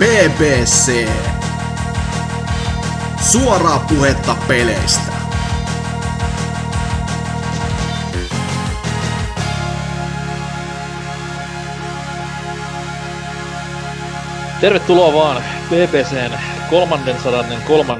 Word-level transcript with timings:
BBC. 0.00 1.08
Suoraa 3.32 3.86
puhetta 3.88 4.36
peleistä. 4.48 5.12
Tervetuloa 14.60 15.12
vaan 15.12 15.42
BBCn 15.70 16.32
332. 16.70 17.92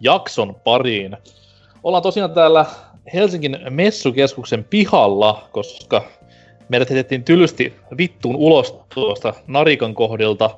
jakson 0.00 0.54
pariin. 0.64 1.16
Ollaan 1.82 2.02
tosiaan 2.02 2.30
täällä 2.30 2.66
Helsingin 3.14 3.58
messukeskuksen 3.70 4.64
pihalla, 4.64 5.48
koska 5.52 6.04
meidät 6.70 6.90
heitettiin 6.90 7.24
tylysti 7.24 7.72
vittuun 7.98 8.36
ulos 8.36 8.80
tuosta 8.94 9.34
Narikan 9.46 9.94
kohdilta. 9.94 10.50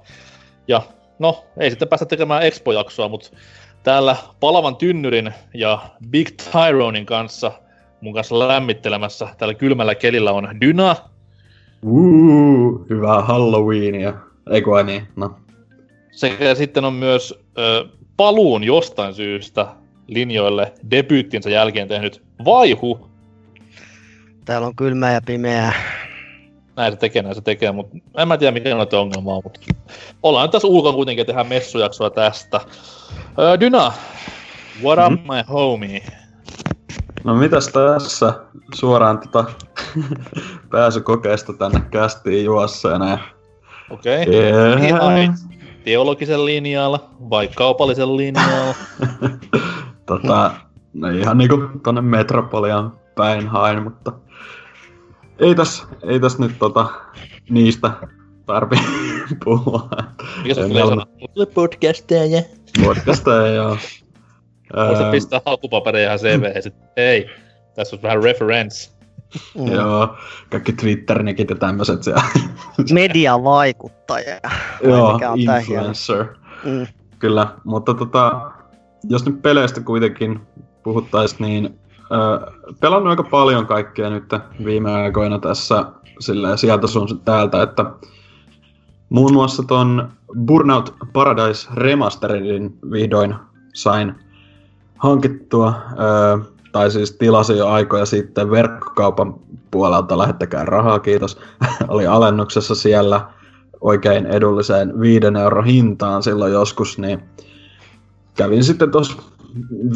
Ja 0.69 0.83
no, 1.19 1.45
ei 1.57 1.71
sitten 1.71 1.89
päästä 1.89 2.07
tekemään 2.07 2.43
Expo-jaksoa, 2.43 3.09
mutta 3.09 3.31
täällä 3.83 4.17
Palavan 4.41 4.77
Tynnyrin 4.77 5.33
ja 5.55 5.79
Big 6.11 6.29
Tyronin 6.53 7.07
kanssa 7.07 7.53
mun 8.03 8.15
kanssa 8.15 8.39
lämmittelemässä 8.39 9.29
tällä 9.39 9.55
kylmällä 9.55 9.95
kelillä 9.95 10.33
on 10.33 10.61
Dyna. 10.61 10.97
Uuu, 11.83 12.87
hyvää 12.91 13.23
Halloweenia. 13.23 14.15
Eikö 14.51 14.71
niin? 14.85 15.09
No. 15.17 15.37
Sekä 16.11 16.55
sitten 16.55 16.85
on 16.85 16.93
myös 16.93 17.35
ö, 17.59 17.87
paluun 18.17 18.65
jostain 18.65 19.15
syystä 19.15 19.67
linjoille 20.07 20.73
debyyttinsä 20.91 21.51
jälkeen 21.51 21.89
tehnyt 21.89 22.23
Vaihu. 22.45 23.09
Täällä 24.45 24.67
on 24.67 24.77
kylmää 24.77 25.13
ja 25.13 25.21
pimeää. 25.27 25.73
Näin 26.77 26.93
se 26.93 26.99
tekee, 26.99 27.23
näin 27.23 27.35
se 27.35 27.41
tekee, 27.41 27.73
mutta 27.73 27.97
en 28.19 28.29
mä 28.29 28.37
tiedä 28.39 28.51
mikä 28.53 28.75
noita 28.75 29.01
ongelmaa 29.01 29.35
on, 29.37 29.41
mutta 29.45 29.61
ollaan 30.23 30.45
nyt 30.45 30.51
tässä 30.51 30.69
ulkona 30.69 30.95
kuitenkin 30.95 31.27
tehdään 31.27 31.47
messujaksoa 31.47 32.11
tästä. 32.11 32.61
Ö, 33.39 33.61
Dyna, 33.61 33.93
what 34.83 34.99
up 35.07 35.21
Mhm. 35.21 35.33
my 35.33 35.43
homie? 35.49 36.01
No 37.25 37.35
mitäs 37.35 37.69
tässä 37.69 38.35
suoraan 38.75 39.19
tota 39.19 39.45
pääsykokeesta 40.71 41.53
tänne 41.53 41.81
kästiin 41.91 42.45
juossa 42.45 42.89
ja 42.89 42.99
näin. 42.99 43.19
Okei. 43.91 44.23
Okay. 44.23 44.35
Yeah. 44.35 44.85
Ihan 44.85 45.39
teologisen 45.85 46.45
linjalla 46.45 47.11
vai 47.31 47.49
kaupallisen 47.49 48.17
linjalla? 48.17 48.75
tota, 50.07 50.51
no 50.95 51.09
ihan 51.09 51.39
niinku 51.39 51.59
tonne 51.85 52.01
metropolian 52.01 52.93
päin 53.15 53.49
hain, 53.49 53.83
mutta 53.83 54.13
ei 55.43 55.55
tässä 55.55 55.85
ei 56.03 56.21
täs 56.21 56.39
nyt 56.39 56.59
tota, 56.59 56.87
niistä 57.51 57.91
tarvi 58.47 58.77
puhua. 59.45 59.89
Mikä 60.43 60.55
se 60.55 60.69
tulee 60.69 60.87
sanoa? 60.87 61.07
Podcasteja. 61.55 62.43
Podcasta 62.85 63.47
ei 63.47 63.59
oo. 63.59 63.77
Voisit 64.77 65.05
Öö, 65.05 65.11
pistää 65.11 65.41
hakupaperia 65.47 66.05
ihan 66.05 66.19
CV 66.19 66.55
ja 66.55 66.63
sit, 66.63 66.75
hei, 66.97 67.31
tässä 67.75 67.97
on 67.97 68.03
vähän 68.03 68.23
reference. 68.23 68.91
Mm. 69.59 69.73
Joo, 69.73 70.17
kaikki 70.51 70.73
Twitternikit 70.73 71.51
ja 71.51 71.57
tämmöset 71.57 72.03
siellä. 72.03 72.23
Mediavaikuttaja. 72.93 74.41
Joo, 74.83 75.21
influencer. 75.37 76.27
Mm. 76.65 76.87
Kyllä, 77.19 77.55
mutta 77.65 77.95
tota, 77.95 78.51
jos 79.05 79.27
nyt 79.27 79.43
peleistä 79.43 79.81
kuitenkin 79.81 80.41
puhuttais, 80.83 81.39
niin 81.39 81.79
pelannut 82.81 83.11
aika 83.11 83.23
paljon 83.23 83.67
kaikkea 83.67 84.11
nyt 84.11 84.25
viime 84.65 84.93
aikoina 84.93 85.39
tässä 85.39 85.87
silleen, 86.19 86.59
sieltä 86.59 86.87
sun 86.87 87.21
täältä, 87.25 87.63
että 87.63 87.85
muun 89.09 89.33
muassa 89.33 89.63
ton 89.63 90.09
Burnout 90.47 90.95
Paradise 91.13 91.69
Remasteredin 91.75 92.79
vihdoin 92.91 93.35
sain 93.75 94.15
hankittua, 94.99 95.75
ö, 95.93 96.39
tai 96.73 96.91
siis 96.91 97.13
tilasin 97.13 97.57
jo 97.57 97.69
aikoja 97.69 98.07
sitten 98.07 98.51
verkkokaupan 98.51 99.35
puolelta, 99.71 100.19
lähettäkää 100.19 100.65
rahaa, 100.65 100.99
kiitos, 100.99 101.41
oli 101.89 102.07
alennuksessa 102.07 102.75
siellä 102.75 103.29
oikein 103.81 104.27
edulliseen 104.27 105.01
5 105.01 105.27
euro 105.43 105.63
hintaan 105.63 106.23
silloin 106.23 106.53
joskus, 106.53 106.99
niin 106.99 107.23
kävin 108.35 108.65
sitten 108.65 108.91
tuossa 108.91 109.23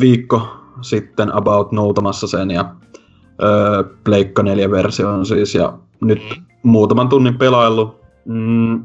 viikko 0.00 0.65
sitten 0.80 1.34
about 1.34 1.72
noutamassa 1.72 2.26
sen 2.26 2.50
ja 2.50 2.74
öö, 3.42 3.84
Pleikka 4.04 4.42
4 4.42 4.70
version 4.70 5.26
siis 5.26 5.54
ja 5.54 5.78
nyt 6.00 6.22
muutaman 6.62 7.08
tunnin 7.08 7.38
pelailu. 7.38 8.00
Mm, 8.24 8.84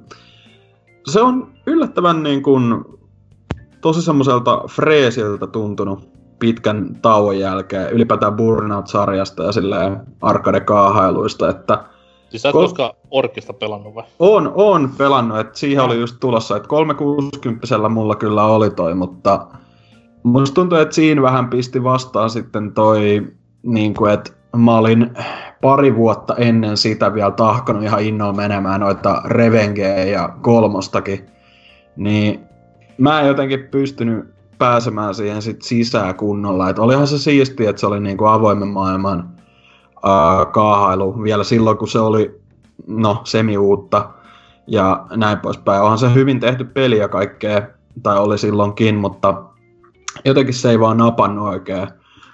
se 1.07 1.21
on 1.21 1.51
yllättävän 1.67 2.23
niin 2.23 2.43
kuin, 2.43 2.85
tosi 3.81 4.01
semmoiselta 4.01 4.61
freesiltä 4.69 5.47
tuntunut 5.47 6.09
pitkän 6.39 6.99
tauon 7.01 7.39
jälkeen, 7.39 7.91
ylipäätään 7.91 8.33
Burnout-sarjasta 8.33 9.43
ja 9.43 9.51
silleen 9.51 10.01
arcade-kaahailuista, 10.21 11.49
että 11.49 11.83
Siis 12.29 12.41
sä 12.41 12.49
et 12.49 12.53
Kol- 12.53 12.61
koskaan 12.61 12.91
orkista 13.11 13.53
pelannut 13.53 13.95
vai? 13.95 14.03
on, 14.19 14.51
on 14.55 14.89
pelannut, 14.97 15.39
että 15.39 15.59
siihen 15.59 15.83
oli 15.83 15.99
just 15.99 16.15
tulossa, 16.19 16.55
että 16.55 16.69
360 16.69 17.89
mulla 17.89 18.15
kyllä 18.15 18.43
oli 18.43 18.69
toi, 18.69 18.95
mutta 18.95 19.47
musta 20.23 20.55
tuntuu, 20.55 20.77
että 20.77 20.95
siinä 20.95 21.21
vähän 21.21 21.49
pisti 21.49 21.83
vastaan 21.83 22.29
sitten 22.29 22.71
toi, 22.71 23.27
niin 23.63 23.93
kuin, 23.93 24.13
että 24.13 24.31
mä 24.55 24.77
olin 24.77 25.11
pari 25.61 25.95
vuotta 25.95 26.35
ennen 26.35 26.77
sitä 26.77 27.13
vielä 27.13 27.31
tahkonut 27.31 27.83
ihan 27.83 28.01
innolla 28.01 28.33
menemään 28.33 28.81
noita 28.81 29.21
Revengeä 29.25 30.03
ja 30.03 30.29
kolmostakin, 30.41 31.25
niin 31.95 32.39
mä 32.97 33.21
en 33.21 33.27
jotenkin 33.27 33.67
pystynyt 33.71 34.25
pääsemään 34.57 35.15
siihen 35.15 35.41
sit 35.41 35.61
sisään 35.61 36.15
kunnolla. 36.15 36.69
Et 36.69 36.79
olihan 36.79 37.07
se 37.07 37.17
siistiä, 37.17 37.69
että 37.69 37.79
se 37.79 37.87
oli 37.87 37.99
niinku 37.99 38.25
avoimen 38.25 38.67
maailman 38.67 39.29
uh, 39.95 40.51
kaahailu 40.51 41.23
vielä 41.23 41.43
silloin, 41.43 41.77
kun 41.77 41.87
se 41.87 41.99
oli 41.99 42.41
no, 42.87 43.21
semi-uutta 43.23 44.09
ja 44.67 45.05
näin 45.15 45.39
poispäin. 45.39 45.81
Onhan 45.81 45.97
se 45.97 46.13
hyvin 46.13 46.39
tehty 46.39 46.63
peli 46.63 46.97
ja 46.97 47.07
kaikkea, 47.07 47.61
tai 48.03 48.19
oli 48.19 48.37
silloinkin, 48.37 48.95
mutta 48.95 49.43
jotenkin 50.25 50.53
se 50.53 50.69
ei 50.69 50.79
vaan 50.79 50.97
napannut 50.97 51.47
oikein. 51.47 51.87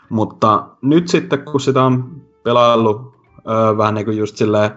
Mutta 0.09 0.67
nyt 0.81 1.07
sitten, 1.07 1.43
kun 1.43 1.59
sitä 1.59 1.83
on 1.83 2.21
pelaillut 2.43 3.15
öö, 3.49 3.77
vähän 3.77 3.95
niin 3.95 4.05
kuin 4.05 4.17
just 4.17 4.37
silleen, 4.37 4.71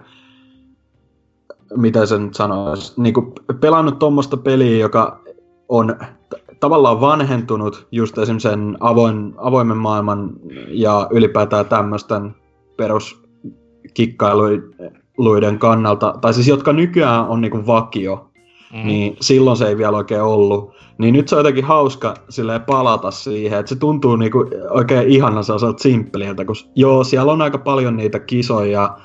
mitä 1.77 2.05
sen 2.05 2.33
sanoisi, 2.33 3.01
niin 3.01 3.13
kuin 3.13 3.33
pelannut 3.59 3.99
tuommoista 3.99 4.37
peliä, 4.37 4.77
joka 4.77 5.21
on 5.69 5.95
t- 6.29 6.59
tavallaan 6.59 7.01
vanhentunut 7.01 7.87
just 7.91 8.17
esimerkiksi 8.17 8.49
sen 8.49 8.77
avoin, 8.79 9.33
avoimen 9.37 9.77
maailman 9.77 10.29
ja 10.67 11.07
ylipäätään 11.11 11.65
tämmöisten 11.65 12.35
peruskikkailuiden 12.77 15.59
kannalta, 15.59 16.15
tai 16.21 16.33
siis 16.33 16.47
jotka 16.47 16.73
nykyään 16.73 17.27
on 17.27 17.41
niinku 17.41 17.67
vakio, 17.67 18.30
mm. 18.73 18.87
niin 18.87 19.17
silloin 19.21 19.57
se 19.57 19.67
ei 19.67 19.77
vielä 19.77 19.97
oikein 19.97 20.21
ollut. 20.21 20.73
Niin 20.97 21.13
nyt 21.13 21.27
se 21.27 21.35
on 21.35 21.39
jotenkin 21.39 21.65
hauska 21.65 22.13
silleen 22.29 22.61
palata 22.61 23.11
siihen, 23.11 23.59
että 23.59 23.69
se 23.69 23.75
tuntuu 23.75 24.15
niinku 24.15 24.45
oikein 24.69 25.07
ihana 25.07 25.43
sellaiselta 25.43 25.83
simppeliltä, 25.83 26.45
kun 26.45 26.55
joo, 26.75 27.03
siellä 27.03 27.31
on 27.31 27.41
aika 27.41 27.57
paljon 27.57 27.97
niitä 27.97 28.19
kisoja, 28.19 28.97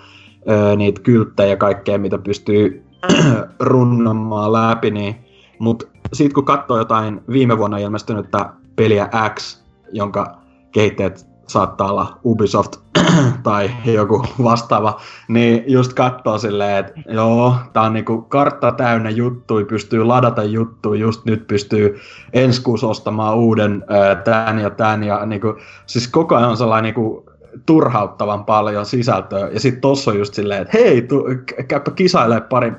öö, 0.50 0.76
niitä 0.76 1.00
kylttejä 1.00 1.48
ja 1.48 1.56
kaikkea, 1.56 1.98
mitä 1.98 2.18
pystyy 2.18 2.84
runnomaan 3.60 4.52
läpi, 4.52 4.90
niin 4.90 5.16
mutta 5.58 5.86
sitten 6.12 6.34
kun 6.34 6.44
katsoo 6.44 6.78
jotain 6.78 7.20
viime 7.32 7.58
vuonna 7.58 7.78
ilmestynyttä 7.78 8.50
peliä 8.76 9.08
X, 9.34 9.64
jonka 9.92 10.38
kehittäjät 10.72 11.35
saattaa 11.46 11.90
olla 11.90 12.18
Ubisoft 12.24 12.76
tai 13.42 13.70
joku 13.84 14.24
vastaava, 14.42 15.00
niin 15.28 15.64
just 15.66 15.92
katsoo 15.92 16.38
silleen, 16.38 16.76
että 16.76 17.00
joo, 17.08 17.54
tää 17.72 17.82
on 17.82 17.92
niinku 17.92 18.22
kartta 18.22 18.72
täynnä 18.72 19.10
juttui, 19.10 19.64
pystyy 19.64 20.04
ladata 20.04 20.44
juttuja, 20.44 21.00
just 21.00 21.24
nyt 21.24 21.46
pystyy 21.46 22.00
ensi 22.32 22.62
kuussa 22.62 22.86
ostamaan 22.86 23.36
uuden 23.36 23.84
tän 24.24 24.58
ja 24.58 24.70
tän, 24.70 25.04
ja 25.04 25.26
niinku, 25.26 25.56
siis 25.86 26.08
koko 26.08 26.36
ajan 26.36 26.50
on 26.50 26.56
sellainen 26.56 26.84
niinku 26.84 27.26
turhauttavan 27.66 28.44
paljon 28.44 28.86
sisältöä, 28.86 29.48
ja 29.48 29.60
sitten 29.60 29.80
tossa 29.80 30.10
on 30.10 30.18
just 30.18 30.34
silleen, 30.34 30.62
että 30.62 30.78
hei, 30.78 31.02
tu, 31.02 31.24
käypä 31.68 31.90
kisailee 31.90 32.40
pari, 32.40 32.72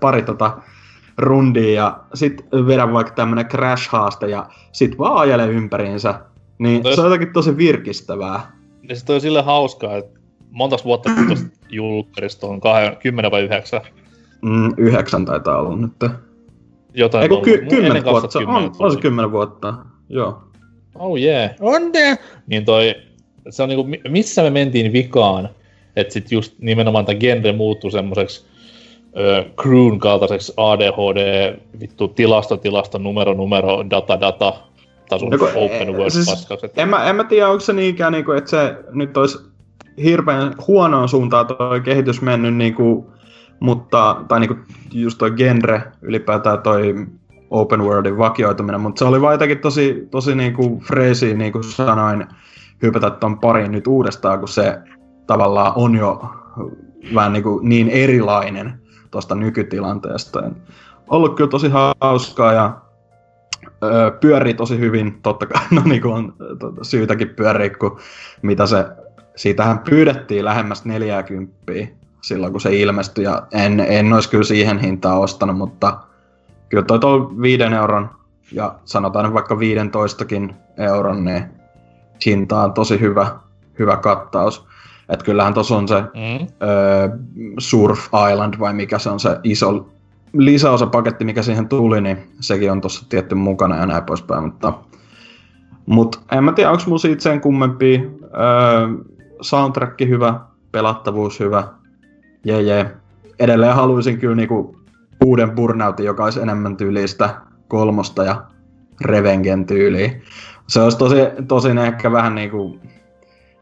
pari 0.00 0.22
tota, 0.22 0.52
rundia 1.20 1.72
ja 1.72 2.00
sit 2.14 2.46
vedä 2.66 2.92
vaikka 2.92 3.12
tämmönen 3.12 3.46
crash-haaste 3.46 4.26
ja 4.26 4.46
sit 4.72 4.98
vaan 4.98 5.16
ajele 5.16 5.46
ympäriinsä. 5.46 6.14
Niin 6.60 6.82
Toi- 6.82 6.94
se 6.94 7.00
on 7.00 7.06
jotenkin 7.06 7.32
tosi 7.32 7.56
virkistävää. 7.56 8.52
Ja 8.88 8.96
se 8.96 9.04
toi 9.04 9.20
sille 9.20 9.42
hauskaa, 9.42 9.96
että 9.96 10.20
montas 10.50 10.84
vuotta 10.84 11.10
kun 11.14 11.28
tosta 11.28 11.46
julkkarista 11.70 12.46
on 12.46 12.60
kahden, 12.60 12.96
kymmenen 12.96 13.30
vai 13.30 13.42
yhdeksän. 13.42 13.80
Mm, 14.42 14.74
yhdeksän 14.76 15.24
taitaa 15.24 15.60
olla 15.60 15.76
nyt. 15.76 15.92
Jotain 16.94 17.22
Eiku 17.22 17.34
ollut. 17.34 17.44
ky- 17.44 17.66
kymmenen 17.68 18.04
vuotta, 18.04 18.30
se 18.30 18.38
on, 18.38 18.44
2010 18.44 18.86
on 18.86 18.92
se 18.92 19.00
kymmenen 19.00 19.32
vuotta. 19.32 19.74
Joo. 20.08 20.42
Oh 20.94 21.18
yeah. 21.18 21.50
On 21.60 21.92
there. 21.92 22.16
Niin 22.46 22.64
toi, 22.64 22.94
se 23.50 23.62
on 23.62 23.68
niinku, 23.68 23.84
mi- 23.84 24.00
missä 24.08 24.42
me 24.42 24.50
mentiin 24.50 24.92
vikaan, 24.92 25.48
että 25.96 26.12
sit 26.14 26.32
just 26.32 26.54
nimenomaan 26.58 27.04
tämä 27.06 27.18
genre 27.18 27.52
muuttui 27.52 27.90
semmoiseksi 27.90 28.46
ö, 29.18 29.44
Crewn 29.62 29.98
kaltaiseksi 29.98 30.52
ADHD, 30.56 31.54
vittu 31.80 32.08
tilasto, 32.08 32.56
tilasto, 32.56 32.98
numero, 32.98 33.34
numero, 33.34 33.84
data, 33.90 34.20
data, 34.20 34.52
tason 35.10 35.32
Joku- 35.32 35.44
open 35.44 35.92
world 35.92 36.10
siis 36.10 36.30
paskaus. 36.30 36.60
En 36.76 36.88
mä, 36.88 37.04
en 37.04 37.16
mä 37.16 37.24
tiedä, 37.24 37.48
onko 37.48 37.60
se 37.60 37.72
niinkään, 37.72 38.12
niinku, 38.12 38.32
että 38.32 38.50
se 38.50 38.76
nyt 38.92 39.16
olisi 39.16 39.38
hirveän 40.02 40.54
huonoon 40.66 41.08
suuntaan 41.08 41.46
toi 41.46 41.80
kehitys 41.80 42.22
mennyt, 42.22 42.54
niinku, 42.54 43.12
mutta, 43.60 44.16
tai 44.28 44.40
niinku 44.40 44.56
just 44.92 45.18
toi 45.18 45.30
genre, 45.30 45.82
ylipäätään 46.02 46.58
toi 46.58 46.94
open 47.50 47.82
worldin 47.82 48.18
vakioituminen, 48.18 48.80
mutta 48.80 48.98
se 48.98 49.04
oli 49.04 49.20
vaan 49.20 49.34
jotenkin 49.34 49.58
tosi, 49.58 50.08
tosi 50.10 50.34
niinku 50.34 50.82
freesi, 50.86 51.34
niin 51.34 51.52
kuin 51.52 51.64
sanoin, 51.64 52.26
hypätä 52.82 53.10
ton 53.10 53.38
pariin 53.38 53.72
nyt 53.72 53.86
uudestaan, 53.86 54.38
kun 54.38 54.48
se 54.48 54.78
tavallaan 55.26 55.72
on 55.76 55.96
jo 55.96 56.22
vähän 57.14 57.32
niinku 57.32 57.60
niin 57.62 57.88
erilainen 57.88 58.80
tuosta 59.10 59.34
nykytilanteesta. 59.34 60.40
Ja 60.40 60.50
ollut 61.08 61.36
kyllä 61.36 61.50
tosi 61.50 61.70
hauskaa 62.00 62.52
ja 62.52 62.80
öö, 63.82 64.10
pyörii 64.10 64.54
tosi 64.54 64.78
hyvin, 64.78 65.18
totta 65.22 65.46
kai, 65.46 65.62
no 65.70 65.82
niin 65.84 66.02
kuin 66.02 66.14
on 66.14 66.34
tota, 66.58 66.84
syytäkin 66.84 67.28
pyöriä, 67.28 67.70
kun 67.70 67.98
mitä 68.42 68.66
se, 68.66 68.84
siitähän 69.36 69.78
pyydettiin 69.78 70.44
lähemmäs 70.44 70.84
40 70.84 71.52
silloin, 72.22 72.52
kun 72.52 72.60
se 72.60 72.76
ilmestyi, 72.76 73.24
ja 73.24 73.42
en, 73.52 73.80
en 73.80 74.12
olisi 74.12 74.30
kyllä 74.30 74.44
siihen 74.44 74.78
hintaan 74.78 75.18
ostanut, 75.18 75.56
mutta 75.56 75.98
kyllä 76.68 76.82
toi 76.82 76.98
tuo 76.98 77.32
5 77.42 77.62
euron, 77.62 78.10
ja 78.52 78.74
sanotaan 78.84 79.24
nyt 79.24 79.34
vaikka 79.34 79.54
15kin 79.54 80.54
euron, 80.78 81.24
niin 81.24 81.44
hinta 82.26 82.60
on 82.60 82.72
tosi 82.72 83.00
hyvä, 83.00 83.26
hyvä 83.78 83.96
kattaus. 83.96 84.66
Että 85.08 85.24
kyllähän 85.24 85.54
tuossa 85.54 85.76
on 85.76 85.88
se 85.88 86.00
Mm. 86.00 86.46
öö, 86.62 87.08
Surf 87.58 88.08
Island, 88.32 88.54
vai 88.58 88.72
mikä 88.72 88.98
se 88.98 89.10
on 89.10 89.20
se 89.20 89.38
iso 89.42 89.88
lisäosapaketti, 90.32 91.24
mikä 91.24 91.42
siihen 91.42 91.68
tuli, 91.68 92.00
niin 92.00 92.18
sekin 92.40 92.72
on 92.72 92.80
tuossa 92.80 93.06
tietty 93.08 93.34
mukana 93.34 93.76
ja 93.76 93.86
näin 93.86 94.04
poispäin, 94.04 94.44
mutta 94.44 94.72
mut 95.86 96.20
en 96.32 96.44
mä 96.44 96.52
tiedä, 96.52 96.70
onko 96.70 96.82
mulla 96.86 96.98
siitä 96.98 97.22
sen 97.22 97.40
kummempi. 97.40 98.10
Öö, 98.22 98.88
soundtrack 99.40 100.00
hyvä, 100.00 100.40
pelattavuus 100.72 101.40
hyvä, 101.40 101.64
jee 102.44 102.62
jee. 102.62 102.96
Edelleen 103.38 103.74
haluaisin 103.74 104.18
kyllä 104.18 104.36
niinku 104.36 104.76
uuden 105.24 105.50
burnoutin, 105.50 106.06
joka 106.06 106.24
olisi 106.24 106.40
enemmän 106.40 106.76
tyylistä 106.76 107.34
kolmosta 107.68 108.24
ja 108.24 108.42
Revengen 109.00 109.66
tyyliä. 109.66 110.10
Se 110.66 110.80
olisi 110.80 110.98
tosi, 110.98 111.16
tosin 111.48 111.78
ehkä 111.78 112.12
vähän 112.12 112.34
niinku 112.34 112.78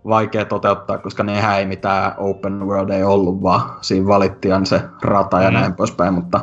vaikea 0.06 0.44
toteuttaa, 0.44 0.99
koska 0.99 1.23
nehän 1.23 1.59
ei 1.59 1.67
mitään 1.67 2.12
open 2.17 2.67
world 2.67 2.91
ei 2.91 3.03
ollut, 3.03 3.43
vaan 3.43 3.61
siinä 3.81 4.06
valittiin 4.06 4.67
se 4.67 4.82
rata 5.03 5.43
ja 5.43 5.50
Mm. 5.50 5.55
näin 5.55 5.75
poispäin, 5.75 6.14
mutta 6.14 6.41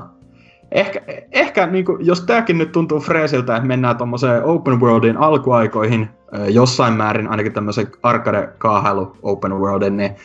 ehkä, 0.76 1.02
ehkä 1.32 1.66
niin 1.66 1.86
kuin, 1.86 2.06
jos 2.06 2.22
tämäkin 2.22 2.58
nyt 2.58 2.72
tuntuu 2.72 3.00
freesiltä, 3.00 3.56
että 3.56 3.68
mennään 3.68 3.98
tuommoiseen 3.98 4.44
open 4.44 4.80
worldin 4.80 5.18
alkuaikoihin, 5.18 6.10
jossain 6.50 6.94
määrin 6.94 7.28
ainakin 7.28 7.54
tämmöisen 7.54 7.88
arcade-kaahailu 8.04 9.18
open 9.22 9.54
worldin, 9.60 9.98
niin 9.98 10.16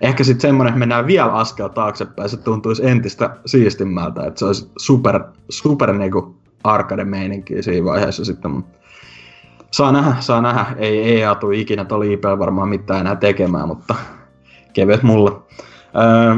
ehkä 0.00 0.24
sitten 0.24 0.40
semmoinen, 0.40 0.70
että 0.70 0.78
mennään 0.78 1.06
vielä 1.06 1.32
askel 1.32 1.68
taaksepäin, 1.68 2.28
se 2.28 2.36
tuntuisi 2.36 2.86
entistä 2.86 3.36
siistimmältä, 3.46 4.26
että 4.26 4.38
se 4.38 4.44
olisi 4.44 4.70
super, 4.78 5.20
super 5.48 5.92
niinku 5.92 6.36
arcade-meininkiä 6.64 7.62
siinä 7.62 7.84
vaiheessa 7.84 8.24
sitten, 8.24 8.64
Saa 9.70 9.92
nähdä, 9.92 10.14
saa 10.20 10.40
nähdä. 10.42 10.66
Ei 10.76 11.20
EA 11.20 11.34
tule 11.34 11.56
ikinä 11.56 11.84
tuolla 11.84 12.04
IPllä 12.04 12.38
varmaan 12.38 12.68
mitään 12.68 13.00
enää 13.00 13.16
tekemään, 13.16 13.68
mutta 13.68 13.94
kevyet 14.72 15.02
mulla. 15.02 15.46
Öö, 15.96 16.36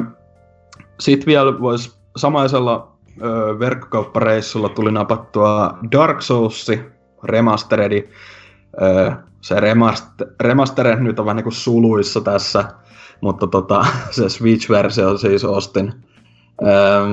Sitten 1.01 1.27
vielä 1.27 1.61
voisi 1.61 1.93
samaisella 2.17 2.92
öö, 3.23 3.59
verkkokauppareissulla 3.59 4.69
tuli 4.69 4.93
napattua 4.93 5.79
Dark 5.93 6.23
Souls 6.23 6.70
remasteredi. 7.25 8.09
Öö, 8.82 9.11
se 9.41 9.61
remaster, 9.61 10.26
remastered 10.41 10.99
nyt 10.99 11.19
on 11.19 11.26
vähän 11.26 11.37
niin 11.37 11.44
kuin 11.44 11.53
suluissa 11.53 12.20
tässä, 12.20 12.64
mutta 13.20 13.47
tota, 13.47 13.87
se 14.11 14.29
Switch-versio 14.29 15.19
siis 15.19 15.44
ostin. 15.44 15.93
Öö, 16.62 17.06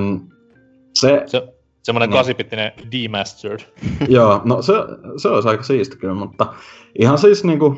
se, 0.96 1.24
Se, 1.26 1.54
semmoinen 1.84 2.10
No. 2.10 2.16
no. 2.16 2.20
kasipittinen 2.20 2.72
demastered. 2.92 3.60
Joo, 4.08 4.42
no 4.46 4.62
se, 4.62 4.74
se 5.18 5.28
olisi 5.28 5.48
aika 5.50 5.64
siisti 5.64 5.98
kyllä, 5.98 6.14
mutta 6.14 6.54
ihan 7.00 7.18
siis 7.18 7.44
niinku, 7.44 7.78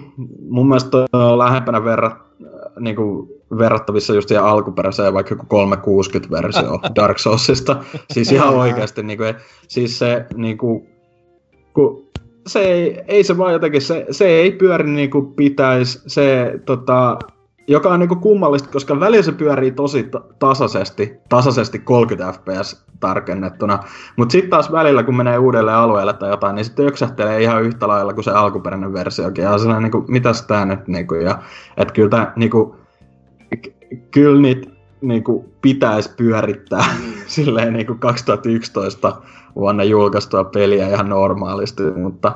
mun 0.50 0.68
mielestä 0.68 0.98
on 1.14 1.38
lähempänä 1.38 1.84
verrat, 1.84 2.18
niinku, 2.80 3.30
verrattavissa 3.58 4.14
just 4.14 4.28
siihen 4.28 4.44
alkuperäiseen 4.44 5.14
vaikka 5.14 5.36
joku 5.36 5.46
360-versio 5.76 6.80
Dark 6.96 7.20
Soulsista. 7.20 7.84
Siis 8.12 8.32
ihan 8.32 8.56
oikeasti, 8.56 9.04
niinku, 9.04 9.24
siis 9.68 10.00
se 10.00 10.26
niinku, 10.36 10.88
kun 11.74 12.12
se 12.48 12.60
ei, 12.60 13.04
ei 13.08 13.24
se 13.24 13.38
vaan 13.38 13.54
jotenkin, 13.54 13.82
se, 13.82 14.06
se 14.12 14.28
ei 14.28 14.52
pyöri 14.52 14.90
niinku 14.90 15.22
pitäisi, 15.22 16.02
se 16.08 16.54
tota, 16.66 17.20
joka 17.68 17.90
on 17.90 18.00
niinku 18.00 18.16
kummallista, 18.16 18.70
koska 18.70 19.00
välillä 19.00 19.24
se 19.24 19.32
pyörii 19.32 19.72
tosi 19.72 20.04
ta- 20.04 20.22
tasaisesti, 20.40 21.14
tasaisesti 21.30 21.80
30 21.80 22.40
fps 22.40 22.86
tarkennettuna, 23.00 23.80
mutta 24.16 24.32
sitten 24.32 24.50
taas 24.50 24.72
välillä, 24.72 25.04
kun 25.04 25.18
menee 25.18 25.38
uudelle 25.38 25.74
alueelle 25.74 26.14
tai 26.14 26.30
jotain, 26.30 26.56
niin 26.56 26.66
sitten 26.66 26.88
öksähtelee 26.88 27.42
ihan 27.42 27.64
yhtä 27.64 27.88
lailla 27.88 28.14
kuin 28.14 28.24
se 28.24 28.32
alkuperäinen 28.32 28.94
versiokin. 28.94 29.44
Ja 29.44 29.58
sellainen, 29.58 29.84
niin 29.84 29.92
kuin, 29.92 30.06
mitäs 30.08 30.42
tää 30.42 30.66
nyt, 30.66 30.88
niin 30.88 31.08
kuin, 31.08 31.22
ja 31.22 31.40
että 31.78 31.94
kyllä 31.94 32.10
tää, 32.10 32.34
niin 32.36 32.52
kuin, 32.52 32.72
ky- 32.72 32.81
kyllä 34.12 34.42
niitä 34.42 34.72
niin 35.02 35.24
kuin, 35.24 35.46
pitäisi 35.62 36.10
pyörittää 36.18 36.86
silleen 37.28 37.74
niin 37.74 37.88
kuin 37.88 38.00
2011 38.00 39.22
vuonna 39.56 39.84
julkaistua 39.84 40.44
peliä 40.44 40.88
ihan 40.88 41.10
normaalisti, 41.10 41.84
mutta 41.84 42.36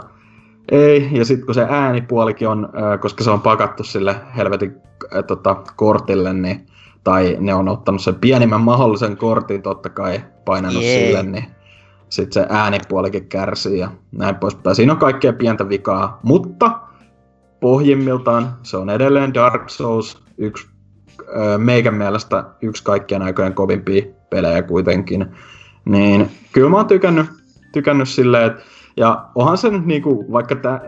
ei, 0.71 1.09
ja 1.11 1.25
sitten 1.25 1.45
kun 1.45 1.55
se 1.55 1.67
äänipuolikin 1.69 2.47
on, 2.47 2.69
koska 3.01 3.23
se 3.23 3.31
on 3.31 3.41
pakattu 3.41 3.83
sille 3.83 4.15
helvetin 4.37 4.75
ö, 5.15 5.23
tota, 5.23 5.55
kortille, 5.75 6.33
niin, 6.33 6.65
tai 7.03 7.37
ne 7.39 7.53
on 7.53 7.69
ottanut 7.69 8.01
sen 8.01 8.15
pienimmän 8.15 8.61
mahdollisen 8.61 9.17
kortin 9.17 9.61
totta 9.61 9.89
kai, 9.89 10.23
painanut 10.45 10.83
Jee. 10.83 11.05
sille, 11.05 11.23
niin 11.23 11.45
sitten 12.09 12.33
se 12.43 12.47
äänipuolikin 12.49 13.27
kärsii 13.27 13.79
ja 13.79 13.91
näin 14.11 14.35
poispäin. 14.35 14.75
Siinä 14.75 14.93
on 14.93 14.99
kaikkea 14.99 15.33
pientä 15.33 15.69
vikaa, 15.69 16.19
mutta 16.23 16.79
pohjimmiltaan 17.59 18.55
se 18.63 18.77
on 18.77 18.89
edelleen 18.89 19.33
Dark 19.33 19.69
Souls, 19.69 20.23
yksi 20.37 20.67
meikän 21.57 21.93
mielestä 21.93 22.43
yksi 22.61 22.83
kaikkien 22.83 23.21
aikojen 23.21 23.53
kovimpia 23.53 24.05
pelejä 24.29 24.61
kuitenkin. 24.61 25.25
Niin 25.85 26.31
kyllä 26.51 26.69
mä 26.69 26.77
oon 26.77 26.87
tykännyt, 26.87 27.25
tykännyt 27.71 28.09
silleen, 28.09 28.45
että 28.45 28.63
ja 28.97 29.25
onhan 29.35 29.57
se 29.57 29.69
nyt 29.69 29.85
niinku, 29.85 30.25
vaikka 30.31 30.55
tää, 30.55 30.81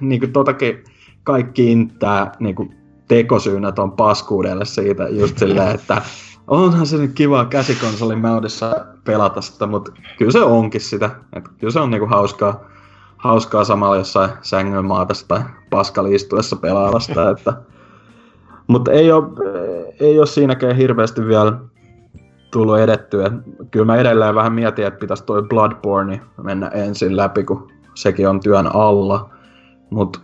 niinku 0.00 0.26
totakin 0.26 0.84
kaikkiin 1.24 1.98
tää 1.98 2.32
niinku 2.38 2.72
tekosyynä 3.08 3.72
ton 3.72 3.92
paskuudelle 3.92 4.64
siitä 4.64 5.08
just 5.08 5.38
silleen, 5.38 5.74
että 5.74 6.02
onhan 6.46 6.86
se 6.86 6.96
nyt 6.96 7.12
kiva 7.14 7.44
käsikonsolin 7.44 8.18
mäydessä 8.18 8.86
pelata 9.04 9.40
sitä, 9.40 9.66
mutta 9.66 9.92
kyllä 10.18 10.32
se 10.32 10.42
onkin 10.42 10.80
sitä. 10.80 11.10
Et 11.32 11.48
kyllä 11.58 11.72
se 11.72 11.80
on 11.80 11.90
niinku 11.90 12.06
hauskaa, 12.06 12.64
hauskaa 13.16 13.64
samalla 13.64 13.96
jossain 13.96 14.30
sängyn 14.42 14.84
maatassa 14.84 15.28
tai 15.28 15.40
paskalla 15.70 16.10
istuessa 16.10 16.56
pelailla 16.56 17.00
sitä, 17.00 17.30
että 17.30 17.52
mutta 18.66 18.92
ei 18.92 19.12
ole, 19.12 19.24
ei 20.00 20.18
ole 20.18 20.26
siinäkään 20.26 20.76
hirveästi 20.76 21.26
vielä 21.26 21.52
tullut 22.52 22.78
edettyä. 22.78 23.30
Kyllä 23.70 23.86
mä 23.86 23.96
edelleen 23.96 24.34
vähän 24.34 24.52
mietin, 24.52 24.86
että 24.86 25.00
pitäisi 25.00 25.24
toi 25.24 25.42
Bloodborne 25.42 26.20
mennä 26.42 26.68
ensin 26.68 27.16
läpi, 27.16 27.44
kun 27.44 27.70
sekin 27.94 28.28
on 28.28 28.40
työn 28.40 28.74
alla. 28.74 29.30
Mutta 29.90 30.20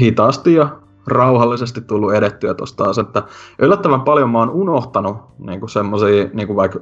hitaasti 0.00 0.54
ja 0.54 0.68
rauhallisesti 1.06 1.80
tullut 1.80 2.14
edettyä 2.14 2.54
tosta 2.54 2.84
taas, 2.84 2.98
että 2.98 3.22
yllättävän 3.58 4.00
paljon 4.00 4.30
mä 4.30 4.38
oon 4.38 4.50
unohtanut 4.50 5.16
niinku 5.38 5.68
semmosia 5.68 6.28
niinku 6.32 6.56
vaikka 6.56 6.80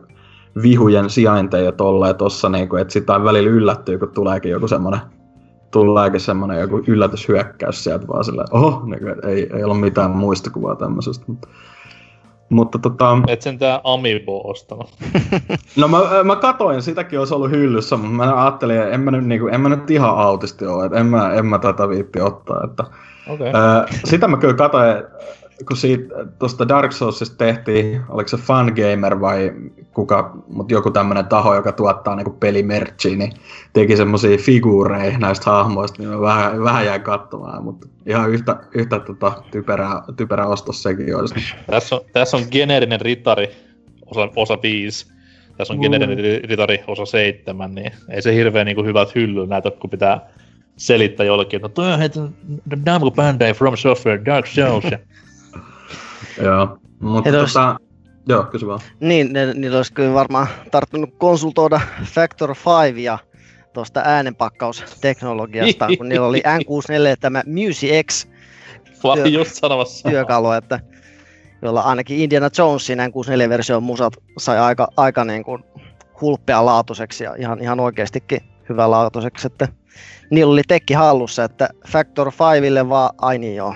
vihujen 0.62 1.10
sijainteja 1.10 1.72
tolleen 1.72 2.16
tossa, 2.16 2.48
niinku, 2.48 2.76
että 2.76 2.92
sitä 2.92 3.24
välillä 3.24 3.50
yllättyy, 3.50 3.98
kun 3.98 4.08
tuleekin 4.08 4.50
joku 4.50 4.68
semmonen 4.68 5.00
tuleekin 5.72 6.20
semmonen 6.20 6.60
joku 6.60 6.82
yllätyshyökkäys 6.86 7.84
sieltä 7.84 8.08
vaan 8.08 8.24
silleen, 8.24 8.48
oho, 8.50 8.82
niinku, 8.84 9.08
et 9.08 9.24
ei, 9.24 9.50
ei 9.56 9.64
ollut 9.64 9.80
mitään 9.80 10.10
muistikuvaa 10.10 10.76
tämmöisestä. 10.76 11.24
Mutta, 11.28 11.48
mutta 12.50 12.78
tota, 12.78 13.18
Et 13.28 13.42
sen 13.42 13.58
tää 13.58 13.80
Amiibo 13.84 14.50
ostanut. 14.50 14.90
No 15.76 15.88
mä, 15.88 15.98
mä 16.24 16.36
katoin, 16.36 16.82
sitäkin 16.82 17.18
olisi 17.18 17.34
ollut 17.34 17.50
hyllyssä, 17.50 17.96
mutta 17.96 18.12
mä 18.12 18.44
ajattelin, 18.44 18.80
että 18.80 18.90
en 18.90 19.00
mä 19.00 19.10
nyt, 19.10 19.24
niinku, 19.24 19.46
en 19.46 19.60
mä 19.60 19.68
nyt 19.68 19.90
ihan 19.90 20.18
autisti 20.18 20.66
ole, 20.66 20.84
että 20.84 20.98
en 20.98 21.06
mä, 21.06 21.32
en 21.32 21.46
mä 21.46 21.58
tätä 21.58 21.88
viippi 21.88 22.20
ottaa. 22.20 22.60
Että, 22.64 22.84
Okei. 23.28 23.50
Okay. 23.50 23.60
ää, 23.62 23.86
sitä 24.04 24.28
mä 24.28 24.36
kyllä 24.36 24.54
katoin, 24.54 24.96
kun 25.68 25.76
siitä 25.76 26.14
tuosta 26.38 26.68
Dark 26.68 26.92
Soulsista 26.92 27.36
tehtiin, 27.36 28.00
oliko 28.08 28.28
se 28.28 28.36
Fun 28.36 28.72
Gamer 28.76 29.20
vai 29.20 29.52
kuka, 29.94 30.36
mutta 30.48 30.74
joku 30.74 30.90
tämmönen 30.90 31.26
taho, 31.26 31.54
joka 31.54 31.72
tuottaa 31.72 32.16
niinku 32.16 32.30
pelimerchia, 32.30 33.16
niin 33.16 33.32
teki 33.72 33.96
semmosia 33.96 34.38
figuureja 34.38 35.18
näistä 35.18 35.50
hahmoista, 35.50 36.02
niin 36.02 36.10
mä 36.10 36.20
vähän, 36.20 36.64
vähän 36.64 36.86
jäin 36.86 37.02
katsomaan, 37.02 37.64
mutta 37.64 37.86
ihan 38.06 38.30
yhtä, 38.30 38.56
yhtä 38.74 38.98
tota, 38.98 39.42
typerä, 39.50 39.88
typerä 40.16 40.46
ostos 40.46 40.82
sekin 40.82 41.16
olisi. 41.16 41.34
Tässä 41.70 41.96
on, 41.96 42.00
tässä 42.12 42.36
on 42.36 42.42
geneerinen 42.50 43.00
ritari 43.00 43.50
osa, 44.06 44.28
osa 44.36 44.58
5. 44.62 45.12
Tässä 45.56 45.72
on 45.72 45.78
mm. 45.78 45.82
Generin 45.82 46.18
ritari 46.44 46.84
osa 46.86 47.06
7, 47.06 47.74
niin 47.74 47.92
ei 48.10 48.22
se 48.22 48.34
hirveän 48.34 48.66
niin 48.66 48.76
kuin 48.76 48.86
hyvät 48.86 49.14
hyllyllä 49.14 49.46
näytä, 49.46 49.70
kun 49.70 49.90
pitää 49.90 50.20
selittää 50.76 51.26
jollekin, 51.26 51.56
että 51.56 51.68
no 51.68 51.72
toi 51.74 51.92
on 51.92 51.98
heitä 51.98 52.20
Namco 52.86 53.10
Bandai 53.10 53.54
From 53.54 53.76
Software 53.76 54.24
Dark 54.24 54.46
Souls. 54.46 54.84
Joo, 56.44 56.78
mutta 57.00 57.32
tota, 57.32 57.76
joo, 58.28 58.44
kysy 58.44 58.66
vaan. 58.66 58.80
Niin, 59.00 59.32
ne, 59.32 59.54
niillä 59.54 59.76
olisi 59.76 59.92
kyllä 59.92 60.14
varmaan 60.14 60.46
tarttunut 60.70 61.10
konsultoida 61.18 61.80
Factor 62.04 62.54
5 62.86 63.04
ja 63.04 63.18
tuosta 63.72 64.02
äänenpakkausteknologiasta, 64.04 65.88
kun 65.98 66.08
niillä 66.08 66.26
oli 66.26 66.42
N64 66.46 67.16
tämä 67.20 67.42
Music 67.46 68.06
X 68.06 68.26
työ, 69.14 69.26
just 69.26 69.54
sanomassa. 69.54 70.08
työkalu, 70.08 70.50
että 70.50 70.80
jolla 71.62 71.80
ainakin 71.80 72.18
Indiana 72.18 72.48
Jonesin 72.58 72.98
N64-version 72.98 73.82
musat 73.82 74.12
sai 74.38 74.58
aika, 74.58 74.88
aika 74.96 75.24
niin 75.24 75.44
kuin 75.44 75.64
hulppea 76.20 76.64
laatuiseksi 76.64 77.24
ja 77.24 77.34
ihan, 77.38 77.60
ihan 77.60 77.80
oikeastikin 77.80 78.40
hyvä 78.68 78.90
laatuiseksi, 78.90 79.46
että 79.46 79.68
niillä 80.30 80.52
oli 80.52 80.62
tekki 80.68 80.94
hallussa, 80.94 81.44
että 81.44 81.68
Factor 81.88 82.32
5 82.60 82.88
vaan, 82.88 83.10
ai 83.18 83.38
niin 83.38 83.56
joo. 83.56 83.74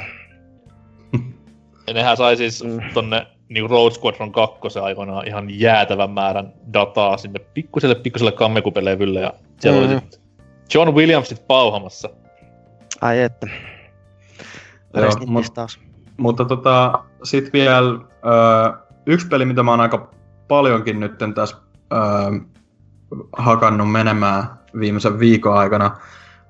Nehän 1.95 2.17
sai 2.17 2.37
siis 2.37 2.65
mm. 2.65 2.81
tonne 2.95 3.27
niin 3.49 3.71
Road 3.71 3.93
Squadron 3.93 4.33
2 4.33 4.79
aikoinaan 4.83 5.29
ihan 5.29 5.61
jäätävän 5.61 6.11
määrän 6.11 6.53
dataa 6.73 7.17
sinne 7.17 7.39
pikkuselle 7.39 7.95
pikkuselle 7.95 8.33
kammekupelevylle 8.33 9.21
ja 9.21 9.33
siellä 9.61 9.81
mm. 9.81 9.93
oli 9.93 10.01
sit 10.01 10.21
John 10.75 10.95
Williamsit 10.95 11.47
pauhamassa. 11.47 12.09
Ai 13.01 13.21
että. 13.21 13.47
Joo, 14.95 15.11
mut, 15.27 15.55
taas. 15.55 15.79
Mutta 16.17 16.45
tota, 16.45 17.05
sit 17.23 17.53
vielä 17.53 17.89
ö, 17.89 18.09
yksi 19.07 19.27
peli, 19.27 19.45
mitä 19.45 19.63
mä 19.63 19.71
oon 19.71 19.81
aika 19.81 20.11
paljonkin 20.49 21.01
nyt 21.01 21.13
tässä 21.35 21.57
ö, 21.93 21.97
hakannut 23.39 23.93
menemään 23.93 24.45
viimeisen 24.81 25.19
viikon 25.19 25.59
aikana, 25.59 25.97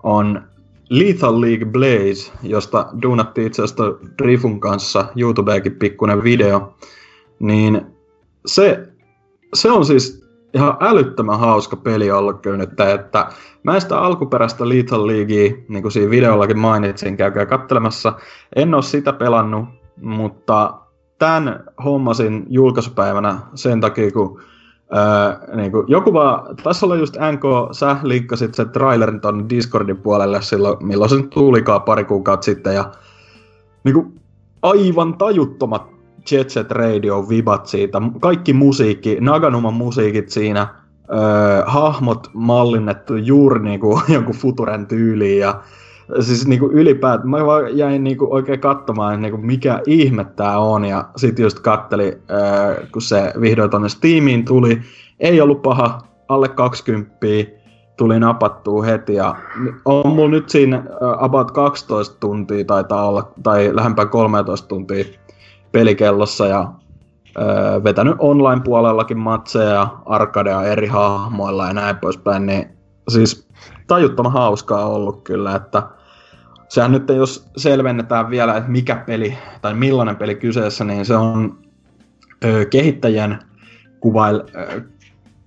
on 0.02 0.48
Lethal 0.90 1.40
League 1.40 1.66
Blaze, 1.66 2.32
josta 2.42 2.88
duunattiin 3.02 3.46
itse 3.46 3.62
asiassa 3.62 3.84
Rifun 4.20 4.60
kanssa 4.60 5.04
YouTubeekin 5.16 5.74
pikkuinen 5.74 6.24
video, 6.24 6.74
niin 7.38 7.86
se, 8.46 8.88
se 9.54 9.70
on 9.70 9.86
siis 9.86 10.26
ihan 10.54 10.76
älyttömän 10.80 11.38
hauska 11.38 11.76
peli 11.76 12.10
ollut 12.10 12.40
kyllä 12.40 12.56
nyt, 12.56 12.80
että 12.80 13.28
mä 13.62 13.74
en 13.74 13.80
sitä 13.80 13.98
alkuperäistä 13.98 14.68
Lethal 14.68 15.06
Leaguea, 15.06 15.52
niin 15.68 15.82
kuin 15.82 15.92
siinä 15.92 16.10
videollakin 16.10 16.58
mainitsin, 16.58 17.16
käykää 17.16 17.46
katselemassa. 17.46 18.12
En 18.56 18.74
ole 18.74 18.82
sitä 18.82 19.12
pelannut, 19.12 19.64
mutta 20.00 20.74
tämän 21.18 21.64
hommasin 21.84 22.46
julkaisupäivänä 22.48 23.38
sen 23.54 23.80
takia, 23.80 24.10
kun 24.10 24.40
Öö, 24.92 25.56
niin 25.56 25.72
kuin, 25.72 25.84
joku 25.88 26.12
vaan, 26.12 26.56
taisi 26.62 26.84
olla 26.84 26.96
just 26.96 27.16
NK, 27.32 27.42
sä 27.72 27.96
linkkasit 28.02 28.54
sen 28.54 28.70
trailerin 28.70 29.20
ton 29.20 29.48
Discordin 29.48 29.96
puolelle 29.96 30.42
silloin, 30.42 30.86
milloin 30.86 31.10
se 31.10 31.16
tulikaan 31.22 31.82
pari 31.82 32.04
kuukautta 32.04 32.44
sitten, 32.44 32.74
ja 32.74 32.92
niin 33.84 33.94
kuin, 33.94 34.20
aivan 34.62 35.18
tajuttomat 35.18 35.86
Jet 36.30 36.50
Set 36.50 36.70
Radio 36.70 37.28
vibat 37.28 37.66
siitä, 37.66 38.02
kaikki 38.20 38.52
musiikki, 38.52 39.16
Naganuman 39.20 39.74
musiikit 39.74 40.28
siinä, 40.28 40.68
öö, 41.12 41.62
hahmot 41.66 42.30
mallinnettu 42.32 43.16
juuri 43.16 43.62
niin 43.62 43.80
kuin 43.80 44.02
jonkun 44.14 44.34
Futuren 44.34 44.86
tyyliin, 44.86 45.40
ja 45.40 45.60
siis 46.20 46.46
niinku 46.46 46.70
ylipäätään, 46.72 47.30
mä 47.30 47.46
vaan 47.46 47.78
jäin 47.78 48.04
niinku 48.04 48.26
oikein 48.30 48.60
katsomaan, 48.60 49.22
niinku 49.22 49.38
mikä 49.38 49.82
ihme 49.86 50.24
tää 50.24 50.58
on, 50.58 50.84
ja 50.84 51.08
sit 51.16 51.38
just 51.38 51.60
katteli, 51.60 52.18
ää, 52.28 52.76
kun 52.92 53.02
se 53.02 53.32
vihdoin 53.40 53.70
tonne 53.70 53.88
Steamiin 53.88 54.44
tuli, 54.44 54.80
ei 55.20 55.40
ollut 55.40 55.62
paha, 55.62 55.98
alle 56.28 56.48
20 56.48 57.16
tuli 57.96 58.20
napattua 58.20 58.82
heti, 58.82 59.14
ja 59.14 59.36
on 59.84 60.12
mulla 60.12 60.30
nyt 60.30 60.48
siinä 60.48 60.84
about 61.18 61.50
12 61.50 62.16
tuntia 62.20 62.64
taitaa 62.64 63.08
olla, 63.08 63.32
tai 63.42 63.70
lähempää 63.72 64.06
13 64.06 64.68
tuntia 64.68 65.04
pelikellossa, 65.72 66.46
ja 66.46 66.72
vetänyt 67.84 68.14
online-puolellakin 68.18 69.18
matseja, 69.18 69.88
arkadea 70.06 70.62
eri 70.62 70.86
hahmoilla 70.86 71.66
ja 71.66 71.72
näin 71.72 71.96
poispäin, 71.96 72.46
niin 72.46 72.68
siis 73.08 73.48
tajuttoman 73.86 74.32
hauskaa 74.32 74.86
ollut 74.86 75.22
kyllä, 75.22 75.54
että 75.54 75.82
sehän 76.68 76.92
nyt 76.92 77.08
jos 77.08 77.48
selvennetään 77.56 78.30
vielä, 78.30 78.56
että 78.56 78.70
mikä 78.70 78.96
peli 78.96 79.38
tai 79.62 79.74
millainen 79.74 80.16
peli 80.16 80.34
kyseessä, 80.34 80.84
niin 80.84 81.04
se 81.04 81.16
on 81.16 81.58
ö, 82.44 82.64
kehittäjän 82.64 83.38
kuvail, 84.00 84.42
ö, 84.54 84.82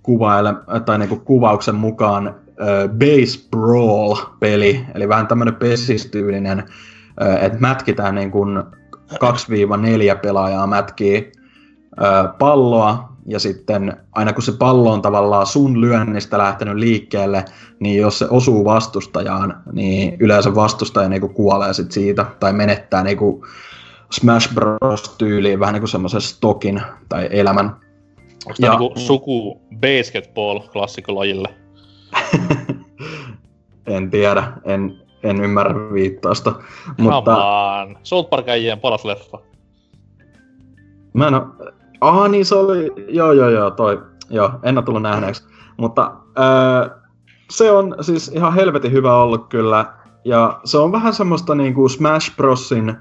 kuvaile, 0.02 0.54
tai 0.84 0.98
niinku 0.98 1.16
kuvauksen 1.16 1.74
mukaan 1.74 2.34
ö, 2.60 2.88
Base 2.88 3.48
Brawl-peli, 3.50 4.86
eli 4.94 5.08
vähän 5.08 5.26
tämmöinen 5.26 5.54
pesistyylinen, 5.54 6.62
että 7.40 7.58
mätkitään 7.58 8.14
niin 8.14 8.30
kuin 8.30 8.62
2-4 9.14 10.18
pelaajaa 10.22 10.66
mätkii 10.66 11.32
ö, 12.02 12.28
palloa 12.38 13.09
ja 13.30 13.38
sitten 13.38 13.96
aina 14.12 14.32
kun 14.32 14.42
se 14.42 14.52
pallo 14.52 14.92
on 14.92 15.02
tavallaan 15.02 15.46
sun 15.46 15.80
lyönnistä 15.80 16.38
lähtenyt 16.38 16.74
liikkeelle, 16.74 17.44
niin 17.80 17.98
jos 17.98 18.18
se 18.18 18.26
osuu 18.30 18.64
vastustajaan, 18.64 19.62
niin 19.72 20.16
yleensä 20.20 20.54
vastustaja 20.54 21.08
niinku 21.08 21.28
kuolee 21.28 21.74
sit 21.74 21.92
siitä 21.92 22.26
tai 22.40 22.52
menettää 22.52 23.02
niinku 23.02 23.46
Smash 24.12 24.54
Bros. 24.54 25.14
tyyliin 25.18 25.60
vähän 25.60 25.72
niinku 25.72 25.86
semmoisen 25.86 26.20
stokin 26.20 26.82
tai 27.08 27.28
elämän. 27.30 27.76
Onko 28.46 28.56
tämä 28.60 28.78
niinku 28.78 29.00
suku 29.00 29.60
basketball 29.80 30.58
klassikolajille? 30.58 31.48
en 33.86 34.10
tiedä, 34.10 34.52
en, 34.64 34.98
en 35.22 35.44
ymmärrä 35.44 35.74
viittausta. 35.92 36.54
Mutta... 36.98 37.22
Come 37.22 37.42
on. 37.42 37.98
South 38.02 38.30
Park 38.30 38.46
paras 38.80 39.04
leffa. 39.04 39.38
Mä 41.12 41.28
en 41.28 41.34
oo, 41.34 41.46
Ah 42.00 42.30
niin 42.30 42.44
se 42.44 42.54
oli, 42.54 42.92
joo 43.08 43.32
joo 43.32 43.48
joo, 43.48 43.70
toi, 43.70 44.02
joo, 44.30 44.50
en 44.62 44.78
ole 44.78 44.84
tullut 44.84 45.02
nähneeksi. 45.02 45.44
Mutta 45.76 46.12
öö, 46.38 47.00
se 47.50 47.70
on 47.70 47.96
siis 48.00 48.28
ihan 48.28 48.54
helvetin 48.54 48.92
hyvä 48.92 49.16
ollut 49.16 49.48
kyllä. 49.48 49.86
Ja 50.24 50.60
se 50.64 50.78
on 50.78 50.92
vähän 50.92 51.14
semmoista 51.14 51.54
niinku 51.54 51.88
Smash 51.88 52.36
Brosin 52.36 52.94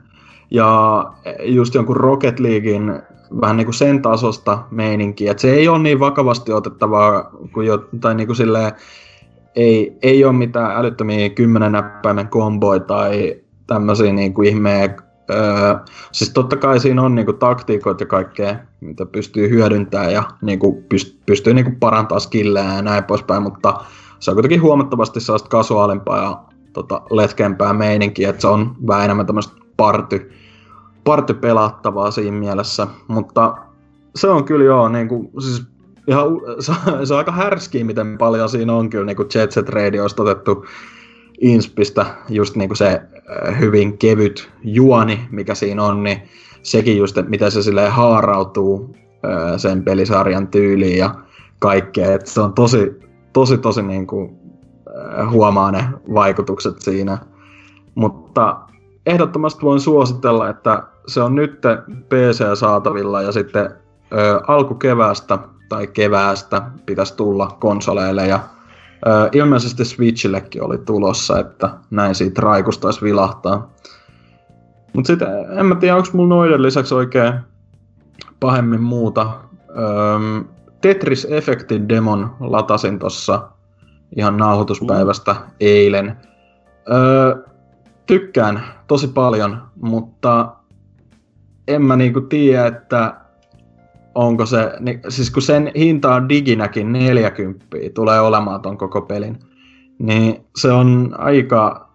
ja 0.51 1.03
just 1.43 1.75
jonkun 1.75 1.97
Rocket 1.97 2.39
Leaguein 2.39 3.01
vähän 3.41 3.57
niinku 3.57 3.71
sen 3.71 4.01
tasosta 4.01 4.59
meininkiä. 4.71 5.31
Et 5.31 5.39
se 5.39 5.53
ei 5.53 5.67
ole 5.67 5.79
niin 5.79 5.99
vakavasti 5.99 6.51
otettavaa 6.51 7.31
kuin 7.53 7.67
jo, 7.67 7.87
tai 8.01 8.15
niinku 8.15 8.33
silleen, 8.33 8.71
ei, 9.55 9.97
ei 10.01 10.25
ole 10.25 10.33
mitään 10.33 10.77
älyttömiä 10.77 11.29
kymmenen 11.29 11.71
näppäimen 11.71 12.27
komboja 12.27 12.79
tai 12.79 13.35
tämmöisiä 13.67 14.13
niinku 14.13 14.41
ihmeen 14.41 14.95
Öö, 15.29 15.75
siis 16.11 16.33
totta 16.33 16.57
kai 16.57 16.79
siinä 16.79 17.01
on 17.01 17.15
niinku 17.15 17.33
taktiikot 17.33 17.99
ja 17.99 18.05
kaikkea, 18.05 18.55
mitä 18.81 19.05
pystyy 19.05 19.49
hyödyntämään 19.49 20.13
ja 20.13 20.23
niinku 20.41 20.83
pyst- 20.93 21.17
pystyy 21.25 21.53
niinku 21.53 21.71
parantamaan 21.79 22.21
skillejä 22.21 22.73
ja 22.73 22.81
näin 22.81 23.03
poispäin, 23.03 23.43
mutta 23.43 23.81
se 24.19 24.31
on 24.31 24.35
kuitenkin 24.35 24.61
huomattavasti 24.61 25.19
sellaista 25.19 25.49
kasuaalimpaa 25.49 26.23
ja 26.23 26.43
tota, 26.73 27.01
letkeämpää 27.09 27.73
meininkiä, 27.73 28.29
että 28.29 28.41
se 28.41 28.47
on 28.47 28.75
vähän 28.87 29.05
enemmän 29.05 29.25
tämmöistä 29.25 29.53
party, 29.77 30.31
party 31.03 31.33
pelattavaa 31.33 32.11
siinä 32.11 32.37
mielessä, 32.37 32.87
mutta 33.07 33.57
se 34.15 34.27
on 34.27 34.43
kyllä 34.43 34.65
joo, 34.65 34.89
niinku, 34.89 35.31
siis 35.39 35.63
ihan, 36.07 36.27
se, 36.59 36.73
se 37.05 37.13
on 37.13 37.17
aika 37.17 37.31
härskiä, 37.31 37.85
miten 37.85 38.17
paljon 38.17 38.49
siinä 38.49 38.73
on 38.73 38.89
kyllä 38.89 39.05
niinku 39.05 39.25
Jet 39.35 39.51
Set 39.51 39.69
Radioista 39.69 40.23
otettu 40.23 40.65
inspistä 41.41 42.05
just 42.29 42.55
niinku 42.55 42.75
se 42.75 43.01
hyvin 43.59 43.97
kevyt 43.97 44.51
juoni, 44.63 45.27
mikä 45.31 45.55
siinä 45.55 45.83
on, 45.83 46.03
niin 46.03 46.21
sekin 46.63 46.97
just, 46.97 47.17
että 47.17 47.29
miten 47.29 47.51
se 47.51 47.63
sille 47.63 47.89
haarautuu 47.89 48.95
sen 49.57 49.83
pelisarjan 49.83 50.47
tyyliin 50.47 50.97
ja 50.97 51.15
kaikkea. 51.59 52.13
Että 52.13 52.31
se 52.31 52.41
on 52.41 52.53
tosi, 52.53 52.99
tosi, 53.33 53.57
tosi 53.57 53.81
niin 53.81 54.07
kuin, 54.07 54.39
huomaa 55.29 55.71
ne 55.71 55.83
vaikutukset 56.13 56.81
siinä. 56.81 57.17
Mutta 57.95 58.59
ehdottomasti 59.05 59.61
voin 59.61 59.79
suositella, 59.79 60.49
että 60.49 60.83
se 61.07 61.21
on 61.21 61.35
nyt 61.35 61.61
PC-saatavilla 62.09 63.21
ja 63.21 63.31
sitten 63.31 63.69
alkukeväästä 64.47 65.39
tai 65.69 65.87
keväästä 65.87 66.61
pitäisi 66.85 67.15
tulla 67.15 67.57
konsoleille 67.59 68.27
ja 68.27 68.39
Ilmeisesti 69.31 69.85
Switchillekin 69.85 70.63
oli 70.63 70.77
tulossa, 70.77 71.39
että 71.39 71.69
näin 71.89 72.15
siitä 72.15 72.41
raikusta 72.41 72.87
vilahtaa. 73.03 73.69
Mut 74.93 75.05
sitten 75.05 75.27
en 75.59 75.65
mä 75.65 75.75
tiedä, 75.75 75.95
onko 75.95 76.09
mulla 76.13 76.35
noiden 76.35 76.61
lisäksi 76.61 76.95
oikein 76.95 77.33
pahemmin 78.39 78.81
muuta. 78.81 79.31
Tetris 80.81 81.27
Effectin 81.29 81.89
demon 81.89 82.35
latasin 82.39 82.99
tossa 82.99 83.49
ihan 84.15 84.37
nauhoituspäivästä 84.37 85.35
eilen. 85.59 86.17
Öö, 86.91 87.35
tykkään 88.05 88.63
tosi 88.87 89.07
paljon, 89.07 89.61
mutta 89.81 90.55
en 91.67 91.81
mä 91.81 91.95
niinku 91.95 92.21
tiedä, 92.21 92.65
että 92.65 93.15
onko 94.19 94.45
se, 94.45 94.71
niin, 94.79 94.99
siis 95.09 95.31
kun 95.31 95.41
sen 95.41 95.71
hinta 95.75 96.15
on 96.15 96.29
diginäkin 96.29 96.93
40, 96.93 97.65
tulee 97.93 98.19
olemaan 98.19 98.61
ton 98.61 98.77
koko 98.77 99.01
pelin, 99.01 99.39
niin 99.99 100.45
se 100.55 100.71
on 100.71 101.15
aika 101.17 101.89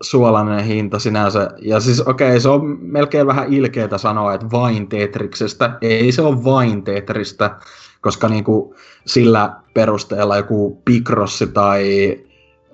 suolainen 0.00 0.64
hinta 0.64 0.98
sinänsä. 0.98 1.50
Ja 1.62 1.80
siis 1.80 2.00
okei, 2.00 2.28
okay, 2.28 2.40
se 2.40 2.48
on 2.48 2.78
melkein 2.80 3.26
vähän 3.26 3.52
ilkeätä 3.52 3.98
sanoa, 3.98 4.34
että 4.34 4.46
vain 4.52 4.88
Tetriksestä. 4.88 5.78
Ei 5.80 6.12
se 6.12 6.22
ole 6.22 6.44
vain 6.44 6.82
Tetristä, 6.82 7.56
koska 8.00 8.28
niinku 8.28 8.74
sillä 9.06 9.56
perusteella 9.74 10.36
joku 10.36 10.82
Picrossi 10.84 11.46
tai 11.46 12.16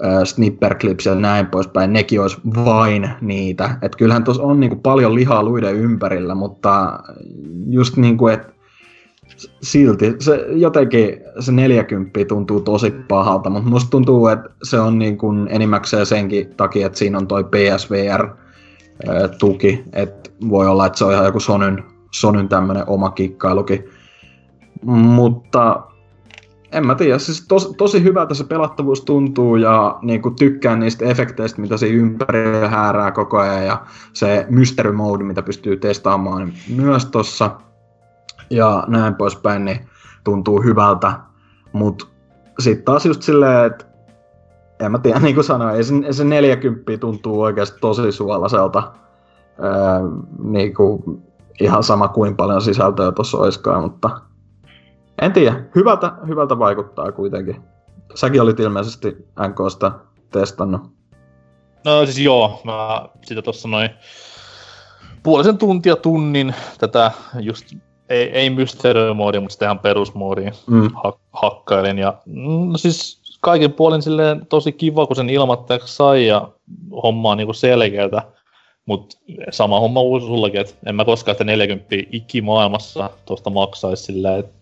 äh, 0.05 0.25
Snipperclips 0.25 1.07
ja 1.07 1.15
näin 1.15 1.47
poispäin, 1.47 1.93
nekin 1.93 2.21
olisi 2.21 2.39
vain 2.65 3.11
niitä. 3.21 3.79
Et 3.83 3.97
kyllähän 3.97 4.25
tuossa 4.25 4.43
on 4.43 4.61
niinku 4.61 4.77
paljon 4.77 5.15
lihaa 5.15 5.43
luiden 5.43 5.75
ympärillä, 5.75 6.35
mutta 6.35 7.01
just 7.67 7.97
niinku, 7.97 8.29
että 8.29 8.56
silti 9.63 10.15
se 10.19 10.47
jotenkin 10.49 11.21
se 11.41 11.53
40 11.53 12.25
tuntuu 12.29 12.61
tosi 12.61 12.91
pahalta, 13.09 13.51
mutta 13.51 13.71
musta 13.71 13.91
tuntuu, 13.91 14.27
että 14.29 14.49
se 14.63 14.81
on 14.81 14.99
niin 14.99 15.19
kuin 15.19 15.49
enimmäkseen 15.51 16.07
senkin 16.07 16.55
takia, 16.57 16.87
että 16.87 16.99
siinä 16.99 17.19
on 17.19 17.27
toi 17.27 17.45
PSVR-tuki, 17.45 18.45
että 19.93 20.31
voi 20.49 20.67
olla, 20.67 20.87
että 20.87 20.99
se 20.99 21.05
on 21.05 21.13
ihan 21.13 21.27
joku 21.27 21.41
Sonyn, 21.41 21.85
Sonyn 22.11 22.49
tämmönen 22.49 22.85
oma 22.87 23.11
kikkailukin. 23.11 23.85
Mutta 24.85 25.83
en 26.73 26.87
mä 26.87 26.95
tiedä, 26.95 27.19
siis 27.19 27.47
tos, 27.49 27.75
tosi 27.79 28.03
hyvältä 28.03 28.35
se 28.35 28.45
pelattavuus 28.45 29.01
tuntuu 29.01 29.57
ja 29.57 29.99
niin 30.03 30.23
kuin 30.23 30.35
tykkään 30.35 30.81
niistä 30.81 31.05
efekteistä, 31.05 31.61
mitä 31.61 31.77
se 31.77 31.89
ympärillä 31.89 32.69
häärää 32.69 33.11
koko 33.11 33.39
ajan 33.39 33.67
ja 33.67 33.87
se 34.13 34.47
mystery 34.51 34.93
mode, 34.93 35.25
mitä 35.25 35.43
pystyy 35.43 35.77
testaamaan 35.77 36.53
niin 36.69 36.81
myös 36.81 37.07
tossa 37.07 37.51
ja 38.51 38.85
näin 38.87 39.15
poispäin, 39.15 39.65
niin 39.65 39.89
tuntuu 40.25 40.63
hyvältä. 40.63 41.13
Mutta 41.73 42.07
sitten 42.59 42.85
taas 42.85 43.07
just 43.07 43.23
silleen, 43.23 43.67
että 43.67 43.85
en 44.81 44.93
mä 44.93 44.99
tiedä, 44.99 45.21
niin 45.27 45.35
kuin 45.35 45.45
sanoin, 45.45 45.77
ei 45.77 45.85
se, 45.85 45.95
se 46.11 46.25
40 46.25 46.99
tuntuu 47.01 47.43
oikeasti 47.43 47.79
tosi 47.81 48.13
suolaiselta. 48.13 48.93
Öö, 49.59 49.73
niin 50.39 50.75
kuin 50.75 51.23
ihan 51.61 51.83
sama 51.83 52.09
kuin 52.09 52.37
paljon 52.37 52.63
sisältöä 52.63 53.13
tuossa 53.13 53.39
olisikaan, 53.39 53.83
mutta 53.83 54.21
en 55.23 55.33
tiedä, 55.33 55.65
hyvältä, 55.75 56.13
hyvältä 56.27 56.59
vaikuttaa 56.59 57.13
kuitenkin. 57.13 57.57
Säkin 58.15 58.43
olit 58.43 58.61
ilmeisesti 58.61 59.29
NKsta 59.49 59.93
testannut. 60.31 60.83
No 61.85 62.05
siis 62.05 62.19
joo, 62.19 62.61
mä 62.65 63.09
sitä 63.25 63.43
tuossa 63.43 63.69
noin 63.69 63.91
puolisen 65.23 65.59
tuntia 65.59 65.97
tunnin 65.97 66.55
tätä 66.79 67.13
just 67.41 67.67
ei, 68.09 68.31
ei 68.31 68.51
mystery 68.51 69.15
moodi, 69.15 69.41
mutta 69.41 69.53
sitten 69.53 69.67
ihan 69.67 69.79
perusmoodiin 69.79 70.53
mm. 70.67 70.91
ha- 71.05 71.19
hakkailin. 71.33 71.99
Ja 71.99 72.15
no 72.27 72.79
siis 72.79 73.21
kaiken 73.41 73.73
puolin 73.73 74.03
silleen 74.03 74.47
tosi 74.47 74.73
kiva, 74.73 75.07
kun 75.07 75.17
sen 75.17 75.31
ilmoittajaksi 75.31 75.97
sai 75.97 76.27
ja 76.27 76.49
homma 77.03 77.31
on 77.31 77.37
niinku 77.37 77.53
selkeätä. 77.53 78.23
Mutta 78.87 79.17
sama 79.51 79.81
homma 79.81 80.01
uusi 80.01 80.27
sullakin, 80.27 80.61
että 80.61 80.75
en 80.87 80.95
mä 80.95 81.05
koskaan 81.05 81.35
sitä 81.35 81.45
40 81.45 81.97
ikimaailmassa 82.13 83.11
tuosta 83.25 83.51
maksaisi 83.51 84.03
sillä, 84.03 84.37
että 84.37 84.53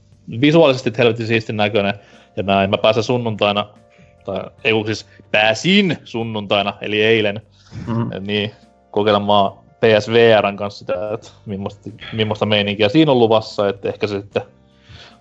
visuaalisesti 0.41 0.93
helvetin 0.99 1.27
siistin 1.27 1.57
näköinen 1.57 1.95
ja 2.37 2.43
näin. 2.43 2.71
Mä 2.71 2.79
pääsen 2.79 3.03
sunnuntaina, 3.03 3.67
tai 4.25 4.41
ei 4.65 4.73
siis 4.87 5.07
pääsin 5.31 5.99
sunnuntaina, 6.05 6.75
eli 6.81 7.03
eilen, 7.03 7.43
mm-hmm. 7.87 8.27
niin 8.27 8.51
kokeilemaan 8.91 9.64
PSVRn 9.85 10.57
kanssa 10.57 10.79
sitä, 10.79 11.15
että 11.15 11.31
millaista, 11.47 11.91
millaista 12.13 12.47
meininkiä 12.47 12.89
siinä 12.89 13.13
on 13.13 13.19
luvassa, 13.19 13.69
että 13.69 13.89
ehkä 13.89 14.07
se 14.07 14.21
sitten 14.21 14.43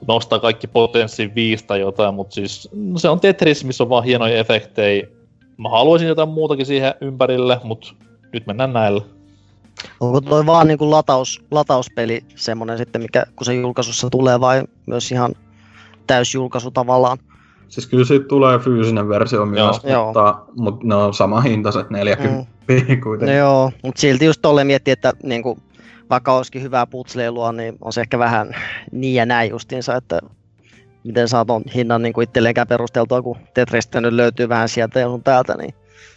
nostaa 0.07 0.39
kaikki 0.39 0.67
potenssin 0.67 1.35
viisi 1.35 1.65
tai 1.65 1.79
jotain, 1.79 2.15
mutta 2.15 2.35
siis 2.35 2.69
no 2.73 2.99
se 2.99 3.09
on 3.09 3.19
Tetris, 3.19 3.63
missä 3.63 3.83
on 3.83 3.89
vaan 3.89 4.03
hienoja 4.03 4.37
efektejä. 4.37 5.07
Mä 5.57 5.69
haluaisin 5.69 6.07
jotain 6.07 6.29
muutakin 6.29 6.65
siihen 6.65 6.93
ympärille, 7.01 7.59
mutta 7.63 7.93
nyt 8.33 8.47
mennään 8.47 8.73
näillä. 8.73 9.01
Onko 9.99 10.21
toi 10.21 10.45
vaan 10.45 10.67
niin 10.67 10.77
kuin 10.77 10.91
lataus, 10.91 11.43
latauspeli 11.51 12.21
semmonen 12.35 12.77
sitten, 12.77 13.01
mikä 13.01 13.25
kun 13.35 13.45
se 13.45 13.53
julkaisussa 13.53 14.09
tulee 14.09 14.39
vai 14.39 14.63
myös 14.85 15.11
ihan 15.11 15.33
täysjulkaisu 16.07 16.71
tavallaan? 16.71 17.17
Siis 17.69 17.87
kyllä 17.87 18.05
siitä 18.05 18.25
tulee 18.25 18.59
fyysinen 18.59 19.09
versio 19.09 19.45
myös, 19.45 19.79
joo. 19.83 20.05
mutta, 20.05 20.35
mutta 20.55 20.87
ne 20.87 20.95
on 20.95 21.13
sama 21.13 21.41
hintaiset 21.41 21.89
40 21.89 22.39
mm. 22.39 23.01
kuitenkin. 23.01 23.35
No 23.35 23.39
joo, 23.39 23.71
mutta 23.83 24.01
silti 24.01 24.25
just 24.25 24.41
tolleen 24.41 24.67
miettii, 24.67 24.91
että 24.91 25.13
niin 25.23 25.43
kuin, 25.43 25.59
vaikka 26.09 26.33
olisikin 26.33 26.61
hyvää 26.61 26.87
putsleilua, 26.87 27.51
niin 27.51 27.77
on 27.81 27.93
se 27.93 28.01
ehkä 28.01 28.19
vähän 28.19 28.55
niin 28.91 29.15
ja 29.15 29.25
näin 29.25 29.49
justiinsa, 29.49 29.95
että 29.95 30.19
miten 31.03 31.27
saa 31.27 31.45
ton 31.45 31.63
hinnan 31.75 32.01
niin 32.01 32.13
kuin 32.13 32.23
itselleenkään 32.23 32.67
perusteltua, 32.67 33.21
kun 33.21 33.37
Tetristä 33.53 34.01
nyt 34.01 34.13
löytyy 34.13 34.49
vähän 34.49 34.69
sieltä 34.69 34.99
ja 34.99 35.07
sun 35.07 35.23
täältä. 35.23 35.55
Niin. 35.57 35.73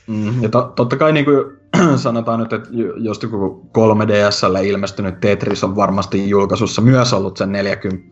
Mm, 0.06 0.42
ja 0.42 0.48
to, 0.48 0.72
totta 0.76 0.96
kai 0.96 1.12
niin 1.12 1.24
kuin 1.24 1.44
sanotaan 1.96 2.40
nyt, 2.40 2.52
että 2.52 2.68
jos 2.96 3.22
joku 3.22 3.70
3DSlle 3.78 4.64
ilmestynyt 4.64 5.20
Tetris 5.20 5.64
on 5.64 5.76
varmasti 5.76 6.30
julkaisussa 6.30 6.82
myös 6.82 7.12
ollut 7.12 7.36
sen 7.36 7.52
40, 7.52 8.06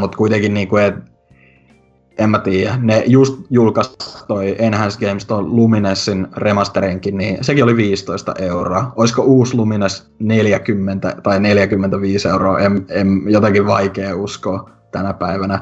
mutta 0.00 0.16
kuitenkin 0.16 0.54
niin 0.54 0.68
kuin, 0.68 0.82
että 0.84 1.09
en 2.20 2.30
mä 2.30 2.38
tiedä, 2.38 2.78
ne 2.82 3.02
just 3.06 3.38
julkaisi 3.50 3.96
toi 4.28 4.56
Enhanced 4.58 5.08
Games 5.08 5.26
ton 5.26 5.56
Luminessin 5.56 6.26
remasterinkin, 6.36 7.16
niin 7.16 7.44
sekin 7.44 7.64
oli 7.64 7.76
15 7.76 8.34
euroa. 8.38 8.92
Olisiko 8.96 9.22
uusi 9.22 9.56
Lumines 9.56 10.10
40 10.18 11.16
tai 11.22 11.40
45 11.40 12.28
euroa, 12.28 12.58
en, 12.58 12.86
en 12.88 13.22
jotenkin 13.26 13.66
vaikea 13.66 14.16
uskoa 14.16 14.70
tänä 14.90 15.12
päivänä. 15.12 15.60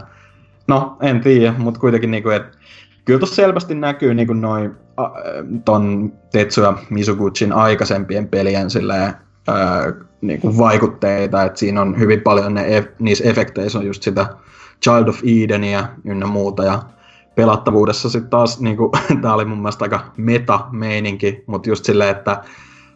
No, 0.69 0.97
en 1.03 1.21
tiedä, 1.21 1.55
mutta 1.59 1.81
kuitenkin 1.81 2.11
niinku, 2.11 2.31
että 2.31 2.59
kyllä 3.05 3.19
tuossa 3.19 3.37
selvästi 3.37 3.75
näkyy 3.75 4.15
niinku 4.15 4.33
noin 4.33 4.71
ton 5.65 6.13
Tetsuya 6.33 6.79
Mizuguchin 6.91 7.53
aikaisempien 7.53 8.29
pelien 8.29 8.71
silleen, 8.71 9.15
ää, 9.49 9.93
niinku 10.21 10.59
vaikutteita, 10.59 11.43
että 11.43 11.59
siinä 11.59 11.81
on 11.81 11.99
hyvin 11.99 12.21
paljon 12.21 12.55
ne, 12.55 12.89
niissä 12.99 13.25
efekteissä 13.25 13.79
on 13.79 13.87
just 13.87 14.03
sitä 14.03 14.27
Child 14.85 15.09
of 15.09 15.21
Edenia 15.45 15.89
ynnä 16.05 16.27
muuta. 16.27 16.65
Ja 16.65 16.83
pelattavuudessa 17.35 18.11
sitten 18.11 18.31
taas, 18.31 18.61
niinku, 18.61 18.93
tämä 19.23 19.35
oli 19.35 19.45
mun 19.45 19.59
mielestä 19.59 19.85
aika 19.85 20.13
meta-meininki, 20.17 21.45
mutta 21.47 21.69
just 21.69 21.85
silleen, 21.85 22.17
että 22.17 22.43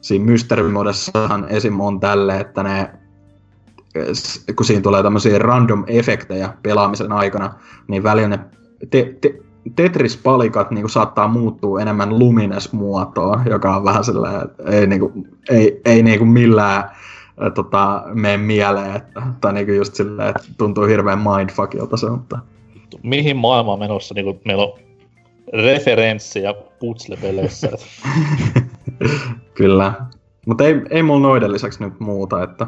siinä 0.01 0.25
mystery 0.25 0.69
modessahan 0.69 1.47
esim. 1.49 1.81
on 1.81 2.01
tälle, 2.01 2.41
että 2.41 2.63
ne 2.63 2.91
kun 4.57 4.67
siinä 4.67 4.83
tulee 4.83 5.03
tämmöisiä 5.03 5.39
random 5.39 5.85
efektejä 5.87 6.53
pelaamisen 6.63 7.13
aikana, 7.13 7.55
niin 7.89 8.03
välillä 8.03 8.29
ne 8.29 8.39
te, 8.91 9.17
te, 9.21 9.39
Tetris-palikat 9.77 10.71
niin 10.71 10.89
saattaa 10.89 11.29
muuttua 11.29 11.81
enemmän 11.81 12.19
lumines-muotoon, 12.19 13.43
joka 13.51 13.77
on 13.77 13.85
vähän 13.85 14.05
sellainen, 14.05 14.43
että 14.43 14.63
ei, 14.63 14.87
niin 14.87 15.01
kuin, 15.01 15.29
ei, 15.51 15.81
ei 15.85 16.03
niin 16.03 16.19
kuin 16.19 16.29
millään 16.29 16.91
tota, 17.55 18.03
mene 18.15 18.37
mieleen, 18.37 18.97
että, 18.97 19.23
tai 19.41 19.53
niinku 19.53 19.73
just 19.73 19.95
silleen, 19.95 20.29
että 20.29 20.43
tuntuu 20.59 20.85
hirveän 20.85 21.19
mindfuckilta 21.19 21.97
se, 21.97 22.11
mutta... 22.11 22.39
Mihin 23.03 23.37
maailmaan 23.37 23.79
menossa 23.79 24.15
niinku, 24.15 24.41
meillä 24.45 24.65
on 24.65 24.79
referenssejä 25.53 26.55
putslepeleissä? 26.79 27.69
Kyllä. 29.55 29.95
Mutta 30.47 30.65
ei, 30.65 30.75
ei 30.91 31.03
mulla 31.03 31.29
noiden 31.29 31.53
lisäksi 31.53 31.85
nyt 31.85 32.01
muuta, 32.01 32.43
että... 32.43 32.67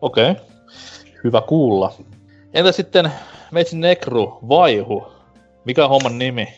Okei. 0.00 0.30
Okay. 0.30 0.44
Hyvä 1.24 1.40
kuulla. 1.40 1.92
Entä 2.54 2.72
sitten 2.72 3.10
Meitsin 3.50 3.80
Nekru, 3.80 4.38
Vaihu? 4.48 5.06
Mikä 5.64 5.84
on 5.84 5.90
homman 5.90 6.18
nimi? 6.18 6.48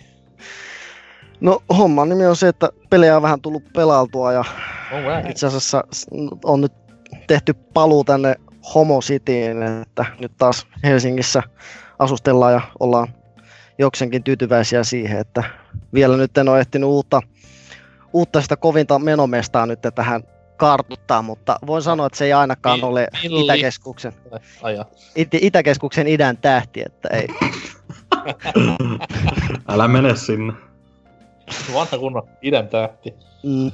No 1.40 1.62
homman 1.78 2.08
nimi 2.08 2.26
on 2.26 2.36
se, 2.36 2.48
että 2.48 2.70
pelejä 2.90 3.16
on 3.16 3.22
vähän 3.22 3.40
tullut 3.40 3.62
pelailtua 3.72 4.32
ja 4.32 4.44
right. 4.90 5.30
itse 5.30 5.46
asiassa 5.46 5.84
on 6.44 6.60
nyt 6.60 6.72
tehty 7.26 7.54
paluu 7.54 8.04
tänne 8.04 8.34
Homo 8.74 9.00
Cityin, 9.00 9.62
että 9.62 10.04
nyt 10.20 10.32
taas 10.38 10.66
Helsingissä 10.84 11.42
asustellaan 11.98 12.52
ja 12.52 12.60
ollaan 12.80 13.08
joksenkin 13.78 14.22
tyytyväisiä 14.22 14.84
siihen, 14.84 15.18
että 15.18 15.44
vielä 15.94 16.16
nyt 16.16 16.38
en 16.38 16.48
ole 16.48 16.60
ehtinyt 16.60 16.88
uutta, 16.88 17.22
uutta 18.12 18.40
sitä 18.40 18.56
kovinta 18.56 18.98
menomestaa 18.98 19.66
nyt 19.66 19.80
tähän 19.94 20.22
kartuttaa, 20.56 21.22
mutta 21.22 21.58
voin 21.66 21.82
sanoa, 21.82 22.06
että 22.06 22.18
se 22.18 22.24
ei 22.24 22.32
ainakaan 22.32 22.84
ole 22.84 23.08
milli. 23.22 23.44
Itäkeskuksen, 23.44 24.12
It- 25.16 25.34
Itäkeskuksen 25.34 26.06
idän 26.06 26.36
tähti, 26.36 26.82
että 26.86 27.08
ei. 27.08 27.28
Älä 29.68 29.88
mene 29.88 30.16
sinne. 30.16 30.52
Vanha 31.74 31.98
kunnon 31.98 32.28
idän 32.42 32.68
tähti. 32.68 33.14
Mm, 33.44 33.72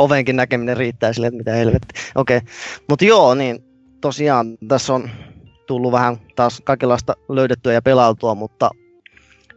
ovenkin 0.00 0.36
näkeminen 0.36 0.76
riittää 0.76 1.12
sille, 1.12 1.26
että 1.26 1.38
mitä 1.38 1.52
helvetti. 1.52 1.94
Okei, 2.14 2.36
okay. 2.36 2.48
mutta 2.88 3.04
joo, 3.04 3.34
niin 3.34 3.64
tosiaan 4.00 4.58
tässä 4.68 4.94
on 4.94 5.10
tullut 5.66 5.92
vähän 5.92 6.16
taas 6.36 6.62
kaikenlaista 6.64 7.14
löydettyä 7.28 7.72
ja 7.72 7.82
pelailtua, 7.82 8.34
mutta 8.34 8.70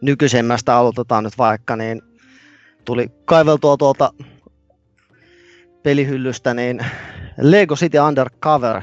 nykyisemmästä 0.01 0.75
aloitetaan 0.75 1.23
nyt 1.23 1.37
vaikka, 1.37 1.75
niin 1.75 2.01
tuli 2.85 3.07
kaiveltua 3.25 3.77
tuolta 3.77 4.13
pelihyllystä, 5.83 6.53
niin 6.53 6.85
Lego 7.37 7.75
City 7.75 7.99
Undercover 7.99 8.81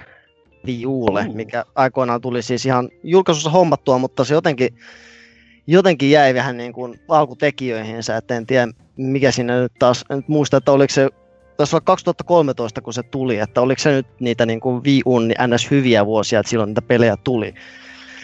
mm. 0.67 1.37
mikä 1.37 1.65
aikoinaan 1.75 2.21
tuli 2.21 2.43
siis 2.43 2.67
ihan 2.67 2.89
julkaisussa 3.03 3.51
hommattua, 3.51 3.99
mutta 3.99 4.25
se 4.25 4.35
jotenkin, 4.35 4.69
jotenkin 5.67 6.11
jäi 6.11 6.35
vähän 6.35 6.57
niin 6.57 6.73
kuin 6.73 7.01
alkutekijöihinsä, 7.09 8.17
että 8.17 8.37
en 8.37 8.47
tiedä 8.47 8.69
mikä 8.97 9.31
siinä 9.31 9.61
nyt 9.61 9.73
taas, 9.79 10.05
en 10.11 10.25
muista, 10.29 10.57
että 10.57 10.73
oliko 10.73 10.95
se 10.95 11.09
taisi 11.61 11.77
olla 11.77 11.85
2013, 11.85 12.81
kun 12.81 12.95
se 12.95 13.03
tuli, 13.03 13.39
että 13.39 13.61
oliko 13.61 13.79
se 13.79 13.93
nyt 13.93 14.07
niitä 14.21 14.47
niin 14.47 14.61
kuin 14.61 14.85
Wii 14.85 15.03
Un 15.07 15.29
niin 15.29 15.55
ns. 15.55 15.71
hyviä 15.71 16.07
vuosia, 16.07 16.41
että 16.41 16.51
silloin 16.51 16.69
niitä 16.69 16.83
pelejä 16.83 17.17
tuli. 17.17 17.55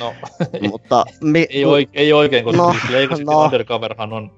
No, 0.01 0.15
mutta 0.71 1.05
mi- 1.21 1.47
ei, 1.51 1.65
oikein, 1.65 2.05
ei 2.05 2.13
oikein, 2.13 2.45
koska 2.45 2.63
no, 2.63 2.75
Lego 2.91 3.15
City 3.15 3.25
no. 3.25 3.45
Undercoverhan 3.45 4.13
on 4.13 4.31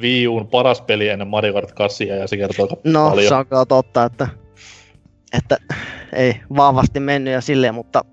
Wii 0.00 0.28
Un 0.28 0.46
paras 0.46 0.80
peli 0.80 1.08
ennen 1.08 1.28
Mario 1.28 1.52
Kart 1.52 1.72
8 1.72 2.06
ja 2.06 2.26
se 2.26 2.36
kertoo 2.36 2.68
no, 2.84 3.08
paljon. 3.08 3.24
No, 3.24 3.28
se 3.28 3.34
on 3.34 3.46
kyllä 3.46 3.66
totta, 3.66 4.04
että, 4.04 4.28
että 5.32 5.56
ei 6.12 6.40
vahvasti 6.56 7.00
mennyt 7.00 7.32
ja 7.32 7.40
silleen, 7.40 7.74
mutta, 7.74 8.04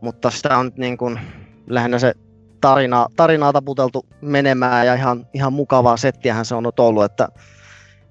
mutta 0.00 0.30
sitä 0.30 0.58
on 0.58 0.64
nyt 0.64 0.76
niin 0.76 0.98
kuin 0.98 1.20
lähinnä 1.66 1.98
se 1.98 2.14
tarina, 2.60 3.06
tarinaa 3.16 3.52
taputeltu 3.52 4.06
menemään 4.20 4.86
ja 4.86 4.94
ihan, 4.94 5.26
ihan 5.34 5.52
mukavaa 5.52 5.96
settiähän 5.96 6.44
se 6.44 6.54
on 6.54 6.72
ollut, 6.78 7.04
että, 7.04 7.28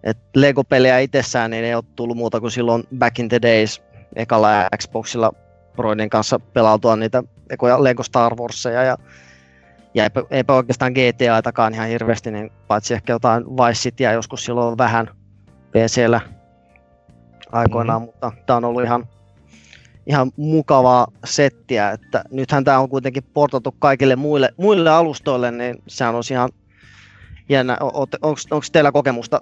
että 0.04 0.24
Lego-pelejä 0.36 1.00
itsessään 1.00 1.52
niin 1.52 1.66
ei 1.66 1.76
ole 1.76 1.84
tullut 1.96 2.18
muuta 2.18 2.40
kuin 2.40 2.52
silloin 2.52 2.84
back 2.98 3.20
in 3.20 3.30
the 3.30 3.42
days 3.42 3.82
ekalla 4.16 4.48
Xboxilla 4.78 5.32
Broidin 5.76 6.10
kanssa 6.10 6.40
pelautua 6.40 6.96
niitä 6.96 7.24
ekoja 7.50 7.84
Lego 7.84 8.04
Star 8.04 8.36
Warsia 8.36 8.84
ja, 8.84 8.98
ja 9.94 10.04
eipä, 10.04 10.24
eipä 10.32 10.54
oikeastaan 10.54 10.92
GTAtakaan 10.92 11.74
ihan 11.74 11.88
hirveästi, 11.88 12.32
niin 12.32 12.52
paitsi 12.68 12.94
ehkä 12.94 13.14
jotain 13.14 13.46
Vice 13.46 13.80
Cityä 13.80 14.12
joskus 14.12 14.46
silloin 14.46 14.78
vähän 14.78 15.08
PCllä 15.72 16.22
aikoinaan, 17.52 18.02
mm-hmm. 18.02 18.12
mutta 18.12 18.32
tämä 18.46 18.58
on 18.58 18.66
ollut 18.66 18.84
ihan, 18.84 19.08
ihan 20.08 20.32
mukavaa 20.38 21.08
settiä, 21.26 21.92
että 21.92 22.24
nythän 22.32 22.64
tämä 22.64 22.80
on 22.80 22.90
kuitenkin 22.90 23.24
portattu 23.34 23.76
kaikille 23.80 24.16
muille, 24.16 24.54
muille 24.58 24.90
alustoille, 24.90 25.52
niin 25.52 25.84
sehän 25.88 26.16
on 26.16 26.24
ihan 26.32 26.50
jännä. 27.50 27.78
Onko 28.22 28.66
teillä 28.72 28.92
kokemusta 28.92 29.42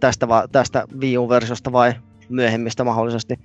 tästä, 0.00 0.28
va, 0.28 0.44
tästä 0.52 0.84
Wii 1.00 1.18
U-versiosta 1.18 1.72
vai 1.72 1.92
myöhemmistä 2.28 2.84
mahdollisesti? 2.84 3.36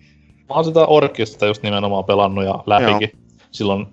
Mä 0.50 0.56
oon 0.56 0.66
sitä 0.66 0.86
Orkista 0.86 1.46
just 1.46 1.64
nimenomaan 1.64 2.06
pelannut 2.06 2.46
ja 2.46 2.64
läpikin. 2.66 3.10
Joo. 3.14 3.46
Silloin 3.52 3.88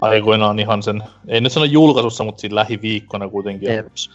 aikoinaan 0.00 0.58
ihan 0.58 0.82
sen, 0.82 1.02
ei 1.28 1.40
nyt 1.40 1.52
sano 1.52 1.64
julkaisussa, 1.66 2.24
mutta 2.24 2.40
siinä 2.40 2.54
lähiviikkona 2.54 3.28
kuitenkin. 3.28 3.72
Jeps. 3.72 4.10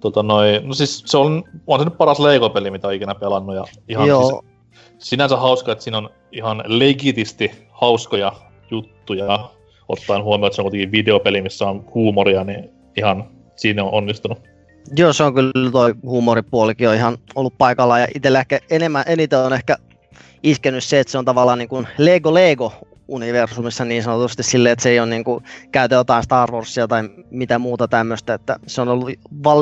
Tota 0.00 0.22
noi, 0.22 0.60
no 0.64 0.74
siis 0.74 1.02
se 1.06 1.18
on, 1.18 1.44
on 1.66 1.78
se 1.78 1.84
nyt 1.84 1.98
paras 1.98 2.20
Lego-peli, 2.20 2.70
mitä 2.70 2.92
ikinä 2.92 3.14
pelannut. 3.14 3.56
Ja 3.56 3.64
ihan 3.88 4.08
Joo. 4.08 4.28
Siis, 4.28 5.08
sinänsä 5.10 5.36
hauska, 5.36 5.72
että 5.72 5.84
siinä 5.84 5.98
on 5.98 6.10
ihan 6.32 6.62
legitisti 6.66 7.50
hauskoja 7.70 8.32
juttuja, 8.70 9.48
ottaen 9.88 10.22
huomioon, 10.22 10.46
että 10.46 10.54
se 10.56 10.62
on 10.62 10.64
kuitenkin 10.64 10.92
videopeli, 10.92 11.42
missä 11.42 11.68
on 11.68 11.84
huumoria, 11.94 12.44
niin 12.44 12.70
ihan 12.96 13.24
siinä 13.56 13.84
on 13.84 13.92
onnistunut. 13.92 14.38
Joo, 14.96 15.12
se 15.12 15.24
on 15.24 15.34
kyllä 15.34 15.70
toi 15.70 15.94
huumoripuolikin 16.02 16.88
on 16.88 16.94
ihan 16.94 17.18
ollut 17.34 17.58
paikalla 17.58 17.98
ja 17.98 18.06
itsellä 18.14 18.40
ehkä 18.40 18.58
enemmän, 18.70 19.04
eniten 19.06 19.38
on 19.38 19.52
ehkä 19.52 19.76
iskenyt 20.42 20.84
se, 20.84 21.00
että 21.00 21.10
se 21.10 21.18
on 21.18 21.24
tavallaan 21.24 21.58
niin 21.58 21.68
kuin 21.68 21.88
Lego 21.98 22.34
Lego 22.34 22.72
universumissa 23.08 23.84
niin 23.84 24.02
sanotusti 24.02 24.42
silleen, 24.42 24.72
että 24.72 24.82
se 24.82 24.90
ei 24.90 25.00
ole 25.00 25.08
niin 25.08 25.24
kuin, 25.24 25.44
käytä 25.72 25.94
jotain 25.94 26.22
Star 26.22 26.52
Warsia 26.52 26.88
tai 26.88 27.10
mitä 27.30 27.58
muuta 27.58 27.88
tämmöistä, 27.88 28.34
että 28.34 28.56
se 28.66 28.80
on 28.80 28.88
ollut 28.88 29.10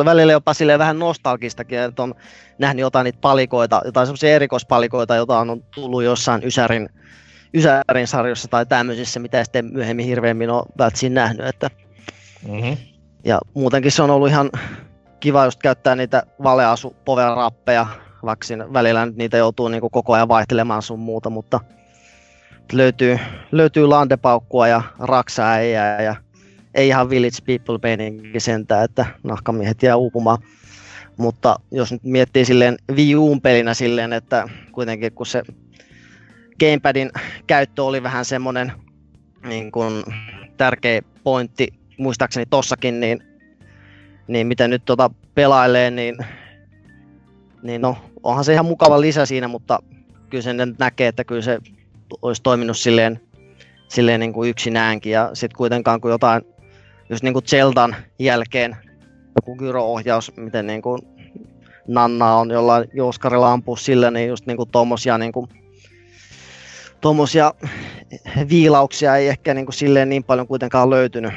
välillä 0.05 0.33
jopa 0.33 0.55
silleen 0.55 0.79
vähän 0.79 0.99
nostalgistakin, 0.99 1.79
että 1.79 2.03
on 2.03 2.15
nähnyt 2.59 2.81
jotain 2.81 3.05
niitä 3.05 3.19
palikoita, 3.21 3.83
jotain 3.85 4.07
semmoisia 4.07 4.35
erikoispalikoita, 4.35 5.17
joita 5.17 5.39
on 5.39 5.63
tullut 5.75 6.03
jossain 6.03 6.45
Ysärin, 6.45 6.89
Ysärin 7.55 8.07
sarjossa 8.07 8.49
tai 8.49 8.67
tämmöisissä, 8.67 9.21
mitä 9.21 9.45
sitten 9.45 9.73
myöhemmin 9.73 10.07
hirveämmin 10.07 10.51
on 10.51 10.63
välttämättä 10.79 11.21
nähnyt, 11.21 11.47
että 11.47 11.71
mm-hmm. 12.49 12.77
ja 13.25 13.39
muutenkin 13.55 13.93
se 13.93 14.03
on 14.03 14.11
ollut 14.11 14.29
ihan 14.29 14.51
kiva 15.27 15.45
just 15.45 15.61
käyttää 15.63 15.97
niitä 15.97 16.23
valeasu 16.43 16.97
power 17.05 17.29
vaikka 18.25 18.47
siinä 18.47 18.73
välillä 18.73 19.07
nyt 19.07 19.17
niitä 19.17 19.37
joutuu 19.37 19.69
niin 19.69 19.81
kuin 19.81 19.91
koko 19.91 20.13
ajan 20.13 20.29
vaihtelemaan 20.29 20.83
sun 20.83 20.99
muuta, 20.99 21.31
mutta 21.31 21.61
löytyy, 22.73 23.19
löytyy 23.53 23.87
landepaukkua 23.87 24.69
ja 24.69 24.83
raksaäijää 24.99 26.03
ja 26.03 26.17
ei 26.75 26.89
ihan 26.89 27.11
Village 27.11 27.37
People 27.47 27.79
meininki 27.83 28.41
sentään, 28.41 28.85
että 28.85 29.07
nahkamiehet 29.23 29.83
jää 29.83 29.97
uupumaan. 29.97 30.39
Mutta 31.17 31.57
jos 31.71 31.93
nyt 31.93 32.05
miettii 32.05 32.45
silleen 32.45 32.77
Wii 32.93 33.17
Uun 33.17 33.41
pelinä 33.41 33.75
silleen, 33.75 34.13
että 34.13 34.49
kuitenkin 34.73 35.13
kun 35.13 35.27
se 35.27 35.43
gamepadin 36.61 37.11
käyttö 37.47 37.85
oli 37.85 38.03
vähän 38.03 38.25
semmoinen 38.25 38.73
niin 39.49 39.73
tärkeä 40.57 41.03
pointti, 41.25 41.69
muistaakseni 41.99 42.47
tossakin, 42.47 43.01
niin, 43.01 43.23
niin 44.29 44.47
mitä 44.47 44.69
nyt 44.69 44.85
tota 44.85 45.11
pelailee, 45.35 45.91
niin, 45.91 46.17
niin 47.63 47.81
no, 47.81 47.97
onhan 48.23 48.45
se 48.45 48.53
ihan 48.53 48.67
mukava 48.67 49.01
lisä 49.01 49.27
siinä, 49.27 49.49
mutta 49.49 49.79
kyllä 50.31 50.43
se 50.43 50.51
näkee, 50.79 51.09
että 51.09 51.25
kyllä 51.25 51.43
se 51.43 51.59
olisi 52.23 52.43
toiminut 52.43 52.79
silleen, 52.79 53.21
silleen 53.89 54.21
niin 54.21 54.33
kuin 54.33 54.51
yksinäänkin. 54.51 55.13
Ja 55.13 55.31
sitten 55.35 55.57
kuitenkaan 55.57 56.01
kun 56.01 56.11
jotain, 56.11 56.43
just 57.11 57.23
niin 57.23 57.33
kuin 57.33 57.45
Zeldan 57.47 57.97
jälkeen 58.19 58.77
joku 59.37 59.57
gyro-ohjaus, 59.57 60.33
miten 60.37 60.67
niin 60.67 60.83
kuin 60.83 60.99
Nanna 61.89 62.35
on 62.35 62.51
jollain 62.51 62.89
jouskarilla 62.95 63.53
ampua 63.53 63.77
sillä, 63.77 64.11
niin 64.11 64.29
just 64.29 64.47
niin 64.47 64.57
kuin 64.57 64.71
tommosia, 64.71 65.19
niin 65.19 65.33
kuin, 65.33 65.49
tommosia 67.01 67.55
viilauksia 68.49 69.17
ei 69.17 69.29
ehkä 69.29 69.55
niin 69.55 69.67
kuin 69.67 69.75
silleen 69.75 70.09
niin 70.09 70.25
paljon 70.25 70.47
kuitenkaan 70.47 70.91
löytynyt. 70.91 71.33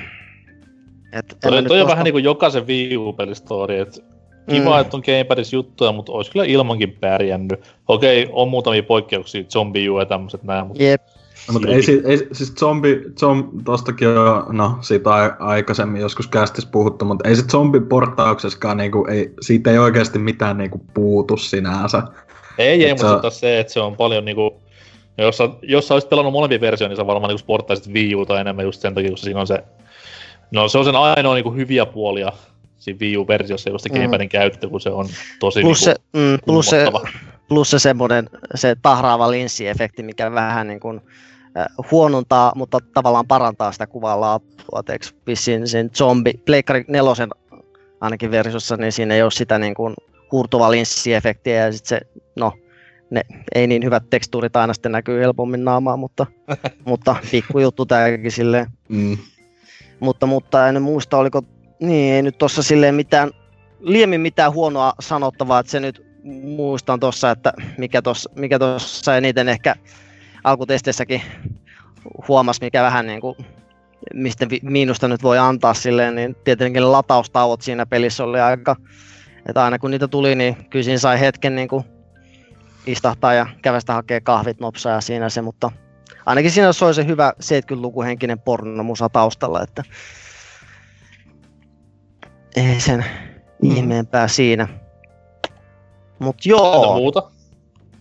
Et 1.13 1.27
toi, 1.27 1.51
toi 1.51 1.57
on 1.57 1.65
tosta... 1.65 1.87
vähän 1.87 2.03
niin 2.03 2.13
kuin 2.13 2.23
jokaisen 2.23 2.67
Wii 2.67 2.97
U-pelistori, 2.97 3.79
että 3.79 4.01
Kiva, 4.49 4.75
mm. 4.75 4.81
että 4.81 4.97
on 4.97 5.03
Gamepadissa 5.05 5.55
juttuja, 5.55 5.91
mutta 5.91 6.11
olisi 6.11 6.31
kyllä 6.31 6.45
ilmankin 6.45 6.91
pärjännyt. 6.91 7.59
Okei, 7.87 8.29
on 8.31 8.49
muutamia 8.49 8.83
poikkeuksia, 8.83 9.43
Zombie 9.43 9.89
U 9.89 9.99
ja 9.99 10.05
tämmöiset 10.05 10.43
näin, 10.43 10.67
mutta... 10.67 10.83
Jep. 10.83 11.01
No, 11.47 11.53
mutta 11.53 11.67
ei, 11.67 11.81
ei, 12.05 12.27
siis 12.31 12.53
zombi, 12.55 13.01
zombi 13.19 13.63
tostakin 13.63 14.07
on, 14.07 14.57
no 14.57 14.77
siitä 14.81 15.09
aikaisemmin 15.39 16.01
joskus 16.01 16.27
kästis 16.27 16.65
puhuttu, 16.65 17.05
mutta 17.05 17.29
ei 17.29 17.35
se 17.35 17.41
zombiporttauksessakaan, 17.41 18.77
niinku, 18.77 19.05
ei, 19.09 19.33
siitä 19.41 19.71
ei 19.71 19.77
oikeasti 19.77 20.19
mitään 20.19 20.57
niinku 20.57 20.81
puutu 20.93 21.37
sinänsä. 21.37 22.03
Ei, 22.57 22.85
ei, 22.85 22.93
mutta 22.93 23.29
se... 23.29 23.39
se, 23.39 23.59
että 23.59 23.73
se 23.73 23.79
on 23.79 23.95
paljon 23.95 24.25
niinku, 24.25 24.61
jos 25.17 25.37
sä, 25.37 25.49
jos 25.61 25.87
sä 25.87 25.93
olisit 25.93 26.09
pelannut 26.09 26.33
molempia 26.33 26.61
versioita, 26.61 26.89
niin 26.89 26.97
sä 26.97 27.07
varmaan 27.07 27.29
niinku 27.29 27.39
sporttaisit 27.39 27.93
Wii 27.93 28.15
Uta 28.15 28.39
enemmän 28.39 28.65
just 28.65 28.81
sen 28.81 28.95
takia, 28.95 29.11
koska 29.11 29.23
siinä 29.23 29.39
on 29.39 29.47
se, 29.47 29.63
no 30.51 30.67
se 30.67 30.77
on 30.77 30.85
sen 30.85 30.95
ainoa 30.95 31.33
niinku 31.33 31.51
hyviä 31.51 31.85
puolia, 31.85 32.31
siinä 32.77 32.99
Wii 33.01 33.17
U-versiossa 33.17 33.89
gamepadin 33.93 34.27
mm. 34.27 34.29
käyttö, 34.29 34.69
kun 34.69 34.81
se 34.81 34.89
on 34.89 35.05
tosi 35.39 35.61
plus 35.61 35.85
niinku 35.85 36.01
se, 36.13 36.19
mm, 36.19 36.37
plus, 36.45 36.65
se, 36.65 36.85
plus 37.47 37.71
se 37.71 37.79
semmoinen 37.79 38.29
se 38.55 38.75
tahraava 38.81 39.31
linssiefekti, 39.31 40.03
mikä 40.03 40.31
vähän 40.31 40.67
niin 40.67 40.79
kuin, 40.79 41.01
äh, 41.57 41.65
huonontaa, 41.91 42.51
mutta 42.55 42.79
tavallaan 42.93 43.27
parantaa 43.27 43.71
sitä 43.71 43.87
kuvan 43.87 44.21
laatua. 44.21 44.83
Vissiin 45.27 45.67
sen 45.67 45.89
zombi, 45.89 46.33
Pleikkari 46.45 46.85
nelosen 46.87 47.29
ainakin 48.01 48.31
versiossa, 48.31 48.77
niin 48.77 48.91
siinä 48.91 49.15
ei 49.15 49.23
ole 49.23 49.31
sitä 49.31 49.59
niin 49.59 49.73
kuin 49.73 49.93
huurtuva 50.31 50.71
linssiefektiä 50.71 51.65
ja 51.65 51.71
sitten 51.71 51.99
se, 51.99 52.21
no, 52.35 52.53
ne 53.09 53.21
ei 53.55 53.67
niin 53.67 53.83
hyvät 53.83 54.09
tekstuurit 54.09 54.55
aina 54.55 54.73
sitten 54.73 54.91
näkyy 54.91 55.21
helpommin 55.21 55.65
naamaa, 55.65 55.97
mutta, 55.97 56.25
mutta 56.85 57.15
pikkujuttu 57.31 57.85
tämäkin 57.85 58.31
silleen. 58.31 58.67
Mm. 58.89 59.17
Mutta, 59.99 60.25
mutta 60.25 60.67
en 60.67 60.81
muista, 60.81 61.17
oliko 61.17 61.41
niin, 61.79 62.13
ei 62.13 62.21
nyt 62.21 62.37
tossa 62.37 62.63
silleen 62.63 62.95
mitään, 62.95 63.31
liemmin 63.79 64.21
mitään 64.21 64.53
huonoa 64.53 64.93
sanottavaa, 64.99 65.59
että 65.59 65.71
se 65.71 65.79
nyt 65.79 66.05
muistan 66.43 66.99
tossa, 66.99 67.31
että 67.31 67.53
mikä 67.77 68.01
tossa, 68.01 68.29
mikä 68.35 68.59
tossa 68.59 69.17
eniten 69.17 69.49
ehkä 69.49 69.75
alkutesteissäkin 70.43 71.21
huomas, 72.27 72.61
mikä 72.61 72.83
vähän 72.83 73.07
niin 73.07 73.21
kuin, 73.21 73.35
mistä 74.13 74.47
miinusta 74.61 75.07
nyt 75.07 75.23
voi 75.23 75.37
antaa 75.37 75.73
silleen, 75.73 76.15
niin 76.15 76.35
tietenkin 76.43 76.91
lataustauot 76.91 77.61
siinä 77.61 77.85
pelissä 77.85 78.23
oli 78.23 78.39
aika, 78.39 78.75
että 79.45 79.63
aina 79.63 79.79
kun 79.79 79.91
niitä 79.91 80.07
tuli, 80.07 80.35
niin 80.35 80.55
kyllä 80.69 80.83
siinä 80.83 80.97
sai 80.97 81.19
hetken 81.19 81.55
niin 81.55 81.67
kuin 81.67 81.83
istahtaa 82.85 83.33
ja 83.33 83.47
kävästä 83.61 83.93
hakee 83.93 84.21
kahvit 84.21 84.59
nopsaa 84.59 85.01
siinä 85.01 85.29
se, 85.29 85.41
mutta 85.41 85.71
ainakin 86.25 86.51
siinä 86.51 86.73
soi 86.73 86.93
se 86.93 87.05
hyvä 87.05 87.33
70-lukuhenkinen 87.43 88.39
pornomusa 88.39 89.09
taustalla, 89.09 89.63
että 89.63 89.83
ei 92.55 92.79
sen 92.79 93.05
mm. 93.63 93.71
ihmeempää 93.71 94.27
siinä. 94.27 94.67
Mut 96.19 96.45
joo. 96.45 96.95
Muuta? 96.95 97.31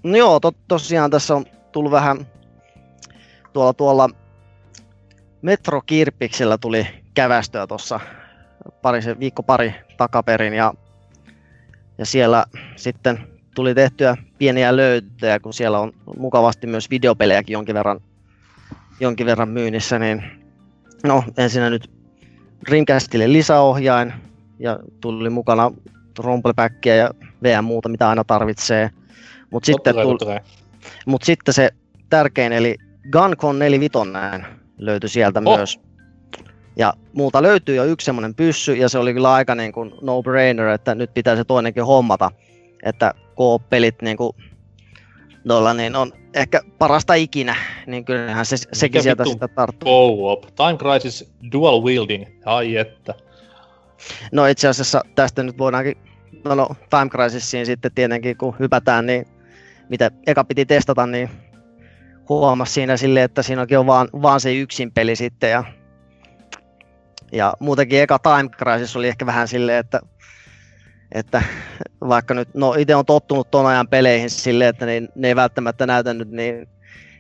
No 0.03 0.17
joo, 0.17 0.41
to, 0.41 0.53
tosiaan 0.69 1.11
tässä 1.11 1.35
on 1.35 1.47
tullut 1.73 1.93
vähän 1.93 2.27
tuolla, 3.53 3.73
tuolla 3.73 4.09
Metro 5.43 5.81
Kirpiksellä 5.87 6.59
tuli 6.59 6.87
kävästöä 7.15 7.67
tuossa 7.67 8.01
pari, 8.83 9.03
se 9.03 9.19
viikko 9.19 9.43
pari 9.43 9.75
takaperin 9.97 10.55
ja, 10.55 10.75
ja 11.99 12.07
siellä 12.07 12.45
sitten 12.77 13.38
tuli 13.59 13.75
tehtyä 13.75 14.17
pieniä 14.39 14.77
löytöjä, 14.77 15.41
kun 15.41 15.53
siellä 15.53 15.79
on 15.79 15.93
mukavasti 16.19 16.67
myös 16.67 16.91
videopelejäkin 16.91 17.53
jonkin 17.53 17.75
verran 17.75 18.01
jonkin 19.01 19.27
verran 19.27 19.49
myynnissä, 19.49 19.99
niin 19.99 20.23
no 21.05 21.25
ensinnä 21.37 21.71
nyt 21.71 21.91
Dreamcastille 22.69 23.33
lisäohjain 23.33 24.13
ja 24.59 24.79
tuli 25.01 25.31
mukana 25.31 25.73
romplepackia 26.19 26.97
ja 26.97 27.11
VM 27.43 27.65
muuta, 27.65 27.89
mitä 27.89 28.09
aina 28.09 28.25
tarvitsee. 28.25 28.91
Mutta 29.51 29.67
sitten, 29.67 29.95
tuli, 29.95 30.41
mut 31.07 31.23
sitten 31.23 31.55
se 31.55 31.71
tärkein, 32.11 32.53
eli 32.53 32.77
Guncon 33.13 33.59
45 33.59 33.99
löytyi 34.79 35.11
sieltä 35.11 35.43
oh. 35.45 35.57
myös. 35.57 35.81
Ja 36.77 36.93
muuta 37.13 37.43
löytyy 37.43 37.77
jo 37.77 37.85
yksi 37.85 38.05
semmoinen 38.05 38.35
pyssy, 38.35 38.75
ja 38.75 38.89
se 38.89 38.99
oli 38.99 39.15
kyllä 39.15 39.33
aika 39.33 39.55
niin 39.55 39.73
kuin 39.73 39.93
no-brainer, 40.03 40.69
että 40.69 40.95
nyt 40.95 41.15
pitää 41.15 41.37
se 41.37 41.45
toinenkin 41.45 41.85
hommata. 41.85 42.31
Että 42.83 43.15
pelit 43.71 44.03
niin 44.03 44.17
kuin 44.17 44.33
Nolla 45.45 45.75
niin 45.75 45.97
on 45.97 46.13
ehkä 46.35 46.61
parasta 46.79 47.15
ikinä, 47.15 47.57
niin 47.87 48.05
kyllähän 48.05 48.47
se, 48.47 48.57
Mikä 48.57 48.75
sekin 48.77 49.03
sieltä 49.03 49.25
sitä 49.25 49.49
tarttuu. 49.49 49.89
Co-op. 49.89 50.43
Time 50.43 50.77
Crisis 50.79 51.33
Dual 51.53 51.83
Wielding, 51.83 52.25
ai 52.45 52.77
että. 52.77 53.15
No 54.33 54.47
itse 54.47 54.69
asiassa 54.69 55.03
tästä 55.15 55.43
nyt 55.43 55.59
voidaankin, 55.59 55.97
no, 56.45 56.55
no 56.55 56.69
Time 56.91 57.09
Crisisiin 57.09 57.67
sitten 57.67 57.93
tietenkin 57.95 58.37
kun 58.37 58.57
hypätään, 58.59 59.07
niin 59.07 59.27
mitä 59.89 60.11
eka 60.27 60.45
piti 60.45 60.67
testata, 60.67 61.07
niin 61.07 61.31
huomasi 62.29 62.73
siinä 62.73 62.97
silleen, 62.97 63.25
että 63.25 63.43
siinä 63.43 63.67
on 63.79 63.87
vaan, 63.87 64.09
vaan 64.23 64.41
se 64.41 64.55
yksin 64.55 64.93
peli 64.93 65.17
sitten 65.17 65.51
ja, 65.51 65.65
ja 67.33 67.55
muutenkin 67.61 68.01
eka 68.01 68.19
Time 68.19 68.49
Crisis 68.49 68.97
oli 68.97 69.09
ehkä 69.09 69.27
vähän 69.27 69.49
silleen, 69.49 69.79
että 69.79 70.01
että 71.13 71.43
vaikka 72.09 72.35
nyt, 72.35 72.49
no 72.55 72.75
itse 72.75 72.95
on 72.95 73.07
tottunut 73.07 73.51
ton 73.51 73.67
ajan 73.67 73.89
peleihin 73.89 74.31
silleen, 74.31 74.71
että 74.71 74.87
ne, 74.87 75.03
ne 75.15 75.29
ei 75.29 75.37
välttämättä 75.37 75.87
näytä 75.87 76.15
nyt 76.15 76.31
niin, 76.31 76.69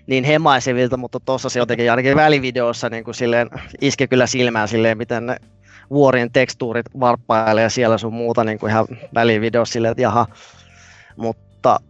niin 0.06 0.24
hemaisevilta, 0.24 0.96
mutta 0.96 1.20
tuossa 1.20 1.48
se 1.48 1.58
jotenkin 1.58 1.90
ainakin 1.90 2.16
välivideossa 2.16 2.88
niin 2.88 3.04
kuin 3.04 3.14
silleen, 3.14 3.50
iske 3.80 4.06
kyllä 4.06 4.26
silmään 4.26 4.68
silleen, 4.68 4.98
miten 4.98 5.26
ne 5.26 5.36
vuorien 5.90 6.32
tekstuurit 6.32 6.86
varppailee 7.00 7.62
ja 7.62 7.70
siellä 7.70 7.98
sun 7.98 8.14
muuta 8.14 8.44
niin 8.44 8.58
kuin 8.58 8.70
ihan 8.70 8.86
välivideossa 9.14 9.72
silleen, 9.72 9.92
että 9.92 10.02
jaha. 10.02 10.26
Mutta 11.16 11.80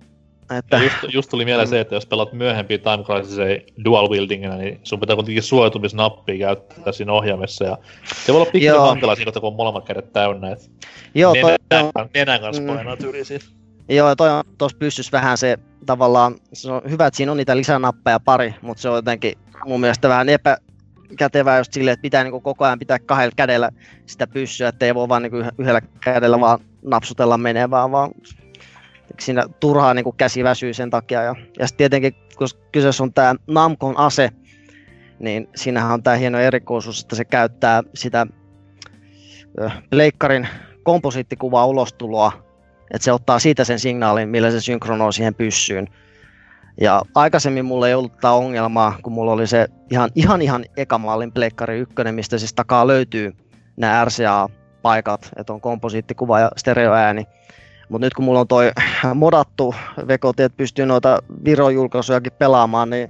että... 0.51 0.77
Ja 0.77 0.83
just, 0.83 0.97
just 1.15 1.31
tuli 1.31 1.45
mieleen 1.45 1.69
se, 1.69 1.81
että 1.81 1.95
jos 1.95 2.07
pelaat 2.07 2.33
myöhempiä 2.33 2.79
Time 2.79 3.05
Crisis 3.05 3.39
dual 3.85 4.11
wieldingina, 4.11 4.57
niin 4.57 4.81
sun 4.83 5.01
pitää 5.01 5.17
kuitenkin 5.17 5.43
suojautumisnappia 5.43 6.39
käyttää 6.39 6.93
siinä 6.93 7.13
ohjaimessa. 7.13 7.65
Ja 7.65 7.79
se 8.25 8.33
voi 8.33 8.41
olla 8.41 8.51
pikkuisen 8.53 8.81
hankala 8.81 9.17
siinä, 9.17 9.33
kun 9.33 9.43
on 9.43 9.55
molemmat 9.57 9.85
kädet 9.85 10.13
täynnä. 10.13 10.51
Et 10.53 10.71
Joo, 11.15 11.33
nenän, 11.33 11.57
toi 11.69 11.91
on... 11.95 12.09
nenän 12.15 12.41
kanssa 12.41 12.63
mm. 12.63 12.69
painaa 12.69 12.97
yli 13.05 13.25
siitä. 13.25 13.45
Joo, 13.89 14.17
toi 14.17 14.31
on 14.31 14.45
tuossa 14.59 14.79
pystyssä 14.79 15.13
vähän 15.13 15.39
se 15.39 15.59
tavallaan, 15.87 16.35
se 16.53 16.73
on 16.73 16.83
hyvä, 16.91 17.07
että 17.07 17.17
siinä 17.17 17.33
on 17.33 17.39
niitä 17.39 17.57
lisänappeja 17.57 18.21
pari, 18.21 18.55
mutta 18.63 18.81
se 18.81 18.89
on 18.89 18.97
jotenkin 18.97 19.33
mun 19.67 19.81
mielestä 19.81 20.09
vähän 20.09 20.29
epäkätevää 20.29 21.59
just 21.59 21.73
silleen, 21.73 21.93
että 21.93 22.03
pitää 22.03 22.25
niin 22.25 22.43
koko 22.43 22.65
ajan 22.65 22.79
pitää 22.79 22.99
kahdella 22.99 23.33
kädellä 23.37 23.71
sitä 24.07 24.27
pyssyä, 24.27 24.69
että 24.69 24.87
ei 24.87 24.95
voi 24.95 25.09
vaan 25.09 25.23
niin 25.23 25.33
yhdellä 25.59 25.81
kädellä 26.01 26.41
vaan 26.41 26.59
napsutella 26.83 27.39
menevää, 27.39 27.91
vaan 27.91 28.11
siinä 29.21 29.45
turhaa 29.61 29.95
niin 29.95 30.17
käsi 30.17 30.45
väsyy 30.45 30.75
sen 30.75 30.91
takia. 30.91 31.23
Ja, 31.23 31.35
ja 31.59 31.67
sitten 31.67 31.79
tietenkin, 31.91 32.15
kun 32.39 32.49
kyseessä 32.73 33.03
on 33.03 33.13
tämä 33.13 33.35
Namcon 33.47 33.99
ase, 33.99 34.31
niin 35.19 35.49
siinähän 35.57 35.93
on 35.93 36.03
tämä 36.03 36.17
hieno 36.17 36.39
erikoisuus, 36.39 37.03
että 37.03 37.17
se 37.17 37.25
käyttää 37.25 37.83
sitä 37.95 38.27
leikkarin 39.93 40.49
komposiittikuvaa 40.83 41.67
ulostuloa, 41.67 42.33
että 42.95 43.05
se 43.05 43.13
ottaa 43.13 43.39
siitä 43.39 43.65
sen 43.65 43.79
signaalin, 43.79 44.29
millä 44.29 44.51
se 44.51 44.61
synkronoi 44.61 45.13
siihen 45.13 45.35
pyssyyn. 45.35 45.89
Ja 46.81 47.03
aikaisemmin 47.15 47.65
mulla 47.65 47.89
ei 47.89 47.95
ollut 47.95 48.19
tämä 48.21 48.35
ongelmaa, 48.35 48.99
kun 49.03 49.13
mulla 49.13 49.33
oli 49.33 49.47
se 49.47 49.69
ihan 49.91 50.11
ihan, 50.15 50.43
ihan 50.43 50.65
ekamallin 50.77 51.33
Pleikkari 51.33 51.79
1, 51.79 51.95
mistä 52.13 52.39
siis 52.39 52.55
takaa 52.55 52.87
löytyy 52.87 53.33
nämä 53.77 54.05
RCA-paikat, 54.05 55.29
että 55.37 55.53
on 55.53 55.61
komposiittikuva 55.61 56.41
ja 56.41 56.51
stereoääni. 56.57 57.27
Mutta 57.89 58.07
nyt 58.07 58.15
kun 58.15 58.25
mulla 58.25 58.41
on 58.41 58.49
toi 58.49 58.73
modattu 59.15 59.75
VKT, 60.07 60.41
että 60.41 60.57
pystyy 60.57 60.87
noita 60.87 61.23
Viro-julkaisujakin 61.45 62.33
pelaamaan, 62.39 62.91
niin 62.91 63.09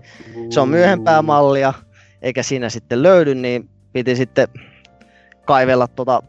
se 0.51 0.61
on 0.61 0.69
myöhempää 0.69 1.23
mallia, 1.23 1.75
eikä 2.23 2.43
siinä 2.43 2.69
sitten 2.69 3.03
löydy, 3.03 3.35
niin 3.35 3.69
piti 3.93 4.17
sitten 4.17 4.49
kaivella 5.45 5.89
tuota 5.89 6.23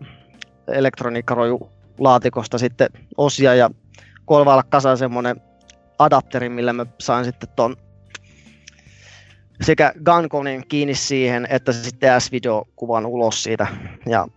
elektroniikkaroju 0.67 1.69
laatikosta 1.99 2.57
sitten 2.57 2.89
osia 3.17 3.55
ja 3.55 3.69
kolvailla 4.25 4.63
kasaan 4.63 4.97
semmonen 4.97 5.41
adapteri, 5.99 6.49
millä 6.49 6.73
mä 6.73 6.85
sain 6.99 7.25
sitten 7.25 7.49
ton 7.55 7.75
sekä 9.61 9.93
Gunconin 10.05 10.67
kiinni 10.67 10.95
siihen, 10.95 11.47
että 11.49 11.71
sitten 11.71 12.21
S-videokuvan 12.21 13.05
ulos 13.05 13.43
siitä. 13.43 13.67
Ja, 14.05 14.27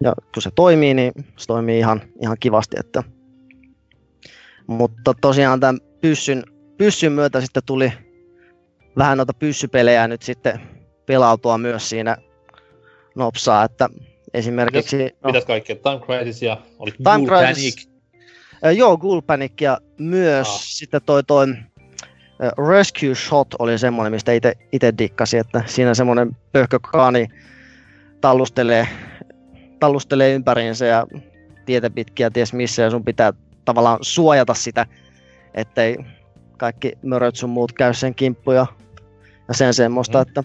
ja 0.00 0.12
kun 0.34 0.42
se 0.42 0.50
toimii, 0.54 0.94
niin 0.94 1.12
se 1.36 1.46
toimii 1.46 1.78
ihan, 1.78 2.00
ihan 2.20 2.36
kivasti, 2.40 2.76
että 2.80 3.02
mutta 4.66 5.14
tosiaan 5.20 5.60
tämän 5.60 5.78
pyssyn, 6.00 6.42
pyssyn 6.78 7.12
myötä 7.12 7.40
sitten 7.40 7.62
tuli 7.66 7.92
vähän 8.98 9.16
noita 9.16 9.34
pyssypelejä 9.34 10.08
nyt 10.08 10.22
sitten 10.22 10.60
pelautua 11.06 11.58
myös 11.58 11.88
siinä 11.88 12.16
nopsaa, 13.14 13.64
että 13.64 13.88
esimerkiksi... 14.34 14.96
Mitäs, 14.96 15.18
no, 15.22 15.28
mitäs 15.28 15.44
kaikkea? 15.44 15.76
Time 15.76 16.00
Crisis 16.06 16.42
ja 16.42 16.60
oli 16.78 16.90
Time 16.90 17.26
Ghoul 17.26 17.26
Crisis, 17.26 17.74
Panic. 17.74 17.88
Äh, 18.66 18.76
joo, 18.76 18.96
Ghoul 18.96 19.20
Panic 19.20 19.60
ja 19.60 19.78
myös 19.98 20.48
ah. 20.48 20.60
sitten 20.62 21.00
toi, 21.06 21.24
toi 21.24 21.48
äh, 21.50 22.68
Rescue 22.68 23.14
Shot 23.14 23.48
oli 23.58 23.78
semmoinen, 23.78 24.12
mistä 24.12 24.32
itse 24.72 24.92
dikkasin, 24.98 25.40
että 25.40 25.62
siinä 25.66 25.94
semmoinen 25.94 26.36
pöhkökaani 26.52 27.28
tallustelee, 28.20 28.88
tallustelee 29.80 30.34
ympäriinsä 30.34 30.86
ja 30.86 31.06
tietä 31.66 31.90
pitkiä 31.90 32.30
ties 32.30 32.52
missä 32.52 32.82
ja 32.82 32.90
sun 32.90 33.04
pitää 33.04 33.32
tavallaan 33.64 33.98
suojata 34.02 34.54
sitä, 34.54 34.86
ettei 35.54 35.96
kaikki 36.58 36.92
möröt 37.02 37.36
sun 37.36 37.50
muut 37.50 37.72
käy 37.72 37.94
sen 37.94 38.14
kimppuja 38.14 38.66
ja 39.48 39.54
sen 39.54 39.74
semmoista, 39.74 40.18
mm. 40.18 40.22
että 40.22 40.44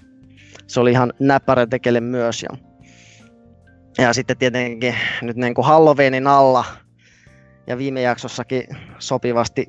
se 0.67 0.79
oli 0.79 0.91
ihan 0.91 1.13
näppärä 1.19 1.65
tekele 1.65 2.01
myös. 2.01 2.43
Ja, 2.43 2.49
ja 3.97 4.13
sitten 4.13 4.37
tietenkin 4.37 4.95
nyt 5.21 5.37
niin 5.37 5.53
kuin 5.53 5.65
Halloweenin 5.65 6.27
alla 6.27 6.65
ja 7.67 7.77
viime 7.77 8.01
jaksossakin 8.01 8.63
sopivasti 8.99 9.67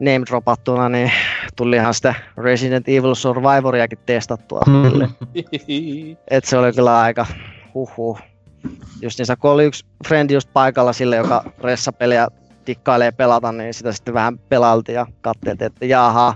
name 0.00 0.26
dropattuna, 0.26 0.88
niin 0.88 1.12
tuli 1.56 1.76
ihan 1.76 1.94
sitä 1.94 2.14
Resident 2.36 2.88
Evil 2.88 3.14
Survivoriakin 3.14 3.98
testattua. 4.06 4.62
Mm. 4.66 5.14
Et 6.30 6.44
se 6.44 6.58
oli 6.58 6.72
kyllä 6.72 7.00
aika 7.00 7.26
huhhuh. 7.74 8.18
Just 9.02 9.18
niissä, 9.18 9.36
kun 9.36 9.50
oli 9.50 9.64
yksi 9.64 9.86
frendi 10.08 10.34
just 10.34 10.50
paikalla 10.52 10.92
sille, 10.92 11.16
joka 11.16 11.44
ressapeliä 11.62 12.28
tikkailee 12.74 13.12
pelata, 13.12 13.52
niin 13.52 13.74
sitä 13.74 13.92
sitten 13.92 14.14
vähän 14.14 14.38
pelailtiin 14.38 14.96
ja 14.96 15.06
katseltiin, 15.20 15.66
että 15.66 15.86
jaha. 15.86 16.34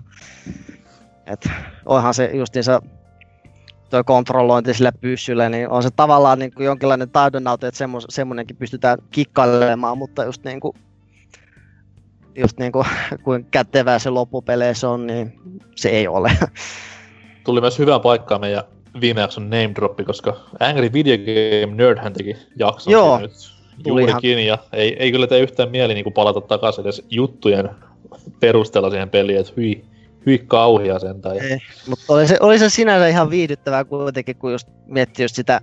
Että 1.26 1.50
onhan 1.86 2.14
se 2.14 2.30
justiinsa 2.34 2.82
tuo 3.90 4.04
kontrollointi 4.04 4.74
sillä 4.74 4.92
pyssyllä, 4.92 5.48
niin 5.48 5.68
on 5.68 5.82
se 5.82 5.88
tavallaan 5.96 6.38
niin 6.38 6.54
kuin 6.54 6.64
jonkinlainen 6.64 7.10
taidonnauti, 7.10 7.66
että 7.66 7.78
semmo, 7.78 8.00
semmoinenkin 8.08 8.56
pystytään 8.56 8.98
kikkailemaan, 9.10 9.98
mutta 9.98 10.24
just 10.24 10.44
niin 10.44 10.60
kuin, 10.60 10.76
just 12.34 12.58
niin 12.58 12.72
kuin, 12.72 12.86
kuin 13.24 13.46
kätevää 13.50 13.98
se 13.98 14.10
loppupeleissä 14.10 14.88
on, 14.88 15.06
niin 15.06 15.40
se 15.76 15.88
ei 15.88 16.08
ole. 16.08 16.38
Tuli 17.44 17.60
myös 17.60 17.78
hyvää 17.78 17.98
paikkaa 17.98 18.38
meidän 18.38 18.64
viime 19.00 19.20
jakson 19.20 19.50
name 19.50 19.70
droppi, 19.74 20.04
koska 20.04 20.36
Angry 20.60 20.92
Video 20.92 21.16
Game 21.18 21.74
Nerd 21.74 22.12
teki 22.12 22.36
jakson 22.56 22.92
Joo. 22.92 23.18
nyt 23.18 23.53
Juurikin, 23.86 24.38
ihan... 24.38 24.46
ja 24.46 24.58
ei, 24.72 24.96
ei 24.98 25.12
kyllä 25.12 25.26
tee 25.26 25.40
yhtään 25.40 25.70
mieli 25.70 25.94
niin 25.94 26.12
palata 26.12 26.40
takaisin 26.40 26.82
edes 26.82 27.02
juttujen 27.10 27.70
perusteella 28.40 28.90
siihen 28.90 29.10
peliin, 29.10 29.40
että 29.40 29.52
hyi, 29.56 29.84
hyi 30.26 30.44
kauhia 30.46 30.98
sen. 30.98 31.20
Tai... 31.20 31.38
Ei, 31.38 31.58
mutta 31.88 32.04
oli 32.08 32.28
se, 32.28 32.36
oli 32.40 32.58
se 32.58 32.68
sinänsä 32.68 33.08
ihan 33.08 33.30
viihdyttävää 33.30 33.84
kuitenkin, 33.84 34.36
kun 34.36 34.52
just 34.52 34.68
miettii 34.86 35.24
just 35.24 35.34
sitä 35.34 35.60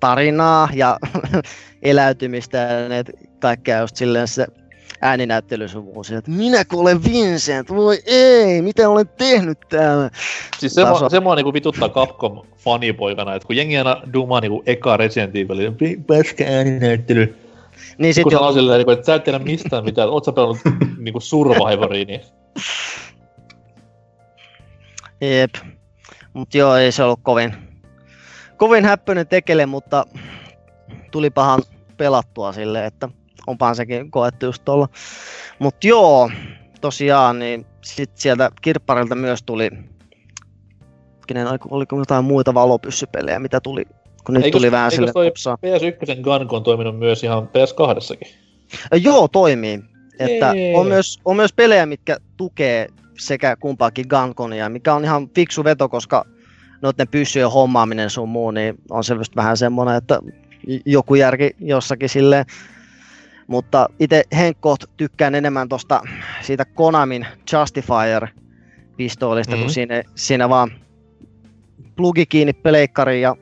tarinaa 0.00 0.68
ja 0.74 0.98
eläytymistä 1.82 2.58
ja 2.58 2.88
ne 2.88 3.04
kaikkea 3.38 3.80
just 3.80 3.96
silleen 3.96 4.28
se 4.28 4.46
ääninäyttelysuvuus, 5.00 6.12
että 6.12 6.30
minäkö 6.30 6.76
olen 6.76 7.04
Vincent, 7.04 7.70
voi 7.70 7.98
ei, 8.06 8.62
mitä 8.62 8.88
olen 8.88 9.08
tehnyt 9.08 9.58
täällä. 9.68 10.10
Siis 10.58 10.74
se, 10.74 10.82
se 11.10 11.20
mua 11.20 11.34
niinku 11.34 11.52
vituttaa 11.52 11.88
Capcom 11.88 12.42
fanipoikana, 12.56 13.34
että 13.34 13.46
kun 13.46 13.56
jengi 13.56 13.78
aina 13.78 14.02
dumaa 14.12 14.40
niinku 14.40 14.62
eka 14.66 14.96
Resident 14.96 15.36
Evil, 15.36 15.72
paska 16.06 16.44
ääninäyttely. 16.44 17.36
Niin 17.98 18.14
sit 18.14 18.22
kun 18.22 18.32
jo... 18.32 18.52
silleen, 18.52 18.78
niinku, 18.78 18.90
että 18.90 19.06
sä 19.06 19.14
et 19.14 19.24
tiedä 19.24 19.38
mistään 19.38 19.84
mitään, 19.84 20.08
oot 20.08 20.24
sä 20.24 20.32
pelannut 20.32 20.58
niinku 20.98 21.20
Survivoria, 21.20 22.04
niin... 22.04 22.20
Jep. 25.20 25.54
Mut 26.32 26.54
joo, 26.54 26.76
ei 26.76 26.92
se 26.92 27.04
ollut 27.04 27.20
kovin, 27.22 27.54
kovin 28.56 28.84
häppöinen 28.84 29.26
tekele, 29.26 29.66
mutta 29.66 30.06
tulipahan 31.10 31.62
pelattua 31.96 32.52
silleen, 32.52 32.84
että 32.84 33.08
onpahan 33.46 33.76
sekin 33.76 34.10
koettu 34.10 34.46
just 34.46 34.64
tuolla. 34.64 34.88
Mutta 35.58 35.86
joo, 35.86 36.30
tosiaan, 36.80 37.38
niin 37.38 37.66
sit 37.84 38.10
sieltä 38.14 38.50
kirpparilta 38.62 39.14
myös 39.14 39.42
tuli 39.42 39.70
hetkinen, 41.34 41.58
oliko 41.70 41.98
jotain 41.98 42.24
muita 42.24 42.54
valopyssypelejä, 42.54 43.38
mitä 43.38 43.60
tuli, 43.60 43.84
kun 44.24 44.34
nyt 44.34 44.44
Eikös- 44.44 44.58
tuli 44.58 44.70
vähän 44.70 44.90
sille 44.90 45.12
toi 45.12 45.26
kupsaa. 45.26 45.58
PS1 45.66 46.22
Gunko 46.22 46.56
on 46.56 46.62
toiminut 46.62 46.98
myös 46.98 47.24
ihan 47.24 47.48
PS2. 47.48 48.34
Joo, 49.02 49.28
toimii. 49.28 49.80
Että 50.18 50.52
Jee. 50.54 50.76
on 50.76 50.86
myös, 50.86 51.20
on 51.24 51.36
myös 51.36 51.52
pelejä, 51.52 51.86
mitkä 51.86 52.16
tukee 52.36 52.88
sekä 53.18 53.56
kumpaakin 53.56 54.06
Gunconia, 54.08 54.68
mikä 54.68 54.94
on 54.94 55.04
ihan 55.04 55.28
fiksu 55.28 55.64
veto, 55.64 55.88
koska 55.88 56.24
noiden 56.82 57.08
pyssyjen 57.08 57.50
hommaaminen 57.50 58.10
sun 58.10 58.28
muu, 58.28 58.50
niin 58.50 58.74
on 58.90 59.04
se 59.04 59.16
vähän 59.36 59.56
semmoinen, 59.56 59.94
että 59.96 60.18
joku 60.86 61.14
järki 61.14 61.50
jossakin 61.58 62.08
silleen. 62.08 62.44
Mutta 63.50 63.88
itse 64.00 64.24
henkkoht 64.32 64.84
tykkään 64.96 65.34
enemmän 65.34 65.68
tosta 65.68 66.02
siitä 66.40 66.64
Konamin 66.64 67.26
Justifier-pistoolista, 67.52 69.52
Mhm. 69.54 69.60
kun 69.60 69.70
siinä, 69.70 70.02
siinä 70.14 70.48
vaan 70.48 70.70
plugi 71.96 72.26
kiinni 72.26 72.52
peleikkariin 72.52 73.22
ja 73.22 73.36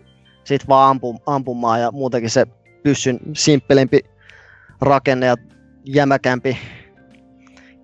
sit 0.45 0.69
vaan 0.69 0.91
ampu, 0.91 1.21
ampumaan 1.27 1.81
ja 1.81 1.91
muutenkin 1.93 2.31
se 2.31 2.47
pyssyn 2.83 3.19
simppelimpi 3.33 4.01
rakenne 4.81 5.27
ja 5.27 5.37
jämäkämpi 5.85 6.59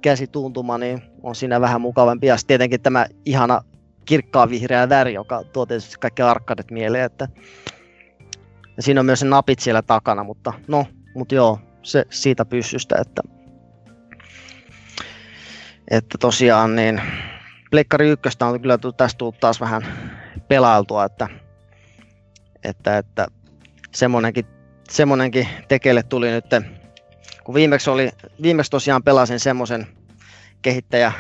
käsituntuma, 0.02 0.78
niin 0.78 1.02
on 1.22 1.34
siinä 1.34 1.60
vähän 1.60 1.80
mukavampi. 1.80 2.26
Ja 2.26 2.36
tietenkin 2.46 2.82
tämä 2.82 3.06
ihana 3.24 3.60
kirkkaan 4.04 4.50
vihreä 4.50 4.88
väri, 4.88 5.14
joka 5.14 5.44
tuo 5.52 5.66
tietysti 5.66 5.96
kaikki 6.00 6.22
arkkadet 6.22 6.70
mieleen. 6.70 7.04
Että... 7.04 7.28
Ja 8.76 8.82
siinä 8.82 9.00
on 9.00 9.06
myös 9.06 9.22
ne 9.22 9.28
napit 9.28 9.58
siellä 9.58 9.82
takana, 9.82 10.24
mutta 10.24 10.52
no, 10.68 10.86
mutta 11.14 11.34
joo, 11.34 11.58
se 11.84 12.04
siitä 12.10 12.44
pyssystä, 12.44 12.96
että, 13.00 13.22
että 15.90 16.18
tosiaan 16.20 16.76
niin 16.76 17.00
Pleikkari 17.70 18.08
ykköstä 18.08 18.46
on 18.46 18.60
kyllä 18.60 18.78
tästä 18.96 19.18
tullut 19.18 19.40
taas 19.40 19.60
vähän 19.60 19.82
pelailtua, 20.48 21.04
että, 21.04 21.28
että, 22.64 22.98
että 22.98 23.26
semmonenkin, 23.94 24.46
semmonenkin 24.90 25.48
tekele 25.68 26.02
tuli 26.02 26.30
nyt, 26.30 26.44
kun 27.44 27.54
viimeksi, 27.54 27.90
oli, 27.90 28.10
viimeksi 28.42 28.70
tosiaan 28.70 29.02
pelasin 29.02 29.40
semmoisen 29.40 29.86
kehittäjä 30.62 31.12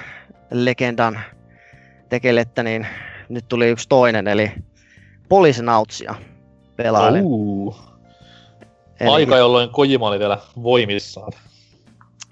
legendan 0.50 1.20
tekelettä, 2.08 2.62
niin 2.62 2.86
nyt 3.28 3.48
tuli 3.48 3.68
yksi 3.68 3.88
toinen, 3.88 4.28
eli 4.28 4.52
Policenautsia 5.28 6.14
pelailin. 6.76 7.22
Uh, 7.24 7.93
Eli- 9.00 9.10
aika, 9.10 9.36
jolloin 9.36 9.70
Kojima 9.70 10.08
oli 10.08 10.18
vielä 10.18 10.38
voimissaan. 10.62 11.32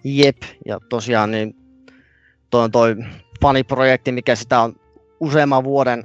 Jep, 0.05 0.37
ja 0.66 0.79
tosiaan 0.88 1.31
niin 1.31 1.57
toi 2.51 2.64
on 2.64 2.70
toi 2.70 2.96
faniprojekti, 3.42 4.12
mikä 4.12 4.37
sitä 4.37 4.61
on 4.61 4.75
useamman 5.20 5.64
vuoden 5.64 6.05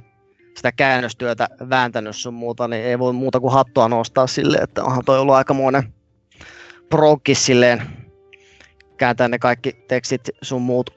sitä 0.56 0.72
käännöstyötä 0.72 1.48
vääntänyt 1.70 2.16
sun 2.16 2.34
muuta, 2.34 2.68
niin 2.68 2.84
ei 2.84 2.98
voi 2.98 3.12
muuta 3.12 3.40
kuin 3.40 3.52
hattua 3.52 3.88
nostaa 3.88 4.26
sille, 4.26 4.58
että 4.58 4.84
onhan 4.84 5.04
toi 5.04 5.18
ollut 5.18 5.34
aikamoinen 5.34 5.94
prokkis 6.88 7.46
silleen 7.46 7.82
kääntää 8.96 9.28
ne 9.28 9.38
kaikki 9.38 9.72
tekstit 9.88 10.20
sun 10.42 10.62
muut, 10.62 10.90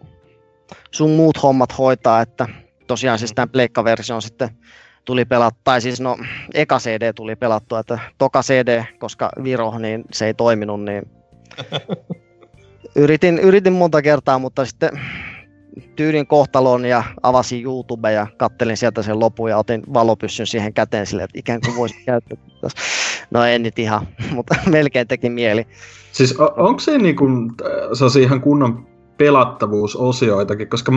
sun 0.91 1.10
muut 1.10 1.43
hommat 1.43 1.78
hoitaa, 1.78 2.21
että 2.21 2.47
tosiaan 2.88 3.19
siis 3.19 3.34
tämän 3.34 3.50
pleikkaversion 3.50 4.21
sitten 4.21 4.50
tuli 5.06 5.26
pelattua, 5.26 5.62
tai 5.64 5.82
siis 5.82 6.02
no 6.02 6.18
eka 6.54 6.80
CD 6.80 7.14
tuli 7.14 7.36
pelattua, 7.36 7.80
että 7.80 8.00
toka 8.18 8.42
CD, 8.42 8.84
koska 9.00 9.30
Viro, 9.44 9.78
niin 9.80 10.04
se 10.12 10.26
ei 10.26 10.34
toiminut, 10.34 10.84
niin 10.84 11.04
yritin, 12.96 13.40
yritin 13.40 13.74
monta 13.74 14.02
kertaa, 14.02 14.40
mutta 14.40 14.66
sitten 14.66 14.90
tyydin 15.96 16.28
kohtalon 16.28 16.86
ja 16.86 17.04
avasin 17.24 17.64
YouTube 17.64 18.12
ja 18.12 18.28
kattelin 18.38 18.78
sieltä 18.78 19.02
sen 19.02 19.20
lopun 19.20 19.50
ja 19.50 19.58
otin 19.58 19.84
valopyssyn 19.94 20.48
siihen 20.48 20.74
käteen 20.74 21.06
silleen, 21.06 21.24
että 21.24 21.40
ikään 21.40 21.62
kuin 21.66 21.78
voisi 21.78 21.96
käyttää. 22.06 22.38
No 23.32 23.46
en 23.46 23.64
nyt 23.64 23.80
ihan, 23.80 24.08
mutta 24.36 24.56
melkein 24.70 25.08
teki 25.08 25.30
mieli. 25.30 25.68
Siis 26.12 26.36
onko 26.40 26.80
se 26.80 26.98
niinku, 26.98 27.26
se 28.12 28.22
ihan 28.22 28.42
kunnon 28.42 28.88
pelattavuusosioitakin, 29.18 30.70
koska 30.70 30.92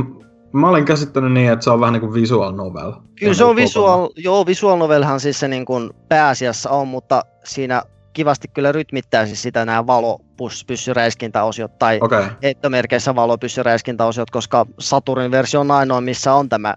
mä 0.55 0.69
olen 0.69 0.85
käsittänyt 0.85 1.33
niin, 1.33 1.53
että 1.53 1.64
se 1.64 1.71
on 1.71 1.81
vähän 1.81 1.93
niin 1.93 2.01
kuin 2.01 2.14
visual 2.14 2.53
novel. 2.53 2.93
Kyllä 3.19 3.35
se 3.35 3.45
on 3.45 3.57
visual, 3.57 4.09
joo, 4.17 4.47
visual 4.47 4.79
novelhan 4.79 5.21
siis 5.21 5.40
se 5.40 5.49
niin 5.49 5.64
kuin 5.64 5.90
pääasiassa 6.09 6.71
on, 6.71 6.88
mutta 6.88 7.23
siinä 7.45 7.83
kivasti 8.12 8.49
kyllä 8.49 8.73
rytmittää 8.73 9.27
siis 9.27 9.43
sitä 9.43 9.64
nämä 9.64 9.87
valopyssyräiskintäosiot 9.87 11.79
tai 11.79 11.99
okay. 12.03 12.25
heittomerkeissä 12.43 13.14
valopyssyräiskintäosiot, 13.14 14.31
koska 14.31 14.67
Saturnin 14.79 15.31
versio 15.31 15.61
on 15.61 15.71
ainoa, 15.71 16.01
missä 16.01 16.35
on 16.35 16.49
tämä 16.49 16.75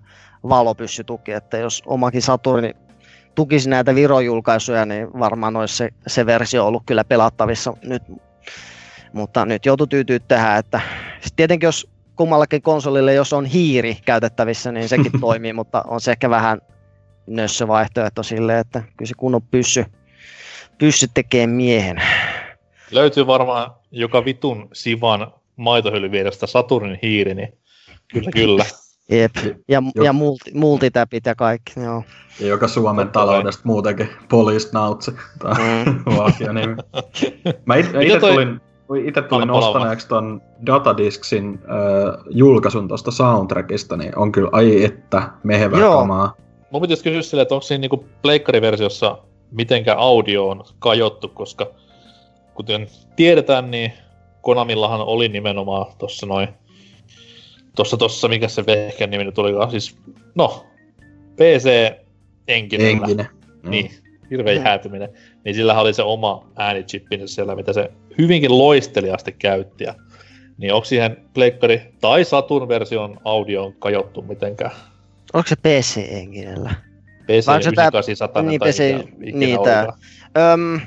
valopyssytuki, 0.49 1.31
että 1.31 1.57
jos 1.57 1.83
omakin 1.85 2.21
Saturni 2.21 2.73
tukisi 3.35 3.69
näitä 3.69 3.95
Viro-julkaisuja, 3.95 4.85
niin 4.85 5.07
varmaan 5.19 5.55
olisi 5.55 5.75
se, 5.75 5.89
se 6.07 6.25
versio 6.25 6.67
ollut 6.67 6.83
kyllä 6.85 7.03
pelattavissa 7.03 7.73
nyt. 7.83 8.03
Mutta 9.13 9.45
nyt 9.45 9.65
joutuu 9.65 9.87
tyytyä 9.87 10.19
tähän, 10.19 10.59
että 10.59 10.81
tietenkin 11.35 11.67
jos 11.67 11.96
kummallakin 12.17 12.61
konsolille, 12.61 13.13
jos 13.13 13.33
on 13.33 13.45
hiiri 13.45 13.97
käytettävissä, 14.05 14.71
niin 14.71 14.89
sekin 14.89 15.11
toimii, 15.21 15.53
mutta 15.53 15.83
on 15.87 16.01
se 16.01 16.11
ehkä 16.11 16.29
vähän 16.29 16.61
nössö 17.27 17.67
vaihtoehto 17.67 18.23
sille, 18.23 18.59
että 18.59 18.79
kyllä 18.97 19.09
se 19.09 19.13
kunnon 19.17 19.41
pyssy, 19.41 19.85
pyssy 20.77 21.07
tekee 21.13 21.47
miehen. 21.47 22.01
Löytyy 22.91 23.27
varmaan 23.27 23.71
joka 23.91 24.25
vitun 24.25 24.69
sivan 24.73 25.31
maitohylly 25.55 26.11
vierestä 26.11 26.47
Saturnin 26.47 26.99
hiiri, 27.03 27.33
niin 27.33 27.53
kyllä 28.13 28.31
kyllä. 28.31 28.65
Jep. 29.11 29.31
Ja, 29.67 29.83
ja 30.03 30.13
multi, 30.13 30.51
multitäpit 30.53 31.25
ja 31.25 31.35
kaikki, 31.35 31.79
joo. 31.79 32.03
Ja 32.39 32.47
joka 32.47 32.67
Suomen 32.67 33.09
taloudesta 33.09 33.61
muutenkin 33.65 34.09
Policenautsi. 34.29 35.11
Tai 35.39 35.53
Mm. 35.85 36.03
vakionimi. 36.17 36.75
Mä 37.65 37.75
it- 37.75 37.85
Mitä 37.87 37.99
itse 38.01 38.19
toi- 38.19 38.31
tulin, 38.33 38.61
itse 38.95 39.21
tulin 39.21 39.51
ostaneeksi 39.51 40.07
ton 40.07 40.41
Datadisksin 40.65 41.59
äh, 41.63 42.23
julkaisun 42.29 42.87
tuosta 42.87 43.11
soundtrackista, 43.11 43.97
niin 43.97 44.17
on 44.17 44.31
kyllä 44.31 44.49
ai 44.51 44.83
että 44.83 45.29
mehevää 45.43 45.79
Joo. 45.79 45.99
kamaa. 45.99 46.33
Mun 46.71 46.81
pitäisi 46.81 47.03
kysyä 47.03 47.21
silleen, 47.21 47.41
että 47.41 47.55
onko 47.55 47.61
siinä 47.61 47.81
niinku 47.81 48.05
pleikkariversiossa 48.21 49.17
mitenkä 49.51 49.95
audio 49.95 50.49
on 50.49 50.63
kajottu, 50.79 51.27
koska 51.27 51.67
kuten 52.53 52.87
tiedetään, 53.15 53.71
niin 53.71 53.93
Konamillahan 54.41 55.01
oli 55.01 55.29
nimenomaan 55.29 55.85
tossa 55.97 56.25
noin, 56.25 56.47
tossa 57.75 57.97
tossa, 57.97 58.27
mikä 58.27 58.47
se 58.47 58.65
vehken 58.65 59.09
nimi 59.09 59.23
nyt 59.23 59.39
olikaan, 59.39 59.71
siis 59.71 59.97
no, 60.35 60.65
PC 61.35 61.91
Enginellä, 62.47 62.89
Henkinen. 62.89 63.27
Mm. 63.63 63.69
niin, 63.69 63.91
hirveä 64.29 64.53
jäätyminen, 64.53 65.09
niin 65.45 65.55
sillä 65.55 65.79
oli 65.81 65.93
se 65.93 66.03
oma 66.03 66.47
äänichippinsä 66.55 67.27
siellä, 67.27 67.55
mitä 67.55 67.73
se 67.73 67.91
hyvinkin 68.17 68.57
loisteliasti 68.57 69.31
käytti, 69.31 69.83
ja 69.83 69.93
niin 70.57 70.73
onko 70.73 70.85
siihen 70.85 71.17
pleikkari 71.33 71.93
tai 72.01 72.23
Saturn-version 72.23 73.17
audioon 73.25 73.73
kajottu 73.73 74.21
mitenkään? 74.21 74.71
Onko 75.33 75.47
se 75.47 75.55
PC-enginellä? 75.55 76.75
PC 77.25 77.47
onko 77.47 77.61
se 77.61 77.71
tää- 77.71 77.87
9800 77.87 78.41
niin, 78.41 78.59
tai 78.59 78.69
PC 78.69 78.79
ikinä 79.21 79.39
niin, 79.39 79.63
tää- 79.63 79.93
Öm, 80.53 80.79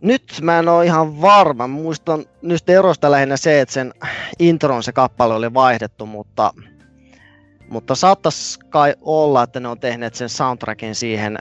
nyt 0.00 0.22
mä 0.42 0.58
en 0.58 0.68
ole 0.68 0.84
ihan 0.84 1.20
varma. 1.20 1.66
Muistan 1.66 2.24
nyt 2.42 2.70
erosta 2.70 3.10
lähinnä 3.10 3.36
se, 3.36 3.60
että 3.60 3.72
sen 3.72 3.94
intron 4.38 4.82
se 4.82 4.92
kappale 4.92 5.34
oli 5.34 5.54
vaihdettu, 5.54 6.06
mutta, 6.06 6.52
mutta 7.68 7.94
saattaisi 7.94 8.58
kai 8.68 8.94
olla, 9.00 9.42
että 9.42 9.60
ne 9.60 9.68
on 9.68 9.80
tehneet 9.80 10.14
sen 10.14 10.28
soundtrackin 10.28 10.94
siihen. 10.94 11.38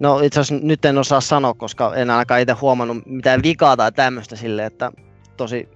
No 0.00 0.20
itse 0.20 0.40
asiassa 0.40 0.66
nyt 0.66 0.84
en 0.84 0.98
osaa 0.98 1.20
sanoa, 1.20 1.54
koska 1.54 1.94
en 1.94 2.10
ainakaan 2.10 2.40
itse 2.40 2.52
huomannut 2.52 3.06
mitään 3.06 3.42
vikaa 3.42 3.76
tai 3.76 3.92
tämmöistä 3.92 4.36
sille, 4.36 4.66
että 4.66 4.92
tosi 5.36 5.68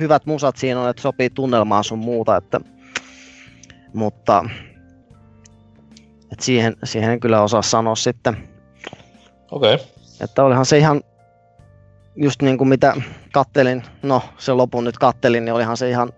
hyvät 0.00 0.26
musat 0.26 0.56
siinä 0.56 0.80
on, 0.80 0.90
että 0.90 1.02
sopii 1.02 1.30
tunnelmaan 1.30 1.84
sun 1.84 1.98
muuta, 1.98 2.36
että, 2.36 2.60
mutta 3.94 4.44
et 6.32 6.40
siihen, 6.40 6.76
siihen 6.84 7.10
en 7.10 7.20
kyllä 7.20 7.42
osaa 7.42 7.62
sanoa 7.62 7.94
sitten. 7.94 8.48
Okei. 9.50 9.74
Okay. 9.74 9.86
Että 10.20 10.44
olihan 10.44 10.66
se 10.66 10.78
ihan 10.78 11.00
just 12.16 12.42
niin 12.42 12.58
kuin 12.58 12.68
mitä 12.68 12.94
kattelin, 13.32 13.82
no 14.02 14.22
se 14.38 14.52
lopun 14.52 14.84
nyt 14.84 14.98
kattelin, 14.98 15.44
niin 15.44 15.54
olihan 15.54 15.76
se 15.76 15.90
ihan 15.90 16.12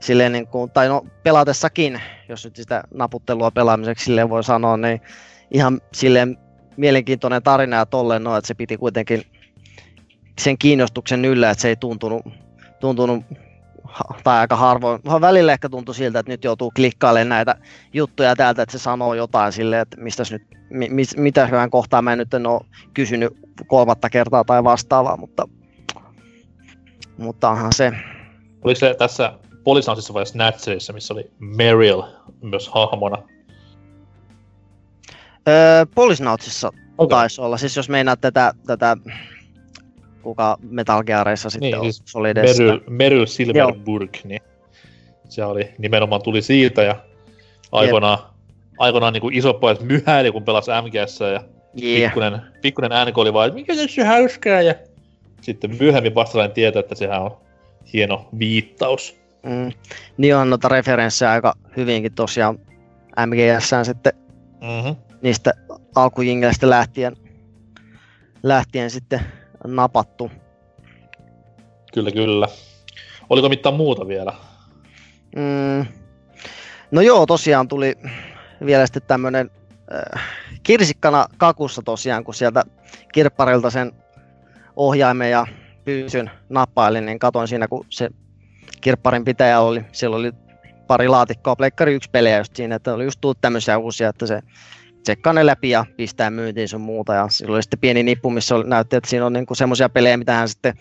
silleen 0.00 0.32
niin 0.32 0.46
kuin, 0.46 0.70
tai 0.70 0.88
no 0.88 1.06
pelatessakin, 1.22 2.00
jos 2.28 2.44
nyt 2.44 2.56
sitä 2.56 2.82
naputtelua 2.94 3.50
pelaamiseksi 3.50 4.04
silleen 4.04 4.30
voi 4.30 4.44
sanoa, 4.44 4.76
niin 4.76 5.00
ihan 5.50 5.80
silleen 5.92 6.38
mielenkiintoinen 6.76 7.42
tarina 7.42 7.76
ja 7.76 7.86
tolleen 7.86 8.24
no, 8.24 8.36
että 8.36 8.48
se 8.48 8.54
piti 8.54 8.76
kuitenkin 8.76 9.22
sen 10.38 10.58
kiinnostuksen 10.58 11.24
yllä, 11.24 11.50
että 11.50 11.62
se 11.62 11.68
ei 11.68 11.76
tuntunut, 11.76 12.22
tuntunut 12.80 13.24
tai 14.24 14.38
aika 14.38 14.56
harvoin, 14.56 15.00
välillä 15.20 15.52
ehkä 15.52 15.68
tuntui 15.68 15.94
siltä, 15.94 16.18
että 16.18 16.32
nyt 16.32 16.44
joutuu 16.44 16.72
klikkailemaan 16.76 17.28
näitä 17.28 17.56
juttuja 17.92 18.36
täältä, 18.36 18.62
että 18.62 18.78
se 18.78 18.82
sanoo 18.82 19.14
jotain 19.14 19.52
silleen, 19.52 19.82
että 19.82 20.00
mistä 20.00 20.22
nyt, 20.30 20.42
mi, 20.70 21.04
mitä 21.16 21.46
hyvän 21.46 21.70
kohtaa 21.70 22.02
mä 22.02 22.16
nyt 22.16 22.34
en 22.34 22.46
ole 22.46 22.60
kysynyt 22.94 23.32
kolmatta 23.66 24.10
kertaa 24.10 24.44
tai 24.44 24.64
vastaavaa, 24.64 25.16
mutta, 25.16 25.48
mutta 27.18 27.50
onhan 27.50 27.72
se, 27.72 27.92
Oliko 28.64 28.78
se 28.78 28.94
tässä 28.98 29.32
Polisansissa 29.64 30.14
vai 30.14 30.26
Snatcherissa, 30.26 30.92
missä 30.92 31.14
oli 31.14 31.30
Meryl 31.38 32.02
myös 32.42 32.68
hahmona? 32.68 33.22
Öö, 35.48 35.86
Polisnautsissa 35.94 36.72
okay. 36.98 37.18
taisi 37.18 37.40
olla, 37.40 37.56
siis 37.56 37.76
jos 37.76 37.88
meinaat 37.88 38.20
tätä, 38.20 38.52
tätä 38.66 38.96
kuka 40.22 40.56
Metal 40.70 41.04
Gearissa 41.04 41.50
sitten 41.50 41.70
niin, 41.70 41.78
on 41.78 41.84
siis 41.84 42.02
Solidessa. 42.04 42.62
Meryl, 42.62 42.80
Meryl 42.88 43.26
Silverburg, 43.26 44.16
niin 44.24 44.40
se 45.28 45.44
oli 45.44 45.74
nimenomaan 45.78 46.22
tuli 46.22 46.42
siitä 46.42 46.82
ja 46.82 46.96
aikoinaan, 47.72 48.18
aikoinaan 48.78 49.12
niin 49.12 49.34
iso 49.34 49.54
pojat 49.54 49.80
myhäili, 49.80 50.32
kun 50.32 50.44
pelasi 50.44 50.70
MGS 50.82 51.20
ja 51.20 51.40
Yeah. 51.82 52.10
pikkunen, 52.12 52.40
pikkunen 52.62 52.92
ääni 52.92 53.12
oli 53.16 53.32
vaan, 53.32 53.46
että 53.46 53.54
mikä 53.54 53.76
tässä 53.76 54.02
on 54.02 54.06
hauskaa 54.06 54.62
ja 54.62 54.74
sitten 55.40 55.76
myöhemmin 55.80 56.14
vastalainen 56.14 56.54
tietää, 56.54 56.80
että 56.80 56.94
sehän 56.94 57.22
on 57.22 57.36
hieno 57.92 58.28
viittaus. 58.38 59.16
Mm. 59.42 59.72
Niin 60.16 60.36
on 60.36 60.50
noita 60.50 60.68
referenssejä 60.68 61.30
aika 61.30 61.54
hyvinkin 61.76 62.14
tosiaan 62.14 62.58
MGSään 63.26 63.84
sitten 63.84 64.12
Mm-hmm. 64.60 64.96
Niistä 65.22 65.52
alkujingleistä 65.94 66.70
lähtien, 66.70 67.16
lähtien 68.42 68.90
sitten 68.90 69.20
napattu. 69.66 70.30
Kyllä, 71.94 72.10
kyllä. 72.10 72.48
Oliko 73.30 73.48
mitään 73.48 73.74
muuta 73.74 74.08
vielä? 74.08 74.32
Mm. 75.36 75.86
No 76.90 77.00
joo, 77.00 77.26
tosiaan 77.26 77.68
tuli 77.68 77.94
vielä 78.66 78.86
sitten 78.86 79.02
tämmönen 79.02 79.50
äh, 80.14 80.22
kirsikkana 80.62 81.26
kakussa 81.36 81.82
tosiaan, 81.82 82.24
kun 82.24 82.34
sieltä 82.34 82.64
kirpparilta 83.12 83.70
sen 83.70 83.92
ohjaimen 84.76 85.30
ja 85.30 85.46
pyysyn 85.84 86.30
nappailin, 86.48 87.06
niin 87.06 87.18
katoin 87.18 87.48
siinä, 87.48 87.68
kun 87.68 87.86
se 87.90 88.10
kirpparin 88.80 89.24
pitäjä 89.24 89.60
oli, 89.60 89.84
siellä 89.92 90.16
oli 90.16 90.32
pari 90.86 91.08
laatikkoa, 91.08 91.56
pleikkari 91.56 91.94
yksi 91.94 92.10
pelejä 92.10 92.38
just 92.38 92.56
siinä, 92.56 92.74
että 92.74 92.94
oli 92.94 93.04
just 93.04 93.20
tullut 93.20 93.40
tämmöisiä 93.40 93.78
uusia, 93.78 94.08
että 94.08 94.26
se 94.26 94.40
tsekkaa 95.06 95.32
ne 95.32 95.46
läpi 95.46 95.70
ja 95.70 95.86
pistää 95.96 96.30
myyntiin 96.30 96.68
sun 96.68 96.80
muuta. 96.80 97.14
Ja 97.14 97.28
sillä 97.28 97.54
oli 97.54 97.62
sitten 97.62 97.78
pieni 97.78 98.02
nippu, 98.02 98.30
missä 98.30 98.54
oli, 98.54 98.64
näytti, 98.68 98.96
että 98.96 99.10
siinä 99.10 99.26
on 99.26 99.32
niinku 99.32 99.54
semmoisia 99.54 99.88
pelejä, 99.88 100.16
mitä 100.16 100.34
hän 100.34 100.48
sitten 100.48 100.74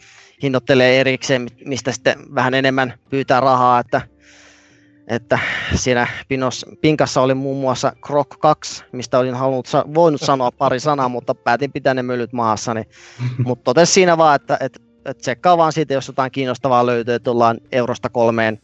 hinnoittelee 0.44 1.00
erikseen, 1.00 1.42
mi- 1.42 1.64
mistä 1.66 1.92
sitten 1.92 2.18
vähän 2.36 2.54
enemmän 2.54 2.94
pyytää 3.10 3.40
rahaa, 3.40 3.80
että, 3.80 4.02
että 5.08 5.40
siinä 5.76 6.08
pinos, 6.28 6.66
pinkassa 6.82 7.22
oli 7.22 7.34
muun 7.34 7.62
muassa 7.62 7.94
Croc 8.06 8.28
2, 8.40 8.84
mistä 8.92 9.20
olin 9.20 9.36
halunnut, 9.36 9.68
voinut 9.94 10.22
sanoa 10.22 10.52
pari 10.52 10.80
sanaa, 10.80 11.10
mutta 11.10 11.36
päätin 11.36 11.72
pitää 11.72 11.94
ne 11.94 12.04
myllyt 12.04 12.34
maassa, 12.34 12.74
niin, 12.74 12.86
mutta 13.46 13.64
totes 13.64 13.94
siinä 13.94 14.18
vaan, 14.18 14.36
että, 14.36 14.58
että, 14.60 14.80
että 15.06 15.22
tsekkaa 15.22 15.58
vaan 15.58 15.74
siitä, 15.74 15.94
jos 15.94 16.08
jotain 16.08 16.32
kiinnostavaa 16.32 16.86
löytyy, 16.86 17.14
että 17.14 17.32
ollaan 17.32 17.58
eurosta 17.72 18.10
kolmeen 18.10 18.60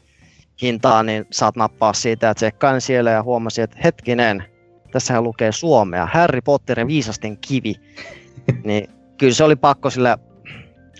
hintaa, 0.61 1.03
niin 1.03 1.25
saat 1.31 1.55
nappaa 1.55 1.93
siitä 1.93 2.27
ja 2.27 2.35
tsekkaan 2.35 2.81
siellä 2.81 3.11
ja 3.11 3.23
huomasin, 3.23 3.63
että 3.63 3.77
hetkinen, 3.83 4.51
tässähän 4.91 5.23
lukee 5.23 5.51
Suomea, 5.51 6.07
Harry 6.13 6.41
Potter 6.41 6.79
ja 6.79 6.87
viisasten 6.87 7.37
kivi. 7.37 7.75
niin 8.63 8.89
kyllä 9.17 9.33
se 9.33 9.43
oli 9.43 9.55
pakko 9.55 9.89
sillä 9.89 10.17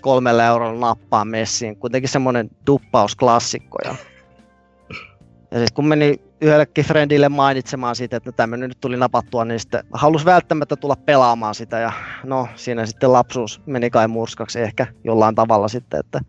kolmella 0.02 0.44
eurolla 0.44 0.80
nappaa 0.80 1.24
messiin. 1.24 1.76
Kuitenkin 1.76 2.10
semmoinen 2.10 2.50
duppausklassikko. 2.66 3.78
Ja, 3.84 3.94
ja 5.50 5.58
sitten 5.58 5.74
kun 5.74 5.86
meni 5.86 6.20
yhdellekin 6.40 6.84
friendille 6.84 7.28
mainitsemaan 7.28 7.96
siitä, 7.96 8.16
että 8.16 8.32
tämmöinen 8.32 8.68
nyt 8.68 8.80
tuli 8.80 8.96
napattua, 8.96 9.44
niin 9.44 9.60
sitten 9.60 9.84
halusi 9.92 10.24
välttämättä 10.24 10.76
tulla 10.76 10.96
pelaamaan 10.96 11.54
sitä. 11.54 11.78
Ja 11.78 11.92
no 12.24 12.48
siinä 12.54 12.86
sitten 12.86 13.12
lapsuus 13.12 13.62
meni 13.66 13.90
kai 13.90 14.08
murskaksi 14.08 14.60
ehkä 14.60 14.86
jollain 15.04 15.34
tavalla 15.34 15.68
sitten, 15.68 16.00
että 16.00 16.20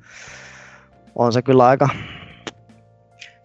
on 1.16 1.34
se 1.34 1.42
kyllä 1.42 1.66
aika... 1.66 1.90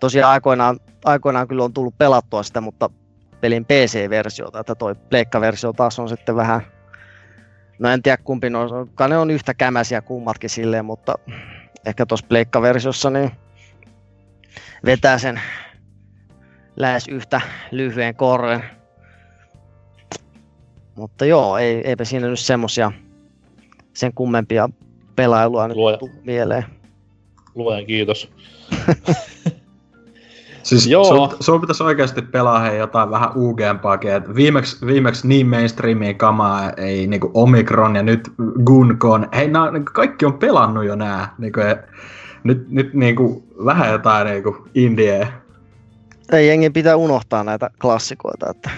Tosiaan 0.00 0.32
aikoinaan, 0.32 0.80
aikoinaan 1.04 1.48
kyllä 1.48 1.64
on 1.64 1.72
tullut 1.72 1.98
pelattua 1.98 2.42
sitä, 2.42 2.60
mutta 2.60 2.90
pelin 3.40 3.64
PC-versiota, 3.64 4.60
että 4.60 4.74
toi 4.74 4.94
pleikkaversio 4.94 5.72
taas 5.72 5.98
on 5.98 6.08
sitten 6.08 6.36
vähän, 6.36 6.60
no 7.78 7.88
en 7.88 8.02
tiedä 8.02 8.16
kumpi 8.24 8.46
kai 8.94 9.08
ne 9.08 9.18
on 9.18 9.30
yhtä 9.30 9.54
kämäsiä 9.54 10.02
kummatkin 10.02 10.50
silleen, 10.50 10.84
mutta 10.84 11.14
ehkä 11.86 12.06
tuossa 12.06 12.26
pleikkaversiossa 12.28 13.10
niin 13.10 13.30
vetää 14.84 15.18
sen 15.18 15.40
lähes 16.76 17.08
yhtä 17.08 17.40
lyhyen 17.70 18.14
korren. 18.16 18.64
Mutta 20.96 21.24
joo, 21.24 21.58
ei, 21.58 21.88
eipä 21.88 22.04
siinä 22.04 22.28
nyt 22.28 22.38
semmosia 22.38 22.92
sen 23.94 24.14
kummempia 24.14 24.68
pelailua 25.16 25.68
nyt 25.68 25.76
Luoja. 25.76 25.98
mieleen. 26.24 26.64
Luojan 27.54 27.86
kiitos. 27.86 28.30
Siis 30.68 30.86
Joo. 30.86 31.04
sun, 31.04 31.36
sun 31.40 31.60
pitäisi 31.60 31.82
oikeasti 31.82 32.22
pelaa 32.22 32.58
hei 32.58 32.78
jotain 32.78 33.10
vähän 33.10 33.36
uugempaakin. 33.36 34.12
Et 34.12 34.34
viimeksi, 34.34 34.86
viimeksi 34.86 35.28
niin 35.28 35.46
mainstreamia 35.46 36.14
kamaa 36.14 36.70
ei 36.70 37.06
niinku 37.06 37.30
Omikron 37.34 37.96
ja 37.96 38.02
nyt 38.02 38.32
Guncon. 38.64 39.28
Hei, 39.34 39.48
nää, 39.48 39.70
niinku 39.70 39.92
kaikki 39.92 40.26
on 40.26 40.38
pelannut 40.38 40.84
jo 40.84 40.96
nää. 40.96 41.34
Niinku, 41.38 41.60
ja 41.60 41.76
nyt, 42.44 42.70
nyt 42.70 42.94
niinku 42.94 43.44
vähän 43.64 43.92
jotain 43.92 44.26
niinku 44.26 44.56
indie. 44.74 45.28
Ei 46.32 46.48
jengi 46.48 46.70
pitää 46.70 46.96
unohtaa 46.96 47.44
näitä 47.44 47.70
klassikoita, 47.80 48.50
että 48.50 48.70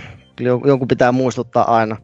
jonkun 0.65 0.89
pitää 0.89 1.13
muistuttaa 1.13 1.77
aina. 1.77 1.97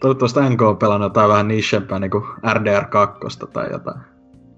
Toivottavasti 0.00 0.40
NK 0.40 0.62
on 0.62 0.76
pelannut 0.76 1.06
jotain 1.06 1.30
vähän 1.30 1.48
nichempää 1.48 1.98
niinku 1.98 2.26
RDR2 2.46 3.46
tai 3.52 3.72
jotain. 3.72 4.00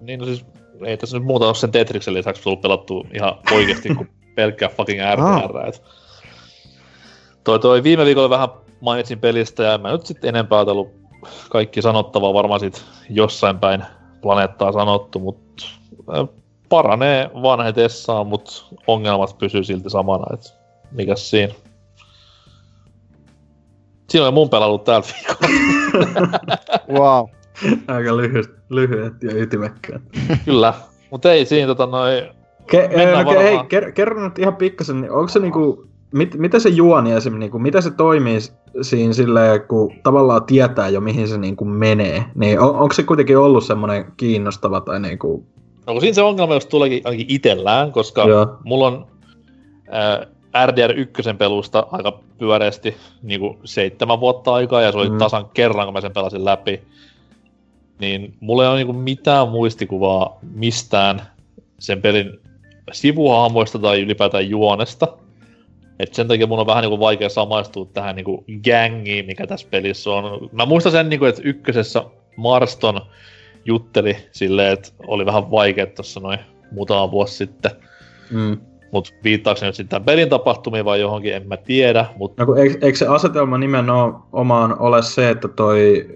Niin 0.01 0.21
no 0.21 0.27
siis, 0.27 0.47
ei 0.85 0.97
tässä 0.97 1.19
nyt 1.19 1.27
muuta 1.27 1.47
ole 1.47 1.55
sen 1.55 1.73
Tetriksen 1.73 2.15
lisäksi 2.15 2.43
tullut 2.43 2.61
pelattu 2.61 3.07
ihan 3.15 3.35
oikeasti 3.53 3.95
kuin 3.95 4.11
pelkkää 4.37 4.69
fucking 4.69 5.01
RDR. 5.15 5.69
Et. 5.69 5.83
Toi, 7.45 7.59
toi 7.59 7.83
viime 7.83 8.05
viikolla 8.05 8.31
vähän 8.31 8.49
mainitsin 8.81 9.19
pelistä 9.19 9.63
ja 9.63 9.79
mä 9.79 9.93
nyt 9.93 10.07
sitten 10.07 10.29
enempää 10.29 10.59
ajatellut 10.59 10.91
kaikki 11.51 11.83
sanottavaa 11.83 12.35
varmaan 12.35 12.61
sit 12.61 12.85
jossain 13.11 13.59
päin 13.59 13.85
planeettaa 14.23 14.73
sanottu, 14.73 15.19
mutta 15.19 15.67
paranee 16.69 17.31
vanhetessaan, 17.35 18.27
mutta 18.27 18.53
ongelmat 18.87 19.39
pysyy 19.39 19.65
silti 19.65 19.91
samana, 19.91 20.25
et 20.35 20.55
mikäs 20.91 21.31
siinä. 21.31 21.55
Siinä 24.11 24.25
oli 24.25 24.35
mun 24.35 24.51
pelailu 24.51 24.79
tällä 24.79 25.03
viikolla. 25.07 25.51
Wow. 26.99 27.29
Aika 27.89 28.17
lyhyet, 28.17 28.60
lyhyet 28.71 29.23
ja 29.23 29.31
ytimekkäät. 29.35 30.03
Kyllä, 30.45 30.75
mutta 31.11 31.33
ei 31.33 31.47
siinä 31.47 31.67
tota 31.67 31.87
noin... 31.87 32.25
Ke- 32.73 32.97
no, 32.97 33.33
ke- 33.33 33.39
hei, 33.39 33.55
varmaan. 33.55 33.67
ker- 33.67 33.93
kerro 33.93 34.25
nyt 34.25 34.39
ihan 34.39 34.57
pikkasen, 34.57 35.01
niin 35.01 35.13
onko 35.13 35.29
se 35.29 35.39
niinku, 35.39 35.87
mit, 36.15 36.35
mitä 36.35 36.59
se 36.59 36.69
juoni 36.69 37.13
esim, 37.13 37.39
niinku, 37.39 37.59
mitä 37.59 37.81
se 37.81 37.91
toimii 37.91 38.39
siinä 38.83 39.13
silleen, 39.13 39.63
kun 39.63 39.93
tavallaan 40.03 40.45
tietää 40.45 40.89
jo 40.89 41.01
mihin 41.01 41.29
se 41.29 41.39
niinku 41.39 41.65
menee, 41.65 42.25
niin 42.35 42.61
on, 42.61 42.75
onko 42.77 42.95
se 42.95 43.03
kuitenkin 43.03 43.39
ollut 43.39 43.65
semmoinen 43.65 44.05
kiinnostava 44.17 44.81
tai 44.81 45.01
niinku, 45.01 45.47
No 45.87 45.93
kun 45.95 46.01
siinä 46.01 46.15
se 46.15 46.23
ongelma 46.23 46.55
jos 46.55 46.67
tuleekin 46.67 47.03
ainakin 47.05 47.27
itellään, 47.29 47.93
koska 47.93 48.25
Joo. 48.25 48.57
mulla 48.65 48.87
on 48.87 49.07
äh, 49.95 50.67
RDR 50.67 50.93
1 50.97 51.23
pelusta 51.39 51.87
aika 51.93 52.19
pyöreästi 52.39 52.97
niin 53.23 53.41
kuin 53.41 53.59
seitsemän 53.65 54.21
vuotta 54.21 54.55
aikaa, 54.55 54.83
ja 54.83 54.93
se 54.93 54.99
oli 54.99 55.11
mm. 55.11 55.19
tasan 55.19 55.47
kerran, 55.55 55.87
kun 55.87 55.95
mä 55.95 56.01
sen 56.01 56.13
pelasin 56.13 56.45
läpi. 56.45 56.83
Niin 58.01 58.35
mulla 58.41 58.63
ei 58.65 58.71
ole 58.71 58.85
niin 58.85 58.97
mitään 58.97 59.49
muistikuvaa 59.49 60.39
mistään 60.55 61.23
sen 61.79 62.03
pelin 62.03 62.41
sivuhahmoista 62.93 63.79
tai 63.79 64.01
ylipäätään 64.01 64.51
juonesta. 64.51 65.09
Et 65.99 66.15
sen 66.15 66.29
takia 66.29 66.47
mun 66.47 66.59
on 66.59 66.67
vähän 66.67 66.83
niinku 66.83 67.01
vaikea 67.01 67.29
samaistua 67.29 67.85
tähän 67.85 68.17
niinku 68.17 68.45
gangiin, 68.65 69.27
mikä 69.27 69.47
tässä 69.47 69.69
pelissä 69.71 70.11
on. 70.11 70.49
Mä 70.53 70.67
muistan 70.67 70.93
sen, 70.93 71.09
niinku, 71.09 71.25
että 71.25 71.43
ykkösessä 71.45 72.05
Marston 72.37 73.01
jutteli 73.65 74.17
silleen, 74.33 74.73
että 74.73 74.89
oli 75.07 75.27
vähän 75.27 75.51
vaikea 75.51 75.87
tuossa 75.87 76.21
noin 76.21 76.39
muutama 76.73 77.11
vuosi 77.11 77.37
sitten. 77.37 77.71
mm. 78.31 78.70
Mut 78.93 79.15
viittaako 79.25 79.61
se 79.61 79.67
nyt 79.67 79.75
sitten 79.75 80.05
pelin 80.05 80.29
tapahtumiin 80.29 80.85
vai 80.85 81.01
johonkin, 81.01 81.35
en 81.35 81.49
mä 81.49 81.57
tiedä. 81.57 82.07
Mut 82.17 82.37
no, 82.37 82.47
kun 82.47 82.59
eikö, 82.59 82.79
eikö, 82.87 82.99
se 82.99 83.07
asetelma 83.07 83.59
nimenomaan 83.59 84.77
ole 84.79 85.03
se, 85.03 85.31
että 85.31 85.49
toi 85.49 86.07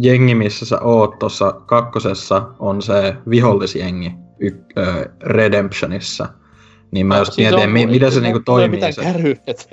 jengi, 0.00 0.34
missä 0.34 0.66
sä 0.66 0.80
oot 0.80 1.18
tuossa 1.18 1.52
kakkosessa, 1.66 2.42
on 2.58 2.82
se 2.82 3.14
vihollisjengi 3.30 4.12
y- 4.38 4.64
ö, 4.78 5.10
Redemptionissa. 5.22 6.28
Niin 6.90 7.06
mä 7.06 7.18
just 7.18 7.36
mietin, 7.36 7.70
mi- 7.70 7.86
miten 7.86 8.12
se 8.12 8.20
niinku 8.20 8.40
mulla 8.48 8.62
ei 8.62 8.68
toimii. 8.68 8.92
Se. 8.92 9.02
kärryä, 9.02 9.36
et- 9.46 9.68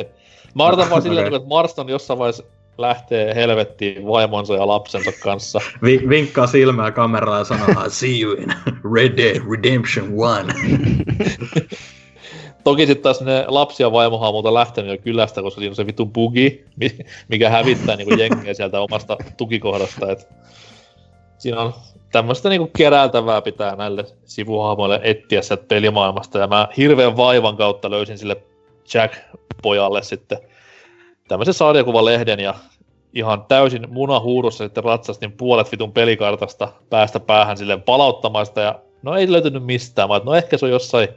Mä 0.56 0.66
odotan 0.66 0.90
vaan 0.90 1.02
silleen, 1.08 1.24
niinku, 1.24 1.36
että 1.36 1.50
Marston 1.50 1.90
jossain 1.90 2.20
vaiheessa 2.20 2.44
lähtee 2.78 3.36
helvettiin 3.36 4.08
vaimonsa 4.08 4.54
ja 4.54 4.68
lapsensa 4.68 5.12
kanssa. 5.24 5.60
Vi- 5.84 6.10
vinkkaa 6.10 6.48
silmää 6.48 6.92
kameraan 6.92 7.40
ja 7.40 7.44
sanoo, 7.44 7.68
I 7.86 7.90
see 7.90 8.22
you 8.22 8.34
in 8.34 8.54
Red 8.94 9.18
Dead 9.18 9.42
Redemption 9.52 10.08
1. 10.08 11.80
Toki 12.64 12.88
sitten 12.88 13.04
taas 13.04 13.22
ne 13.22 13.46
lapsi 13.48 13.84
ja 13.84 13.92
vaimohan 13.92 14.28
on 14.28 14.34
muuta 14.34 14.54
lähtenyt 14.54 14.92
jo 14.92 14.98
kylästä, 15.04 15.42
koska 15.42 15.60
siinä 15.60 15.72
on 15.72 15.76
se 15.76 15.86
vittu 15.86 16.06
bugi, 16.06 16.66
mi- 16.76 16.98
mikä 17.28 17.50
hävittää 17.50 17.96
niinku 17.96 18.16
jengiä 18.16 18.54
sieltä 18.54 18.82
omasta 18.82 19.18
tukikohdasta. 19.38 20.12
Et 20.12 20.28
siinä 21.38 21.62
on 21.62 21.74
tämmöistä 22.12 22.50
niinku 22.50 22.70
keräiltävää 22.78 23.42
pitää 23.42 23.76
näille 23.76 24.06
sivuhahmoille 24.26 25.00
etsiä 25.04 25.42
sieltä 25.42 25.64
pelimaailmasta. 25.68 26.40
Ja 26.40 26.48
mä 26.48 26.68
hirveän 26.78 27.18
vaivan 27.18 27.58
kautta 27.58 27.90
löysin 27.90 28.18
sille 28.18 28.44
Jack-pojalle 28.94 30.04
sitten 30.04 30.40
tämmöisen 31.28 31.54
sarjakuvalehden 31.54 32.40
ja 32.40 32.54
ihan 33.14 33.46
täysin 33.46 33.88
munahuurussa 33.90 34.64
sitten 34.64 34.84
ratsastin 34.84 35.32
puolet 35.32 35.72
vitun 35.72 35.92
pelikartasta 35.92 36.68
päästä 36.90 37.20
päähän 37.20 37.58
sille 37.58 37.78
palauttamaan 37.78 38.46
sitä 38.46 38.62
ja 38.62 38.80
no 39.02 39.16
ei 39.16 39.32
löytynyt 39.32 39.66
mistään, 39.66 40.10
vaan 40.10 40.22
no 40.26 40.36
ehkä 40.36 40.58
se 40.58 40.66
on 40.66 40.72
jossain 40.72 41.08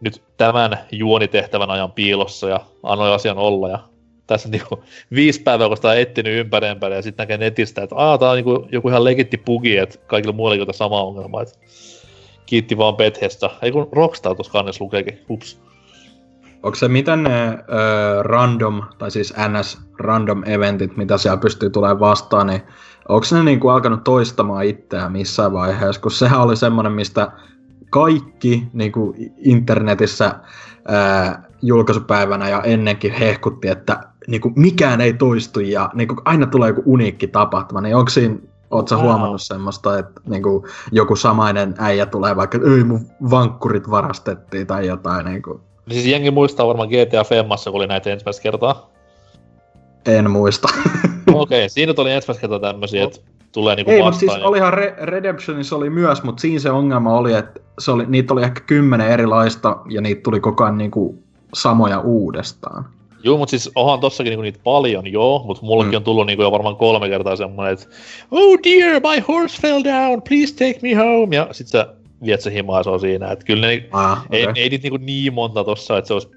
nyt 0.00 0.22
tämän 0.36 0.78
juonitehtävän 0.92 1.70
ajan 1.70 1.92
piilossa 1.92 2.48
ja 2.48 2.60
annoin 2.82 3.12
asian 3.12 3.38
olla 3.38 3.68
ja 3.68 3.78
tässä 4.26 4.48
niinku 4.48 4.84
viisi 5.14 5.42
päivää, 5.42 5.68
kun 5.68 5.76
sitä 5.76 5.88
on 5.88 5.98
etsinyt 5.98 6.38
ympäri 6.38 6.68
ympäri 6.68 6.94
ja 6.94 7.02
sitten 7.02 7.22
näkee 7.22 7.36
netistä, 7.36 7.82
että 7.82 7.96
aah, 7.96 8.18
tää 8.18 8.30
on 8.30 8.36
niinku 8.36 8.68
joku 8.72 8.88
ihan 8.88 9.04
legitti 9.04 9.38
bugi, 9.38 9.76
että 9.76 9.98
kaikilla 10.06 10.36
muilla 10.36 10.64
on 10.68 10.74
sama 10.74 11.02
ongelma, 11.02 11.42
että 11.42 11.58
kiitti 12.46 12.78
vaan 12.78 12.96
Bethesda. 12.96 13.50
Ei 13.62 13.72
kun 13.72 13.88
Rockstar 13.92 14.34
tuossa 14.34 14.52
kannessa 14.52 14.84
lukeekin, 14.84 15.20
ups. 15.30 15.60
Onko 16.62 16.74
se 16.74 16.88
miten 16.88 17.22
ne 17.22 17.48
ö, 17.48 18.22
random, 18.22 18.82
tai 18.98 19.10
siis 19.10 19.34
NS 19.48 19.78
random 19.98 20.42
eventit, 20.46 20.96
mitä 20.96 21.18
siellä 21.18 21.36
pystyy 21.36 21.70
tulemaan 21.70 22.00
vastaan, 22.00 22.46
niin 22.46 22.62
onko 23.08 23.26
ne 23.32 23.42
niinku 23.42 23.68
alkanut 23.68 24.04
toistamaan 24.04 24.64
itseään 24.64 25.12
missään 25.12 25.52
vaiheessa? 25.52 26.00
Kun 26.00 26.10
sehän 26.10 26.40
oli 26.40 26.56
semmoinen, 26.56 26.92
mistä 26.92 27.32
kaikki 27.96 28.68
niinku 28.72 29.14
internetissä 29.36 30.34
ää, 30.88 31.42
julkaisupäivänä 31.62 32.48
ja 32.48 32.62
ennenkin 32.62 33.12
hehkutti, 33.12 33.68
että 33.68 34.00
niinku 34.26 34.52
mikään 34.56 35.00
ei 35.00 35.12
toistu 35.12 35.60
ja 35.60 35.90
niinku 35.94 36.16
aina 36.24 36.46
tulee 36.46 36.68
joku 36.68 36.82
uniikki 36.84 37.26
tapahtuma, 37.26 37.80
niin 37.80 37.96
onko 37.96 38.10
siinä 38.10 38.36
Oletko 38.70 38.94
wow. 38.94 39.04
huomannut 39.04 39.42
semmoista, 39.42 39.98
että 39.98 40.20
niinku, 40.28 40.66
joku 40.92 41.16
samainen 41.16 41.74
äijä 41.78 42.06
tulee 42.06 42.36
vaikka, 42.36 42.58
ei 42.76 42.84
mun 42.84 43.06
vankkurit 43.30 43.90
varastettiin 43.90 44.66
tai 44.66 44.86
jotain 44.86 45.24
niinku. 45.24 45.60
Siis 45.90 46.06
jengi 46.06 46.30
muistaa 46.30 46.66
varmaan 46.66 46.88
GTA 46.88 47.24
Femmassa, 47.24 47.70
kun 47.70 47.78
oli 47.80 47.86
näitä 47.86 48.10
ensimmäistä 48.10 48.42
kertaa. 48.42 48.90
En 50.06 50.30
muista. 50.30 50.68
Okei, 51.32 51.58
okay, 51.58 51.68
siinä 51.68 51.94
tuli 51.94 52.12
ensimmäistä 52.12 52.40
kertaa 52.40 52.72
tämmöisiä, 52.72 53.04
että 53.04 53.20
tulee 53.56 53.76
niinku 53.76 53.90
Ei, 53.90 54.02
vastaan. 54.02 54.24
mutta 54.24 54.34
siis 54.34 54.46
olihan 54.46 54.72
Re- 54.72 55.04
Redemptionissa 55.04 55.76
oli 55.76 55.90
myös, 55.90 56.22
mutta 56.22 56.40
siinä 56.40 56.58
se 56.58 56.70
ongelma 56.70 57.18
oli, 57.18 57.32
että 57.32 57.60
se 57.78 57.90
oli, 57.90 58.04
niitä 58.06 58.32
oli 58.32 58.42
ehkä 58.42 58.60
kymmenen 58.60 59.08
erilaista 59.08 59.76
ja 59.88 60.00
niitä 60.00 60.20
tuli 60.22 60.40
koko 60.40 60.64
ajan 60.64 60.78
niinku 60.78 61.18
samoja 61.54 62.00
uudestaan. 62.00 62.84
Joo, 63.22 63.38
mutta 63.38 63.50
siis 63.50 63.70
onhan 63.74 64.00
tossakin 64.00 64.30
niinku 64.30 64.42
niitä 64.42 64.60
paljon, 64.64 65.12
joo, 65.12 65.42
mutta 65.46 65.66
mullekin 65.66 65.92
mm. 65.92 65.96
on 65.96 66.04
tullut 66.04 66.26
niinku 66.26 66.42
jo 66.42 66.52
varmaan 66.52 66.76
kolme 66.76 67.08
kertaa 67.08 67.36
semmoinen, 67.36 67.72
että 67.72 67.86
Oh 68.30 68.58
dear, 68.64 69.00
my 69.00 69.24
horse 69.28 69.62
fell 69.62 69.84
down, 69.84 70.22
please 70.28 70.54
take 70.54 70.78
me 70.82 70.94
home, 70.94 71.36
ja 71.36 71.48
sit 71.52 71.66
sä 71.66 71.86
viet 72.24 72.40
se 72.40 72.52
himaa, 72.52 72.82
se 72.82 72.90
on 72.90 73.00
siinä, 73.00 73.30
että 73.30 73.44
kyllä 73.44 73.66
ne, 73.66 73.88
Ah, 73.92 74.24
okay. 74.26 74.38
ei, 74.38 74.46
ei 74.54 74.68
niitä 74.68 74.82
niinku 74.82 74.96
niin 74.96 75.34
monta 75.34 75.64
tossa, 75.64 75.98
että 75.98 76.08
se 76.08 76.14
olisi 76.14 76.28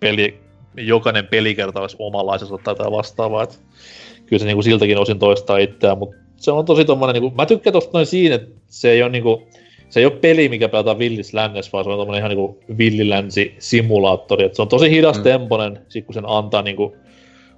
peli, 0.00 0.40
jokainen 0.76 1.26
pelikerta 1.26 1.80
olisi 1.80 1.96
omanlaisensa 1.98 2.58
tai 2.64 2.90
vastaavaa, 2.90 3.42
että 3.42 3.56
kyllä 4.26 4.40
se 4.40 4.46
niinku 4.46 4.62
siltäkin 4.62 4.98
osin 4.98 5.18
toistaa 5.18 5.58
itseään, 5.58 5.98
mutta 5.98 6.16
se 6.40 6.50
on 6.50 6.64
tosi 6.64 6.84
tommonen, 6.84 7.14
niinku, 7.14 7.36
mä 7.36 7.46
tykkään 7.46 7.72
tosta 7.72 7.90
noin 7.92 8.06
siinä, 8.06 8.34
että 8.34 8.50
se 8.66 8.90
ei 8.90 9.02
ole 9.02 9.10
niinku, 9.10 9.42
se 9.88 10.00
ei 10.00 10.06
ole 10.06 10.16
peli, 10.20 10.48
mikä 10.48 10.68
pelataan 10.68 10.98
villis 10.98 11.34
lännessä, 11.34 11.70
vaan 11.72 11.84
se 11.84 11.90
on 11.90 11.98
tommonen 11.98 12.18
ihan 12.18 12.28
niinku 12.28 12.58
villilänsi 12.78 13.54
simulaattori, 13.58 14.44
että 14.44 14.56
se 14.56 14.62
on 14.62 14.68
tosi 14.68 14.90
hidas 14.90 15.16
Mm. 15.16 15.22
temponen, 15.22 15.78
sit 15.88 16.04
kun 16.06 16.14
sen 16.14 16.28
antaa 16.28 16.62
niinku 16.62 16.96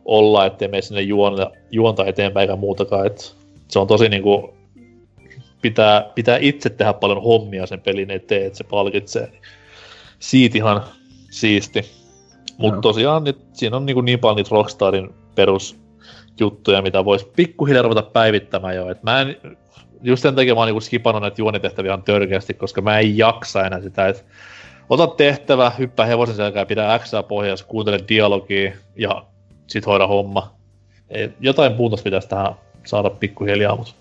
olla, 0.05 0.47
ettei 0.47 0.69
mene 0.69 0.83
sinne 0.83 1.01
juonta, 1.01 1.51
juonta 1.71 2.07
eteenpäin 2.07 2.43
eikä 2.43 2.57
muutakaan, 2.57 3.07
että 3.07 3.25
se 3.69 3.79
on 3.79 3.87
tosi 3.87 4.09
niinku, 4.09 4.55
pitää, 5.63 6.11
pitää 6.15 6.39
itse 6.41 6.71
tehdä 6.71 6.93
paljon 6.93 7.23
hommia 7.23 7.67
sen 7.67 7.81
pelin 7.81 8.11
eteen, 8.11 8.47
että 8.47 8.57
se 8.59 8.65
palkitsee. 8.65 9.33
Siitä 10.19 10.59
ihan 10.59 10.83
siisti. 11.31 11.83
Mutta 12.59 12.75
Joo. 12.77 12.83
tosiaan 12.83 13.25
nyt, 13.25 13.39
siinä 13.53 13.77
on 13.77 13.87
niinku 13.87 14.01
niin 14.01 14.19
paljon 14.19 14.37
niitä 14.37 14.51
Rockstarin 14.53 15.11
perusjuttuja, 16.43 16.83
mitä 16.83 17.05
voisi 17.05 17.33
pikkuhiljaa 17.37 17.83
ruveta 17.83 18.03
päivittämään 18.03 18.77
jo. 18.77 18.91
Et 18.91 19.03
mä 19.03 19.21
en, 19.21 19.37
just 20.03 20.23
sen 20.23 20.35
takia 20.35 20.55
mä 20.55 20.61
oon 20.61 20.67
niinku 20.67 20.81
skipannut 20.81 21.23
näitä 21.23 21.41
juonitehtäviä 21.41 21.91
ihan 21.91 22.03
törkeästi, 22.03 22.55
koska 22.55 22.81
mä 22.81 22.99
en 22.99 23.19
jaksa 23.19 23.67
enää 23.67 23.81
sitä, 23.81 24.09
että 24.09 24.23
ota 24.91 25.07
tehtävä, 25.07 25.73
hyppää 25.79 26.07
hevosen 26.07 26.37
selkään, 26.37 26.67
pidä 26.67 26.99
X 26.99 27.11
pohjassa, 27.29 27.67
kuuntele 27.67 27.99
dialogia 28.09 28.73
ja 28.97 29.25
sit 29.67 29.87
hoida 29.87 30.07
homma. 30.07 30.55
Ei, 31.11 31.31
jotain 31.41 31.77
muutosta 31.77 32.05
pitäisi 32.05 32.29
tähän 32.29 32.55
saada 32.87 33.11
pikkuhiljaa, 33.11 33.77
mutta 33.77 33.93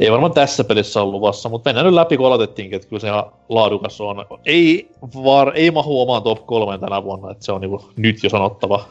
ei 0.00 0.10
varmaan 0.10 0.32
tässä 0.32 0.64
pelissä 0.64 1.02
ole 1.02 1.10
luvassa, 1.10 1.48
mutta 1.48 1.68
mennään 1.68 1.86
nyt 1.86 1.94
läpi, 1.94 2.16
kun 2.16 2.26
aloitettiinkin, 2.26 2.76
että 2.76 2.88
kyllä 2.88 3.00
se 3.00 3.06
ihan 3.06 3.32
laadukas 3.48 4.00
on. 4.00 4.26
Ei, 4.46 4.90
var, 5.24 5.52
ei 5.54 5.70
mahu 5.70 6.02
omaan 6.02 6.22
top 6.22 6.46
kolmeen 6.46 6.80
tänä 6.80 7.02
vuonna, 7.02 7.30
että 7.30 7.44
se 7.44 7.52
on 7.52 7.60
niinku 7.60 7.90
nyt 7.96 8.22
jo 8.22 8.30
sanottava. 8.30 8.84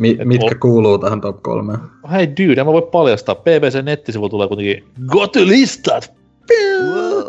Mi- 0.00 0.16
Et 0.20 0.28
mitkä 0.28 0.46
ol- 0.46 0.58
kuuluu 0.60 0.98
tähän 0.98 1.20
top 1.20 1.42
kolmeen? 1.42 1.78
Hei 2.12 2.28
dude, 2.28 2.60
en 2.60 2.66
mä 2.66 2.72
voi 2.72 2.88
paljastaa. 2.92 3.34
BBC-nettisivu 3.34 4.28
tulee 4.28 4.48
kuitenkin 4.48 4.84
Gotylistat! 5.06 6.12
Wow. 6.94 7.26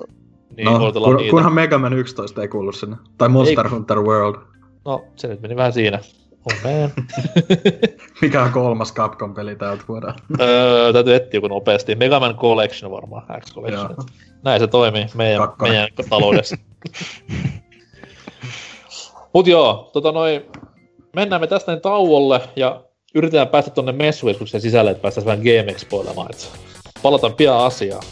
Niin, 0.58 0.66
no, 0.66 0.92
kun, 1.04 1.16
niitä. 1.16 1.32
kunhan 1.32 1.54
Mega 1.54 1.78
Man 1.78 1.94
11 1.94 2.42
ei 2.42 2.48
kuulu 2.48 2.72
sinne. 2.72 2.96
Tai 3.18 3.30
Monster 3.30 3.66
Ei- 3.66 3.72
Hunter 3.72 4.00
World. 4.00 4.36
No, 4.86 5.04
se 5.16 5.28
nyt 5.28 5.42
meni 5.42 5.56
vähän 5.56 5.74
siinä. 5.74 6.00
Oh 6.46 6.54
man. 6.64 6.92
Mikä 8.22 8.44
on 8.44 8.52
kolmas 8.52 8.94
Capcom-peli 8.94 9.56
tältä 9.56 9.84
vuodelta? 9.88 10.24
öö, 10.40 10.94
täytyy 10.94 11.16
etsiä 11.16 11.38
joku 11.38 11.48
nopeasti. 11.48 11.96
Mega 11.96 12.20
Man 12.20 12.36
Collection 12.36 12.92
varmaan, 12.92 13.24
X 13.42 13.54
Collection. 13.54 13.90
Joo. 13.98 14.06
Näin 14.44 14.60
se 14.60 14.68
toimii 14.68 15.06
meidän, 15.16 15.42
Kakkonen. 15.42 15.74
meidän 15.76 15.90
taloudessa. 16.10 16.58
Mut 19.34 19.48
joo, 19.48 19.90
tota 19.94 20.12
noin, 20.12 20.42
mennään 21.16 21.41
me 21.41 21.47
tästä 21.47 21.72
niin 21.72 21.82
tauolle 21.82 22.41
ja 22.55 22.82
yritetään 23.16 23.47
päästä 23.47 23.72
tonne 23.72 23.91
messukeskuksen 23.91 24.62
sisälle, 24.62 24.91
että 24.91 25.01
päästäisiin 25.01 25.26
vähän 25.26 25.39
Game 25.39 25.72
Expoilemaan. 25.72 26.30
Palataan 27.03 27.34
pian 27.34 27.57
asiaan. 27.57 28.03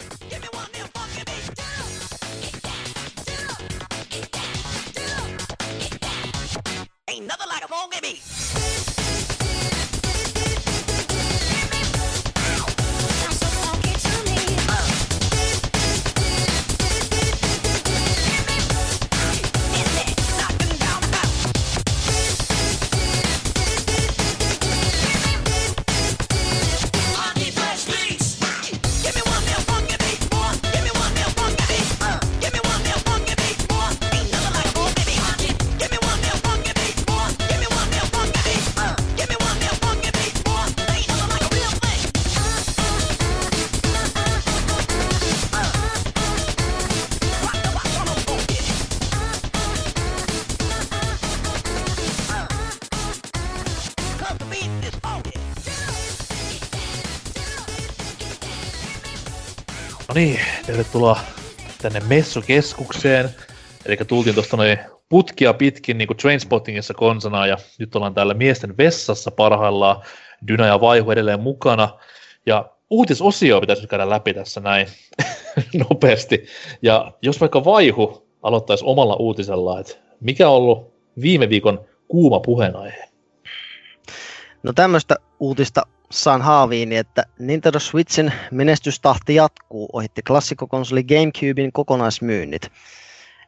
Tervetuloa 61.00 61.20
tänne 61.82 62.00
messukeskukseen. 62.00 63.30
Eli 63.86 63.98
tultiin 63.98 64.34
tuosta 64.34 64.58
noin 64.58 64.78
putkia 65.10 65.54
pitkin 65.54 65.98
niin 65.98 66.08
kuin 66.08 66.18
Trainspottingissa 66.18 66.94
konsana 66.94 67.48
ja 67.48 67.58
nyt 67.80 67.96
ollaan 67.96 68.14
täällä 68.14 68.34
miesten 68.34 68.78
vessassa 68.78 69.32
parhaillaan. 69.32 70.02
Dyna 70.48 70.68
ja 70.68 70.82
Vaihu 70.82 71.12
edelleen 71.12 71.40
mukana. 71.40 72.00
Ja 72.46 72.72
uutisosio 72.90 73.62
pitäisi 73.62 73.88
käydä 73.88 74.10
läpi 74.10 74.34
tässä 74.34 74.62
näin 74.62 74.88
nopeasti. 75.90 76.46
Ja 76.82 77.12
jos 77.22 77.40
vaikka 77.40 77.66
Vaihu 77.66 78.28
aloittaisi 78.44 78.86
omalla 78.88 79.16
uutisella, 79.16 79.80
että 79.80 79.94
mikä 80.20 80.50
on 80.50 80.56
ollut 80.56 80.94
viime 81.22 81.50
viikon 81.50 81.86
kuuma 82.08 82.40
puheenaihe? 82.40 83.10
No 84.64 84.74
tämmöistä 84.74 85.16
uutista 85.40 85.84
saan 86.12 86.42
haaviini, 86.42 86.98
että 86.98 87.24
Nintendo 87.40 87.80
Switchin 87.80 88.34
menestystahti 88.52 89.36
jatkuu 89.36 89.90
ohitti 89.94 90.22
klassikkokonsoli 90.22 91.04
GameCubein 91.04 91.72
kokonaismyynnit. 91.72 92.72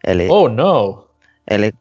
Eli, 0.07 0.27
oh. 0.29 0.51
No! 0.51 1.07
eli 1.49 1.71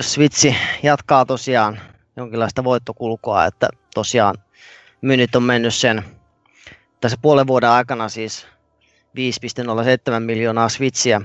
Switch 0.00 0.54
jatkaa 0.82 1.24
tosiaan 1.24 1.80
jonkinlaista 2.16 2.64
voittokulkua, 2.64 3.44
että 3.44 3.68
tosiaan 3.94 4.34
myynnit 5.00 5.36
on 5.36 5.42
mennyt 5.42 5.74
sen 5.74 6.04
tässä 7.00 7.18
puolen 7.22 7.46
vuoden 7.46 7.70
aikana 7.70 8.08
siis 8.08 8.46
5,07 9.16 10.20
miljoonaa 10.20 10.68
Switchiä 10.68 11.20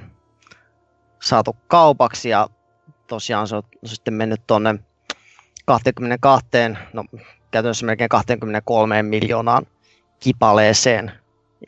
saatu 1.21 1.55
kaupaksi 1.67 2.29
ja 2.29 2.47
tosiaan 3.07 3.47
se 3.47 3.55
on 3.55 3.63
sitten 3.85 4.13
mennyt 4.13 4.41
tuonne 4.47 4.75
22, 5.65 6.49
no 6.93 7.03
käytännössä 7.55 7.85
melkein 7.85 8.09
23 8.09 9.03
miljoonaan 9.03 9.67
kipaleeseen. 10.19 11.11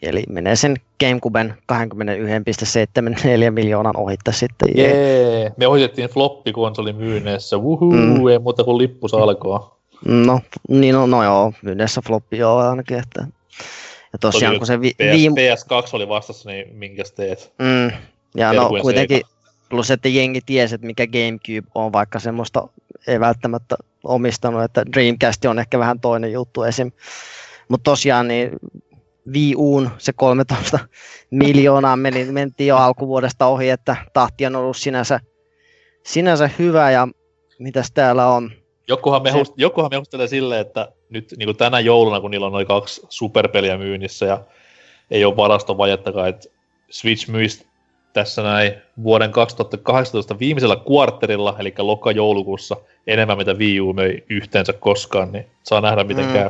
Eli 0.01 0.23
menee 0.29 0.55
sen 0.55 0.75
Gamecuben 0.99 1.53
21,74 1.73 3.51
miljoonan 3.51 3.97
ohitte 3.97 4.31
sitten. 4.31 4.69
Jee, 4.75 5.51
me 5.57 5.67
ohitettiin 5.67 6.09
floppikonsoli 6.09 6.93
myynneessä, 6.93 7.57
wuhuu, 7.57 7.91
mm. 7.91 8.27
ei 8.27 8.39
muuta 8.39 8.63
kuin 8.63 8.77
lippu 8.77 9.07
salkoa. 9.07 9.77
No, 10.05 10.39
niin 10.69 10.95
no, 10.95 11.05
no 11.05 11.23
joo, 11.23 11.53
myynneessä 11.61 12.01
floppi 12.07 12.37
joo 12.37 12.57
ainakin. 12.57 12.97
Että... 12.97 13.27
Ja 14.13 14.19
tosiaan 14.19 14.51
Toki 14.51 14.59
kun 14.59 14.67
se 14.67 14.81
vi- 14.81 14.93
PS, 14.93 15.11
viime... 15.11 15.35
PS2 15.35 15.89
oli 15.93 16.07
vastassa, 16.07 16.49
niin 16.49 16.75
minkäs 16.75 17.11
teet? 17.11 17.53
Mm, 17.59 17.91
ja 18.35 18.53
no 18.53 18.61
Terkujen 18.61 18.81
kuitenkin, 18.81 19.21
plus 19.69 19.91
että 19.91 20.09
jengi 20.09 20.41
tiesi, 20.45 20.75
että 20.75 20.87
mikä 20.87 21.07
GameCube 21.07 21.71
on, 21.75 21.93
vaikka 21.93 22.19
semmoista 22.19 22.67
ei 23.07 23.19
välttämättä 23.19 23.75
omistanut, 24.03 24.63
että 24.63 24.85
Dreamcast 24.93 25.45
on 25.45 25.59
ehkä 25.59 25.79
vähän 25.79 25.99
toinen 25.99 26.31
juttu 26.31 26.63
esim. 26.63 26.91
Mutta 27.69 27.83
tosiaan 27.91 28.27
niin 28.27 28.51
Wii 29.33 29.55
Uun 29.55 29.89
se 29.97 30.13
13 30.13 30.79
miljoonaa 31.31 31.95
meni, 31.95 32.25
mentiin 32.25 32.67
jo 32.67 32.77
alkuvuodesta 32.77 33.45
ohi, 33.45 33.69
että 33.69 33.95
tahti 34.13 34.45
on 34.45 34.55
ollut 34.55 34.77
sinänsä, 34.77 35.19
sinänsä 36.05 36.49
hyvä 36.59 36.91
ja 36.91 37.07
mitäs 37.59 37.91
täällä 37.93 38.27
on. 38.27 38.51
Jokuhan, 38.87 39.21
Se- 39.21 39.31
mehust, 39.31 39.53
jokuhan 39.57 39.89
mehustelee 39.91 40.27
silleen, 40.27 40.61
että 40.61 40.91
nyt 41.09 41.33
niin 41.37 41.47
kuin 41.47 41.57
tänä 41.57 41.79
jouluna, 41.79 42.21
kun 42.21 42.31
niillä 42.31 42.45
on 42.45 42.53
noin 42.53 42.67
kaksi 42.67 43.01
superpeliä 43.09 43.77
myynnissä 43.77 44.25
ja 44.25 44.43
ei 45.11 45.25
ole 45.25 45.37
varastovajettakaan, 45.37 46.29
että 46.29 46.49
Switch 46.89 47.29
myisi 47.29 47.67
tässä 48.13 48.43
näin 48.43 48.73
vuoden 49.03 49.31
2018 49.31 50.39
viimeisellä 50.39 50.75
kuartterilla, 50.75 51.55
eli 51.59 51.73
loka-joulukuussa, 51.77 52.77
enemmän 53.07 53.37
mitä 53.37 53.53
Wii 53.53 53.81
U 53.81 53.93
möi 53.93 54.23
yhteensä 54.29 54.73
koskaan, 54.73 55.31
niin 55.31 55.45
saa 55.63 55.81
nähdä 55.81 56.03
miten 56.03 56.25
Mm. 56.25 56.33
käy. 56.33 56.49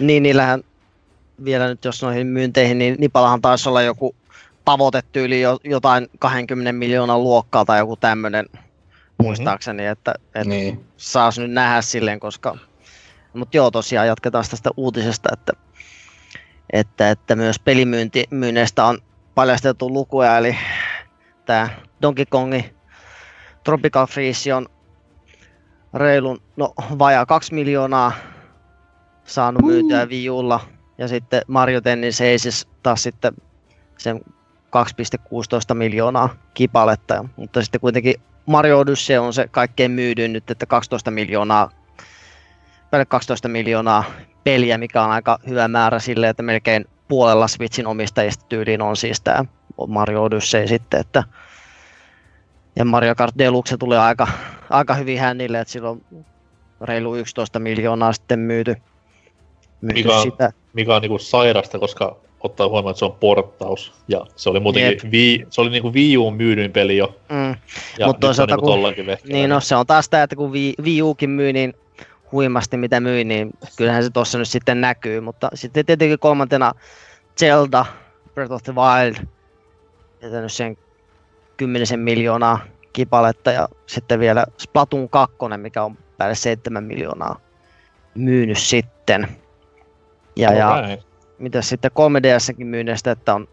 Niin 0.00 0.22
niillähän 0.22 0.64
vielä 1.44 1.68
nyt 1.68 1.84
jos 1.84 2.02
noihin 2.02 2.26
myynteihin, 2.26 2.78
niin 2.78 2.96
Nipalahan 2.98 3.40
taisi 3.42 3.68
olla 3.68 3.82
joku 3.82 4.14
tavoitetyyli 4.64 5.40
jo, 5.40 5.58
jotain 5.64 6.08
20 6.18 6.72
miljoonan 6.72 7.22
luokkaa 7.22 7.64
tai 7.64 7.78
joku 7.78 7.96
tämmöinen 7.96 8.46
muistaakseni, 9.18 9.86
että, 9.86 10.14
että 10.34 10.48
Niin. 10.48 10.84
saas 10.96 11.38
nyt 11.38 11.50
nähdä 11.50 11.82
silleen, 11.82 12.20
koska... 12.20 12.56
Mutta 13.32 13.56
joo, 13.56 13.70
tosiaan 13.70 14.06
jatketaan 14.06 14.44
tästä 14.50 14.70
uutisesta, 14.76 15.28
että, 15.32 15.52
että, 16.72 17.10
että 17.10 17.36
myös 17.36 17.58
pelimyynneistä 17.58 18.84
on 18.84 18.98
paljastettu 19.38 19.92
lukuja, 19.92 20.38
eli 20.38 20.56
tämä 21.46 21.68
Donkey 22.02 22.24
Kongi 22.30 22.74
Tropical 23.64 24.06
Freeze 24.06 24.54
on 24.54 24.66
reilun, 25.94 26.42
no 26.56 26.74
vajaa 26.98 27.26
2 27.26 27.54
miljoonaa 27.54 28.12
saanut 29.24 29.62
myytyä 29.62 30.06
Wii 30.06 30.30
Ulla, 30.30 30.60
ja 30.98 31.08
sitten 31.08 31.42
Mario 31.46 31.80
Tennis 31.80 32.20
Aces 32.20 32.68
taas 32.82 33.02
sitten 33.02 33.32
sen 33.98 34.20
2,16 35.70 35.74
miljoonaa 35.74 36.28
kipaletta, 36.54 37.24
mutta 37.36 37.62
sitten 37.62 37.80
kuitenkin 37.80 38.14
Mario 38.46 38.78
Odyssey 38.78 39.18
on 39.18 39.32
se 39.32 39.48
kaikkein 39.50 39.90
myydyin 39.90 40.32
nyt, 40.32 40.50
että 40.50 40.66
12 40.66 41.10
miljoonaa, 41.10 41.70
päälle 42.90 43.06
12 43.06 43.48
miljoonaa 43.48 44.04
peliä, 44.44 44.78
mikä 44.78 45.02
on 45.02 45.10
aika 45.10 45.38
hyvä 45.48 45.68
määrä 45.68 45.98
sille, 45.98 46.28
että 46.28 46.42
melkein 46.42 46.84
puolella 47.08 47.48
Switchin 47.48 47.86
omistajista 47.86 48.44
tyyliin 48.48 48.82
on 48.82 48.96
siis 48.96 49.20
tämä 49.20 49.44
Mario 49.88 50.22
Odyssey 50.22 50.66
sitten, 50.68 51.00
että 51.00 51.24
ja 52.76 52.84
Mario 52.84 53.14
Kart 53.14 53.34
Deluxe 53.38 53.76
tulee 53.76 53.98
aika, 53.98 54.28
aika 54.70 54.94
hyvin 54.94 55.20
hännille, 55.20 55.60
että 55.60 55.72
sillä 55.72 55.90
on 55.90 56.00
reilu 56.80 57.16
11 57.16 57.58
miljoonaa 57.58 58.12
sitten 58.12 58.38
myyty, 58.38 58.76
myyty 59.80 60.02
Mikä 60.02 60.16
on- 60.16 60.22
sitä. 60.22 60.52
mikä 60.72 60.96
on 60.96 61.02
niinku 61.02 61.18
sairasta, 61.18 61.78
koska 61.78 62.16
ottaa 62.40 62.68
huomioon, 62.68 62.90
että 62.90 62.98
se 62.98 63.04
on 63.04 63.12
porttaus. 63.12 63.92
Ja 64.08 64.26
se 64.36 64.50
oli 64.50 64.60
muutenkin, 64.60 65.12
Wii, 65.12 65.46
se 65.50 65.60
oli 65.60 65.70
niinku 65.70 65.92
Wii 65.92 66.16
U 66.16 66.30
myydyin 66.30 66.72
peli 66.72 66.96
jo. 66.96 67.16
Mm. 67.28 67.56
Ja 67.98 68.06
Mut 68.06 68.20
toisaalta 68.20 68.54
se 68.60 68.64
on 68.64 68.82
niinku 68.82 69.02
kun-. 69.22 69.32
Niin 69.32 69.50
no 69.50 69.60
se 69.60 69.76
on 69.76 69.86
taas 69.86 70.08
tämä, 70.08 70.22
että 70.22 70.36
kun 70.36 70.52
Wii, 70.52 70.74
Wii 70.82 71.02
Ukin 71.02 71.30
myy 71.30 71.52
niin 71.52 71.74
huimasti 72.32 72.76
mitä 72.76 73.00
myi, 73.00 73.24
niin 73.24 73.50
kyllähän 73.76 74.02
se 74.04 74.10
tuossa 74.10 74.38
nyt 74.38 74.48
sitten 74.48 74.80
näkyy. 74.80 75.20
Mutta 75.20 75.50
sitten 75.54 75.86
tietenkin 75.86 76.18
kolmantena 76.18 76.72
Zelda 77.38 77.86
Breath 78.34 78.52
of 78.52 78.62
the 78.62 78.74
Wild, 78.74 79.26
jätänyt 80.22 80.52
sen 80.52 80.78
kymmenisen 81.56 82.00
miljoonaa 82.00 82.60
kipaletta 82.92 83.52
ja 83.52 83.68
sitten 83.86 84.20
vielä 84.20 84.44
Splatoon 84.56 85.08
2, 85.08 85.36
mikä 85.56 85.82
on 85.82 85.98
päälle 86.16 86.34
7 86.34 86.84
miljoonaa 86.84 87.40
myynyt 88.14 88.58
sitten. 88.58 89.28
Ja, 90.36 90.52
ja 90.52 90.74
Alright. 90.74 91.06
mitä 91.38 91.62
sitten 91.62 91.90
3DSkin 91.90 92.64
myynneistä, 92.64 93.10
että 93.10 93.34
on 93.34 93.48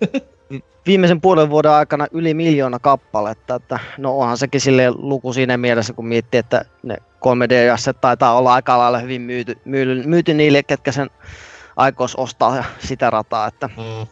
viimeisen 0.86 1.20
puolen 1.20 1.50
vuoden 1.50 1.70
aikana 1.70 2.06
yli 2.12 2.34
miljoona 2.34 2.78
kappaletta, 2.78 3.54
että 3.54 3.78
no 3.98 4.18
onhan 4.18 4.38
sekin 4.38 4.60
sille 4.60 4.90
luku 4.90 5.32
siinä 5.32 5.56
mielessä, 5.56 5.92
kun 5.92 6.06
miettii, 6.06 6.38
että 6.38 6.64
ne 6.82 6.96
3DS 6.96 7.98
taitaa 8.00 8.36
olla 8.38 8.54
aika 8.54 8.78
lailla 8.78 8.98
hyvin 8.98 9.22
myyty, 9.22 9.58
myyty, 9.64 10.02
myyty 10.08 10.34
niille, 10.34 10.62
ketkä 10.62 10.92
sen 10.92 11.10
aikos 11.76 12.16
ostaa 12.16 12.56
ja 12.56 12.64
sitä 12.78 13.10
rataa, 13.10 13.46
että 13.46 13.66
Mm. 13.76 14.06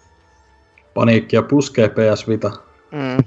Paniikkia 0.94 1.42
puskee 1.42 1.88
PS 1.88 2.28
Vita. 2.28 2.50
mm, 2.92 3.24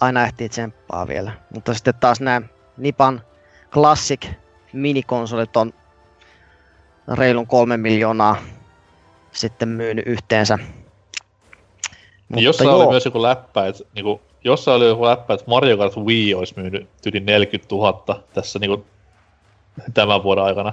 aina 0.00 0.24
ehtii 0.24 0.48
tsemppaa 0.48 1.08
vielä. 1.08 1.32
Mutta 1.54 1.74
sitten 1.74 1.94
taas 2.00 2.20
nämä 2.20 2.42
Nipan 2.76 3.20
Classic 3.72 4.26
minikonsolit 4.72 5.56
on 5.56 5.72
reilun 7.14 7.46
kolme 7.46 7.76
miljoonaa 7.76 8.36
sitten 9.32 9.68
myynyt 9.68 10.06
yhteensä. 10.06 10.58
Niin 12.34 12.44
jossain 12.44 12.70
oli 12.70 12.86
myös 12.86 13.04
joku 13.04 13.22
läppä, 13.22 13.66
että 13.66 13.84
niinku, 13.94 14.20
jossain 14.44 14.76
oli 14.76 14.86
joku 14.86 15.04
läppä, 15.04 15.34
että 15.34 15.46
Mario 15.46 15.76
Kart 15.76 15.96
Wii 15.96 16.34
olisi 16.34 16.54
myynyt 16.56 16.88
yli 17.06 17.20
40 17.20 17.74
000 17.74 18.20
tässä 18.32 18.58
niinku, 18.58 18.84
tämän 19.94 20.22
vuoden 20.22 20.44
aikana. 20.44 20.72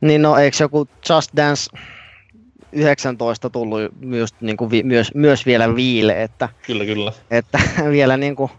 Niin 0.00 0.22
no, 0.22 0.36
eikö 0.36 0.56
joku 0.60 0.88
Just 1.10 1.30
Dance 1.36 1.70
19 2.72 3.50
tullut 3.50 3.80
myös, 4.00 4.30
niin 4.40 4.56
kuin 4.56 4.70
vi, 4.70 4.82
myös, 4.82 5.14
myös 5.14 5.46
vielä 5.46 5.76
viile, 5.76 6.22
että, 6.22 6.48
Kyllä, 6.66 6.84
kyllä. 6.84 7.12
että 7.30 7.58
vielä, 7.90 8.16
niin 8.16 8.36
kuin, 8.36 8.50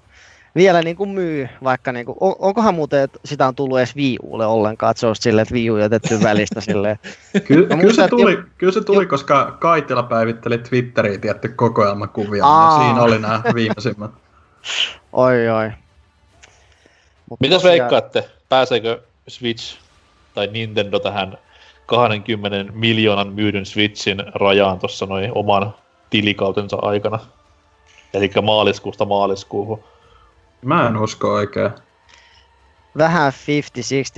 vielä 0.57 0.81
niin 0.81 0.95
kuin 0.95 1.09
myy, 1.09 1.49
vaikka 1.63 1.91
niin 1.91 2.05
kuin, 2.05 2.17
on, 2.19 2.35
onkohan 2.39 2.75
muuten, 2.75 2.99
että 3.03 3.19
sitä 3.25 3.47
on 3.47 3.55
tullut 3.55 3.77
edes 3.77 3.95
Wii 3.95 4.17
Ulle 4.23 4.45
ollenkaan, 4.45 4.91
että 4.91 5.01
se 5.01 5.07
olisi 5.07 5.21
silleen, 5.21 5.43
että 5.43 5.53
Wii 5.55 5.71
U 5.71 5.77
jätetty 5.77 6.19
välistä 6.23 6.61
silleen. 6.61 6.99
Ky- 7.45 7.67
No, 7.69 7.77
kyllä, 7.77 7.93
se 7.93 8.07
tuli, 8.07 8.37
kyllä 8.57 8.73
se 8.73 8.83
tuli, 8.83 9.05
koska 9.05 9.57
Kaitila 9.59 10.03
päivitteli 10.03 10.57
Twitteriin 10.57 11.21
tietty 11.21 11.47
kokoelmakuvia, 11.49 12.45
Aa. 12.45 12.77
niin 12.79 12.87
siinä 12.87 13.01
oli 13.01 13.19
nämä 13.19 13.41
viimeisimmät. 13.55 14.11
Oi 15.13 15.49
oi. 15.49 15.71
Mut 17.29 17.39
Mitäs 17.39 17.61
tosiaan- 17.61 17.71
veikkaatte, 17.79 18.29
pääseekö 18.49 19.01
Switch 19.27 19.77
tai 20.35 20.47
Nintendo 20.47 20.99
tähän 20.99 21.37
20 21.85 22.71
miljoonan 22.73 23.33
myydyn 23.33 23.65
Switchin 23.65 24.23
rajaan 24.35 24.79
tuossa 24.79 25.05
noin 25.05 25.31
oman 25.35 25.73
tilikautensa 26.09 26.77
aikana? 26.81 27.19
Eli 28.13 28.31
maaliskuusta 28.41 29.05
maaliskuuhun. 29.05 29.83
Mä 30.65 30.87
en 30.87 30.97
usko 30.97 31.33
oikein. 31.33 31.71
vähän 32.97 33.33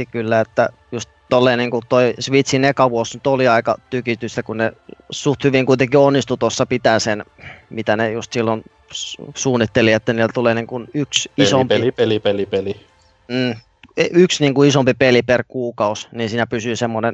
50-60 0.06 0.10
kyllä, 0.12 0.40
että 0.40 0.70
just 0.92 1.10
tolleen 1.30 1.58
niin 1.60 1.72
kuin 1.72 1.84
toi 1.90 2.14
Switchin 2.20 2.66
eka 2.66 2.90
vuosi 2.90 3.18
nyt 3.18 3.28
oli 3.28 3.48
aika 3.48 3.78
tykitystä, 3.90 4.44
kun 4.44 4.58
ne 4.58 4.72
suht 5.12 5.44
hyvin 5.44 5.66
kuitenkin 5.66 6.00
onnistu 6.00 6.38
tuossa 6.38 6.66
pitää 6.66 7.00
sen, 7.00 7.26
mitä 7.70 7.96
ne 7.98 8.12
just 8.12 8.34
silloin 8.34 8.64
su- 8.94 9.32
suunnitteli, 9.36 9.92
että 9.92 10.14
niillä 10.14 10.30
tulee 10.34 10.54
niin 10.54 10.68
kuin 10.68 10.88
yksi 10.94 11.32
Peli, 11.36 11.48
isompi, 11.48 11.76
peli, 11.76 11.92
peli, 11.92 12.20
peli, 12.20 12.46
peli. 12.46 12.86
Mm, 13.28 13.56
e- 13.98 14.10
yksi 14.12 14.44
niin 14.44 14.54
kuin 14.54 14.70
isompi 14.70 14.94
peli 14.94 15.22
per 15.22 15.44
kuukausi, 15.48 16.08
niin 16.12 16.30
siinä 16.30 16.48
pysyy 16.48 16.76
semmoinen 16.76 17.14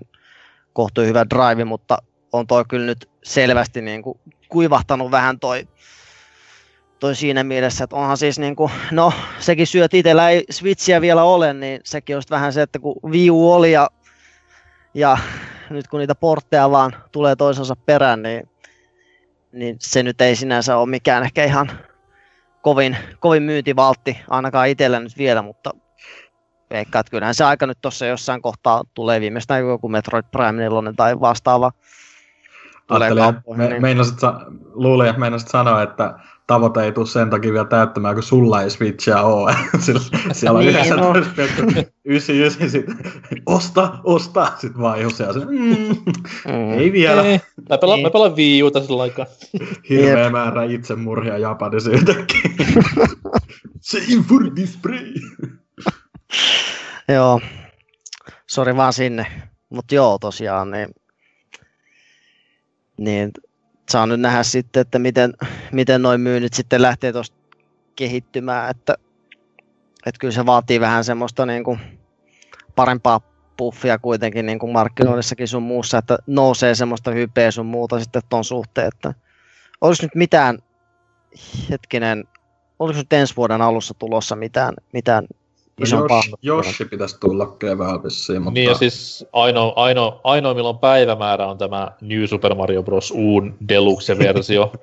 kohtu 0.74 1.02
hyvä 1.02 1.26
drive, 1.30 1.66
mutta 1.66 1.98
on 2.34 2.48
toi 2.48 2.64
kyllä 2.68 2.86
nyt 2.86 3.10
selvästi 3.24 3.82
niin 3.82 4.02
kuin 4.02 4.20
kuivahtanut 4.50 5.12
vähän 5.12 5.40
toi, 5.40 5.68
toi 7.06 7.16
siinä 7.16 7.44
mielessä, 7.44 7.84
että 7.84 7.96
onhan 7.96 8.18
siis 8.18 8.40
niin 8.40 8.56
kuin, 8.56 8.72
no 8.92 9.14
sekin 9.40 9.68
syöt 9.68 9.94
itsellä 9.94 10.30
ei 10.30 10.44
Switchiä 10.50 11.02
vielä 11.02 11.24
ole, 11.24 11.54
niin 11.54 11.82
sekin 11.84 12.16
on 12.16 12.22
vähän 12.30 12.54
se, 12.54 12.62
että 12.62 12.80
kun 12.80 12.96
Wii 13.06 13.32
U 13.32 13.52
oli 13.52 13.72
ja, 13.72 13.90
ja 14.94 15.18
nyt 15.70 15.88
kun 15.88 16.00
niitä 16.00 16.16
portteja 16.16 16.72
vaan 16.72 16.96
tulee 17.12 17.36
toisensa 17.36 17.76
perään, 17.76 18.24
niin, 18.24 18.50
niin 19.52 19.76
se 19.80 20.04
nyt 20.04 20.22
ei 20.22 20.36
sinänsä 20.36 20.78
ole 20.78 20.90
mikään 20.90 21.24
ehkä 21.24 21.44
ihan 21.44 21.72
kovin, 22.62 22.98
kovin 23.20 23.44
myyntivaltti, 23.44 24.18
ainakaan 24.30 24.68
itsellä 24.68 25.00
nyt 25.00 25.18
vielä, 25.18 25.42
mutta 25.42 25.72
veikkaan, 26.70 27.00
että 27.00 27.12
kyllähän 27.12 27.36
se 27.36 27.44
aika 27.44 27.68
nyt 27.68 27.78
tuossa 27.82 28.06
jossain 28.06 28.42
kohtaa 28.42 28.84
tulee 28.94 29.22
viimeistään 29.22 29.68
joku 29.68 29.90
Metroid 29.90 30.26
Prime 30.32 30.52
4 30.52 30.94
tai 30.96 31.20
vastaava 31.20 31.72
tulee 32.88 33.08
Ajattelin, 33.08 33.34
kauppoihin. 33.34 33.64
me, 33.64 33.70
niin. 33.70 33.82
meinasit, 33.82 34.20
luulin, 34.74 35.10
että 35.10 35.20
meinasit 35.20 35.48
sanoa, 35.48 35.82
että 35.84 36.20
tavoite 36.48 36.84
ei 36.84 36.92
tule 36.92 37.08
sen 37.08 37.30
takia 37.30 37.54
vielä 37.54 37.66
täyttämään, 37.66 38.16
kun 38.16 38.24
sulla 38.24 38.62
ei 38.62 38.70
Switchia 38.70 39.22
ole. 39.22 39.56
Sillä, 39.80 40.02
siellä 40.32 40.60
on 40.60 40.66
Niin, 40.66 40.76
19,99 42.66 42.70
sitten 42.70 42.98
osta, 43.46 43.98
osta, 44.04 44.52
sitten 44.58 44.82
vaan 44.82 45.02
jos 45.02 45.18
se 45.18 45.26
mm, 45.50 45.96
Mm. 46.46 46.74
ei 46.80 46.92
vielä. 46.92 47.22
Ei, 47.22 47.40
mä 47.70 47.78
pelaan, 47.78 47.98
Niin. 47.98 48.08
mä 48.08 48.12
pelaan 48.12 48.36
Wii 48.36 48.64
Uta 48.64 48.82
sillä 48.84 49.02
aikaa. 49.04 49.26
Hirveä 49.90 50.24
Jep. 50.24 50.32
määrä 50.32 50.64
itsemurhia 50.64 51.38
Japanissa 51.38 51.92
yhtäkkiä. 51.92 52.42
Save 53.82 54.24
for 54.30 54.56
display. 54.56 55.14
Joo, 57.08 57.42
sori 58.50 58.76
vaan 58.76 58.94
sinne. 58.94 59.26
Mutta 59.70 59.96
joo, 59.96 60.18
tosiaan, 60.20 60.72
niin, 60.72 60.88
niin 62.98 63.32
saa 63.90 64.06
nyt 64.06 64.20
nähdä 64.20 64.44
sitten, 64.44 64.82
että 64.82 65.00
miten, 65.00 65.34
miten 65.72 66.02
noin 66.02 66.22
myynnit 66.22 66.54
sitten 66.54 66.82
lähtee 66.82 67.14
tuosta 67.14 67.38
kehittymään, 67.96 68.72
että, 68.72 68.96
että 70.06 70.20
kyllä 70.20 70.34
se 70.34 70.46
vaatii 70.46 70.80
vähän 70.80 71.04
semmoista 71.04 71.46
niin 71.46 71.64
kuin 71.64 71.80
parempaa 72.76 73.22
puffia 73.58 74.00
kuitenkin 74.00 74.46
niin 74.46 74.60
kuin 74.60 74.72
markkinoinnissakin 74.72 75.48
sun 75.48 75.64
muussa, 75.64 75.98
että 75.98 76.18
nousee 76.28 76.76
semmoista 76.76 77.12
hypeä 77.12 77.52
sun 77.52 77.66
muuta 77.66 78.00
sitten 78.00 78.22
ton 78.30 78.44
suhteen, 78.44 78.88
että 78.88 79.14
olisi 79.82 80.04
nyt 80.04 80.16
mitään, 80.16 80.60
hetkinen, 81.70 82.24
oliko 82.80 83.00
nyt 83.00 83.14
ensi 83.14 83.36
vuoden 83.36 83.62
alussa 83.62 83.94
tulossa 83.94 84.36
mitään, 84.36 84.74
mitään 84.94 85.26
isompaa? 85.82 86.22
Jos, 86.42 86.66
Joshi 86.68 86.86
pitäisi 86.86 87.20
tulla 87.20 87.48
keväällä 87.48 88.04
vissiin, 88.04 88.42
mutta... 88.42 88.54
Niin 88.54 88.70
ja 88.70 88.76
siis 88.76 89.26
ainoa, 89.34 89.74
ainoa, 89.76 90.22
ainoa 90.24 90.54
milloin 90.54 90.78
päivämäärä 90.78 91.48
on 91.48 91.58
tämä 91.58 91.92
New 92.02 92.26
Super 92.26 92.56
Mario 92.56 92.84
Bros. 92.84 93.12
Uun 93.12 93.56
Deluxe-versio. 93.70 94.72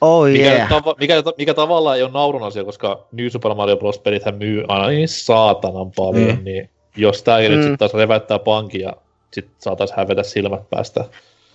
Oh 0.00 0.26
mikä, 0.26 0.44
yeah. 0.44 0.68
tava, 0.68 0.94
mikä, 1.00 1.14
mikä 1.38 1.54
tavallaan 1.54 1.96
ei 1.96 2.02
ole 2.02 2.10
naurun 2.12 2.42
asia, 2.42 2.64
koska 2.64 3.06
New 3.12 3.28
Super 3.28 3.54
Mario 3.54 3.76
Bros. 3.76 3.98
pelithän 3.98 4.34
myy 4.34 4.64
aina 4.68 4.88
niin 4.88 5.08
saatanan 5.08 5.92
paljon, 5.96 6.26
Niin. 6.26 6.44
niin 6.44 6.70
jos 6.96 7.24
nyt 7.38 7.50
Mm. 7.50 7.62
sitten 7.62 7.78
taas 7.78 7.94
reväyttää 7.94 8.38
pankin 8.38 8.80
ja 8.80 8.92
sit 9.30 9.48
saatais 9.58 9.92
hävetä 9.92 10.22
silmät 10.22 10.70
päästä. 10.70 11.04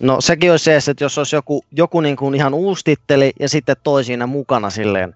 No 0.00 0.20
sekin 0.20 0.50
olisi 0.50 0.64
se, 0.64 0.90
että 0.90 1.04
jos 1.04 1.18
olisi 1.18 1.36
joku, 1.36 1.64
joku 1.72 2.00
niin 2.00 2.16
kuin 2.16 2.34
ihan 2.34 2.54
uusi 2.54 2.84
titteli 2.84 3.32
ja 3.40 3.48
sitten 3.48 3.76
toi 3.82 4.04
siinä 4.04 4.26
mukana 4.26 4.70
silleen, 4.70 5.14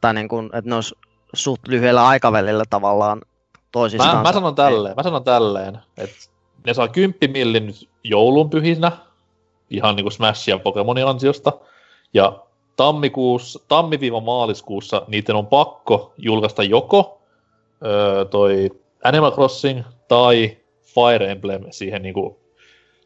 tai 0.00 0.14
niin 0.14 0.28
kuin, 0.28 0.46
että 0.46 0.68
ne 0.68 0.74
olisi 0.74 0.94
suht 1.34 1.68
lyhyellä 1.68 2.06
aikavälillä 2.06 2.64
tavallaan 2.70 3.22
toisistaan. 3.72 4.16
Mä, 4.16 4.22
mä 4.22 4.32
sanon 4.32 4.54
tälleen, 4.54 4.94
mä 4.96 5.02
sanon 5.02 5.24
tälleen, 5.24 5.78
että 5.98 6.16
ne 6.66 6.74
saa 6.74 6.88
10 6.88 7.30
millin 7.30 7.66
nyt 7.66 7.88
joulun 8.04 8.50
pyhinä, 8.50 8.92
ihan 9.70 9.96
niinku 9.96 10.10
Smash 10.10 10.48
ja 10.48 10.58
Pokemonin 10.58 11.06
ansiosta, 11.06 11.52
ja 12.14 12.38
tammikuussa, 12.76 13.60
tammi-maaliskuussa 13.68 15.02
niiden 15.06 15.36
on 15.36 15.46
pakko 15.46 16.14
julkaista 16.18 16.62
joko 16.62 17.20
öö, 17.84 18.24
toi 18.24 18.70
Animal 19.04 19.32
Crossing 19.32 19.82
tai 20.08 20.56
Fire 20.82 21.30
Emblem 21.30 21.64
siihen 21.70 22.02
niinku 22.02 22.40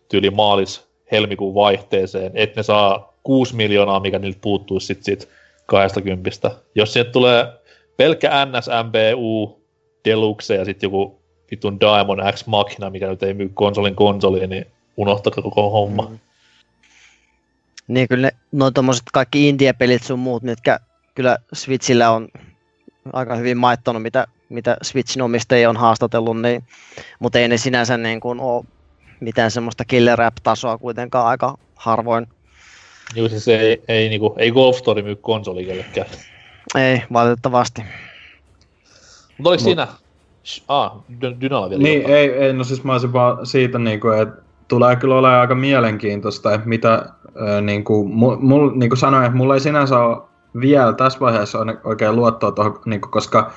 tyyli 0.09 0.31
maalis 0.31 0.89
helmikuun 1.12 1.55
vaihteeseen, 1.55 2.33
että 2.35 2.61
ne 2.61 2.62
saa 2.62 3.12
6 3.22 3.57
miljoonaa, 3.57 4.01
mikä 4.01 4.18
niiltä 4.18 4.39
puuttuisi 4.43 4.87
sit 4.87 5.03
siitä 5.03 5.27
20. 5.66 6.31
Jos 6.74 6.93
sieltä 6.93 7.11
tulee 7.11 7.47
pelkkä 7.97 8.30
NSMBU 8.47 9.61
Deluxe 10.05 10.55
ja 10.55 10.64
sitten 10.64 10.86
joku 10.86 11.22
vitun 11.51 11.80
Diamond 11.80 12.32
X 12.32 12.47
Machina, 12.47 12.90
mikä 12.90 13.07
nyt 13.07 13.22
ei 13.22 13.34
myy 13.34 13.51
konsolin 13.55 13.97
konsoliin, 13.97 14.51
niin 14.51 14.66
unohtakaa 14.97 15.42
koko 15.42 15.70
homma. 15.70 16.07
Mm. 16.11 16.18
Niin 17.88 18.09
kyllä 18.09 18.26
ne, 18.26 18.30
noin 18.53 18.74
tommoset 18.74 19.05
kaikki 19.12 19.49
indie-pelit 19.49 20.03
sun 20.03 20.18
muut, 20.18 20.42
mitkä 20.42 20.80
kyllä 21.14 21.38
Switchillä 21.53 22.11
on 22.11 22.28
aika 23.12 23.36
hyvin 23.36 23.57
maittanut, 23.57 24.03
mitä, 24.03 24.26
mitä 24.49 24.76
Switchin 24.82 25.22
omistajia 25.22 25.70
on 25.70 25.76
haastatellut, 25.76 26.40
niin, 26.40 26.64
mutta 27.18 27.38
ei 27.38 27.49
ne 27.49 27.57
sinänsä 27.57 27.97
niin 27.97 28.20
kuin 28.20 28.40
ole 28.40 28.64
mitään 29.20 29.51
semmoista 29.51 29.84
killer 29.84 30.22
app-tasoa 30.22 30.78
kuitenkaan 30.78 31.26
aika 31.26 31.59
harvoin. 31.74 32.26
Joo, 33.14 33.28
siis 33.28 33.49
ei, 33.49 33.82
ei, 33.88 34.09
niinku, 34.09 34.34
ei 34.38 34.51
Golf 34.51 34.76
Story 34.76 35.03
myy 35.03 35.16
konsoli 35.16 35.64
kellekään. 35.64 36.09
Ei, 36.75 37.03
valitettavasti. 37.12 37.83
Mutta 39.39 39.49
oliko 39.51 39.61
Mut- 39.61 39.64
siinä... 39.64 39.89
Ah, 40.69 40.93
Dy- 41.21 41.41
Dynalla 41.41 41.71
vielä 41.71 41.83
Niin, 41.83 41.99
jotain. 42.01 42.17
ei, 42.17 42.31
ei, 42.31 42.53
no 42.53 42.64
siis 42.64 42.85
mä 42.85 42.93
olisin 42.93 43.12
vaan 43.12 43.47
siitä, 43.47 43.79
niin 43.79 44.01
kuin, 44.01 44.19
että 44.19 44.43
tulee 44.69 44.97
kyllä 44.97 45.14
olemaan 45.14 45.41
aika 45.41 45.55
mielenkiintoista, 45.55 46.55
että 46.55 46.69
mitä, 46.69 46.95
äh, 46.95 47.62
niin 47.62 47.85
kuin, 47.85 48.11
mul, 48.41 48.71
niin 48.75 48.91
kuin 48.91 48.99
sanoin, 48.99 49.25
että 49.25 49.37
mulla 49.37 49.55
ei 49.55 49.61
sinänsä 49.61 49.99
ole 49.99 50.23
vielä 50.61 50.93
tässä 50.93 51.21
vaiheessa 51.21 51.59
oikein 51.85 52.17
luottoa 52.17 52.53
tuohon, 52.53 52.81
niin 52.85 53.01
kuin, 53.01 53.11
koska 53.11 53.53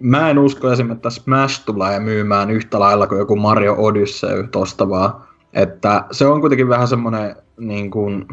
mä 0.00 0.30
en 0.30 0.38
usko 0.38 0.72
esimerkiksi, 0.72 0.96
että 0.96 1.10
Smash 1.10 1.64
tulee 1.64 2.00
myymään 2.00 2.50
yhtä 2.50 2.80
lailla 2.80 3.06
kuin 3.06 3.18
joku 3.18 3.36
Mario 3.36 3.74
Odyssey 3.78 4.48
tosta 4.52 4.88
vaan. 4.88 5.12
Että 5.52 6.04
se 6.10 6.26
on 6.26 6.40
kuitenkin 6.40 6.68
vähän 6.68 6.88
semmoinen, 6.88 7.36
niin 7.58 7.90
kuin, 7.90 8.26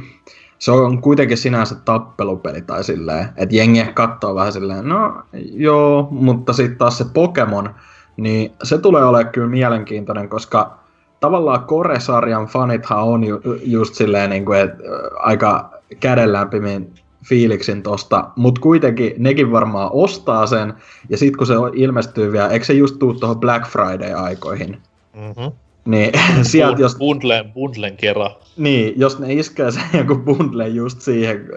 se 0.63 0.71
on 0.71 1.01
kuitenkin 1.01 1.37
sinänsä 1.37 1.75
tappelupeli 1.75 2.61
tai 2.61 2.83
silleen, 2.83 3.25
että 3.37 3.55
jengi 3.55 3.85
katsoo 3.93 4.35
vähän 4.35 4.53
silleen, 4.53 4.89
no 4.89 5.23
joo, 5.51 6.07
mutta 6.11 6.53
sitten 6.53 6.77
taas 6.77 6.97
se 6.97 7.05
Pokemon, 7.13 7.75
niin 8.17 8.51
se 8.63 8.77
tulee 8.77 9.03
olemaan 9.03 9.31
kyllä 9.31 9.47
mielenkiintoinen, 9.47 10.29
koska 10.29 10.77
tavallaan 11.19 11.63
Kore-sarjan 11.63 12.45
fanithan 12.45 13.03
on 13.03 13.23
ju, 13.23 13.39
just 13.63 13.93
silleen, 13.93 14.29
niin 14.29 14.45
kuin, 14.45 14.59
että 14.59 14.83
aika 15.19 15.69
kädenlämpimin 15.99 16.93
fiiliksin 17.25 17.83
tosta, 17.83 18.29
mutta 18.35 18.61
kuitenkin 18.61 19.13
nekin 19.17 19.51
varmaan 19.51 19.89
ostaa 19.93 20.47
sen, 20.47 20.73
ja 21.09 21.17
sitten 21.17 21.37
kun 21.37 21.47
se 21.47 21.53
ilmestyy 21.73 22.31
vielä, 22.31 22.47
eikö 22.47 22.65
se 22.65 22.73
just 22.73 22.99
tuu 22.99 23.13
tuohon 23.13 23.39
Black 23.39 23.65
Friday-aikoihin, 23.65 24.77
Mm-hmm. 25.13 25.51
Niin 25.85 26.11
sieltä 26.51 26.81
jos, 26.81 26.95
Bundlen, 26.95 27.51
bundlen 27.53 27.97
kerran. 27.97 28.31
niin, 28.57 28.93
jos 28.99 29.19
ne 29.19 29.33
iskee 29.33 29.71
sen 29.71 29.83
joku 30.07 30.15
bundle 30.15 30.67
just 30.67 31.01
siihen, 31.01 31.49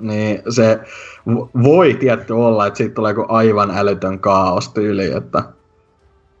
niin 0.00 0.42
se 0.48 0.78
vo- 1.30 1.48
voi 1.62 1.94
tietty 1.94 2.32
olla, 2.32 2.66
että 2.66 2.76
siitä 2.76 2.94
tulee 2.94 3.10
joku 3.10 3.24
aivan 3.28 3.70
älytön 3.70 4.18
kaos 4.18 4.68
tyyli, 4.68 5.12
että 5.16 5.42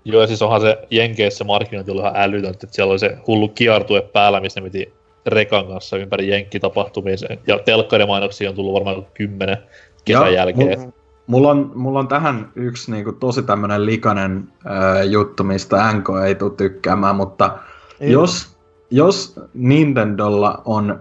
Joo, 0.04 0.20
ja 0.20 0.26
siis 0.26 0.42
onhan 0.42 0.60
se 0.60 0.78
Jenkeissä 0.90 1.44
markkinointi 1.44 1.90
ollut 1.90 2.04
ihan 2.04 2.16
älytöntä, 2.16 2.58
että 2.62 2.66
siellä 2.70 2.90
oli 2.90 2.98
se 2.98 3.18
hullu 3.26 3.48
kiertue 3.48 4.00
päällä, 4.02 4.40
missä 4.40 4.60
ne 4.60 4.70
piti 4.70 4.92
rekan 5.26 5.66
kanssa 5.66 5.96
ympäri 5.96 6.28
jenkkitapahtumia. 6.28 7.16
Ja 7.46 7.58
telkkarimainoksia 7.58 8.48
on 8.50 8.56
tullut 8.56 8.74
varmaan 8.74 9.06
kymmenen 9.14 9.56
kesän 10.04 10.22
Ja 10.22 10.30
jälkeen. 10.30 10.78
mu- 10.78 10.92
Mulla 11.26 11.50
on, 11.50 11.72
mulla 11.74 11.98
on 11.98 12.08
tähän 12.08 12.52
yksi 12.54 12.90
niinku 12.90 13.12
tosi 13.12 13.42
tämmönen 13.42 13.86
likainen 13.86 14.48
ää, 14.64 15.02
juttu, 15.02 15.44
mistä 15.44 15.92
NK 15.92 16.08
ei 16.26 16.34
tule 16.34 16.52
tykkäämään, 16.56 17.16
mutta 17.16 17.58
Ei. 18.00 18.12
jos, 18.12 18.56
jos 18.90 19.40
Nintendolla 19.54 20.62
on 20.64 21.00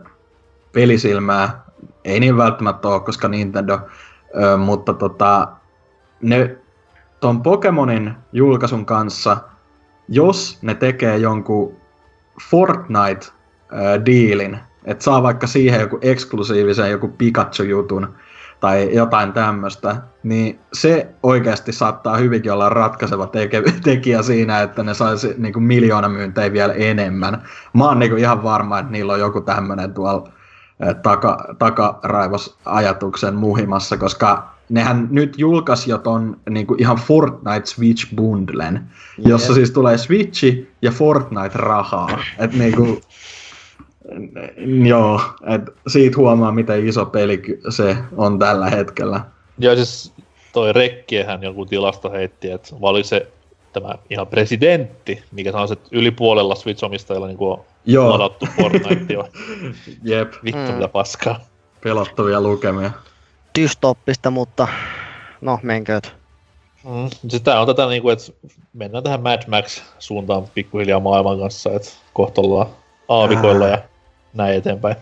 pelisilmää, 0.72 1.64
ei 2.06 2.20
niin 2.20 2.38
välttämättä 2.38 2.88
ole, 2.88 3.00
koska 3.00 3.28
Nintendo, 3.28 3.80
ö, 4.44 4.58
mutta 4.58 4.94
tota, 4.94 5.48
ne 6.22 6.58
ton 7.20 7.42
Pokemonin 7.42 8.14
julkaisun 8.34 8.86
kanssa, 8.86 9.38
jos 10.10 10.60
ne 10.62 10.76
tekee 10.76 11.18
jonkun 11.18 11.76
Fortnite-diilin, 12.50 14.58
että 14.86 15.04
saa 15.04 15.24
vaikka 15.24 15.48
siihen 15.48 15.82
joku 15.82 16.00
eksklusiivisen 16.02 16.92
joku 16.92 17.08
Pikachu-jutun 17.08 18.16
tai 18.64 18.96
jotain 18.96 19.34
tämmöistä, 19.34 19.96
niin 20.24 20.60
se 20.74 21.08
oikeasti 21.24 21.72
saattaa 21.72 22.18
hyvinkin 22.18 22.52
olla 22.52 22.70
ratkaiseva 22.70 23.26
teke- 23.26 23.72
tekijä 23.84 24.22
siinä, 24.22 24.62
että 24.62 24.84
ne 24.84 24.94
saisi 24.94 25.36
niinku 25.38 25.60
miljoona 25.60 26.10
myyntejä 26.10 26.54
vielä 26.54 26.74
enemmän. 26.74 27.44
Mä 27.74 27.86
oon 27.86 28.00
niinku 28.00 28.16
ihan 28.18 28.44
varma, 28.44 28.80
että 28.80 28.92
niillä 28.92 29.14
on 29.14 29.20
joku 29.20 29.42
tämmöinen 29.42 29.94
tuolla 29.94 30.30
eh, 30.80 30.96
taka, 30.96 31.56
takaraivosajatuksen 31.60 33.36
muhimassa, 33.36 33.98
koska 33.98 34.50
nehän 34.70 35.08
nyt 35.12 35.40
julkaisi 35.40 35.92
jo 35.92 35.98
ton 35.98 36.38
niinku 36.50 36.76
ihan 36.78 36.98
Fortnite 36.98 37.66
Switch 37.66 38.16
bundlen, 38.16 38.90
jossa 39.18 39.54
siis 39.54 39.72
tulee 39.72 39.98
Switchi 39.98 40.72
ja 40.82 40.92
Fortnite 40.92 41.58
rahaa. 41.58 42.20
Et 42.40 42.54
niinku, 42.54 43.02
joo, 44.88 45.22
et 45.56 45.62
siitä 45.88 46.18
huomaa 46.18 46.52
miten 46.52 46.88
iso 46.88 47.06
peli 47.06 47.42
se 47.70 47.98
on 48.18 48.40
tällä 48.40 48.70
hetkellä. 48.70 49.22
Ja 49.60 49.76
siis 49.76 50.14
toi 50.54 50.74
Rekkiehän 50.74 51.44
joku 51.44 51.66
tilasto 51.66 52.10
heitti, 52.12 52.52
että 52.52 52.76
vai 52.82 52.90
oli 52.92 53.04
se 53.04 53.28
tämä 53.74 53.96
ihan 54.10 54.28
presidentti, 54.28 55.24
mikä 55.32 55.52
sanoi, 55.52 55.68
että 55.72 55.90
yli 55.92 56.12
puolella 56.12 56.56
Switch-omistajilla 56.56 57.28
niin 57.28 57.38
on 57.40 57.60
Joo, 57.86 58.10
ladattu 58.10 58.48
Fortnite 58.58 59.14
jep, 60.04 60.34
Vittu 60.44 60.62
Mm. 60.72 60.76
mitä 60.76 60.88
paskaa. 60.88 61.40
pelottavia 61.84 62.42
lukemia. 62.42 62.92
Dystoppista, 63.60 64.32
mutta 64.32 64.68
no 65.42 65.60
menkööt. 65.64 66.14
Mm. 66.84 67.10
Siis 67.28 67.42
tää 67.42 67.62
on 67.62 67.68
tätä 67.68 67.86
niinku, 67.88 68.10
että 68.10 68.32
mennään 68.74 69.04
tähän 69.04 69.22
Mad 69.24 69.42
Max-suuntaan 69.48 70.44
pikkuhiljaa 70.54 71.00
maailman 71.00 71.40
kanssa, 71.40 71.72
että 71.72 71.90
kohta 72.14 72.42
ollaan 72.42 72.68
aavikoilla 73.10 73.68
ja 73.68 73.78
näin 74.34 74.56
eteenpäin. 74.56 74.96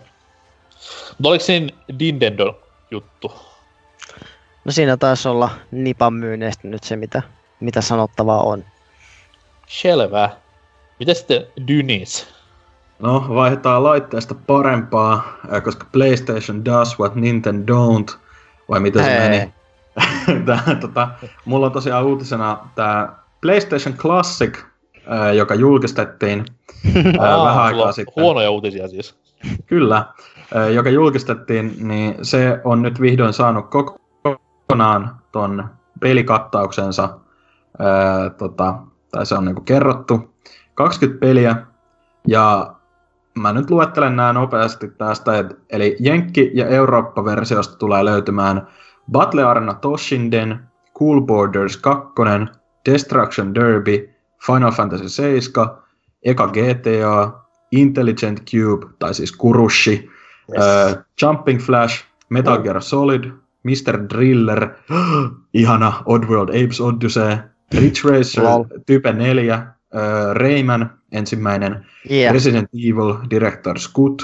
Mutta 1.08 1.28
oliko 1.28 1.44
siinä 1.44 1.68
Nintendo 1.98 2.60
juttu. 2.90 3.32
No 4.64 4.72
siinä 4.72 4.96
taisi 4.96 5.28
olla 5.28 5.50
Nipan 5.70 6.14
myynneistä 6.14 6.68
nyt 6.68 6.84
se, 6.84 6.96
mitä, 6.96 7.22
mitä 7.60 7.80
sanottavaa 7.80 8.42
on. 8.42 8.64
Selvä. 9.66 10.30
Miten 10.98 11.14
sitten 11.14 11.46
Dynis? 11.68 12.26
No, 12.98 13.26
vaihdetaan 13.28 13.84
laitteesta 13.84 14.34
parempaa, 14.46 15.38
äh, 15.54 15.62
koska 15.62 15.86
PlayStation 15.92 16.64
does 16.64 16.98
what 16.98 17.14
Nintendo 17.14 17.72
don't. 17.74 18.18
Vai 18.68 18.80
miten 18.80 19.04
se 19.04 19.18
meni? 19.18 19.54
tää, 20.46 20.76
tota, 20.80 21.08
mulla 21.44 21.66
on 21.66 21.72
tosiaan 21.72 22.04
uutisena 22.04 22.68
tämä 22.74 23.08
PlayStation 23.40 23.94
Classic, 23.94 24.58
äh, 25.12 25.34
joka 25.34 25.54
julkistettiin 25.54 26.44
äh, 26.96 27.30
Aa, 27.30 27.44
vähän 27.44 27.62
aikaa 27.62 27.92
sitten. 27.92 28.22
Huonoja 28.22 28.50
uutisia 28.50 28.88
siis. 28.88 29.21
Kyllä, 29.66 30.04
joka 30.74 30.90
julkistettiin, 30.90 31.76
niin 31.80 32.14
se 32.22 32.60
on 32.64 32.82
nyt 32.82 33.00
vihdoin 33.00 33.32
saanut 33.32 33.66
kokonaan 33.70 35.16
ton 35.32 35.68
pelikattauksensa, 36.00 37.18
ää, 37.78 38.30
tota, 38.30 38.74
tai 39.10 39.26
se 39.26 39.34
on 39.34 39.44
niinku 39.44 39.60
kerrottu. 39.60 40.34
20 40.74 41.20
peliä, 41.20 41.56
ja 42.28 42.74
mä 43.34 43.52
nyt 43.52 43.70
luettelen 43.70 44.16
nämä 44.16 44.32
nopeasti 44.32 44.88
tästä, 44.88 45.38
et, 45.38 45.46
eli 45.70 45.96
Jenkki- 46.00 46.50
ja 46.54 46.66
Eurooppa-versiosta 46.66 47.76
tulee 47.78 48.04
löytymään 48.04 48.66
Battle 49.12 49.44
Arena 49.44 49.74
Toshinden, 49.74 50.60
Cool 50.98 51.20
Borders 51.20 51.76
2, 51.76 52.12
Destruction 52.90 53.54
Derby, 53.54 54.10
Final 54.46 54.72
Fantasy 54.72 55.08
7, 55.08 55.68
Eka 56.22 56.46
GTA, 56.46 57.41
Intelligent 57.72 58.42
Cube, 58.50 58.86
tai 58.98 59.14
siis 59.14 59.32
Kurushi, 59.32 59.92
yes. 59.92 60.58
uh, 60.58 61.02
Jumping 61.20 61.60
Flash, 61.60 62.04
Metal 62.28 62.58
Gear 62.62 62.82
Solid, 62.82 63.24
Mr. 63.64 63.98
Driller, 64.08 64.68
ihana 65.54 66.02
Oddworld 66.06 66.48
Apes 66.48 66.80
Odyssey, 66.80 67.36
Ridge 67.74 68.04
Racer, 68.04 68.44
Lol. 68.44 68.64
Type 68.86 69.12
4, 69.12 69.56
uh, 69.58 70.34
Rayman, 70.34 70.90
ensimmäinen, 71.12 71.84
Yeah. 72.10 72.32
Resident 72.32 72.68
Evil 72.72 73.14
Director 73.30 73.78
Scott, 73.78 74.22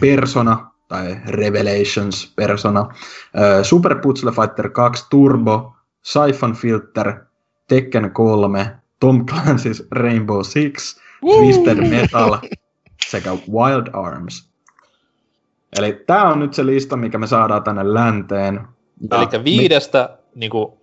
Persona 0.00 0.72
tai 0.92 1.20
Revelations 1.26 2.32
Persona, 2.36 2.80
uh, 2.80 3.62
Super 3.62 3.94
Puzzle 4.00 4.32
Fighter 4.32 4.70
2 4.70 5.06
Turbo, 5.10 5.74
Siphon 6.02 6.54
Filter, 6.54 7.26
Tekken 7.68 8.10
3, 8.12 8.66
Tom 8.98 9.24
Clancy's 9.26 9.82
Rainbow 9.90 10.42
Six, 10.42 11.00
Twisted 11.20 11.78
Metal 11.88 12.38
sekä 13.12 13.30
Wild 13.52 13.86
Arms. 13.92 14.48
Eli 15.78 16.02
tämä 16.06 16.28
on 16.28 16.38
nyt 16.38 16.54
se 16.54 16.66
lista, 16.66 16.96
mikä 16.96 17.18
me 17.18 17.26
saadaan 17.26 17.62
tänne 17.62 17.94
länteen. 17.94 18.60
Ja 19.10 19.28
Eli 19.32 19.44
viidestä 19.44 20.18
niinku, 20.34 20.78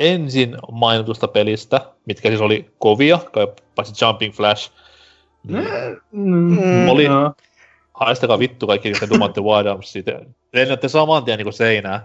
ensin 0.00 0.56
mainitusta 0.72 1.28
pelistä, 1.28 1.80
mitkä 2.06 2.28
siis 2.28 2.40
oli 2.40 2.70
kovia, 2.78 3.18
kai 3.32 3.46
paitsi 3.74 4.04
Jumping 4.04 4.34
Flash, 4.34 4.72
niin 5.48 5.66
Mm, 6.12 6.88
Oli- 6.88 7.04
joo. 7.04 7.32
haistakaa 7.94 8.38
vittu 8.38 8.66
kaikki, 8.66 8.90
kun 8.90 9.00
te 9.00 9.14
dumatte 9.14 9.40
Wild 9.40 9.66
Arms 9.66 9.92
siitä. 9.92 10.20
Lennätte 10.52 10.88
saman 10.88 11.24
tien 11.24 11.38
niinku 11.38 11.52
seinään. 11.52 12.00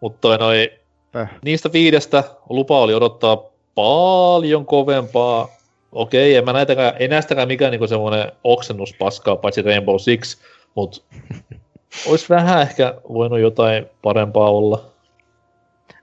Mutta 0.00 0.36
noi, 0.38 0.70
Pöh. 1.12 1.28
niistä 1.44 1.72
viidestä 1.72 2.24
lupa 2.48 2.80
oli 2.80 2.94
odottaa 2.94 3.36
paljon 3.74 4.66
kovempaa. 4.66 5.48
Okei, 5.94 6.36
en 6.36 6.44
mä 6.44 6.52
näitäkään, 6.52 6.92
ei 6.98 7.08
näistäkään 7.08 7.48
mikään 7.48 7.70
niinku 7.70 7.86
semmoinen 7.86 8.32
oksennuspaskaa, 8.44 9.36
paitsi 9.36 9.62
Rainbow 9.62 9.96
Six, 9.98 10.36
mut 10.74 11.04
olisi 12.08 12.26
vähän 12.28 12.62
ehkä 12.62 12.94
voinut 13.12 13.38
jotain 13.40 13.86
parempaa 14.02 14.50
olla. 14.50 14.84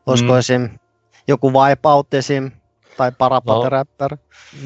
Olisiko 0.06 0.32
Mm. 0.34 0.40
esim. 0.40 0.70
joku 1.28 1.54
Wipeout 1.54 2.14
esim. 2.14 2.52
tai 2.98 3.12
Parapata 3.18 3.60
No. 3.64 3.70
Rapper. 3.70 4.18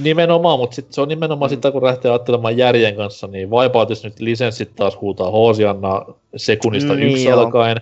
Nimenomaan, 0.01 0.59
mutta 0.59 0.76
sit 0.76 0.93
se 0.93 1.01
on 1.01 1.07
nimenomaan 1.07 1.49
sitä, 1.49 1.71
kun 1.71 1.84
lähtee 1.84 2.11
ajattelemaan 2.11 2.57
järjen 2.57 2.95
kanssa, 2.95 3.28
niin 3.28 3.49
Wipeoutissa 3.51 4.07
nyt 4.07 4.19
lisenssit 4.19 4.76
taas 4.76 5.01
huutaa 5.01 5.32
Hoosianna 5.32 6.05
sekunnista 6.36 6.95
Niin, 6.95 7.07
yksi 7.11 7.26
joo. 7.26 7.39
alkaen. 7.39 7.78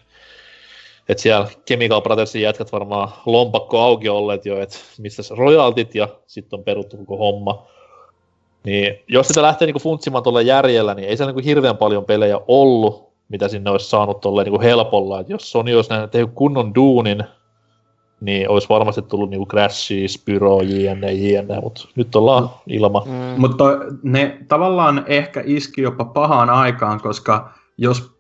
Et 1.09 1.19
siellä 1.19 1.47
Chemical 1.67 2.01
Brothersin 2.01 2.41
jätkät 2.41 2.71
varmaan 2.71 3.09
lompakko 3.25 3.79
auki 3.79 4.09
olleet 4.09 4.45
jo, 4.45 4.61
että 4.61 4.77
mistä 4.99 5.21
royaltit 5.37 5.95
ja 5.95 6.07
sitten 6.27 6.59
on 6.59 6.63
peruttu 6.63 6.97
koko 6.97 7.17
homma. 7.17 7.67
Niin 8.65 8.99
jos 9.07 9.27
sitä 9.27 9.41
lähtee 9.41 9.65
niinku 9.65 9.79
funtsimaan 9.79 10.23
tuolla 10.23 10.41
järjellä, 10.41 10.93
niin 10.93 11.09
ei 11.09 11.17
se 11.17 11.25
niinku 11.25 11.41
hirveän 11.45 11.77
paljon 11.77 12.05
pelejä 12.05 12.39
ollut, 12.47 13.13
mitä 13.29 13.47
sinne 13.47 13.69
olisi 13.69 13.89
saanut 13.89 14.21
tolleen 14.21 14.45
niinku 14.45 14.61
helpolla. 14.61 15.19
Et 15.19 15.29
jos 15.29 15.51
Sony 15.51 15.75
olisi 15.75 15.89
näin 15.89 16.09
tehnyt 16.09 16.31
kunnon 16.33 16.75
duunin, 16.75 17.23
niin 18.21 18.49
olisi 18.49 18.69
varmasti 18.69 19.01
tullut 19.01 19.29
niinku 19.29 19.45
Crashia, 19.45 20.07
Spyro, 20.07 20.61
jne, 20.61 21.13
jne, 21.13 21.59
mutta 21.61 21.87
nyt 21.95 22.15
ollaan 22.15 22.49
ilman. 22.67 23.01
Mm. 23.05 23.41
Mutta 23.41 23.63
ne 24.03 24.37
tavallaan 24.47 25.03
ehkä 25.07 25.43
iski 25.45 25.81
jopa 25.81 26.05
pahaan 26.05 26.49
aikaan, 26.49 27.01
koska 27.01 27.49
jos 27.77 28.11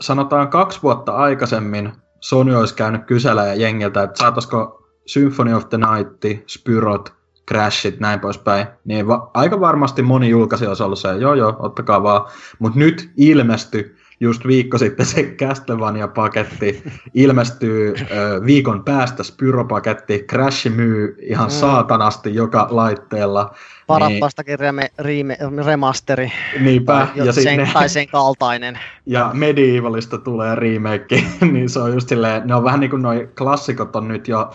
sanotaan 0.00 0.48
kaksi 0.48 0.78
vuotta 0.82 1.12
aikaisemmin 1.12 1.92
Sony 2.22 2.54
olisi 2.54 2.74
käynyt 2.74 3.04
kyselemään 3.04 3.60
jengiltä, 3.60 4.02
että 4.02 4.18
saataisiko 4.18 4.88
Symphony 5.06 5.54
of 5.54 5.68
the 5.68 5.78
Night, 5.78 6.42
Spyrot, 6.46 7.12
Crashit, 7.48 8.00
näin 8.00 8.20
poispäin, 8.20 8.66
niin 8.84 9.08
va- 9.08 9.30
aika 9.34 9.60
varmasti 9.60 10.02
moni 10.02 10.28
julkaisija 10.28 10.70
olisi 10.70 10.82
ollut 10.82 10.98
se, 10.98 11.08
joo 11.12 11.34
joo, 11.34 11.56
ottakaa 11.58 12.02
vaan. 12.02 12.30
Mutta 12.58 12.78
nyt 12.78 13.10
ilmestyi 13.16 13.96
just 14.22 14.46
viikko 14.46 14.78
sitten 14.78 15.06
se 15.06 15.22
Castlevania-paketti, 15.22 16.82
ilmestyy 17.14 17.94
ö, 18.10 18.40
viikon 18.46 18.84
päästä 18.84 19.22
Spyro-paketti, 19.22 20.24
Crash 20.30 20.70
myy 20.70 21.16
ihan 21.20 21.46
Mm. 21.48 21.50
saatanasti 21.52 22.34
joka 22.34 22.66
laitteella. 22.70 23.54
Parappastakin 23.86 24.58
reme, 24.58 24.90
rime, 24.98 25.36
remasteri. 25.66 26.32
Niinpä, 26.60 26.92
Tai, 27.14 27.26
ja 27.26 27.32
sen, 27.32 27.42
sitten 27.42 27.68
tai 27.74 27.88
sen 27.88 28.06
kaltainen. 28.08 28.78
ja 29.06 29.30
Medievalista 29.34 30.18
tulee 30.18 30.54
remake, 30.54 31.24
niin 31.52 31.68
se 31.68 31.78
on 31.80 31.92
just 31.94 32.08
silleen, 32.08 32.42
ne 32.46 32.54
on 32.54 32.64
vähän 32.64 32.80
niin 32.80 32.90
kuin 32.90 33.02
noi 33.02 33.28
klassikot 33.38 33.96
on 33.96 34.08
nyt 34.08 34.28
jo 34.28 34.50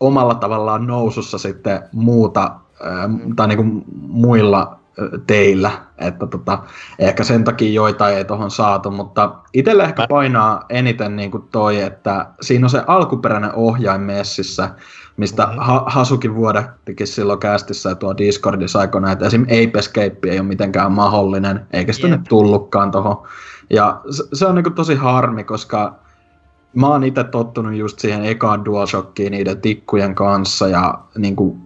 omalla 0.00 0.34
tavallaan 0.34 0.86
nousussa 0.86 1.38
sitten 1.38 1.80
muuta, 1.92 2.50
ää, 2.82 3.08
tai 3.36 3.48
niin 3.48 3.56
kuin 3.56 3.84
muilla 4.08 4.78
teillä, 5.26 5.70
että 5.98 6.26
tota, 6.26 6.58
ehkä 6.98 7.24
sen 7.24 7.44
takia 7.44 7.72
joitain 7.72 8.16
ei 8.16 8.24
tohon 8.24 8.50
saatu, 8.50 8.90
mutta 8.90 9.34
itselle 9.52 9.82
ehkä 9.84 10.06
painaa 10.08 10.64
eniten 10.68 11.16
niin 11.16 11.30
kuin 11.30 11.44
toi, 11.52 11.80
että 11.80 12.26
siinä 12.40 12.66
on 12.66 12.70
se 12.70 12.82
alkuperäinen 12.86 13.54
ohjain 13.54 14.00
messissä, 14.00 14.68
mistä 15.16 15.46
Mhm. 15.46 15.58
ha- 15.58 15.84
Hasukin 15.86 16.34
vuodettikin 16.34 17.06
silloin 17.06 17.38
kästissä 17.38 17.88
ja 17.88 17.94
tuo 17.94 18.16
Discordissa 18.16 18.78
aikoina, 18.78 19.12
että 19.12 19.26
esim. 19.26 19.42
Ape 19.42 19.78
Escape 19.78 20.18
ei 20.30 20.38
ole 20.38 20.48
mitenkään 20.48 20.92
mahdollinen, 20.92 21.66
eikä 21.72 21.92
sitä 21.92 22.06
Jep. 22.08 22.18
nyt 22.18 22.28
tullutkaan 22.28 22.90
tohon. 22.90 23.22
Ja 23.70 24.00
se, 24.32 24.46
on 24.46 24.54
niinku 24.54 24.70
tosi 24.70 24.94
harmi, 24.94 25.44
koska 25.44 25.94
mä 26.76 26.88
oon 26.88 27.04
itse 27.04 27.24
tottunut 27.24 27.74
just 27.74 27.98
siihen 27.98 28.24
ekaan 28.24 28.64
DualShockiin 28.64 29.30
niiden 29.30 29.60
tikkujen 29.60 30.14
kanssa 30.14 30.68
ja 30.68 30.98
niinku 31.18 31.56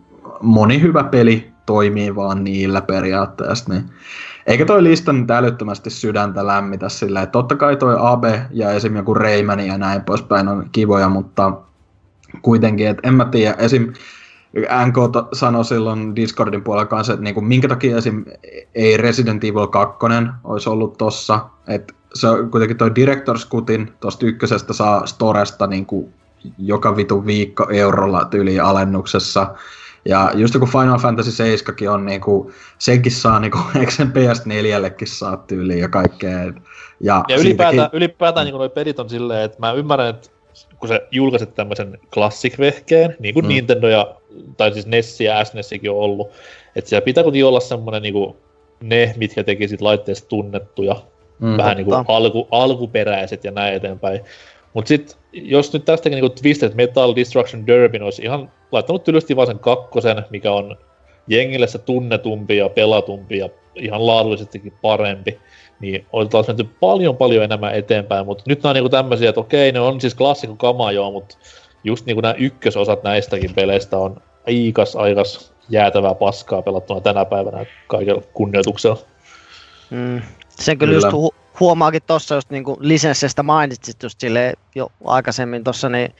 moni 0.40 0.80
hyvä 0.82 1.04
peli 1.04 1.52
toimii 1.66 2.14
vaan 2.14 2.44
niillä 2.44 2.80
periaatteessa. 2.80 3.72
Niin. 3.72 3.84
Eikä 4.46 4.64
toi 4.64 4.84
lista 4.84 5.12
nyt 5.12 5.30
älyttömästi 5.30 5.90
sydäntä 5.90 6.46
lämmitä 6.46 6.88
silleen, 6.88 7.22
että 7.22 7.32
totta 7.32 7.56
kai 7.56 7.76
toi 7.76 7.96
Abe 7.98 8.42
ja 8.50 8.70
esim. 8.70 8.96
joku 8.96 9.14
Rayman 9.14 9.60
ja 9.60 9.78
näin 9.78 10.02
poispäin 10.02 10.48
on 10.48 10.68
kivoja, 10.72 11.08
mutta 11.08 11.52
kuitenkin, 12.42 12.88
että 12.88 13.08
en 13.08 13.14
mä 13.14 13.24
tiedä, 13.24 13.54
esim. 13.58 13.92
NK 14.86 14.96
sanoi 15.32 15.64
silloin 15.64 16.16
Discordin 16.16 16.62
puolella 16.62 16.86
kanssa, 16.86 17.12
että 17.12 17.24
niinku, 17.24 17.40
minkä 17.40 17.68
takia 17.68 17.96
esim. 17.96 18.24
ei 18.74 18.96
Resident 18.96 19.44
Evil 19.44 19.66
2 19.66 19.96
olisi 20.44 20.68
ollut 20.68 20.98
tossa, 20.98 21.46
että 21.68 21.94
se 22.14 22.28
on 22.28 22.50
kuitenkin 22.50 22.76
toi 22.76 22.90
Director's 22.90 23.48
Cutin 23.50 23.92
tosta 24.00 24.26
ykkösestä 24.26 24.72
saa 24.72 25.06
Storesta 25.06 25.66
niinku 25.66 26.12
joka 26.58 26.96
vitu 26.96 27.26
viikko 27.26 27.66
eurolla 27.70 28.24
tyyli 28.24 28.60
alennuksessa. 28.60 29.54
Ja 30.08 30.30
just 30.34 30.54
joku 30.54 30.66
Final 30.66 30.98
Fantasy 30.98 31.30
7 31.30 31.94
on 31.94 32.04
niinku, 32.06 32.52
senkin 32.78 33.12
saa 33.12 33.40
niinku, 33.40 33.58
eikö 33.80 33.90
sen 33.90 34.12
PS4-llekin 34.12 35.06
saa 35.06 35.36
tyyliin 35.36 35.78
ja 35.80 35.88
kaikkea. 35.88 36.38
Ja, 36.40 36.52
Ja 37.00 37.22
siitäkin- 37.38 37.40
ylipäätään, 37.40 37.90
ylipäätään 37.92 38.44
niin 38.46 38.54
noi 38.54 38.68
pelit 38.68 38.98
on 38.98 39.10
silleen, 39.10 39.42
että 39.42 39.56
mä 39.60 39.72
ymmärrän, 39.72 40.08
että 40.08 40.30
kun 40.78 40.88
sä 40.88 41.00
julkaiset 41.10 41.54
tämmöisen 41.54 41.98
classic-vehkeen, 42.14 43.16
niin 43.18 43.34
kuin 43.34 43.44
Mm. 43.44 43.48
Nintendo 43.48 43.88
ja, 43.88 44.14
tai 44.56 44.72
siis 44.72 44.86
NES 44.86 45.20
ja 45.20 45.44
SNESikin 45.44 45.90
on 45.90 45.96
ollut, 45.96 46.30
että 46.76 46.88
siellä 46.88 47.04
pitää 47.04 47.24
kuitenkin 47.24 47.46
olla 47.46 47.60
semmoinen 47.60 48.02
niin 48.02 48.34
ne, 48.82 49.14
mitkä 49.16 49.44
teki 49.44 49.68
sit 49.68 49.80
laitteesta 49.80 50.28
tunnettuja, 50.28 50.96
mm, 51.38 51.56
vähän 51.56 51.76
niin 51.76 51.84
kuin 51.84 52.04
alku, 52.08 52.48
alkuperäiset 52.50 53.44
ja 53.44 53.50
näin 53.50 53.74
eteenpäin. 53.74 54.20
Mutta 54.74 54.88
sitten, 54.88 55.16
jos 55.42 55.72
nyt 55.72 55.84
tästäkin 55.84 56.20
niin 56.20 56.32
Twisted 56.32 56.72
Metal 56.74 57.16
Destruction 57.16 57.66
Derby 57.66 57.98
olisi 57.98 58.22
ihan 58.22 58.50
laittanut 58.72 59.04
tylysti 59.04 59.36
vaan 59.36 59.46
sen 59.46 59.58
kakkosen, 59.58 60.24
mikä 60.30 60.52
on 60.52 60.76
jengille 61.28 61.66
se 61.66 61.78
tunnetumpi 61.78 62.56
ja 62.56 62.68
pelatumpi 62.68 63.38
ja 63.38 63.48
ihan 63.74 64.06
laadullisestikin 64.06 64.72
parempi, 64.82 65.38
niin 65.80 66.06
oli 66.12 66.28
taas 66.28 66.46
menty 66.46 66.64
paljon 66.80 67.16
paljon 67.16 67.44
enemmän 67.44 67.74
eteenpäin, 67.74 68.26
mutta 68.26 68.44
nyt 68.46 68.62
nämä 68.62 68.70
on 68.70 68.74
niinku 68.74 68.88
tämmöisiä, 68.88 69.28
että 69.28 69.40
okei, 69.40 69.72
ne 69.72 69.80
on 69.80 70.00
siis 70.00 70.14
klassikko 70.14 70.56
kama 70.56 70.92
joo, 70.92 71.10
mutta 71.10 71.38
just 71.84 72.06
niinku 72.06 72.20
nämä 72.20 72.34
ykkösosat 72.38 73.02
näistäkin 73.02 73.54
peleistä 73.54 73.98
on 73.98 74.22
aikas 74.46 74.96
aikas 74.96 75.52
jäätävää 75.68 76.14
paskaa 76.14 76.62
pelattuna 76.62 77.00
tänä 77.00 77.24
päivänä 77.24 77.66
kaikella 77.86 78.22
kunnioituksella. 78.34 78.98
Mm. 79.90 80.22
Sen 80.60 80.78
kyllä, 80.78 80.94
Kyllä. 80.94 81.06
just 81.06 81.34
hu- 81.34 81.36
huomaakin 81.60 82.02
tuossa 82.06 82.34
just 82.34 82.50
niinku 82.50 82.76
lisensseistä 82.80 83.42
mainitsit 83.42 84.02
just 84.02 84.18
jo 84.74 84.92
aikaisemmin 85.04 85.64
tuossa, 85.64 85.88
niin 85.88 86.14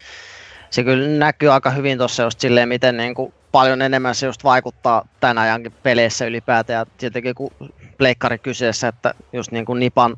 se 0.70 0.84
kyllä 0.84 1.08
näkyy 1.08 1.52
aika 1.52 1.70
hyvin 1.70 1.98
tuossa 1.98 2.22
just 2.22 2.40
silleen, 2.40 2.68
miten 2.68 2.96
niinku 2.96 3.34
paljon 3.52 3.82
enemmän 3.82 4.14
se 4.14 4.26
just 4.26 4.44
vaikuttaa 4.44 5.08
tämän 5.20 5.38
ajankin 5.38 5.72
peleissä 5.82 6.26
ylipäätään. 6.26 6.78
Ja 6.78 6.86
tietenkin 6.98 7.34
kun 7.34 7.50
pleikkari 7.98 8.38
kyseessä, 8.38 8.88
että 8.88 9.14
just 9.32 9.52
niin 9.52 9.64
kuin 9.64 9.80
Nipan 9.80 10.16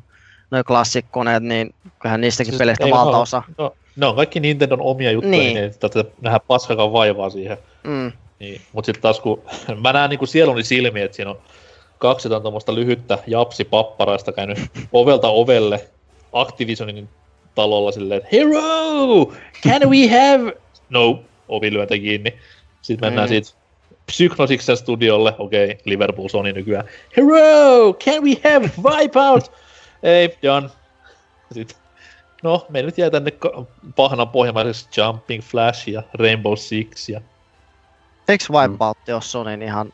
noin 0.51 0.65
klassikkoneet, 0.65 1.43
niin 1.43 1.73
kyllähän 1.99 2.21
niistäkin 2.21 2.51
siis 2.53 2.59
peleistä 2.59 2.85
ei 2.85 2.91
valtaosa. 2.91 3.43
No, 3.57 3.75
ne 3.95 4.05
on 4.05 4.15
kaikki 4.15 4.39
Nintendon 4.39 4.81
omia 4.81 5.11
juttuja, 5.11 5.31
Niin. 5.31 5.43
niin, 5.43 5.53
niin 5.55 5.63
ei 5.63 5.69
tarvitse 5.79 6.13
nähdä 6.21 6.39
paskakaan 6.39 6.93
vaivaa 6.93 7.29
siihen. 7.29 7.57
Mm, 7.83 8.11
Niin. 8.39 8.61
Mutta 8.73 8.85
sitten 8.85 9.01
taas 9.01 9.19
kun 9.19 9.41
mä 9.83 9.93
näen 9.93 10.09
niinku 10.09 10.25
sieluni 10.25 10.63
silmiin, 10.63 11.05
että 11.05 11.15
siinä 11.15 11.31
on 11.31 11.39
kaksi 11.99 12.27
jotain 12.27 12.41
tuommoista 12.41 12.75
lyhyttä 12.75 13.17
japsi 13.27 13.65
papparaista 13.65 14.31
käynyt 14.31 14.59
ovelta 14.91 15.27
ovelle 15.27 15.87
Activisionin 16.33 17.09
talolla 17.55 17.91
silleen, 17.91 18.17
että 18.17 18.29
Hero! 18.31 19.25
Can 19.63 19.89
we 19.89 20.07
have... 20.07 20.53
No, 20.89 21.23
ovi 21.47 21.73
lyöntä 21.73 21.97
kiinni. 21.97 22.33
Sitten 22.81 23.07
mennään 23.07 23.29
Mm. 23.29 23.35
mm. 23.35 23.43
siitä 23.43 23.59
Psychnosiksen 24.05 24.77
studiolle, 24.77 25.35
okei, 25.37 25.65
okay, 25.65 25.77
Liverpool 25.85 26.27
Sony 26.27 26.53
nykyään. 26.53 26.85
Hero! 27.17 27.93
Can 27.93 28.23
we 28.23 28.51
have 28.51 28.71
Wipeout? 28.83 29.51
Ei, 30.03 30.37
Jan. 30.41 30.71
Sitten, 31.51 31.77
no, 32.43 32.65
me 32.69 32.81
nyt 32.81 32.97
jää 32.97 33.09
tänne 33.09 33.31
pahnan 33.95 34.29
pohjamaiseksi 34.29 35.01
Jumping 35.01 35.43
Flash 35.43 35.89
ja 35.89 36.03
Rainbow 36.13 36.55
Six 36.55 37.09
ja 37.09 37.21
eikö 38.27 38.43
Wipeout 38.49 38.97
ole 39.13 39.21
Sonyn 39.21 39.61
ihan 39.61 39.93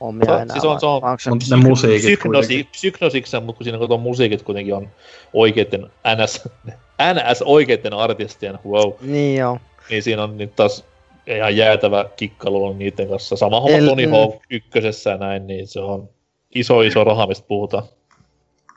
omia 0.00 0.24
Se- 0.26 0.32
enää? 0.42 0.52
siis 0.52 0.64
on- 0.64 0.80
se 0.80 0.86
on- 0.86 0.94
onko 1.04 1.16
se- 1.40 1.56
musiikit 1.56 2.02
Psygnosi, 2.02 2.46
kuitenkin. 2.48 2.66
Psygnosiksen, 2.72 3.42
mutta 3.42 3.58
kun 3.58 3.64
siinä 3.64 3.78
kato 3.78 3.98
musiikit 3.98 4.42
kuitenkin 4.42 4.74
on 4.74 4.88
oikeiden 5.32 5.86
NS, 6.16 6.48
NS 7.14 7.42
oikeiden 7.42 7.92
artistien, 7.92 8.58
wow, 8.68 8.92
Niin 9.00 9.38
joo. 9.38 9.58
niin 9.90 10.02
siinä 10.02 10.22
on 10.22 10.36
nyt 10.38 10.56
taas 10.56 10.84
ihan 11.26 11.56
jäätävä 11.56 12.04
kikkailu 12.16 12.66
on 12.66 12.78
niiden 12.78 13.08
kanssa. 13.08 13.36
Sama 13.36 13.60
homma 13.60 13.76
El- 13.76 13.86
Tony 13.88 14.06
mm. 14.06 14.12
Hawk 14.12 14.34
ykkösessä 14.50 15.10
ja 15.10 15.16
näin, 15.16 15.46
niin 15.46 15.66
se 15.66 15.80
on 15.80 16.08
iso 16.54 16.80
iso 16.80 17.04
raha, 17.04 17.26
mistä 17.26 17.46
puhutaan. 17.48 17.82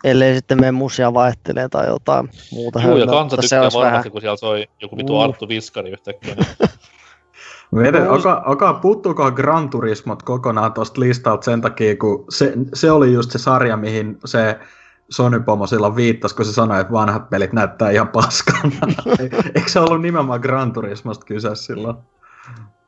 Ellei 0.03 0.36
sitten 0.36 0.59
mene 0.59 0.71
musia 0.71 1.13
vaihtelee 1.13 1.69
tai 1.69 1.88
jotain 1.88 2.30
muuta. 2.51 2.82
Joo, 2.82 2.97
ja 2.97 3.05
kansa 3.07 3.36
se 3.36 3.41
tykkää 3.41 3.59
varmasti, 3.61 3.80
vähän- 3.82 4.11
kun 4.11 4.21
siellä 4.21 4.38
soi 4.38 4.67
joku 4.82 4.97
vitu 4.97 5.15
Uh. 5.15 5.21
Arttu 5.21 5.47
Viskari 5.47 5.89
yhtäkkiä. 5.91 6.36
Vede, 7.76 7.99
No, 7.99 8.13
alkaa, 8.13 8.41
alkaa 8.45 8.74
puuttuukohan 8.74 9.34
Gran 9.34 9.69
Turismot 9.69 10.24
kokonaan 10.24 10.74
tuosta 10.74 10.99
listalta 11.01 11.43
sen 11.45 11.61
takia, 11.61 11.95
kun 11.97 12.26
se, 12.30 12.53
se 12.74 12.91
oli 12.91 13.13
just 13.13 13.32
se 13.32 13.38
sarja, 13.39 13.78
mihin 13.78 14.17
se 14.26 14.59
Sony 15.09 15.39
Pomo 15.39 15.67
silloin 15.67 15.95
viittasi, 15.95 16.36
kun 16.36 16.45
se 16.45 16.53
sanoi, 16.53 16.82
että 16.82 16.93
vanhat 16.93 17.30
pelit 17.30 17.53
näyttää 17.53 17.89
ihan 17.91 18.07
paskalta. 18.07 18.78
Eikö 19.55 19.69
se 19.69 19.80
ollut 19.80 20.01
nimenomaan 20.01 20.39
Gran 20.41 20.74
Turismosta 20.74 21.26
kyse 21.26 21.55
silloin? 21.55 21.97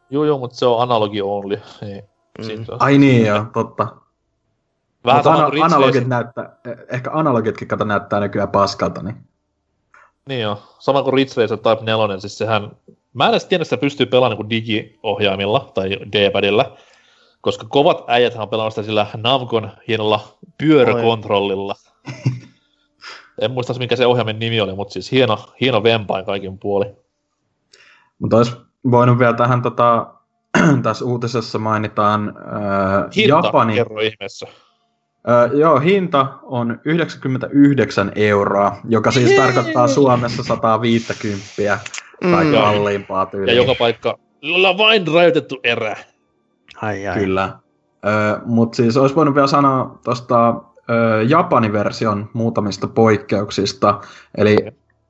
joo, 0.09 0.25
joo, 0.25 0.37
mutta 0.39 0.57
se 0.57 0.65
on 0.65 0.81
analogi 0.81 1.21
only. 1.21 1.61
Niin, 1.81 2.03
Mm. 2.39 2.65
Ai 2.79 2.97
niin 2.97 3.25
joo, 3.25 3.45
totta. 3.53 3.87
Vähän 5.05 5.17
Mutta 5.17 5.33
ana- 5.33 5.65
analogit 5.65 6.07
näyttää, 6.07 6.57
ehkä 6.89 7.11
analogitkin 7.13 7.67
kato 7.67 7.85
näyttää 7.85 8.19
nykyään 8.19 8.49
paskalta, 8.49 9.03
niin 9.03 9.15
Niin 10.27 10.41
joo, 10.41 10.57
sama 10.79 11.03
kuin 11.03 11.13
Ridge 11.13 11.41
Racer 11.41 11.57
Type 11.57 11.79
4, 11.85 12.19
siis 12.19 12.37
sehän, 12.37 12.71
mä 13.15 13.25
en 13.25 13.29
edes 13.29 13.45
tiedä, 13.45 13.61
että 13.61 13.69
sitä 13.69 13.81
pystyy 13.81 14.05
pelaamaan 14.05 14.39
niin 14.39 14.49
digi-ohjaimilla 14.49 15.71
tai 15.73 15.89
D-padilla, 15.89 16.77
koska 17.41 17.65
kovat 17.69 18.03
äijät 18.07 18.35
on 18.35 18.49
pelannut 18.49 18.73
sitä 18.73 18.85
sillä 18.85 19.07
Namcon 19.17 19.71
hienolla 19.87 20.37
pyöräkontrollilla. 20.57 21.75
en 23.41 23.51
muista 23.51 23.73
mikä 23.73 23.95
se 23.95 24.05
ohjaimen 24.05 24.39
nimi 24.39 24.61
oli, 24.61 24.75
mutta 24.75 24.93
siis 24.93 25.11
hieno, 25.11 25.37
hieno 25.61 25.83
vempain 25.83 26.25
kaikin 26.25 26.59
puoli. 26.59 26.85
Mutta 28.19 28.37
olisi 28.37 28.51
voinut 28.91 29.19
vielä 29.19 29.33
tähän 29.33 29.61
tota, 29.61 30.13
tässä 30.83 31.05
uutisessa 31.05 31.59
mainitaan 31.59 32.29
äh, 32.29 33.15
Hinta, 33.15 33.41
Japani. 33.45 33.75
kerro 33.75 33.99
ihmeessä. 33.99 34.47
Äh, 35.29 35.59
joo, 35.59 35.79
hinta 35.79 36.27
on 36.43 36.79
99 36.85 38.11
euroa, 38.15 38.77
joka 38.89 39.11
siis 39.11 39.29
Jee! 39.29 39.39
tarkoittaa 39.39 39.87
Suomessa 39.87 40.43
150 40.43 41.79
tai 42.21 42.45
Mm. 42.45 42.51
kalliimpaa 42.51 43.19
Ja 43.21 43.25
tyyliä. 43.25 43.53
joka 43.53 43.75
paikka, 43.79 44.17
jolla 44.41 44.69
on 44.69 44.77
vain 44.77 45.07
rajoitettu 45.13 45.59
erä. 45.63 45.95
Ai 46.81 47.07
ai. 47.07 47.19
Kyllä. 47.19 47.59
Mutta 48.45 48.75
siis 48.75 48.97
olisi 48.97 49.15
voinut 49.15 49.35
vielä 49.35 49.47
sanoa 49.47 49.99
tuosta 50.03 50.55
Japanin 51.27 51.73
version 51.73 52.29
muutamista 52.33 52.87
poikkeuksista. 52.87 53.99
Eli 54.37 54.57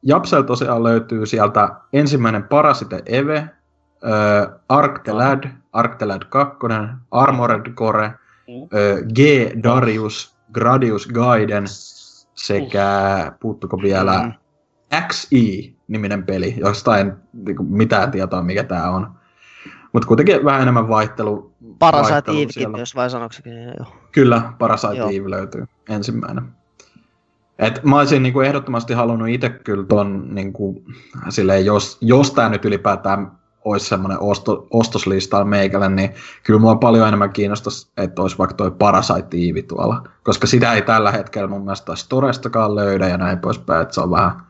Japsel 0.04 0.42
tosiaan 0.42 0.84
löytyy 0.84 1.26
sieltä 1.26 1.70
ensimmäinen 1.94 2.44
Parasite 2.44 3.02
Eve, 3.06 3.38
äh, 3.38 3.50
Arctelad, 4.70 5.44
Arctelad 5.74 6.22
2, 6.30 6.58
Armored 7.12 7.74
Core, 7.74 8.12
Mm. 8.48 8.54
äh, 8.64 9.02
G 9.16 9.20
Darius, 9.64 10.36
Gradius 10.54 11.08
Gaiden 11.08 11.64
sekä, 12.34 12.88
puuttuko 13.40 13.82
vielä, 13.82 14.22
Mm. 14.24 14.34
XI-niminen 15.02 16.24
peli, 16.24 16.56
josta 16.58 16.98
en 16.98 17.18
niinku, 17.34 17.64
mitään 17.64 18.12
tietoa 18.12 18.42
mikä 18.42 18.64
tämä 18.64 18.90
on. 18.90 19.12
Mutta 19.94 20.08
kuitenkin 20.08 20.46
vähän 20.46 20.62
enemmän 20.62 20.88
vaihtelu. 20.88 21.52
Parasite 21.80 22.32
Evekin 22.32 22.72
myös, 22.72 22.96
vai 22.96 23.10
sanoksikin? 23.10 23.54
Joo. 23.64 23.96
Kyllä, 24.12 24.42
Parasite 24.60 24.96
Joo. 24.96 25.10
Eve 25.10 25.30
löytyy 25.30 25.66
ensimmäinen. 25.90 26.44
Et 27.60 27.84
mä 27.84 27.98
olisin 27.98 28.24
niinku 28.24 28.42
ehdottomasti 28.42 28.94
halunnut 28.94 29.30
itse 29.30 29.50
kyllä 29.50 29.84
ton, 29.84 30.28
niinku, 30.36 30.84
silleen, 31.30 31.66
jos, 31.66 31.98
jos 32.02 32.32
tämä 32.32 32.50
nyt 32.50 32.66
ylipäätään 32.66 33.32
olisi 33.66 33.86
semmoinen 33.86 34.20
osto, 34.20 34.68
ostoslistalla 34.72 35.46
meikälle, 35.46 35.90
niin 35.90 36.10
kyllä 36.44 36.60
mua 36.60 36.76
paljon 36.76 37.08
enemmän 37.08 37.34
kiinnostaisi, 37.34 37.88
että 37.98 38.22
olisi 38.22 38.38
vaikka 38.38 38.56
toi 38.56 38.72
Parasite 38.72 39.38
Eve 39.50 39.62
tuolla. 39.62 40.08
Koska 40.24 40.48
sitä 40.48 40.74
ei 40.74 40.82
tällä 40.82 41.12
hetkellä 41.12 41.48
mun 41.48 41.64
mielestä 41.64 41.96
Storestakaan 41.96 42.76
löydä 42.76 43.08
ja 43.08 43.18
näin 43.18 43.40
poispäin, 43.40 43.82
että 43.82 43.94
se 43.94 44.02
on 44.02 44.12
vähän 44.12 44.45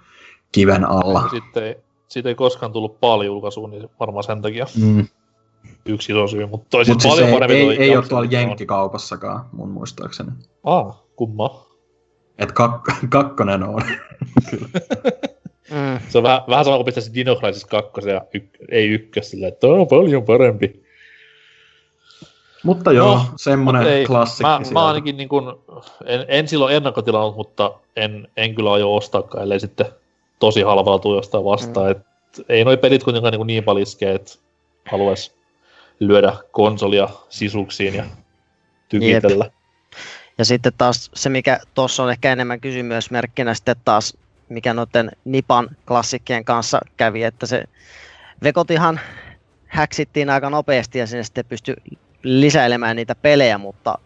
kiven 0.56 0.86
alla. 0.86 1.30
Sitten 1.30 1.64
ei, 1.64 1.76
siitä 2.08 2.30
ei 2.30 2.36
koskaan 2.36 2.72
tullut 2.72 3.00
paljon 3.00 3.26
julkaisua, 3.26 3.68
niin 3.68 3.90
varmaan 4.00 4.24
sen 4.24 4.42
takia 4.42 4.66
Mm. 4.82 5.08
yksi 5.86 6.12
iso 6.12 6.28
syy. 6.28 6.46
Mutta 6.46 6.68
toisin 6.70 6.92
Mutta 6.94 7.02
siis 7.04 7.14
paljon 7.14 7.28
ei, 7.30 7.34
paremmin 7.34 7.72
ei, 7.72 7.78
ei 7.90 7.98
ole 7.98 8.06
tuolla. 8.08 8.28
Jenkkikaupassakaan 8.32 9.46
mun 9.52 9.70
muistaakseni. 9.70 10.32
Ah, 10.64 10.96
kumma. 11.16 11.66
Et 12.38 12.52
kak- 12.52 12.96
kakkonen 13.10 13.64
on. 13.64 13.82
Mm. 15.72 16.00
Se 16.10 16.18
on 16.18 16.24
vähän, 16.24 16.42
vähän 16.50 16.66
sama 16.66 16.78
kuin 16.78 16.86
pistäisi 16.86 17.14
Dino 17.14 17.36
Crisis 17.36 17.66
2 17.66 17.92
ja 18.10 18.22
yk, 18.34 18.46
ei 18.72 18.88
ykkös 18.90 19.32
silleen, 19.32 19.54
että 19.54 19.68
on 19.68 19.88
paljon 19.88 20.24
parempi. 20.24 20.84
Mutta 22.64 22.92
joo, 22.92 23.16
No, 23.16 23.22
semmonen 23.36 23.82
Mut 23.82 23.92
ei, 23.92 24.06
klassikki 24.06 24.44
mä, 24.44 24.58
sieltä. 24.58 24.74
mä 24.74 24.88
ainakin 24.88 25.18
niin 25.18 25.30
kun, 25.30 25.64
en, 26.06 26.26
en 26.28 26.48
silloin 26.48 26.76
ennakkotilannut, 26.76 27.36
mutta 27.36 27.72
en, 27.96 28.28
en 28.38 28.56
kyllä 28.56 28.74
aio 28.74 28.96
ostaakaan, 28.96 29.44
ellei 29.44 29.60
sitten 29.60 29.86
tosi 30.46 30.62
halvalla 30.62 31.00
tuu 31.00 31.16
jostain 31.16 31.44
vastaan. 31.44 31.86
Mm. 31.86 31.92
Et, 31.92 32.00
ei 32.50 32.66
noi 32.66 32.78
pelit 32.78 33.04
kuitenkaan 33.04 33.34
niin, 33.34 33.48
niin 33.48 33.64
paljon 33.64 33.84
iskee, 33.84 34.16
että 34.16 34.34
haluaisi 34.86 35.32
lyödä 36.00 36.34
konsolia 36.52 37.10
sisuksiin 37.30 37.96
ja 37.96 38.04
tykitellä. 38.90 39.52
Ja 40.38 40.46
sitten 40.46 40.74
taas 40.78 41.12
se, 41.14 41.30
mikä 41.30 41.60
tuossa 41.74 42.04
on 42.04 42.12
ehkä 42.12 42.32
enemmän 42.32 42.62
kysymysmerkkinä 42.62 43.54
sitten 43.54 43.76
taas, 43.86 44.18
mikä 44.50 44.74
noiden 44.74 45.12
Nipan 45.26 45.70
klassikkien 45.88 46.46
kanssa 46.46 46.80
kävi, 46.98 47.24
että 47.24 47.46
se 47.46 47.64
Vekotihan 48.44 49.00
häksittiin 49.68 50.30
aika 50.30 50.50
nopeasti 50.50 51.00
ja 51.00 51.08
sinne 51.08 51.24
sitten 51.24 51.46
pystyi 51.46 51.76
lisäilemään 52.24 52.96
niitä 52.96 53.16
pelejä, 53.16 53.58
mutta, 53.58 53.98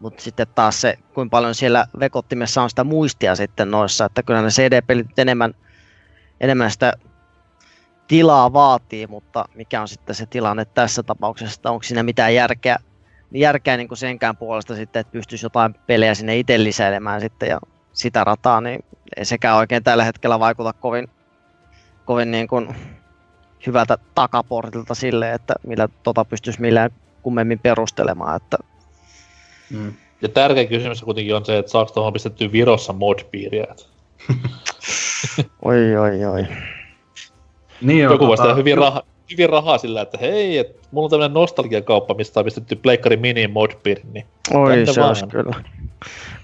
mutta 0.00 0.22
sitten 0.22 0.46
taas 0.54 0.80
se, 0.80 0.98
kuinka 1.14 1.30
paljon 1.30 1.54
siellä 1.54 1.86
Vekottimessa 2.00 2.62
on 2.62 2.70
sitä 2.70 2.84
muistia 2.84 3.36
sitten 3.36 3.70
noissa, 3.70 4.04
että 4.04 4.22
kyllä 4.22 4.42
ne 4.42 4.48
CD-pelit 4.48 5.18
enemmän, 5.18 5.54
enemmän 6.40 6.70
sitä 6.70 6.92
tilaa 8.08 8.52
vaatii, 8.52 9.06
mutta 9.06 9.44
mikä 9.54 9.80
on 9.80 9.88
sitten 9.88 10.14
se 10.14 10.26
tilanne 10.26 10.64
tässä 10.64 11.02
tapauksessa, 11.02 11.58
että 11.58 11.70
onko 11.70 11.82
siinä 11.82 12.02
mitään 12.02 12.34
järkeä 12.34 12.76
järkeä 13.34 13.76
niin 13.76 13.88
kuin 13.88 13.98
senkään 13.98 14.36
puolesta 14.36 14.76
sitten, 14.76 15.00
että 15.00 15.12
pystyisi 15.12 15.46
jotain 15.46 15.74
pelejä 15.86 16.14
sinne 16.14 16.38
itse 16.38 16.64
lisäilemään 16.64 17.20
sitten 17.20 17.48
ja 17.48 17.60
sitä 17.92 18.24
rataa, 18.24 18.60
niin 18.60 18.84
ei 19.16 19.24
sekään 19.24 19.56
oikein 19.56 19.84
tällä 19.84 20.04
hetkellä 20.04 20.40
vaikuta 20.40 20.72
kovin, 20.72 21.08
kovin 22.04 22.30
niin 22.30 22.48
kuin 22.48 22.76
hyvältä 23.66 23.98
takaportilta 24.14 24.94
sille, 24.94 25.32
että 25.32 25.54
millä 25.66 25.88
tota 26.02 26.24
pystyisi 26.24 26.60
millään 26.60 26.90
kummemmin 27.22 27.58
perustelemaan. 27.58 28.36
Että, 28.36 28.58
Mm. 29.70 29.94
Ja 30.22 30.28
tärkeä 30.28 30.64
kysymys 30.64 31.02
kuitenkin 31.02 31.36
on 31.36 31.44
se, 31.44 31.58
että 31.58 31.72
saako 31.72 31.92
tuohon 31.92 32.12
pistettyä 32.12 32.52
Virossa 32.52 32.92
mod-piiriä. 32.92 33.66
Oi, 35.64 35.96
oi, 35.96 36.24
oi. 36.24 36.46
Niin 37.82 37.98
Joku 38.02 38.24
tota- 38.24 38.36
tehdä 38.42 38.54
hyvin, 38.54 38.78
raha, 38.78 39.02
hyvin 39.32 39.48
rahaa 39.48 39.78
sillä, 39.78 40.00
että 40.02 40.18
hei, 40.20 40.58
et 40.58 40.88
mulla 40.90 41.06
on 41.06 41.10
tämmönen 41.10 41.34
nostalgiakauppa, 41.34 42.14
mistä 42.14 42.40
on 42.40 42.44
pistetty 42.44 42.76
Pleikkari 42.76 43.16
Mini 43.16 43.48
mod-piiri, 43.48 44.02
niin 44.12 44.26
Oi, 44.54 44.86
se 44.86 45.00
vaan. 45.00 45.08
olisi 45.08 45.26
kyllä. 45.26 45.54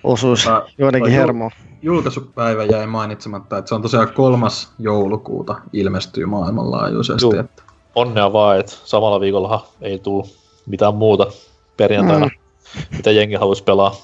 Osuus 0.05 0.45
Tää- 0.45 0.63
joidenkin 0.79 1.11
toi 1.13 1.19
jul- 1.19 1.21
hermoon. 1.21 1.51
julkaisupäivä 1.83 2.65
jäi 2.65 2.87
mainitsematta, 2.87 3.59
että 3.59 3.69
se 3.69 3.75
on 3.75 3.83
tosiaan 3.83 4.13
kolmas 4.15 4.73
joulukuuta 4.79 5.55
ilmestyy 5.73 6.27
maailmanlaajuisesti. 6.27 7.25
Juu. 7.25 7.35
Että 7.41 7.63
onnea 7.95 8.33
vaan, 8.33 8.59
että 8.61 8.73
samalla 8.85 9.21
viikolla 9.21 9.67
ei 9.81 9.99
tule 9.99 10.25
mitään 10.67 10.95
muuta 10.95 11.27
perjantaina, 11.77 12.27
mm. 12.27 12.97
mitä 12.97 13.11
jengi 13.11 13.35
haluaisi 13.35 13.65
pelaa. 13.65 13.95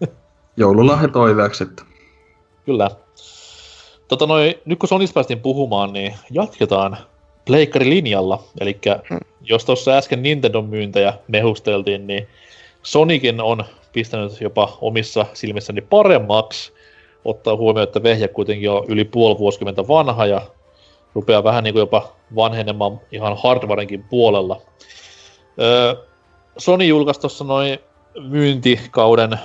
joululahja 0.56 1.08
toiveeksi 1.08 1.64
sitten. 1.64 1.86
Kyllä. 2.66 2.90
Tota 4.10 4.26
noi, 4.26 4.58
nyt 4.64 4.78
kun 4.78 4.88
Sonista 4.88 5.14
päästiin 5.14 5.40
puhumaan, 5.40 5.92
niin 5.92 6.14
jatketaan 6.30 6.96
Pleikkari-linjalla. 7.44 8.42
Eli 8.60 8.78
jos 9.42 9.64
tuossa 9.64 9.90
äsken 9.90 10.22
Nintendon 10.22 10.68
myyntejä 10.68 11.14
mehusteltiin, 11.28 12.06
niin 12.06 12.28
Sonikin 12.82 13.40
on 13.40 13.64
pistänyt 13.92 14.40
jopa 14.40 14.78
omissa 14.80 15.26
silmissäni 15.34 15.80
paremmaksi. 15.80 16.72
Ottaa 17.24 17.56
huomioon, 17.56 17.88
että 17.88 18.02
vehjä 18.02 18.28
kuitenkin 18.28 18.70
on 18.70 18.84
yli 18.88 19.04
puoli 19.04 19.38
vuosikymmentä 19.38 19.88
vanha 19.88 20.26
ja 20.26 20.40
rupeaa 21.14 21.44
vähän 21.44 21.64
niin 21.64 21.74
kuin 21.74 21.80
jopa 21.80 22.12
vanhenemaan 22.36 23.00
ihan 23.12 23.36
hardwarenkin 23.42 24.04
puolella. 24.04 24.60
Öö, 25.60 25.94
Sony 26.58 26.84
julkaisi 26.84 27.20
tuossa 27.20 27.44
noin 27.44 27.78
myyntikauden, 28.28 29.38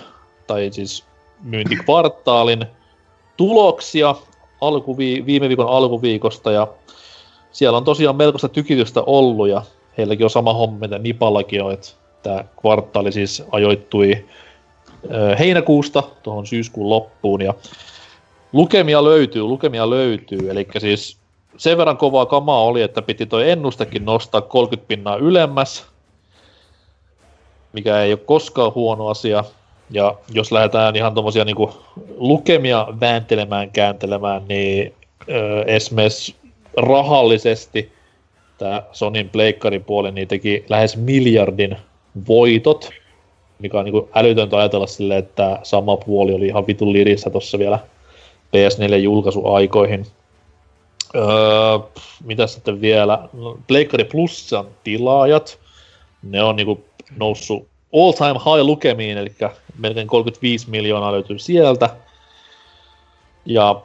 tai 0.48 0.70
siis 0.72 1.06
myyntikvartaalin 1.42 2.66
tuloksia 3.38 4.16
alkuvi- 4.62 5.26
viime 5.26 5.50
viikon 5.50 5.70
alkuviikosta 5.70 6.52
ja 6.52 6.68
siellä 7.52 7.78
on 7.78 7.84
tosiaan 7.84 8.16
melkoista 8.16 8.50
tykitystä 8.50 9.02
ollut 9.06 9.50
ja 9.50 9.62
heilläkin 9.98 10.24
on 10.24 10.30
sama 10.30 10.54
homma, 10.54 10.80
mitä 10.80 11.00
Nipallakin 11.00 11.64
on, 11.64 11.74
että 11.74 11.88
tämä 12.24 12.44
kvartaali 12.62 13.12
siis 13.12 13.44
ajoittui 13.52 14.26
heinäkuusta 15.40 16.04
tuohon 16.24 16.48
syyskuun 16.48 16.90
loppuun 16.90 17.42
ja 17.42 17.54
lukemia 18.54 19.04
löytyy, 19.04 19.44
lukemia 19.44 19.90
löytyy, 19.90 20.50
eli 20.50 20.68
siis 20.78 21.18
sen 21.58 21.78
verran 21.78 21.98
kovaa 21.98 22.26
kamaa 22.26 22.64
oli, 22.64 22.82
että 22.82 23.02
piti 23.02 23.26
toi 23.26 23.52
ennustekin 23.52 24.06
nostaa 24.06 24.42
30 24.42 24.88
pinnaa 24.88 25.16
ylemmäs, 25.16 25.86
mikä 27.74 28.02
ei 28.02 28.12
ole 28.12 28.20
koskaan 28.26 28.72
huono 28.76 29.08
asia. 29.08 29.44
Ja 29.90 30.16
jos 30.34 30.52
lähdetään 30.52 30.96
ihan 30.96 31.14
tuommoisia 31.14 31.46
niinku 31.46 31.74
lukemia 32.18 32.88
vääntelemään, 33.00 33.72
kääntelemään, 33.72 34.42
niin 34.48 34.94
ö, 35.30 35.64
esimerkiksi 35.68 36.36
rahallisesti 36.78 37.92
tämä 38.58 38.84
Sonin 38.92 39.30
pleikkarin 39.30 39.84
puoli 39.84 40.12
niin 40.12 40.28
teki 40.28 40.66
lähes 40.70 40.98
miljardin 40.98 41.78
voitot, 42.28 42.90
mikä 43.60 43.80
on 43.80 43.86
niinku 43.86 44.10
älytöntä 44.16 44.58
ajatella 44.58 44.88
silleen, 44.88 45.20
että 45.20 45.60
sama 45.64 45.98
puoli 45.98 46.34
oli 46.34 46.48
ihan 46.48 46.68
vitun 46.68 46.94
lirissä 46.94 47.30
tuossa 47.30 47.60
vielä 47.60 47.80
PS4-julkaisuaikoihin. 48.56 50.06
Öö, 51.16 51.24
mitä 52.24 52.48
sitten 52.48 52.82
vielä? 52.82 53.30
No, 53.34 53.58
Pleikkari 53.68 54.04
Plusan 54.04 54.66
tilaajat, 54.84 55.60
ne 56.24 56.44
on 56.44 56.56
niinku 56.56 56.86
noussut 57.18 57.68
all 57.94 58.12
time 58.12 58.34
high 58.34 58.66
lukemiin, 58.66 59.18
eli 59.18 59.32
melkein 59.78 60.08
35 60.08 60.70
miljoonaa 60.70 61.12
löytyy 61.12 61.40
sieltä. 61.40 61.90
Ja 63.46 63.82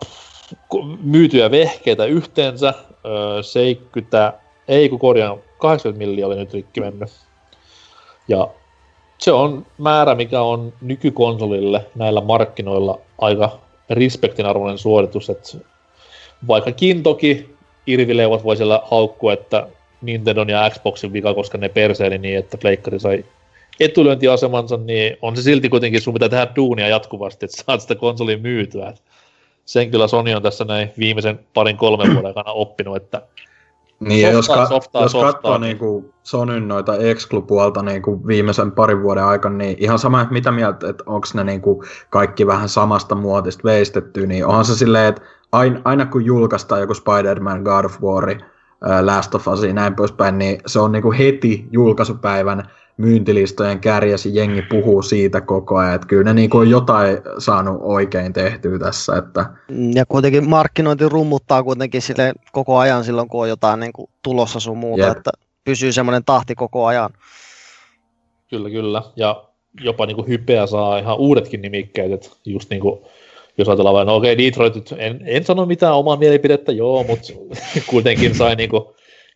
myytyjä 1.03 1.51
vehkeitä 1.51 2.05
yhteensä 2.05 2.75
öö, 3.07 3.43
70, 3.43 4.33
ei 4.69 4.89
kun 4.89 4.99
korjaan, 4.99 5.39
80 5.59 6.07
miljoonaa 6.07 6.35
oli 6.35 6.41
nyt 6.41 6.55
rikki 6.55 6.81
mennyt. 6.81 7.11
Ja 8.29 8.49
se 9.19 9.33
on 9.33 9.67
määrä, 9.79 10.15
mikä 10.15 10.43
on 10.43 10.73
nykykonsolille 10.81 11.87
näillä 11.95 12.21
markkinoilla 12.21 12.99
aika 13.19 13.59
respektin 13.91 14.47
arvoinen 14.47 14.79
suoritus, 14.79 15.31
että 15.31 15.59
vaikkakin 16.49 17.03
toki 17.03 17.55
irvileuvat 17.87 18.45
voi 18.45 18.57
siellä 18.57 18.83
haukkua, 18.91 19.33
että 19.33 19.67
Nintendon 20.03 20.49
ja 20.49 20.71
Xboxin 20.71 21.13
vika, 21.13 21.35
koska 21.35 21.59
ne 21.59 21.69
perseili 21.69 22.19
niin, 22.19 22.39
että 22.39 22.59
Pleikkari 22.59 23.01
sai 23.01 23.25
etulyöntiasemansa, 23.81 24.77
niin 24.77 25.17
on 25.23 25.37
se 25.37 25.43
silti 25.43 25.69
kuitenkin 25.69 26.01
sun 26.01 26.15
pitää 26.15 26.29
tehdä 26.29 26.47
duunia 26.57 26.89
jatkuvasti, 26.89 27.45
että 27.47 27.63
saat 27.67 27.81
sitä 27.81 27.95
konsolia 27.95 28.39
myytyä. 28.39 28.89
Et 28.89 29.03
sen 29.65 29.91
kyllä 29.91 30.09
Sony 30.09 30.33
on 30.33 30.43
tässä 30.43 30.65
näin 30.65 30.91
viimeisen 30.99 31.41
parin 31.55 31.77
kolmen 31.77 32.07
vuoden 32.15 32.27
aikana 32.27 32.53
oppinut, 32.53 32.97
että 32.97 33.23
Niin, 34.01 34.23
ja 34.23 34.31
jos, 34.33 34.47
Softaa, 34.47 34.65
ka- 34.65 34.69
softaa, 34.69 35.03
jos 35.03 35.13
softaa, 35.13 35.33
katsoo 35.33 35.59
niin- 35.59 35.61
niinku 35.61 36.15
Sonyn 36.23 36.69
noita 36.69 36.97
Exclu-puolta 36.97 37.83
niinku 37.83 38.27
viimeisen 38.27 38.73
parin 38.73 39.03
vuoden 39.03 39.25
aikana, 39.25 39.57
niin 39.57 39.77
ihan 39.81 39.99
sama, 39.99 40.21
että 40.23 40.33
mitä 40.33 40.51
mieltä, 40.53 40.89
että 40.89 41.05
onko 41.07 41.27
ne 41.35 41.45
niinku 41.45 41.85
kaikki 42.11 42.47
vähän 42.47 42.69
samasta 42.69 43.15
muotista 43.15 43.65
veistetty, 43.65 44.27
niin 44.27 44.47
onhan 44.47 44.65
se 44.65 44.75
silleen, 44.75 45.07
että 45.07 45.23
aina, 45.53 45.81
aina 45.85 46.07
kun 46.07 46.25
julkaistaan 46.25 46.81
joku 46.81 46.95
Spider-Man, 46.95 47.63
God 47.63 47.85
of 47.85 48.03
War, 48.03 48.29
ää, 48.29 49.07
Last 49.07 49.35
of 49.35 49.49
Us 49.49 49.63
ja 49.63 49.73
näin 49.73 49.95
poispäin, 49.97 50.39
niin 50.39 50.61
se 50.67 50.81
on 50.81 50.93
niinku 50.93 51.13
heti 51.13 51.67
julkaisupäivän 51.73 52.63
myyntilistojen 53.01 53.81
kärjessä 53.81 54.29
jengi 54.29 54.63
puhuu 54.63 55.03
siitä 55.03 55.41
koko 55.41 55.77
ajan, 55.77 55.95
että 55.95 56.07
kyllä 56.07 56.25
ne 56.25 56.35
niinku 56.35 56.59
on 56.59 56.71
jotain 56.71 57.19
saanut 57.39 57.77
oikein 57.81 58.33
tehtyä 58.33 58.79
tässä, 58.79 59.17
että 59.17 59.47
Ja 59.95 60.07
kuitenkin 60.07 60.49
markkinointi 60.49 61.09
rummuttaa 61.09 61.63
kuitenkin 61.63 62.03
sille 62.03 62.33
koko 62.53 62.79
ajan 62.79 63.05
silloin, 63.05 63.29
kun 63.29 63.43
on 63.43 63.49
jotain 63.49 63.81
niin 63.81 63.93
kuin 63.93 64.11
tulossa 64.23 64.61
sun 64.61 64.79
muuta, 64.79 65.07
Jep. 65.07 65.17
että 65.17 65.31
pysyy 65.65 65.93
semmoinen 65.93 66.25
tahti 66.25 66.55
koko 66.55 66.87
ajan. 66.87 67.11
Kyllä, 68.51 68.71
kyllä. 68.71 69.03
Ja 69.17 69.45
jopa 69.81 70.07
niin 70.07 70.17
kuin 70.17 70.29
hypeä 70.29 70.67
saa 70.67 70.99
ihan 70.99 71.19
uudetkin 71.19 71.63
nimikkeet, 71.63 72.13
että 72.13 72.29
just 72.45 72.71
niin 72.71 72.81
kuin, 72.81 73.01
jos 73.59 73.69
ajatellaan 73.69 73.95
vain, 73.95 74.07
no 74.07 74.17
okei, 74.17 74.33
okay, 74.33 74.45
Detroit, 74.45 74.93
en, 74.97 75.21
en 75.25 75.45
sano 75.45 75.67
mitään 75.67 75.95
omaa 75.95 76.17
mielipidettä, 76.17 76.73
joo, 76.73 77.05
mutta 77.05 77.33
kuitenkin 77.91 78.35
sai 78.35 78.57
niin 78.57 78.71
kuin 78.71 78.83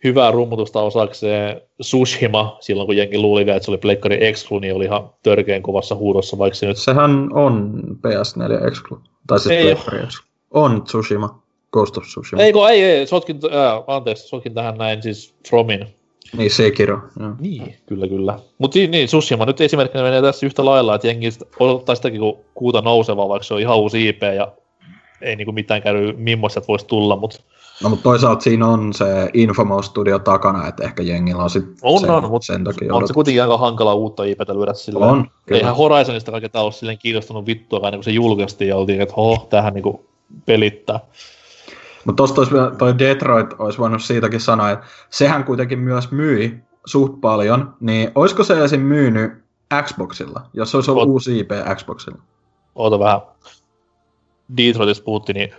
hyvää 0.05 0.31
rummutusta 0.31 0.83
osakseen 0.83 1.61
Sushima, 1.81 2.57
silloin 2.61 2.87
kun 2.87 2.97
jengi 2.97 3.19
luuli 3.19 3.47
vielä, 3.47 3.57
että 3.57 3.65
se 3.65 3.71
oli 3.71 3.79
Pleikkari 3.79 4.27
Exclu, 4.27 4.59
niin 4.59 4.75
oli 4.75 4.85
ihan 4.85 5.11
törkeän 5.23 5.63
kovassa 5.63 5.95
huudossa, 5.95 6.39
vaikka 6.39 6.57
se 6.57 6.67
nyt 6.67 6.77
sehän 6.77 7.29
on 7.33 7.83
PS4 7.97 8.67
Exclu, 8.67 9.01
tai 9.27 9.41
siis 9.41 9.51
Ei 9.51 9.65
Pleikkari 9.65 9.99
Exclu. 9.99 10.27
On 10.51 10.83
Tsushima, 10.83 11.43
Ghost 11.73 11.97
of 11.97 12.05
Tsushima. 12.05 12.43
Ei, 12.43 12.53
kun, 12.53 12.71
ei, 12.71 12.85
ei, 12.85 13.07
sotkin, 13.07 13.41
ää, 13.51 13.83
anteeksi, 13.87 14.29
sotkin 14.29 14.55
tähän 14.55 14.79
näin 14.79 15.03
siis 15.03 15.35
Fromin. 15.49 15.87
Niin, 16.37 16.51
Sekiro. 16.51 16.99
Joo. 17.21 17.31
Niin, 17.41 17.75
kyllä, 17.87 18.09
kyllä. 18.09 18.39
Mutta 18.59 18.79
niin, 18.79 19.09
Sushima 19.09 19.47
nyt 19.47 19.61
esimerkkinä 19.61 20.05
menee 20.05 20.23
tässä 20.23 20.47
yhtä 20.47 20.65
lailla, 20.65 20.95
että 20.95 21.07
jengi 21.07 21.31
sit 21.31 21.43
odottaa 21.61 21.95
sitäkin 21.95 22.21
kuin 22.21 22.37
kuuta 22.55 22.81
nousevaa, 22.81 23.29
vaikka 23.29 23.45
se 23.45 23.55
on 23.55 23.61
ihan 23.61 23.79
uusi 23.79 24.09
IP 24.09 24.23
ja 24.37 24.53
ei 25.23 25.37
niinku 25.37 25.53
mitään 25.53 25.83
käy, 25.83 26.13
millaista 26.13 26.63
voisi 26.69 26.87
tulla, 26.87 27.17
mutta 27.17 27.39
No, 27.83 27.89
mutta 27.89 28.03
toisaalta 28.03 28.41
siinä 28.41 28.67
on 28.67 28.93
se 28.93 29.31
Infamous 29.35 29.87
Studio 29.87 30.19
takana, 30.19 30.67
että 30.67 30.85
ehkä 30.85 31.03
jengillä 31.03 31.43
on 31.43 31.51
sit 31.51 31.65
on, 31.83 32.01
sen, 32.01 32.11
on, 32.11 32.31
mutta 32.31 32.47
sen 32.47 32.65
takia 32.65 32.95
on 32.95 33.07
se 33.07 33.13
odot- 33.13 33.15
kuitenkin 33.15 33.43
aika 33.43 33.59
hankala 33.59 33.95
uutta 33.95 34.25
IPtä 34.25 34.55
lyödä 34.55 34.75
sillä. 34.75 35.07
On, 35.07 35.31
kyllä. 35.47 35.59
Eihän 35.59 35.77
Horizonista 35.77 36.31
kaiketa 36.31 36.61
ole 36.61 36.73
silleen 36.73 36.99
kiinnostunut 36.99 37.47
vittua, 37.47 37.79
ennen 37.79 37.95
kuin 37.95 38.05
se 38.05 38.11
julkaistiin 38.11 38.69
ja 38.69 38.77
oltiin, 38.77 39.01
että 39.01 39.15
ho, 39.15 39.47
tähän 39.51 39.75
niinku 39.75 40.07
pelittää. 40.47 41.01
Mutta 42.05 42.25
vielä, 42.53 42.71
toi 42.71 42.99
Detroit 42.99 43.47
olisi 43.59 43.79
voinut 43.79 44.03
siitäkin 44.03 44.41
sanoa, 44.41 44.71
että 44.71 44.87
sehän 45.11 45.45
kuitenkin 45.45 45.79
myös 45.79 46.11
myi 46.11 46.59
suht 46.87 47.21
paljon, 47.21 47.75
niin 47.81 48.11
olisiko 48.15 48.45
se 48.45 48.65
esim. 48.65 48.81
myynyt 48.81 49.33
Xboxilla, 49.83 50.41
jos 50.53 50.71
se 50.71 50.77
olisi 50.77 50.91
ollut 50.91 51.05
Ot- 51.05 51.11
uusi 51.11 51.39
IP 51.39 51.51
Xboxilla? 51.75 52.19
Oota 52.75 52.99
vähän. 52.99 53.21
Detroitista 54.57 55.05
puhuttiin, 55.05 55.37
niin... 55.37 55.55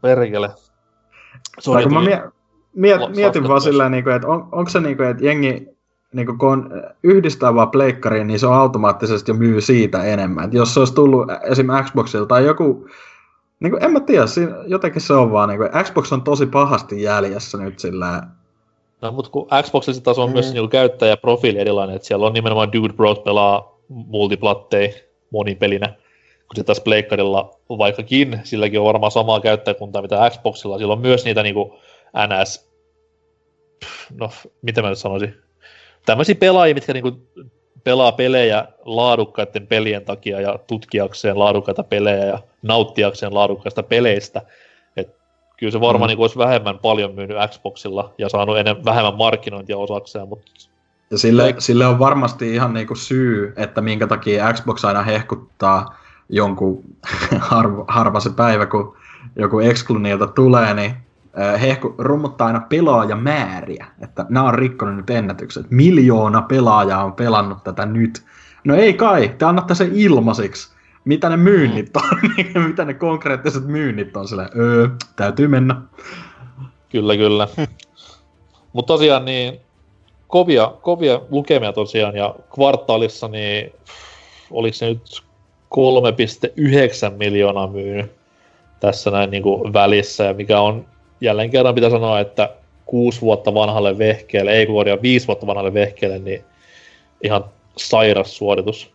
Perkele. 0.00 0.50
Tai 1.64 1.82
kun 1.82 1.94
mä 1.94 2.02
mie- 2.02 2.30
miet, 2.74 3.00
Lo- 3.00 3.08
mietin 3.08 3.48
vaan 3.48 3.60
sillä, 3.60 3.88
niin 3.88 4.08
että 4.08 4.28
on, 4.28 4.48
onko 4.52 4.70
se 4.70 4.80
niin 4.80 4.96
kuin, 4.96 5.08
että 5.08 5.24
jengi 5.24 5.72
niin 6.12 6.38
kun 6.38 6.52
on 6.52 6.70
yhdistää 7.02 7.54
vaan 7.54 7.70
pleikkariin, 7.70 8.26
niin 8.26 8.38
se 8.38 8.46
on 8.46 8.54
automaattisesti 8.54 9.30
jo 9.30 9.34
myy 9.34 9.60
siitä 9.60 10.04
enemmän. 10.04 10.44
Et 10.44 10.54
jos 10.54 10.74
se 10.74 10.80
olisi 10.80 10.94
tullut 10.94 11.26
esim. 11.50 11.66
Xboxilla 11.84 12.26
tai 12.26 12.44
joku, 12.44 12.88
niin 13.60 13.70
kuin, 13.70 13.84
en 13.84 13.92
mä 13.92 14.00
tiedä, 14.00 14.26
siinä, 14.26 14.56
jotenkin 14.66 15.02
se 15.02 15.12
on 15.14 15.32
vaan, 15.32 15.48
niin 15.48 15.58
kuin, 15.58 15.70
Xbox 15.84 16.12
on 16.12 16.22
tosi 16.22 16.46
pahasti 16.46 17.02
jäljessä 17.02 17.58
nyt 17.58 17.78
sillä 17.78 18.22
No, 19.02 19.12
mutta 19.12 19.30
kun 19.30 19.46
Xboxissa 19.62 20.04
taas 20.04 20.18
on 20.18 20.28
Mm. 20.28 20.32
myös 20.32 20.52
niinku 20.52 20.68
käyttäjäprofiili 20.68 21.58
erilainen, 21.58 21.96
että 21.96 22.08
siellä 22.08 22.26
on 22.26 22.32
nimenomaan 22.32 22.72
Dude 22.72 22.92
Bros 22.92 23.18
pelaa 23.18 23.71
multiplattei 23.92 24.94
monipelinä, 25.30 25.86
kun 26.48 26.56
se 26.56 26.64
taas 26.64 26.80
Pleikkarilla, 26.80 27.50
vaikkakin 27.68 28.40
silläkin 28.44 28.80
on 28.80 28.86
varmaan 28.86 29.12
samaa 29.12 29.40
käyttäjäkuntaa 29.40 30.02
mitä 30.02 30.30
Xboxilla, 30.30 30.78
sillä 30.78 30.92
on 30.92 31.00
myös 31.00 31.24
niitä 31.24 31.42
niinku 31.42 31.78
NS, 32.26 32.70
pff, 33.84 34.10
no, 34.10 34.30
miten 34.62 34.84
mä 34.84 34.90
nyt 34.90 34.98
sanoisin, 34.98 35.34
tämmöisiä 36.06 36.34
pelaajia, 36.34 36.74
mitkä 36.74 36.92
niinku 36.92 37.12
pelaa 37.84 38.12
pelejä 38.12 38.64
laadukkaiden 38.84 39.66
pelien 39.66 40.04
takia 40.04 40.40
ja 40.40 40.58
tutkiakseen 40.66 41.38
laadukkaita 41.38 41.82
pelejä 41.82 42.24
ja 42.24 42.38
nauttiakseen 42.62 43.34
laadukkaista 43.34 43.82
peleistä. 43.82 44.42
Et 44.96 45.16
kyllä 45.56 45.70
se 45.70 45.80
varmaan 45.80 46.08
mm. 46.08 46.12
niin 46.12 46.20
olisi 46.20 46.38
vähemmän 46.38 46.78
paljon 46.78 47.14
myynyt 47.14 47.36
Xboxilla 47.50 48.14
ja 48.18 48.28
saanut 48.28 48.58
enemmän, 48.58 48.84
vähemmän 48.84 49.16
markkinointia 49.16 49.78
osakseen, 49.78 50.28
mutta 50.28 50.52
ja 51.12 51.18
sille, 51.18 51.54
sille 51.58 51.86
on 51.86 51.98
varmasti 51.98 52.54
ihan 52.54 52.74
niinku 52.74 52.94
syy, 52.94 53.52
että 53.56 53.80
minkä 53.80 54.06
takia 54.06 54.52
Xbox 54.52 54.84
aina 54.84 55.02
hehkuttaa 55.02 55.96
jonkun 56.28 56.84
harva, 57.50 57.84
harva 57.88 58.20
se 58.20 58.30
päivä, 58.30 58.66
kun 58.66 58.96
joku 59.36 59.60
Exclunilta 59.60 60.26
tulee, 60.26 60.74
niin 60.74 60.94
hehku 61.60 61.94
rummuttaa 61.98 62.46
aina 62.46 62.60
pelaajamääriä, 62.60 63.86
että 64.02 64.26
nämä 64.28 64.46
on 64.46 64.54
rikkonut 64.54 64.96
nyt 64.96 65.10
ennätykset. 65.10 65.70
Miljoona 65.70 66.42
pelaajaa 66.42 67.04
on 67.04 67.12
pelannut 67.12 67.64
tätä 67.64 67.86
nyt. 67.86 68.22
No 68.64 68.74
ei 68.74 68.94
kai, 68.94 69.34
te 69.38 69.44
annatte 69.44 69.74
sen 69.74 69.90
ilmaisiksi. 69.94 70.72
Mitä 71.04 71.28
ne 71.28 71.36
myynnit 71.36 71.96
on, 71.96 72.02
niin 72.36 72.62
mitä 72.62 72.84
ne 72.84 72.94
konkreettiset 72.94 73.66
myynnit 73.66 74.16
on 74.16 74.28
sille, 74.28 74.50
öö, 74.56 74.88
täytyy 75.16 75.48
mennä. 75.48 75.82
Kyllä, 76.88 77.16
kyllä. 77.16 77.48
Mutta 78.72 78.92
tosiaan 78.92 79.24
niin, 79.24 79.60
kovia, 80.32 80.72
kovia 80.82 81.20
lukemia 81.30 81.72
tosiaan, 81.72 82.16
ja 82.16 82.34
kvartaalissa 82.54 83.28
niin, 83.28 83.72
oliko 84.50 84.74
se 84.74 84.86
nyt 84.86 85.22
3,9 87.10 87.16
miljoonaa 87.16 87.66
myynyt 87.66 88.12
tässä 88.80 89.10
näin 89.10 89.30
niin 89.30 89.42
kuin 89.42 89.72
välissä, 89.72 90.24
ja 90.24 90.34
mikä 90.34 90.60
on 90.60 90.86
jälleen 91.20 91.50
kerran 91.50 91.74
pitää 91.74 91.90
sanoa, 91.90 92.20
että 92.20 92.50
kuusi 92.86 93.20
vuotta 93.20 93.54
vanhalle 93.54 93.98
vehkeelle, 93.98 94.52
ei 94.52 94.66
kuoria 94.66 95.02
viisi 95.02 95.26
vuotta 95.26 95.46
vanhalle 95.46 95.74
vehkeelle, 95.74 96.18
niin 96.18 96.44
ihan 97.22 97.44
sairas 97.76 98.36
suoritus. 98.36 98.90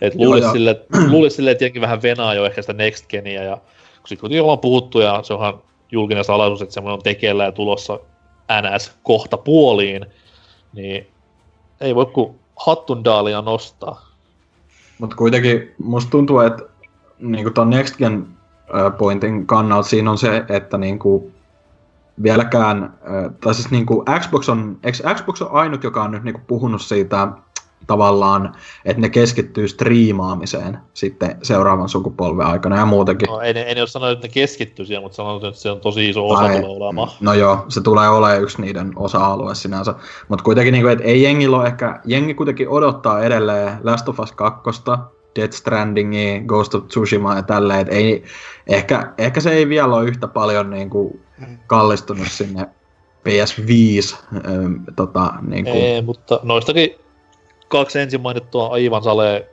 Et 0.00 0.14
luulisi, 0.14 0.44
Joo, 0.44 0.52
sille, 0.52 0.80
luulisi 1.12 1.36
sille, 1.36 1.50
että 1.50 1.80
vähän 1.80 2.02
venaa 2.02 2.34
jo 2.34 2.44
ehkä 2.44 2.62
sitä 2.62 2.72
Next 2.72 3.06
Genia, 3.08 3.42
ja 3.42 3.56
kun 3.56 4.08
sitten 4.08 4.20
kuitenkin 4.20 4.42
ollaan 4.42 4.58
puhuttu, 4.58 5.00
ja 5.00 5.20
se 5.22 5.34
onhan 5.34 5.62
julkinen 5.92 6.24
salaisuus, 6.24 6.62
että 6.62 6.74
semmoinen 6.74 6.94
on 6.94 7.02
tekeillä 7.02 7.44
ja 7.44 7.52
tulossa 7.52 7.98
NS 8.62 8.92
kohta 9.02 9.36
puoliin, 9.36 10.06
niin 10.72 11.06
ei 11.80 11.94
voi 11.94 12.06
kuin 12.06 12.34
hattundaalia 12.56 13.42
nostaa. 13.42 14.06
Mutta 14.98 15.16
kuitenkin 15.16 15.74
musta 15.84 16.10
tuntuu, 16.10 16.40
että 16.40 16.62
niinku 17.18 17.50
ton 17.50 17.70
Next 17.70 17.96
Gen 17.96 18.26
pointin 18.98 19.46
kannalta 19.46 19.88
siinä 19.88 20.10
on 20.10 20.18
se, 20.18 20.44
että 20.48 20.78
niinku 20.78 21.32
vieläkään, 22.22 22.94
tai 23.40 23.54
siis 23.54 23.70
niinku 23.70 24.04
Xbox 24.20 24.48
on, 24.48 24.78
Xbox 25.14 25.42
on 25.42 25.52
ainut, 25.52 25.84
joka 25.84 26.02
on 26.02 26.10
nyt 26.10 26.22
niinku 26.22 26.40
puhunut 26.46 26.82
siitä 26.82 27.28
tavallaan, 27.86 28.54
että 28.84 29.00
ne 29.00 29.08
keskittyy 29.08 29.68
striimaamiseen 29.68 30.78
sitten 30.94 31.36
seuraavan 31.42 31.88
sukupolven 31.88 32.46
aikana 32.46 32.76
ja 32.76 32.86
muutenkin. 32.86 33.26
No, 33.26 33.40
ei 33.40 33.54
ne 33.54 33.74
ole 33.78 33.86
sanonut, 33.86 34.12
että 34.12 34.26
ne 34.26 34.32
keskittyy 34.32 34.86
siihen, 34.86 35.02
mutta 35.02 35.16
sanonut, 35.16 35.44
että 35.44 35.60
se 35.60 35.70
on 35.70 35.80
tosi 35.80 36.08
iso 36.08 36.28
osa 36.28 36.42
tulee 36.42 36.64
olemaan. 36.66 37.08
No 37.20 37.34
joo, 37.34 37.64
se 37.68 37.80
tulee 37.80 38.08
olemaan 38.08 38.42
yksi 38.42 38.62
niiden 38.62 38.92
osa-alue 38.96 39.54
sinänsä. 39.54 39.94
Mutta 40.28 40.44
kuitenkin, 40.44 40.72
niin 40.72 40.82
kuin, 40.82 40.92
että 40.92 41.04
ei 41.04 41.22
jengillä 41.22 41.56
ole 41.56 41.66
ehkä, 41.66 42.00
jengi 42.04 42.34
kuitenkin 42.34 42.68
odottaa 42.68 43.22
edelleen 43.22 43.78
Last 43.82 44.08
of 44.08 44.20
Us 44.20 44.32
2, 44.32 44.82
Death 45.36 45.54
Strandingia, 45.54 46.40
Ghost 46.40 46.74
of 46.74 46.86
Tsushima 46.88 47.36
ja 47.36 47.42
tälleen, 47.42 47.80
että 47.80 47.94
ei, 47.94 48.24
ehkä, 48.66 49.12
ehkä 49.18 49.40
se 49.40 49.50
ei 49.50 49.68
vielä 49.68 49.94
ole 49.94 50.04
yhtä 50.04 50.28
paljon 50.28 50.70
niin 50.70 50.90
kuin, 50.90 51.20
kallistunut 51.66 52.26
sinne 52.30 52.68
PS5. 53.28 54.16
Ähm, 54.34 54.74
tota, 54.96 55.34
niin 55.48 55.64
kuin. 55.64 55.76
Ei, 55.76 56.02
mutta 56.02 56.40
noistakin 56.42 56.94
kaksi 57.72 58.00
ensin 58.00 58.20
mainittua 58.20 58.68
aivan 58.68 59.02
salee 59.02 59.50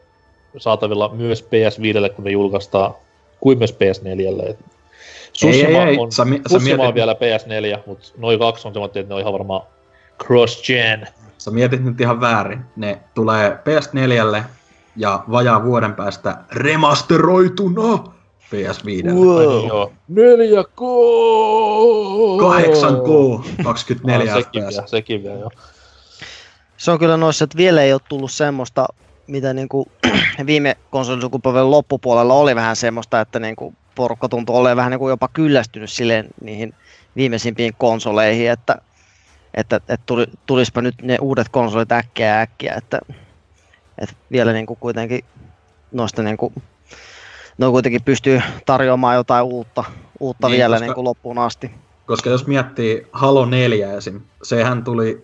saatavilla 0.58 1.10
myös 1.14 1.44
PS5, 1.44 2.14
kun 2.14 2.26
ne 2.26 2.32
julkaistaan, 2.32 2.94
kuin 3.40 3.58
myös 3.58 3.74
PS4. 3.74 4.56
Tsushima 5.34 5.70
ei, 5.70 5.76
ei, 5.76 5.90
ei. 5.90 5.98
on, 5.98 6.12
sä, 6.12 6.26
sä 6.52 6.60
mietit... 6.60 6.86
on 6.86 6.96
vielä 6.96 7.14
PS4, 7.14 7.80
mutta 7.86 8.08
noin 8.18 8.40
kaksi 8.40 8.68
on 8.68 8.74
semmoinen, 8.74 9.00
että 9.00 9.10
ne 9.10 9.16
on 9.16 9.22
ihan 9.22 9.34
varmaan 9.34 9.62
cross-gen. 10.24 11.08
Sä 11.38 11.52
mietit 11.52 11.84
nyt 11.84 12.02
ihan 12.02 12.22
väärin. 12.22 12.60
Ne 12.76 13.00
tulee 13.14 13.50
PS4 13.50 14.42
ja 14.96 15.24
vajaa 15.32 15.64
vuoden 15.64 15.94
päästä 15.94 16.38
remasteroituna 16.52 18.04
PS5. 18.50 19.14
Wow. 19.14 19.90
4K! 20.12 20.82
8K! 22.42 23.64
24 23.64 24.34
no, 24.34 24.42
sekin, 24.42 24.68
vielä, 24.68 24.88
sekin 24.88 25.24
vielä, 25.24 25.40
joo. 25.40 25.52
Se 26.80 26.92
on 26.92 27.00
kyllä 27.00 27.18
noissa, 27.18 27.44
että 27.44 27.58
vielä 27.58 27.82
ei 27.82 27.94
ole 27.94 28.02
tullut 28.10 28.32
semmoista, 28.32 28.88
mitä 29.28 29.54
niin 29.54 29.70
kuin 29.70 29.92
viime 30.46 30.78
konsolisukupolven 30.90 31.72
loppupuolella 31.72 32.34
oli 32.34 32.56
vähän 32.56 32.76
semmoista, 32.76 33.22
että 33.22 33.40
niin 33.40 33.56
kuin 33.56 33.78
porukka 33.96 34.30
tuntuu 34.30 34.56
olemaan 34.56 34.78
vähän 34.78 34.92
niin 34.92 35.00
kuin 35.00 35.10
jopa 35.10 35.28
kyllästynyt 35.28 35.90
silleen 35.90 36.28
niihin 36.42 36.76
viimeisimpiin 37.16 37.74
konsoleihin, 37.78 38.50
että, 38.50 38.76
että, 39.54 39.76
että 39.76 40.04
tuli, 40.06 40.26
tulispa 40.46 40.82
nyt 40.82 40.96
ne 41.02 41.18
uudet 41.22 41.50
konsolit 41.50 41.92
äkkiä 41.92 42.42
äkkiä, 42.42 42.74
että, 42.78 43.00
että 43.98 44.16
vielä 44.32 44.54
niin 44.54 44.66
kuin 44.66 44.78
kuitenkin 44.80 45.26
noista 45.92 46.24
niin 46.24 46.38
kuin, 46.38 46.54
no 47.58 47.72
kuitenkin 47.72 48.04
pystyy 48.04 48.42
tarjoamaan 48.66 49.16
jotain 49.16 49.46
uutta, 49.46 49.84
uutta 50.20 50.48
niin, 50.48 50.58
vielä 50.58 50.76
koska, 50.76 50.86
niin 50.86 50.96
kuin 50.96 51.06
loppuun 51.06 51.38
asti. 51.38 51.72
Koska 52.06 52.30
jos 52.30 52.48
miettii 52.48 53.08
Halo 53.12 53.46
4 53.46 53.94
esim, 53.94 54.22
sehän 54.44 54.84
tuli 54.84 55.22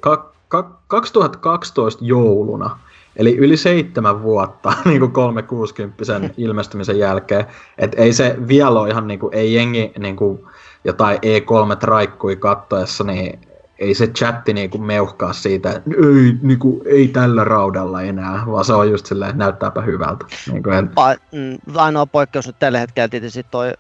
2012 0.87 2.05
jouluna, 2.05 2.79
eli 3.15 3.37
yli 3.37 3.57
seitsemän 3.57 4.23
vuotta 4.23 4.73
niin 4.85 4.99
kuin 4.99 5.11
360 5.11 6.03
ilmestymisen 6.37 6.99
jälkeen. 6.99 7.45
Et 7.77 7.95
ei 7.97 8.13
se 8.13 8.35
vielä 8.47 8.79
ole 8.79 8.89
ihan, 8.89 9.07
niin 9.07 9.19
kuin, 9.19 9.33
ei 9.33 9.53
jengi 9.53 9.91
niin 9.99 10.15
kuin, 10.15 10.45
jotain 10.83 11.17
E3 11.17 11.75
traikkui 11.75 12.35
kattoessa, 12.35 13.03
niin 13.03 13.39
ei 13.79 13.93
se 13.93 14.07
chatti 14.07 14.53
niinku 14.53 14.77
meuhkaa 14.77 15.33
siitä, 15.33 15.71
että 15.71 15.89
ei, 15.89 16.37
niinku, 16.41 16.81
ei 16.85 17.07
tällä 17.07 17.43
raudalla 17.43 18.01
enää, 18.01 18.43
vaan 18.47 18.65
se 18.65 18.73
on 18.73 18.91
just 18.91 19.05
silleen, 19.05 19.29
että 19.29 19.43
näyttääpä 19.43 19.81
hyvältä. 19.81 20.25
Niinku, 20.51 20.69
en... 20.69 20.91
A, 20.95 21.13
mm, 21.31 21.57
ainoa 21.75 22.05
poikkeus 22.05 22.47
nyt 22.47 22.59
tällä 22.59 22.79
hetkellä 22.79 23.07
tietysti 23.07 23.45
toi 23.51 23.71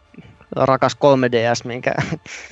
rakas 0.56 0.96
3DS, 0.96 1.66
minkä 1.66 1.94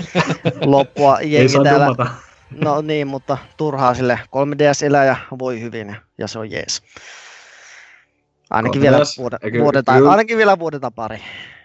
loppua 0.65 1.19
jengi 1.21 1.53
täällä... 1.65 1.87
Dumata. 1.87 2.07
No 2.51 2.81
niin, 2.81 3.07
mutta 3.07 3.39
turhaa 3.57 3.95
sille 3.95 4.21
3DS 4.25 4.87
elää 4.87 5.05
ja 5.05 5.17
voi 5.39 5.61
hyvin 5.61 5.97
ja 6.19 6.29
se 6.29 6.39
on 6.39 6.51
jees. 6.51 6.83
Ainakin, 8.51 8.83
vielä, 8.83 8.99
vuoden, 9.19 9.39
Eikö, 9.43 9.59
vuoden, 9.59 9.85
tai, 9.85 10.07
ainakin 10.07 10.39
vielä 10.39 10.59
vuoden 10.59 10.81
pari. 10.95 11.19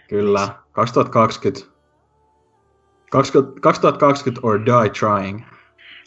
Kyllä, 0.08 0.48
2020. 0.72 1.72
2020 3.10 4.40
or 4.42 4.60
die 4.66 4.90
trying. 4.90 5.40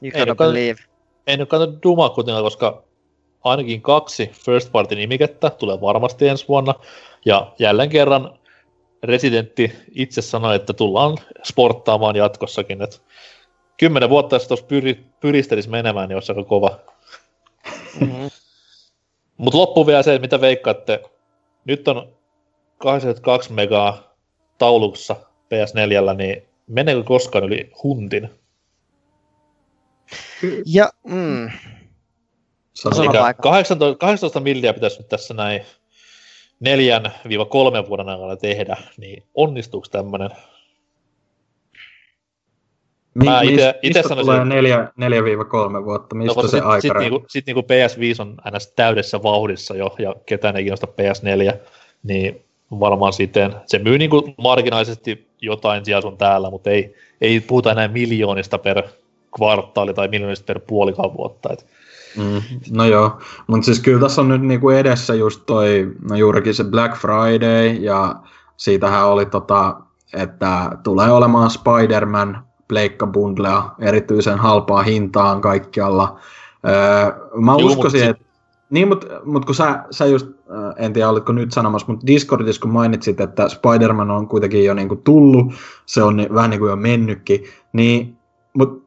You 0.02 0.12
gotta 0.12 0.36
believe. 0.36 0.80
Ei 1.28 1.38
nyt 1.38 1.50
kannata 1.50 1.74
Duma 1.84 2.10
kuitenkaan, 2.10 2.44
koska 2.44 2.84
ainakin 3.44 3.82
kaksi 3.82 4.32
first 4.46 4.72
party 4.72 4.96
nimikettä 4.96 5.50
tulee 5.50 5.82
varmasti 5.82 6.28
ensi 6.28 6.48
vuonna. 6.48 6.74
Ja 7.26 7.54
jälleen 7.60 7.90
kerran 7.90 8.40
Residentti 9.04 9.74
itse 9.92 10.22
sanoi, 10.22 10.56
että 10.56 10.74
tullaan 10.74 11.18
sporttaamaan 11.44 12.16
jatkossakin. 12.16 12.82
Että 12.82 12.98
kymmenen 13.78 14.10
vuotta, 14.10 14.36
jos 14.36 14.48
tuossa 14.48 14.66
pyri, 14.66 15.06
pyristelisi 15.20 15.70
menemään, 15.70 16.10
niin 16.10 16.16
olisi 16.16 16.32
aika 16.32 16.44
kova. 16.44 16.80
Mm-hmm. 18.00 18.30
Mutta 19.38 19.58
loppu 19.58 19.88
vielä 19.88 20.04
se, 20.04 20.20
mitä 20.20 20.42
veikkaatte. 20.42 21.04
Nyt 21.66 21.88
on 21.88 22.14
82 22.78 23.54
megaa 23.54 24.16
taulussa 24.58 25.16
PS4, 25.16 26.16
niin 26.18 26.44
meneekö 26.68 27.04
koskaan 27.04 27.44
yli 27.44 27.72
huntin? 27.84 28.30
Ja, 30.66 30.90
mm. 31.04 31.50
18, 33.42 33.96
18 34.00 34.40
milliä 34.40 34.74
pitäisi 34.74 34.98
nyt 34.98 35.10
tässä 35.10 35.34
näin 35.34 35.62
neljän 36.60 37.14
viiva 37.28 37.46
kolmen 37.46 37.90
vuoden 37.90 38.10
aikana 38.10 38.36
tehdä, 38.36 38.78
niin 38.98 39.24
onnistuuko 39.34 39.88
tämmöinen 39.92 40.30
mä 43.24 43.42
ite, 43.42 43.54
ite 43.54 44.00
mistä 44.00 44.10
sanoisin, 44.10 44.50
tulee 44.96 45.80
4-3 45.82 45.86
vuotta? 45.86 46.16
Mistä 46.16 46.42
no, 46.42 46.48
se 46.48 46.58
sit, 46.58 46.66
aika 46.66 46.82
Sitten 46.82 47.00
niinku, 47.00 47.26
sit 47.28 47.46
niinku 47.46 47.62
PS5 47.62 48.22
on 48.22 48.36
aina 48.44 48.58
täydessä 48.76 49.24
vauhdissa 49.24 49.76
jo, 49.76 49.96
ja 50.00 50.16
ketään 50.26 50.58
ei 50.58 50.64
kiinnosta 50.64 50.88
PS4, 50.88 51.58
niin 52.04 52.46
varmaan 52.80 53.14
siten. 53.14 53.56
Se 53.66 53.80
myy 53.80 53.98
niinku 53.98 54.34
marginaalisesti 54.38 55.28
jotain 55.42 55.86
siellä 55.86 56.02
sun 56.02 56.18
täällä, 56.18 56.50
mutta 56.50 56.70
ei, 56.70 56.96
ei 57.22 57.40
puhuta 57.40 57.72
enää 57.72 57.88
miljoonista 57.88 58.58
per 58.58 58.84
kvartaali 59.38 59.94
tai 59.94 60.08
miljoonista 60.08 60.46
per 60.46 60.60
puolikaan 60.60 61.18
vuotta. 61.18 61.50
Et. 61.54 61.66
Mm, 62.18 62.42
no 62.72 62.86
joo, 62.86 63.20
mutta 63.48 63.66
siis 63.66 63.80
kyllä 63.80 64.00
tässä 64.00 64.22
on 64.22 64.30
nyt 64.30 64.42
niinku 64.42 64.70
edessä 64.70 65.14
just 65.14 65.42
toi, 65.46 65.92
no 66.10 66.16
juurikin 66.16 66.54
se 66.54 66.64
Black 66.64 66.96
Friday, 66.96 67.68
ja 67.68 68.16
siitähän 68.58 69.08
oli 69.08 69.26
tota, 69.26 69.76
että 70.14 70.72
tulee 70.84 71.12
olemaan 71.12 71.50
Spider-Man 71.50 72.46
pleikkabundlea 72.68 73.64
erityisen 73.80 74.40
halpaa 74.40 74.84
hintaan 74.84 75.42
kaikkialla. 75.42 76.20
Öö, 76.68 77.12
mä 77.42 77.56
Juu, 77.60 77.70
uskoisin, 77.70 78.02
mut 78.02 78.10
että... 78.10 78.26
Niin, 78.70 78.88
mutta 78.88 79.08
mut 79.26 79.46
kun 79.46 79.56
sä, 79.56 79.84
sä 79.92 80.06
just, 80.06 80.28
en 80.78 80.94
tiedä 80.94 81.10
olitko 81.10 81.34
nyt 81.34 81.52
sanomassa, 81.52 81.88
mutta 81.92 82.08
Discordissa 82.08 82.62
kun 82.62 82.72
mainitsit, 82.72 83.20
että 83.20 83.50
Spider-Man 83.50 84.12
on 84.12 84.28
kuitenkin 84.28 84.66
jo 84.66 84.74
niinku 84.74 84.96
tullut, 84.96 85.54
se 85.86 86.04
on 86.04 86.18
ni- 86.18 86.28
vähän 86.34 86.50
niin 86.50 86.60
kuin 86.60 86.70
jo 86.70 86.76
mennytkin, 86.76 87.44
niin, 87.74 88.18
mutta 88.54 88.86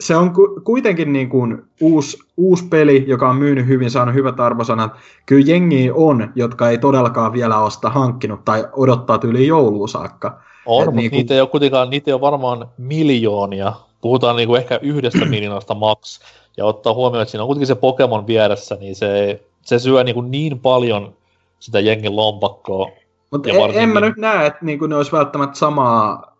se 0.00 0.16
on 0.16 0.32
ku, 0.32 0.60
kuitenkin 0.64 1.12
niin 1.12 1.28
kuin 1.28 1.62
uusi, 1.80 2.18
uusi 2.36 2.64
peli, 2.68 3.04
joka 3.06 3.30
on 3.30 3.36
myynyt 3.36 3.66
hyvin, 3.66 3.90
saanut 3.90 4.14
hyvät 4.14 4.40
arvosanat. 4.40 4.92
Kyllä 5.26 5.44
jengi 5.46 5.90
on, 5.94 6.32
jotka 6.34 6.68
ei 6.68 6.78
todellakaan 6.78 7.32
vielä 7.32 7.58
ole 7.58 7.70
sitä 7.70 7.90
hankkinut 7.90 8.44
tai 8.44 8.68
odottaa 8.72 9.20
yli 9.24 9.46
jouluun 9.46 9.88
saakka. 9.88 10.40
On, 10.68 10.84
mutta 10.84 11.00
niinku- 11.00 11.16
niitä 11.16 11.34
ei 11.34 11.40
ole 11.40 11.48
kuitenkaan, 11.48 11.90
niitä 11.90 12.10
ei 12.10 12.12
ole 12.12 12.20
varmaan 12.20 12.68
miljoonia. 12.78 13.72
Puhutaan 14.00 14.36
niinku 14.36 14.54
ehkä 14.54 14.78
yhdestä 14.82 15.24
miljoonasta 15.24 15.74
max. 15.74 16.20
Ja 16.56 16.64
ottaa 16.64 16.94
huomioon, 16.94 17.22
että 17.22 17.30
siinä 17.30 17.42
on 17.42 17.48
kuitenkin 17.48 17.66
se 17.66 17.74
Pokemon 17.74 18.26
vieressä, 18.26 18.76
niin 18.80 18.96
se, 18.96 19.40
se 19.62 19.78
syö 19.78 20.04
niinku 20.04 20.20
niin 20.20 20.58
paljon 20.58 21.14
sitä 21.58 21.80
jengin 21.80 22.16
lompakkoa. 22.16 22.88
Mutta 23.30 23.50
en, 23.50 23.56
varsinkin- 23.56 23.82
en 23.82 23.88
mä 23.88 24.00
nyt 24.00 24.16
näe, 24.16 24.46
että 24.46 24.64
niinku 24.64 24.86
ne 24.86 24.96
olisi 24.96 25.12
välttämättä 25.12 25.58
samaa 25.58 26.36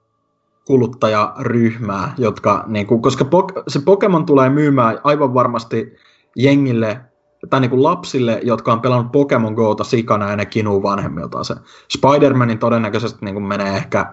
kuluttajaryhmää, 0.65 2.15
jotka, 2.19 2.65
niinku, 2.67 2.99
koska 2.99 3.25
pok- 3.25 3.63
se 3.69 3.81
Pokemon 3.85 4.27
tulee 4.27 4.49
myymään 4.51 4.99
aivan 5.05 5.35
varmasti 5.35 5.97
jengille 6.37 7.01
tai 7.51 7.61
niinku 7.61 7.83
lapsille, 7.83 8.41
jotka 8.43 8.73
on 8.73 8.81
pelannut 8.81 9.13
Pokemon 9.13 9.55
Goota 9.55 9.85
sikana 9.85 10.31
ja 10.31 10.37
ne 10.37 10.47
kinuu 10.47 10.83
vanhemmiltaan 10.83 11.45
se. 11.45 11.55
Spider-Manin 11.99 12.59
todennäköisesti 12.59 13.25
niinku 13.25 13.41
menee 13.41 13.77
ehkä 13.77 14.13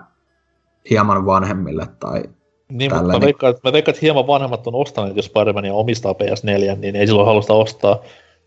hieman 0.89 1.25
vanhemmille 1.25 1.87
tai 1.99 2.23
Niin, 2.69 2.89
Tällä 2.91 3.01
mutta 3.03 3.13
mä 3.13 3.19
niin- 3.19 3.25
veikkaan, 3.25 3.51
että, 3.51 3.69
mä 3.69 3.73
veikkaan, 3.73 3.93
että 3.93 4.05
hieman 4.05 4.27
vanhemmat 4.27 4.67
on 4.67 4.75
ostaneet, 4.75 5.15
jos 5.15 5.31
Spider-Mania 5.31 5.73
omistaa 5.73 6.13
PS4, 6.13 6.75
niin 6.79 6.95
ei 6.95 7.07
silloin 7.07 7.27
halusta 7.27 7.53
ostaa. 7.53 7.99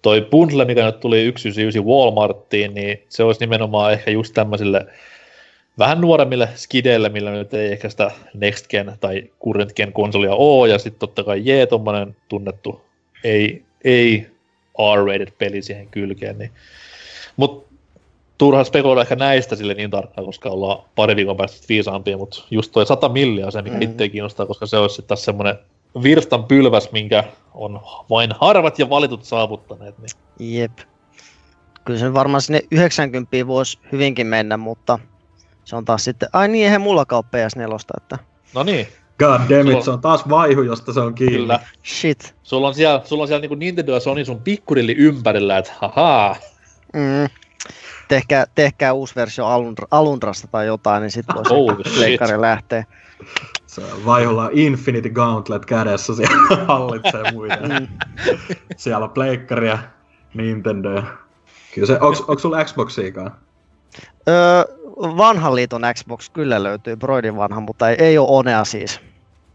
Toi 0.02 0.26
bundle, 0.30 0.64
mikä 0.64 0.84
nyt 0.86 1.00
tuli 1.00 1.16
199 1.36 1.84
Walmarttiin, 1.86 2.74
niin 2.74 3.02
se 3.08 3.24
olisi 3.24 3.40
nimenomaan 3.40 3.92
ehkä 3.92 4.10
just 4.10 4.34
tämmöisille 4.34 4.86
vähän 5.78 6.00
nuoremmille 6.00 6.48
skideille, 6.54 7.08
millä 7.08 7.30
nyt 7.30 7.54
ei 7.54 7.72
ehkä 7.72 7.88
sitä 7.88 8.10
Next 8.34 8.68
Gen 8.68 8.92
tai 9.00 9.22
Current 9.44 9.72
Gen 9.72 9.92
konsolia 9.92 10.34
ole, 10.34 10.68
ja 10.68 10.78
sitten 10.78 10.98
totta 11.00 11.24
kai 11.24 11.40
jee, 11.44 11.66
tommonen 11.66 12.16
tunnettu 12.28 12.80
ei, 13.24 13.62
ei 13.84 14.26
R-rated 14.96 15.32
peli 15.38 15.62
siihen 15.62 15.88
kylkeen, 15.88 16.38
niin. 16.38 16.50
Mut 17.36 17.66
turha 18.38 18.64
spekuloida 18.64 19.00
ehkä 19.00 19.16
näistä 19.16 19.56
sille 19.56 19.74
niin 19.74 19.90
tarkkaan, 19.90 20.26
koska 20.26 20.50
ollaan 20.50 20.82
pari 20.94 21.16
viikon 21.16 21.36
päästä 21.36 21.66
viisaampia, 21.68 22.16
mutta 22.16 22.44
just 22.50 22.72
toi 22.72 22.86
100 22.86 23.08
milliä 23.08 23.46
on 23.46 23.52
se, 23.52 23.62
mikä 23.62 23.76
Mm. 23.76 24.10
kiinnostaa, 24.10 24.46
koska 24.46 24.66
se 24.66 24.76
olisi 24.76 24.94
sitten 24.94 25.08
taas 25.08 25.24
semmoinen 25.24 25.58
virstan 26.02 26.44
pylväs, 26.44 26.92
minkä 26.92 27.24
on 27.54 27.80
vain 28.10 28.30
harvat 28.40 28.78
ja 28.78 28.90
valitut 28.90 29.24
saavuttaneet. 29.24 29.94
Niin. 29.98 30.54
Jep. 30.60 30.78
Kyllä 31.84 32.00
se 32.00 32.14
varmaan 32.14 32.42
sinne 32.42 32.62
90 32.70 33.46
voisi 33.46 33.78
hyvinkin 33.92 34.26
mennä, 34.26 34.56
mutta 34.56 34.98
se 35.64 35.76
on 35.76 35.84
taas 35.84 36.04
sitten, 36.04 36.28
ai 36.32 36.48
niin, 36.48 36.64
eihän 36.64 36.80
mullakaan 36.80 37.24
ole 37.32 37.46
PS4, 37.46 37.96
että 37.96 38.18
No 38.54 38.62
niin, 38.62 38.88
God 39.18 39.40
damn 39.48 39.70
it, 39.70 39.82
se 39.82 39.90
on 39.90 40.00
taas 40.00 40.28
vaihu, 40.28 40.62
josta 40.62 40.92
se 40.92 41.00
on 41.00 41.14
kiinni. 41.14 41.38
kyllä. 41.38 41.60
shit. 41.84 42.34
Sulla 42.42 42.68
on 42.68 42.74
siellä, 42.74 43.00
sulla 43.04 43.22
on 43.22 43.28
siellä 43.28 43.46
niin 43.46 43.58
Nintendo 43.58 43.92
ja 43.92 44.00
Sony 44.00 44.24
sun 44.24 44.40
pikkurilli 44.40 44.94
ympärillä, 44.98 45.58
että 45.58 45.72
hahaa. 45.78 46.36
Mm. 46.94 47.28
Tehkää, 48.08 48.46
tehkää 48.54 48.92
uusi 48.92 49.14
versio 49.14 49.46
Alundra, 49.46 49.86
Alundrasta 49.90 50.48
tai 50.48 50.66
jotain, 50.66 51.00
niin 51.00 51.10
sitten 51.10 51.36
voisi 51.36 51.90
shit. 51.90 52.00
leikkari 52.00 52.40
lähteä. 52.40 52.84
Se 53.66 53.80
on 53.80 54.04
vaihulla 54.04 54.50
Infinity 54.52 55.10
Gauntlet 55.10 55.66
kädessä, 55.66 56.14
siellä 56.14 56.56
hallitsee 56.68 57.32
muita. 57.32 57.56
Mm. 57.56 57.88
Siellä 58.76 59.04
on 59.04 59.10
Pleikkari 59.10 59.68
ja 59.68 59.78
Nintendo. 60.34 61.02
Kyllä 61.74 61.86
se, 61.86 61.98
onks, 62.00 62.20
onks 62.28 62.42
sulla 62.42 62.64
Xboxiikaan? 62.64 63.32
Öö, 64.28 64.64
vanhan 64.96 65.54
liiton 65.54 65.82
Xbox 65.94 66.30
kyllä 66.30 66.62
löytyy, 66.62 66.96
Broidin 66.96 67.36
vanha, 67.36 67.60
mutta 67.60 67.90
ei, 67.90 67.96
ei 67.98 68.18
ole 68.18 68.28
Onea 68.30 68.64
siis. 68.64 69.00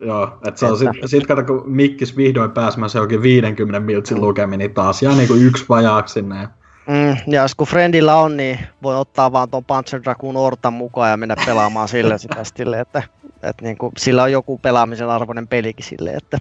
Joo, 0.05 0.23
että 0.47 0.59
se 0.59 0.65
on 0.65 0.73
Että- 0.73 0.93
sit, 0.93 1.09
sit 1.09 1.27
kato, 1.27 1.43
kun 1.43 1.63
Mikkis 1.65 2.17
vihdoin 2.17 2.51
pääsemään 2.51 2.89
se 2.89 2.99
onkin 2.99 3.21
50 3.21 3.79
miltsin 3.79 4.21
lukemi, 4.21 4.57
niin 4.57 4.73
taas 4.73 5.03
jää 5.03 5.13
niinku 5.15 5.33
yksi 5.33 5.65
vajaaksi 5.69 6.13
sinne. 6.13 6.35
ja- 6.41 6.47
Mm, 6.87 7.17
ja 7.33 7.41
jos 7.41 7.55
kun 7.55 7.67
friendillä 7.67 8.15
on, 8.15 8.37
niin 8.37 8.59
voi 8.83 8.95
ottaa 8.97 9.31
vaan 9.31 9.49
tuon 9.49 9.65
Panzer 9.65 10.03
Dragoon 10.03 10.37
Ortan 10.37 10.73
mukaan 10.73 11.11
ja 11.11 11.17
mennä 11.17 11.35
pelaamaan 11.45 11.87
sille 11.87 12.17
sitä 12.17 12.43
sille, 12.57 12.79
että, 12.79 13.03
että 13.43 13.63
niin 13.65 13.77
kuin, 13.77 13.91
sillä 13.97 14.23
on 14.23 14.31
joku 14.31 14.57
pelaamisen 14.57 15.09
arvoinen 15.09 15.47
pelikin 15.47 15.85
sille, 15.85 16.09
että 16.11 16.37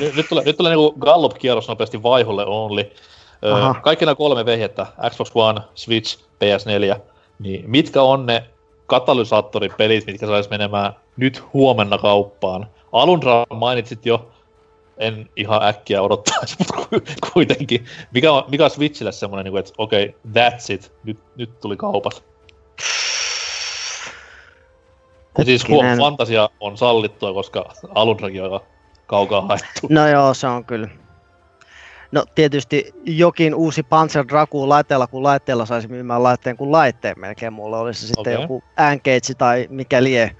Nyt, 0.00 0.16
nyt 0.16 0.28
tulee, 0.28 0.44
nyt 0.44 0.56
tulee 0.56 0.76
niin 0.76 0.92
Gallup-kierros 1.00 1.68
nopeasti 1.68 2.02
vaiholle 2.02 2.46
only. 2.46 2.84
Öö, 3.44 3.54
Aha. 3.54 3.74
kaikki 3.74 4.04
nämä 4.04 4.14
kolme 4.14 4.46
vehjettä, 4.46 4.86
Xbox 5.10 5.30
One, 5.34 5.60
Switch, 5.74 6.18
PS4, 6.44 6.96
niin 7.38 7.64
mitkä 7.70 8.02
on 8.02 8.26
ne 8.26 8.44
katalysaattoripelit, 8.86 10.06
mitkä 10.06 10.26
sais 10.26 10.50
menemään 10.50 10.92
nyt 11.16 11.42
huomenna 11.52 11.98
kauppaan? 11.98 12.66
Alundra 12.92 13.46
mainitsit 13.50 14.06
jo, 14.06 14.30
en 14.98 15.30
ihan 15.36 15.62
äkkiä 15.62 16.02
odottaisi, 16.02 16.56
mutta 16.58 16.74
ku- 16.74 17.30
kuitenkin. 17.32 17.84
Mikä 18.14 18.32
on, 18.32 18.44
mikä 18.48 18.64
on 18.64 18.70
Switchille 18.70 19.12
semmoinen, 19.12 19.44
niin 19.44 19.52
kuin, 19.52 19.60
että 19.60 19.72
okei, 19.78 20.04
okay, 20.04 20.20
that's 20.32 20.74
it, 20.74 20.92
nyt, 21.04 21.18
nyt 21.36 21.60
tuli 21.60 21.76
kaupat. 21.76 22.24
Ja 25.38 25.44
siis 25.44 25.68
huom, 25.68 25.86
fantasia 25.98 26.48
on 26.60 26.78
sallittua, 26.78 27.32
koska 27.32 27.72
Alundrakin 27.94 28.42
on 28.42 28.60
kaukaa 29.06 29.40
haettu. 29.40 29.86
No 29.88 30.08
joo, 30.08 30.34
se 30.34 30.46
on 30.46 30.64
kyllä. 30.64 30.88
No 32.12 32.24
tietysti 32.34 32.92
jokin 33.04 33.54
uusi 33.54 33.82
Panzer 33.82 34.24
Dragoon 34.28 34.68
laitteella 34.68 35.06
kuin 35.06 35.22
laitteella 35.22 35.66
saisi 35.66 35.88
myymään 35.88 36.22
laitteen 36.22 36.56
kuin 36.56 36.72
laitteen 36.72 37.20
melkein. 37.20 37.52
Mulla 37.52 37.78
olisi 37.78 38.00
se 38.00 38.06
sitten 38.06 38.20
Okei. 38.20 38.42
joku 38.42 38.62
Engage 38.90 39.34
tai 39.38 39.66
mikä 39.70 40.02
lie. 40.02 40.36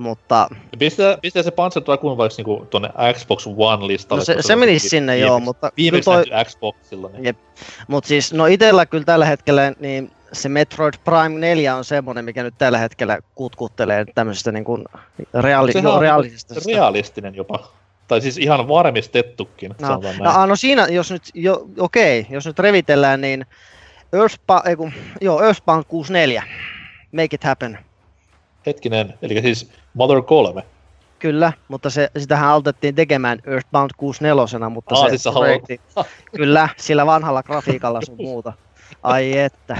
Mutta 0.00 0.48
Pistää, 0.78 1.18
pistää 1.22 1.42
se 1.42 1.50
Panzer 1.50 1.82
Dragoon 1.86 2.16
vaikka 2.16 2.34
niinku 2.36 2.66
tonne 2.70 2.88
Xbox 3.14 3.46
One-listalle. 3.46 4.20
no 4.20 4.24
se, 4.24 4.36
se 4.40 4.52
on 4.52 4.58
menisi 4.58 4.84
viimeksi- 4.84 4.88
sinne 4.88 5.18
joo, 5.18 5.40
mutta, 5.40 5.72
Viimeksi 5.76 6.04
toi... 6.10 6.24
Xboxilla. 6.44 7.08
Niin. 7.12 7.24
Jep. 7.24 7.38
mut 7.88 8.04
siis 8.04 8.32
no 8.32 8.46
itellä 8.46 8.86
kyllä 8.86 9.04
tällä 9.04 9.24
hetkellä 9.24 9.72
niin 9.80 10.10
se 10.32 10.48
Metroid 10.48 10.94
Prime 11.04 11.28
4 11.38 11.76
on 11.76 11.84
semmonen, 11.84 12.24
mikä 12.24 12.42
nyt 12.42 12.54
tällä 12.58 12.78
hetkellä 12.78 13.18
kutkuttelee 13.34 14.04
tämmöisestä 14.14 14.52
niin 14.52 14.64
kuin 14.64 14.84
Sehän 15.72 15.84
no, 15.84 15.94
on 15.94 16.00
realistisesta. 16.02 16.70
realistinen 16.70 17.34
jopa. 17.34 17.70
Tai 18.08 18.20
siis 18.20 18.38
ihan 18.38 18.68
varmistettukin, 18.68 19.74
No, 19.80 19.88
no, 19.88 20.00
näin. 20.00 20.48
no 20.48 20.56
siinä, 20.56 20.86
jos 20.90 21.10
nyt, 21.10 21.22
jo, 21.34 21.66
okei, 21.78 22.26
jos 22.30 22.46
nyt 22.46 22.58
revitellään, 22.58 23.20
niin 23.20 23.46
Earthbound, 24.12 24.66
ei 24.66 24.76
kun, 24.76 24.92
joo, 25.20 25.42
Earthbound 25.42 25.84
64, 25.88 26.42
make 27.12 27.28
it 27.32 27.44
happen. 27.44 27.78
Hetkinen, 28.66 29.14
eli 29.22 29.42
siis 29.42 29.70
Mother 29.94 30.22
3. 30.22 30.62
Kyllä, 31.18 31.52
mutta 31.68 31.90
se, 31.90 32.10
sitähän 32.18 32.48
aloitettiin 32.48 32.94
tekemään 32.94 33.38
Earthbound 33.46 33.90
64, 33.96 34.68
mutta 34.68 34.94
Aa, 34.94 35.04
se 35.04 35.18
siis 35.18 35.34
projekti, 35.34 35.80
kyllä, 36.36 36.68
sillä 36.76 37.06
vanhalla 37.06 37.42
grafiikalla 37.42 38.00
sun 38.02 38.16
muuta. 38.16 38.52
Ai 39.02 39.38
että. 39.38 39.76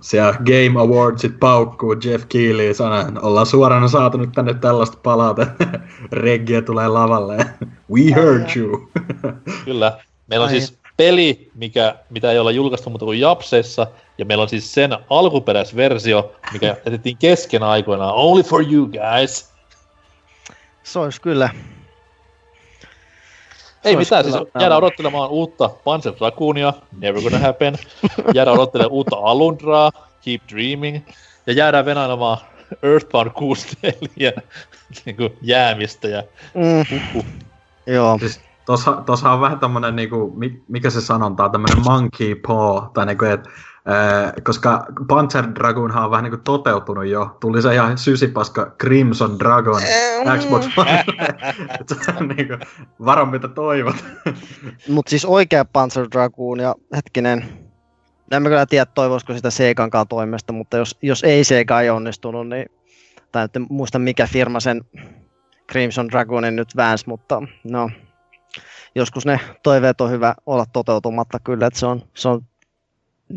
Siellä 0.00 0.32
Game 0.32 0.80
Awardsit 0.80 1.40
paukkuu 1.40 1.96
Jeff 2.04 2.24
Keighley 2.28 2.74
sanan, 2.74 3.24
ollaan 3.24 3.46
suorana 3.46 3.88
saatu 3.88 4.18
nyt 4.18 4.32
tänne 4.32 4.54
tällaista 4.54 4.98
palautetta. 5.02 5.64
Reggie 6.12 6.62
tulee 6.62 6.88
lavalle. 6.88 7.36
We 7.92 8.14
heard 8.14 8.56
you. 8.56 8.88
Kyllä. 9.64 9.98
Meillä 10.26 10.44
on 10.44 10.50
Ai. 10.52 10.60
siis 10.60 10.78
peli, 10.96 11.50
mikä, 11.54 11.94
mitä 12.10 12.32
ei 12.32 12.38
olla 12.38 12.50
julkaistu 12.50 12.90
muuta 12.90 13.04
kuin 13.04 13.20
Japseissa, 13.20 13.86
ja 14.18 14.24
meillä 14.24 14.42
on 14.42 14.48
siis 14.48 14.74
sen 14.74 14.96
alkuperäisversio, 15.10 16.32
mikä 16.52 16.66
jätettiin 16.84 17.16
kesken 17.16 17.62
aikoinaan. 17.62 18.14
Only 18.14 18.42
for 18.42 18.64
you 18.72 18.86
guys. 18.86 19.50
Se 20.82 20.98
olisi 20.98 21.20
kyllä. 21.20 21.50
Ei 23.84 23.92
Se 23.92 23.96
olisi 23.96 24.10
mitään, 24.10 24.24
siis 24.24 24.36
kyllä- 24.36 24.50
jäädään 24.60 24.78
odottelemaan 24.78 25.30
uutta 25.30 25.68
Panzer 25.84 26.12
Dragoonia, 26.18 26.72
never 26.98 27.22
gonna 27.22 27.38
happen. 27.38 27.78
Jäädään 28.34 28.56
odottelemaan 28.56 28.92
uutta 28.92 29.16
Alundraa, 29.16 29.92
keep 30.24 30.42
dreaming. 30.52 31.00
Ja 31.46 31.52
jäädään 31.52 31.84
venailemaan 31.84 32.38
Earthbound 32.82 33.30
64 33.30 34.32
niin 35.04 35.16
jäämistä. 35.42 36.08
Ja, 36.08 36.22
Mm, 36.54 37.00
joo, 37.86 38.18
Siis 38.18 38.40
tossa, 38.66 39.02
tossa 39.06 39.30
on 39.30 39.40
vähän 39.40 39.58
tämmönen 39.58 39.96
niinku, 39.96 40.32
mi- 40.36 40.62
mikä 40.68 40.90
se 40.90 41.00
sanonta 41.00 41.44
on, 41.44 41.50
tämmönen 41.50 41.84
monkey 41.84 42.34
paw, 42.34 42.82
tai 42.94 43.06
niinku, 43.06 43.24
et, 43.24 43.48
ää, 43.86 44.32
koska 44.42 44.86
Panzer 45.08 45.44
Dragoonhan 45.54 46.04
on 46.04 46.10
vähän 46.10 46.24
niinku 46.24 46.40
toteutunut 46.44 47.06
jo. 47.06 47.36
Tuli 47.40 47.62
se 47.62 47.74
ihan 47.74 47.98
sysipaska 47.98 48.72
Crimson 48.80 49.38
Dragon 49.38 49.82
Xbox 50.38 50.78
One. 50.78 51.04
Niinku, 52.36 52.54
varo 53.04 53.26
mitä 53.26 53.48
toivot. 53.48 53.96
mutta 54.88 55.10
siis 55.10 55.24
oikea 55.24 55.64
Panzer 55.64 56.06
Dragoon 56.12 56.60
ja 56.60 56.74
hetkinen, 56.96 57.44
en 58.30 58.42
mä 58.42 58.48
kyllä 58.48 58.66
tiedä 58.66 58.86
toivoisiko 58.86 59.34
sitä 59.34 59.50
Segankaan 59.50 60.08
toimesta, 60.08 60.52
mutta 60.52 60.76
jos, 60.76 60.98
jos 61.02 61.24
ei 61.24 61.44
Sega 61.44 61.80
ei 61.80 61.90
onnistunut, 61.90 62.48
niin 62.48 62.66
tai 63.32 63.44
nyt 63.44 63.56
en 63.56 63.66
muista 63.70 63.98
mikä 63.98 64.26
firma 64.26 64.60
sen 64.60 64.84
Crimson 65.72 66.08
Dragoonin 66.08 66.56
nyt 66.56 66.76
väänsi, 66.76 67.04
mutta 67.08 67.42
no, 67.64 67.90
joskus 68.96 69.26
ne 69.26 69.40
toiveet 69.62 70.00
on 70.00 70.10
hyvä 70.10 70.34
olla 70.46 70.64
toteutumatta 70.72 71.38
kyllä, 71.44 71.66
että 71.66 71.78
se 71.78 71.86
on, 71.86 72.02
se 72.14 72.28
on 72.28 72.42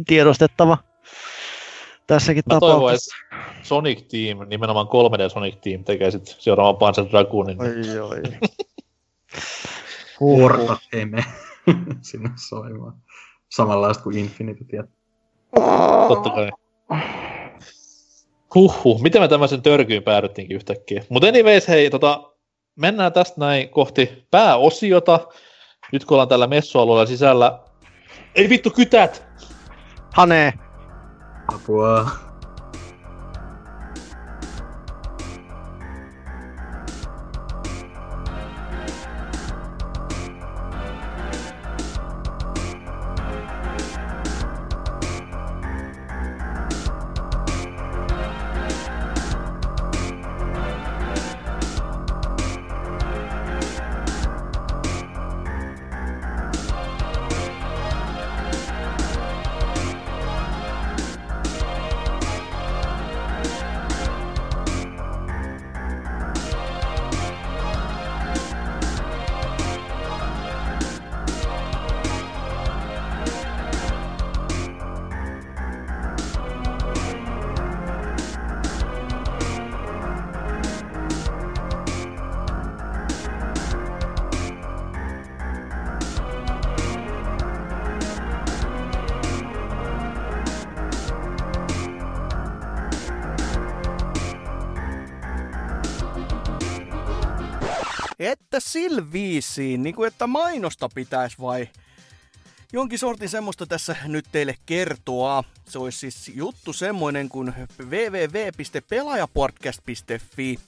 tiedostettava 0.07 0.77
tässäkin 2.07 2.43
Mä 2.45 2.59
toivon, 2.59 2.77
tapauksessa. 2.77 3.15
että 3.31 3.45
Sonic 3.63 4.07
Team, 4.07 4.49
nimenomaan 4.49 4.87
3D 4.87 5.29
Sonic 5.29 5.61
Team, 5.61 5.83
tekee 5.83 6.11
sitten 6.11 6.35
seuraavan 6.39 6.77
Panzer 6.77 7.05
Dragoonin. 7.11 7.61
Oi, 7.61 7.99
oi. 7.99 8.21
Portat 10.19 10.79
ei 10.93 11.05
mene 11.05 11.25
sinne 12.01 12.29
soimaan. 12.35 12.93
Samanlaista 13.49 14.03
kuin 14.03 14.17
Infinity, 14.17 14.63
tiedät. 14.65 14.89
Totta 16.07 16.29
kai. 16.29 16.49
Huhhuh, 18.55 19.01
miten 19.01 19.21
me 19.21 19.27
tämmöisen 19.27 19.61
törkyyn 19.61 20.03
päädyttiinkin 20.03 20.55
yhtäkkiä. 20.55 21.03
Mutta 21.09 21.27
anyways, 21.27 21.67
hei, 21.67 21.89
tota, 21.89 22.33
mennään 22.75 23.13
tästä 23.13 23.39
näin 23.39 23.69
kohti 23.69 24.25
pääosiota. 24.31 25.19
Nyt 25.91 26.05
kun 26.05 26.15
ollaan 26.15 26.27
tällä 26.29 26.47
messualueella 26.47 27.05
sisällä. 27.05 27.59
Ei 28.35 28.49
vittu 28.49 28.69
kytät! 28.69 29.27
Hane, 30.13 30.53
Apua. 31.55 32.11
Mainosta 100.29 100.89
pitäisi 100.95 101.37
vai 101.41 101.69
jonkin 102.73 102.99
sortin 102.99 103.29
semmoista 103.29 103.65
tässä 103.65 103.95
nyt 104.05 104.25
teille 104.31 104.55
kertoa. 104.65 105.43
Se 105.69 105.79
olisi 105.79 105.99
siis 105.99 106.31
juttu 106.35 106.73
semmoinen 106.73 107.29
kuin 107.29 107.53
www.pelaajapodcast.fi. 107.79 110.59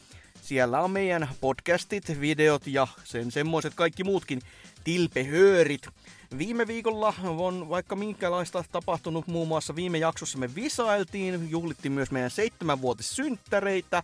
Siellä 0.42 0.82
on 0.82 0.92
meidän 0.92 1.30
podcastit, 1.42 2.22
videot 2.22 2.68
ja 2.68 2.88
sen 3.04 3.32
semmoiset 3.32 3.74
kaikki 3.74 4.04
muutkin 4.04 4.42
tilpehöörit. 4.84 5.88
Viime 6.38 6.68
viikolla 6.68 7.14
on 7.28 7.70
vaikka 7.70 7.96
minkälaista 7.96 8.64
tapahtunut, 8.72 9.28
muun 9.28 9.48
muassa 9.48 9.76
viime 9.76 9.98
jaksossa 9.98 10.38
me 10.38 10.56
visailtiin, 10.56 11.50
juhlittiin 11.50 11.92
myös 11.92 12.12
meidän 12.12 12.32
seitsemänvuotissynttäreitä, 12.32 14.04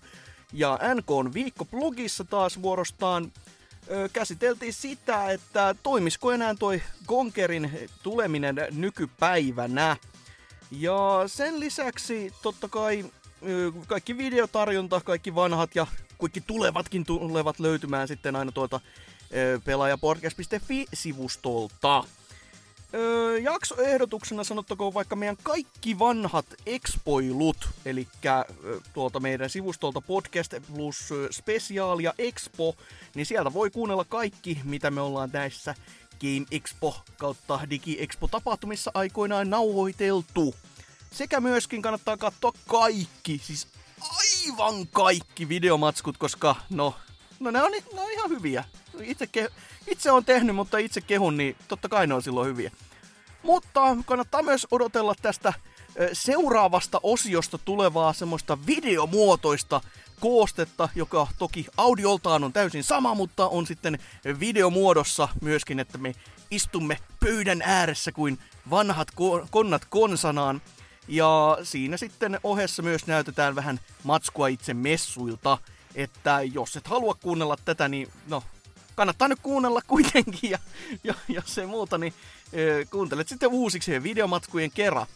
ja 0.54 0.80
NK 0.96 1.12
on 1.12 1.34
viikko 1.34 1.66
blogissa 1.66 2.24
taas 2.24 2.62
vuorostaan 2.62 3.32
käsiteltiin 4.14 4.74
sitä, 4.74 5.32
että 5.32 5.76
toimisiko 5.84 6.32
enää 6.32 6.56
toi 6.56 6.82
Gonkerin 7.08 7.90
tuleminen 8.04 8.56
nykypäivänä. 8.72 9.98
Ja 10.72 11.24
sen 11.28 11.60
lisäksi 11.60 12.34
totta 12.42 12.68
kai 12.68 13.06
kaikki 13.88 14.18
videotarjonta, 14.18 15.02
kaikki 15.02 15.36
vanhat 15.36 15.76
ja 15.76 15.88
kaikki 16.22 16.42
tulevatkin 16.42 17.06
tulevat 17.06 17.60
löytymään 17.60 18.08
sitten 18.08 18.36
aina 18.36 18.52
tuolta 18.52 18.80
ö, 19.36 19.60
pelaajapodcast.fi-sivustolta. 19.66 22.04
Öö, 22.94 23.38
jaksoehdotuksena 23.38 24.44
sanottakoon 24.44 24.94
vaikka 24.94 25.16
meidän 25.16 25.38
kaikki 25.44 26.00
vanhat 26.00 26.46
expoilut, 26.66 27.70
eli 27.86 28.08
tuolta 28.94 29.20
meidän 29.20 29.50
sivustolta 29.50 30.02
podcast 30.02 30.54
plus 30.76 31.12
ö, 31.12 31.28
special 31.32 32.00
ja 32.00 32.14
expo, 32.18 32.76
niin 33.16 33.26
sieltä 33.26 33.54
voi 33.54 33.70
kuunnella 33.70 34.06
kaikki, 34.06 34.62
mitä 34.64 34.92
me 34.92 35.02
ollaan 35.02 35.30
näissä 35.34 35.76
Game 36.22 36.46
Expo 36.52 36.96
kautta 37.18 37.60
Digi 37.70 37.98
Expo 38.00 38.28
tapahtumissa 38.28 38.92
aikoinaan 38.94 39.50
nauhoiteltu. 39.50 40.56
Sekä 41.12 41.40
myöskin 41.40 41.82
kannattaa 41.82 42.18
katsoa 42.18 42.52
kaikki, 42.68 43.42
siis 43.44 43.68
aivan 44.02 44.88
kaikki 44.88 45.50
videomatskut, 45.50 46.18
koska 46.18 46.56
no, 46.70 46.96
no 47.40 47.52
ne 47.52 47.62
on, 47.62 47.72
ne 47.72 48.02
on 48.02 48.12
ihan 48.12 48.30
hyviä. 48.30 48.64
Itse, 49.02 49.28
ke, 49.28 49.50
itse 49.88 50.12
on 50.12 50.26
tehnyt, 50.26 50.56
mutta 50.56 50.78
itse 50.78 51.02
kehun, 51.02 51.38
niin 51.38 51.56
totta 51.68 51.90
kai 51.90 52.08
ne 52.08 52.14
on 52.14 52.24
silloin 52.24 52.48
hyviä. 52.48 52.72
Mutta 53.44 53.98
kannattaa 54.06 54.42
myös 54.44 54.68
odotella 54.72 55.16
tästä 55.22 55.54
seuraavasta 56.14 57.00
osiosta 57.04 57.58
tulevaa 57.58 58.14
semmoista 58.14 58.58
videomuotoista 58.68 59.82
koostetta, 60.20 60.90
joka 60.96 61.28
toki 61.38 61.66
audioltaan 61.78 62.44
on 62.44 62.54
täysin 62.54 62.84
sama, 62.84 63.16
mutta 63.16 63.48
on 63.48 63.68
sitten 63.68 64.00
videomuodossa 64.40 65.28
myöskin, 65.42 65.80
että 65.80 65.98
me 65.98 66.16
istumme 66.52 66.98
pöydän 67.20 67.62
ääressä 67.62 68.12
kuin 68.12 68.40
vanhat 68.70 69.08
ko- 69.12 69.48
konnat 69.50 69.86
konsanaan. 69.86 70.62
Ja 71.08 71.58
siinä 71.64 71.98
sitten 71.98 72.40
ohessa 72.44 72.84
myös 72.84 73.08
näytetään 73.08 73.56
vähän 73.56 73.80
matskua 74.04 74.48
itse 74.48 74.74
messuilta, 74.74 75.58
että 75.98 76.42
jos 76.54 76.76
et 76.76 76.88
halua 76.88 77.14
kuunnella 77.14 77.58
tätä, 77.66 77.88
niin 77.88 78.08
no, 78.28 78.44
kannattaa 78.96 79.28
nyt 79.28 79.40
kuunnella 79.44 79.82
kuitenkin, 79.88 80.52
ja, 80.52 80.60
ja 81.04 81.14
jos 81.28 81.58
ei 81.58 81.66
muuta, 81.66 81.98
niin 81.98 82.14
kuuntelet 82.92 83.28
sitten 83.28 83.50
uusiksi 83.50 84.04
videomatkujen 84.04 84.72
kerran. 84.72 85.08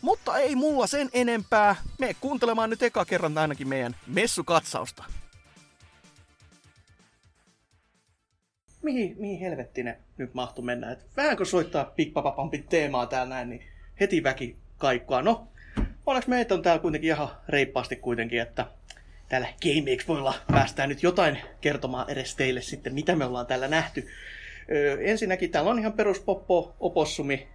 Mutta 0.00 0.38
ei 0.38 0.54
mulla 0.54 0.86
sen 0.86 1.10
enempää. 1.12 1.76
Me 1.98 2.14
kuuntelemaan 2.20 2.70
nyt 2.70 2.82
eka 2.82 3.04
kerran 3.04 3.38
ainakin 3.38 3.68
meidän 3.68 3.96
messukatsausta. 4.06 5.04
Mihin, 8.82 9.16
mihin 9.18 9.56
ne 9.84 9.98
nyt 10.18 10.34
mahtu 10.34 10.62
mennä? 10.62 10.92
Et 10.92 11.06
vähän 11.16 11.36
kun 11.36 11.46
soittaa 11.46 11.92
Big 12.50 12.68
teemaa 12.68 13.06
täällä 13.06 13.34
näin, 13.34 13.50
niin 13.50 13.62
heti 14.00 14.22
väki 14.22 14.56
kaikkoa. 14.76 15.22
No, 15.22 15.48
onneksi 16.06 16.30
meitä 16.30 16.54
on 16.54 16.62
täällä 16.62 16.82
kuitenkin 16.82 17.10
ihan 17.10 17.28
reippaasti 17.48 17.96
kuitenkin, 17.96 18.40
että 18.40 18.66
täällä 19.28 19.48
Game 19.62 19.92
Expoilla 19.92 20.34
päästään 20.52 20.88
nyt 20.88 21.02
jotain 21.02 21.38
kertomaan 21.60 22.10
edes 22.10 22.36
teille 22.36 22.60
sitten, 22.60 22.94
mitä 22.94 23.16
me 23.16 23.24
ollaan 23.24 23.46
täällä 23.46 23.68
nähty. 23.68 24.08
Öö, 24.72 24.98
ensinnäkin 25.00 25.50
täällä 25.50 25.70
on 25.70 25.78
ihan 25.78 25.92
peruspoppo, 25.92 26.74
opossumi, 26.80 27.48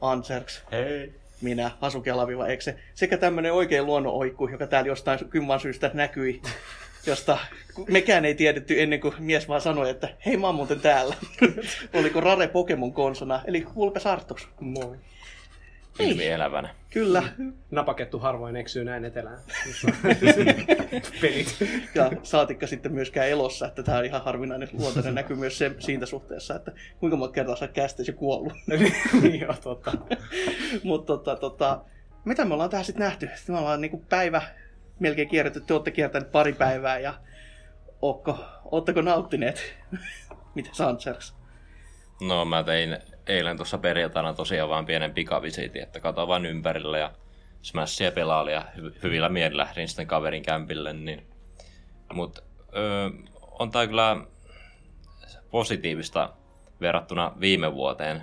Anserks, 0.00 0.62
Hei. 0.72 1.12
minä, 1.40 1.70
Hasuki 1.80 2.10
Alaviva 2.10 2.46
Ekse, 2.46 2.76
sekä 2.94 3.16
tämmönen 3.16 3.52
oikein 3.52 3.86
luonnonoikku, 3.86 4.48
joka 4.48 4.66
täällä 4.66 4.88
jostain 4.88 5.28
kymman 5.30 5.60
syystä 5.60 5.90
näkyi, 5.94 6.42
josta 7.06 7.38
mekään 7.88 8.24
ei 8.24 8.34
tiedetty 8.34 8.82
ennen 8.82 9.00
kuin 9.00 9.14
mies 9.18 9.48
vaan 9.48 9.60
sanoi, 9.60 9.90
että 9.90 10.08
hei 10.26 10.36
mä 10.36 10.46
oon 10.46 10.54
muuten 10.54 10.80
täällä. 10.80 11.14
Oliko 11.94 12.20
Rare 12.20 12.48
Pokemon 12.48 12.92
konsona, 12.92 13.42
eli 13.46 13.66
Vulpes 13.74 14.06
Arctos. 14.06 14.48
Moi. 14.60 14.96
Niin. 16.00 16.32
elävänä. 16.32 16.74
Kyllä, 16.90 17.22
Napakettu 17.70 18.18
harvoin 18.18 18.56
eksyy 18.56 18.84
näin 18.84 19.04
etelään. 19.04 19.38
Pelit. 21.20 21.56
ja 21.94 22.10
saatikka 22.22 22.66
sitten 22.66 22.92
myöskään 22.92 23.28
elossa, 23.28 23.66
että 23.66 23.82
tämä 23.82 23.98
on 23.98 24.04
ihan 24.04 24.24
harvinainen 24.24 24.68
luontainen 24.72 25.14
näkyy 25.14 25.36
myös 25.36 25.58
se, 25.58 25.74
siitä 25.78 26.06
suhteessa, 26.06 26.54
että 26.54 26.72
kuinka 27.00 27.16
monta 27.16 27.32
kertaa 27.32 27.56
sä 27.56 27.68
kästeesi 27.68 28.12
kuollut. 28.12 28.52
niin 29.22 29.40
joo, 29.40 29.54
totta. 29.62 29.92
Mutta 30.82 31.06
tota, 31.06 31.36
tota, 31.36 31.84
mitä 32.24 32.44
me 32.44 32.54
ollaan 32.54 32.70
tähän 32.70 32.84
sitten 32.84 33.04
nähty? 33.04 33.28
Me 33.48 33.58
ollaan 33.58 33.80
niinku 33.80 34.04
päivä 34.08 34.42
melkein 34.98 35.28
kierretty, 35.28 35.60
te 35.60 35.74
olette 35.74 35.90
kiertäneet 35.90 36.32
pari 36.32 36.52
päivää 36.52 36.98
ja 36.98 37.14
ootko, 38.02 38.38
ootteko 38.64 39.02
nauttineet? 39.02 39.74
mitä 40.54 40.70
Sanchers? 40.72 41.34
No 42.20 42.44
mä 42.44 42.62
tein 42.62 42.98
eilen 43.30 43.56
tuossa 43.56 43.78
perjantaina 43.78 44.32
tosiaan 44.32 44.68
vaan 44.68 44.86
pienen 44.86 45.14
pikavisiitin, 45.14 45.82
että 45.82 46.00
katsoin 46.00 46.28
vaan 46.28 46.46
ympärillä 46.46 46.98
ja 46.98 47.12
Smashia 47.62 48.12
pelaali 48.12 48.52
ja 48.52 48.64
hy- 48.76 49.02
hyvillä 49.02 49.28
mielillä 49.28 49.62
lähdin 49.62 49.88
sitten 49.88 50.06
kaverin 50.06 50.42
kämpille. 50.42 50.92
Niin. 50.92 51.26
Mutta 52.12 52.42
on 53.58 53.70
tää 53.70 53.86
kyllä 53.86 54.16
positiivista 55.50 56.32
verrattuna 56.80 57.32
viime 57.40 57.74
vuoteen. 57.74 58.22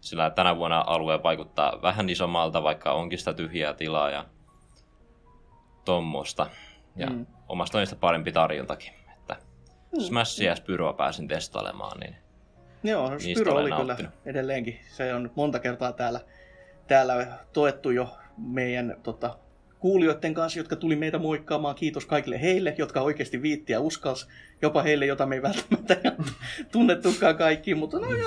Sillä 0.00 0.30
tänä 0.30 0.56
vuonna 0.56 0.84
alue 0.86 1.22
vaikuttaa 1.22 1.82
vähän 1.82 2.08
isommalta, 2.08 2.62
vaikka 2.62 2.92
onkin 2.92 3.18
sitä 3.18 3.32
tyhjää 3.32 3.74
tilaa 3.74 4.10
ja 4.10 4.24
tommosta. 5.84 6.46
Ja 6.96 7.06
mm. 7.06 7.26
omasta 7.48 7.78
mielestä 7.78 7.96
parempi 7.96 8.32
tarjontakin. 8.32 8.92
Että 9.18 9.36
Smashia 10.06 10.50
ja 10.50 10.56
Spyroa 10.56 10.92
pääsin 10.92 11.28
testailemaan, 11.28 12.00
niin 12.00 12.16
Joo, 12.86 13.10
Niistä 13.10 13.34
Spyro 13.34 13.54
oli 13.54 13.70
kyllä 13.70 13.84
nauttinut. 13.84 14.12
edelleenkin. 14.26 14.78
Se 14.88 15.14
on 15.14 15.30
monta 15.34 15.58
kertaa 15.58 15.92
täällä, 15.92 16.20
täällä 16.86 17.26
toettu 17.52 17.90
jo 17.90 18.16
meidän 18.38 18.96
tota, 19.02 19.38
kuulijoiden 19.78 20.34
kanssa, 20.34 20.58
jotka 20.58 20.76
tuli 20.76 20.96
meitä 20.96 21.18
moikkaamaan. 21.18 21.74
Kiitos 21.74 22.06
kaikille 22.06 22.40
heille, 22.42 22.74
jotka 22.78 23.00
oikeasti 23.00 23.42
viittiä 23.42 23.80
uskals. 23.80 24.28
Jopa 24.62 24.82
heille, 24.82 25.06
jota 25.06 25.26
me 25.26 25.34
ei 25.34 25.42
välttämättä 25.42 25.96
tunnettukaan 26.72 27.36
kaikkiin, 27.36 27.78
mutta 27.78 27.98
no 27.98 28.12
ja, 28.12 28.26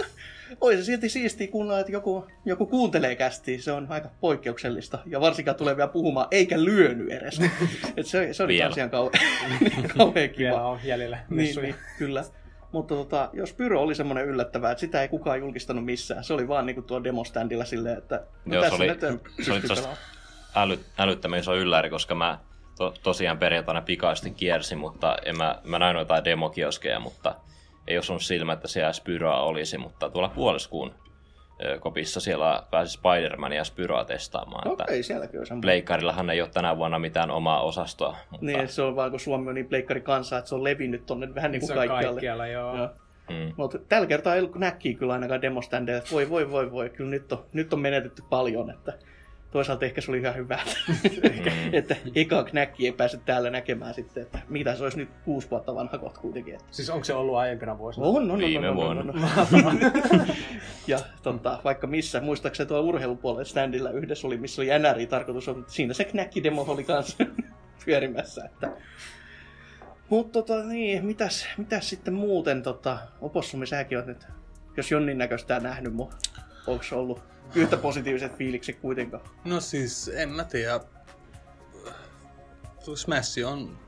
oi 0.61 0.77
se 0.77 0.84
silti 0.84 1.10
siistiä 1.10 1.48
kuulla, 1.48 1.80
että 1.80 1.91
joku, 1.91 2.27
joku 2.45 2.65
kuuntelee 2.65 3.15
kästiä. 3.15 3.61
Se 3.61 3.72
on 3.72 3.88
aika 3.90 4.10
poikkeuksellista. 4.22 4.99
Ja 5.06 5.22
varsinkaan 5.22 5.57
tulee 5.57 5.76
vielä 5.77 5.88
puhumaan, 5.90 6.27
eikä 6.31 6.64
lyönyt 6.64 7.11
edes. 7.11 7.41
Et 7.98 8.06
se, 8.07 8.34
se 8.34 8.44
oli 8.44 8.60
taas 8.60 8.77
ihan 8.77 8.90
kauhean, 8.90 9.23
kauhean 9.98 10.30
kiva. 10.30 10.49
Vielä 10.49 10.64
on 10.65 10.80
jäljellä 10.84 11.19
Niin, 11.30 11.61
niin, 11.61 11.76
kyllä. 11.98 12.23
Mutta 12.72 12.96
tota, 12.96 13.30
jos 13.34 13.54
Pyro 13.54 13.82
oli 13.82 13.96
semmoinen 13.96 14.26
yllättävää, 14.26 14.72
että 14.72 14.80
sitä 14.80 15.02
ei 15.02 15.08
kukaan 15.08 15.40
julkistanut 15.40 15.86
missään. 15.86 16.24
Se 16.24 16.34
oli 16.34 16.48
vaan 16.48 16.66
niinku 16.66 16.82
tuo 16.82 17.04
demoständillä 17.04 17.66
silleen, 17.66 17.98
että 17.98 18.24
no 18.46 18.54
Joo, 18.54 18.64
se 18.64 18.70
tässä 18.70 18.84
oli- 18.84 19.20
se 19.44 19.52
oli 19.52 19.60
asiassa 19.60 19.74
pelaamaan. 19.76 19.98
äly, 20.56 20.80
älyttömän 20.98 21.40
iso 21.40 21.56
ylläri, 21.56 21.90
koska 21.90 22.16
mä 22.16 22.40
to, 22.78 22.94
tosiaan 23.04 23.38
perjantaina 23.38 23.82
pikaisesti 23.82 24.32
kiersin, 24.32 24.78
mutta 24.78 25.18
en 25.26 25.38
mä, 25.38 25.62
mä 25.64 25.80
näin 25.80 25.98
jotain 25.98 26.24
demokioskeja, 26.24 27.00
mutta 27.00 27.36
ei 27.88 27.98
osunut 27.98 28.22
silmä, 28.24 28.54
että 28.54 28.68
siellä 28.68 28.94
Spyroa 28.94 29.41
olisi, 29.41 29.78
mutta 29.78 30.10
tuolla 30.10 30.30
puoliskuun 30.30 30.94
kopissa 31.80 32.19
siellä 32.19 32.64
pääsi 32.72 32.94
Spider-Man 32.94 33.53
ja 33.53 33.64
Spyroa 33.64 34.06
testaamaan. 34.06 34.68
Okei, 34.68 34.86
Että 34.95 35.07
sielläkin 35.07 35.40
on. 35.52 35.61
Pleikkarillahan 35.61 36.30
ei 36.30 36.41
ole 36.41 36.49
tänä 36.53 36.77
vuonna 36.77 36.99
mitään 36.99 37.31
omaa 37.31 37.61
osastoa, 37.61 38.15
mutta 38.31 38.45
Niin, 38.45 38.68
se 38.68 38.81
on 38.81 38.95
vaan 38.95 39.11
kun 39.11 39.19
Suomi 39.19 39.49
on 39.49 39.56
niin 39.56 39.68
pleikkari 39.68 40.02
kansa, 40.02 40.38
että 40.38 40.49
se 40.49 40.56
on 40.56 40.64
levinnyt 40.64 41.06
tonne 41.06 41.36
vähän 41.36 41.52
niin 41.52 41.60
kuin 41.60 41.68
Se 41.68 41.73
kaikkialle. 41.73 42.06
kaikkialla, 42.06 42.48
joo. 42.48 42.77
Joo. 42.77 42.90
mm, 43.30 43.53
Mutta 43.57 43.80
tällä 43.90 44.07
kertaa 44.07 44.36
ei 44.36 44.41
ollut 44.41 44.56
näkkiä 44.56 44.98
kyllä 44.98 45.14
ainakaan 45.14 45.41
demoständejä, 45.41 45.98
että 45.98 46.11
voi 46.11 46.30
voi 46.30 46.52
voi 46.52 46.72
voi, 46.72 46.90
kyllä 46.90 47.10
nyt 47.10 47.31
on, 47.31 47.45
nyt 47.53 47.73
on 47.73 47.80
menetetty 47.80 48.23
paljon, 48.30 48.69
että 48.69 48.94
toisaalta 49.51 49.85
ehkä 49.85 50.01
se 50.01 50.11
oli 50.11 50.19
ihan 50.19 50.35
hyvä, 50.35 50.59
että, 51.03 51.27
ehkä, 51.27 51.49
Mm. 51.49 51.73
että 51.80 51.95
eka 52.15 52.43
knäkki 52.43 52.85
ei 52.85 52.91
pääse 52.91 53.19
täällä 53.26 53.49
näkemään 53.49 53.93
sitten, 53.93 54.23
että 54.23 54.39
mitä 54.49 54.76
se 54.76 54.84
olisi 54.84 54.97
nyt 54.97 55.09
kuusi 55.26 55.49
vuotta 55.51 55.76
vanha 55.76 55.97
kohta 55.97 56.19
kuitenkin. 56.19 56.53
Että 56.53 56.65
Siis 56.71 56.89
onko 56.89 57.03
se 57.03 57.13
ollut 57.13 57.35
aiempina 57.35 57.77
vuosina? 57.77 58.05
On, 58.07 58.15
on, 58.15 58.31
on, 58.31 58.39
Viime 58.39 58.69
on, 58.69 58.77
on, 58.77 58.84
vuonna. 58.84 59.13
on, 59.53 59.65
on. 59.65 59.80
ja 60.88 60.99
tota, 61.23 61.61
vaikka 61.63 61.88
missä, 61.88 62.21
muistaakseni 62.21 62.67
tuolla 62.67 62.88
urheilupuolella 62.88 63.45
standilla 63.45 63.91
yhdessä 63.91 64.27
oli, 64.27 64.38
missä 64.38 64.61
oli 64.61 64.69
NRI 64.80 65.07
tarkoitus, 65.07 65.47
mutta 65.47 65.73
siinä 65.73 65.93
se 65.93 66.03
knäkkidemo 66.03 66.65
oli 66.67 66.84
kanssa 66.84 67.26
pyörimässä. 67.85 68.45
Että. 68.45 68.71
Mutta 70.09 70.41
tota, 70.41 70.63
niin, 70.63 71.05
mitäs, 71.05 71.47
mitäs 71.57 71.89
sitten 71.89 72.13
muuten, 72.13 72.63
tota, 72.63 72.97
Opossumi, 73.21 73.67
säkin 73.67 73.97
oot 73.97 74.07
nyt, 74.07 74.27
jos 74.77 74.91
jonnin 74.91 75.17
näköistä 75.17 75.59
nähnyt, 75.59 75.93
mutta 75.93 76.17
onko 76.67 76.84
ollut 76.91 77.21
yhtä 77.55 77.77
positiiviset 77.77 78.38
fiilikset 78.38 78.80
kuitenkaan? 78.80 79.23
No 79.45 79.59
siis, 79.59 80.11
en 80.13 80.30
mä 80.30 80.43
tiedä. 80.43 80.80
Smash 82.95 83.45
on 83.45 83.80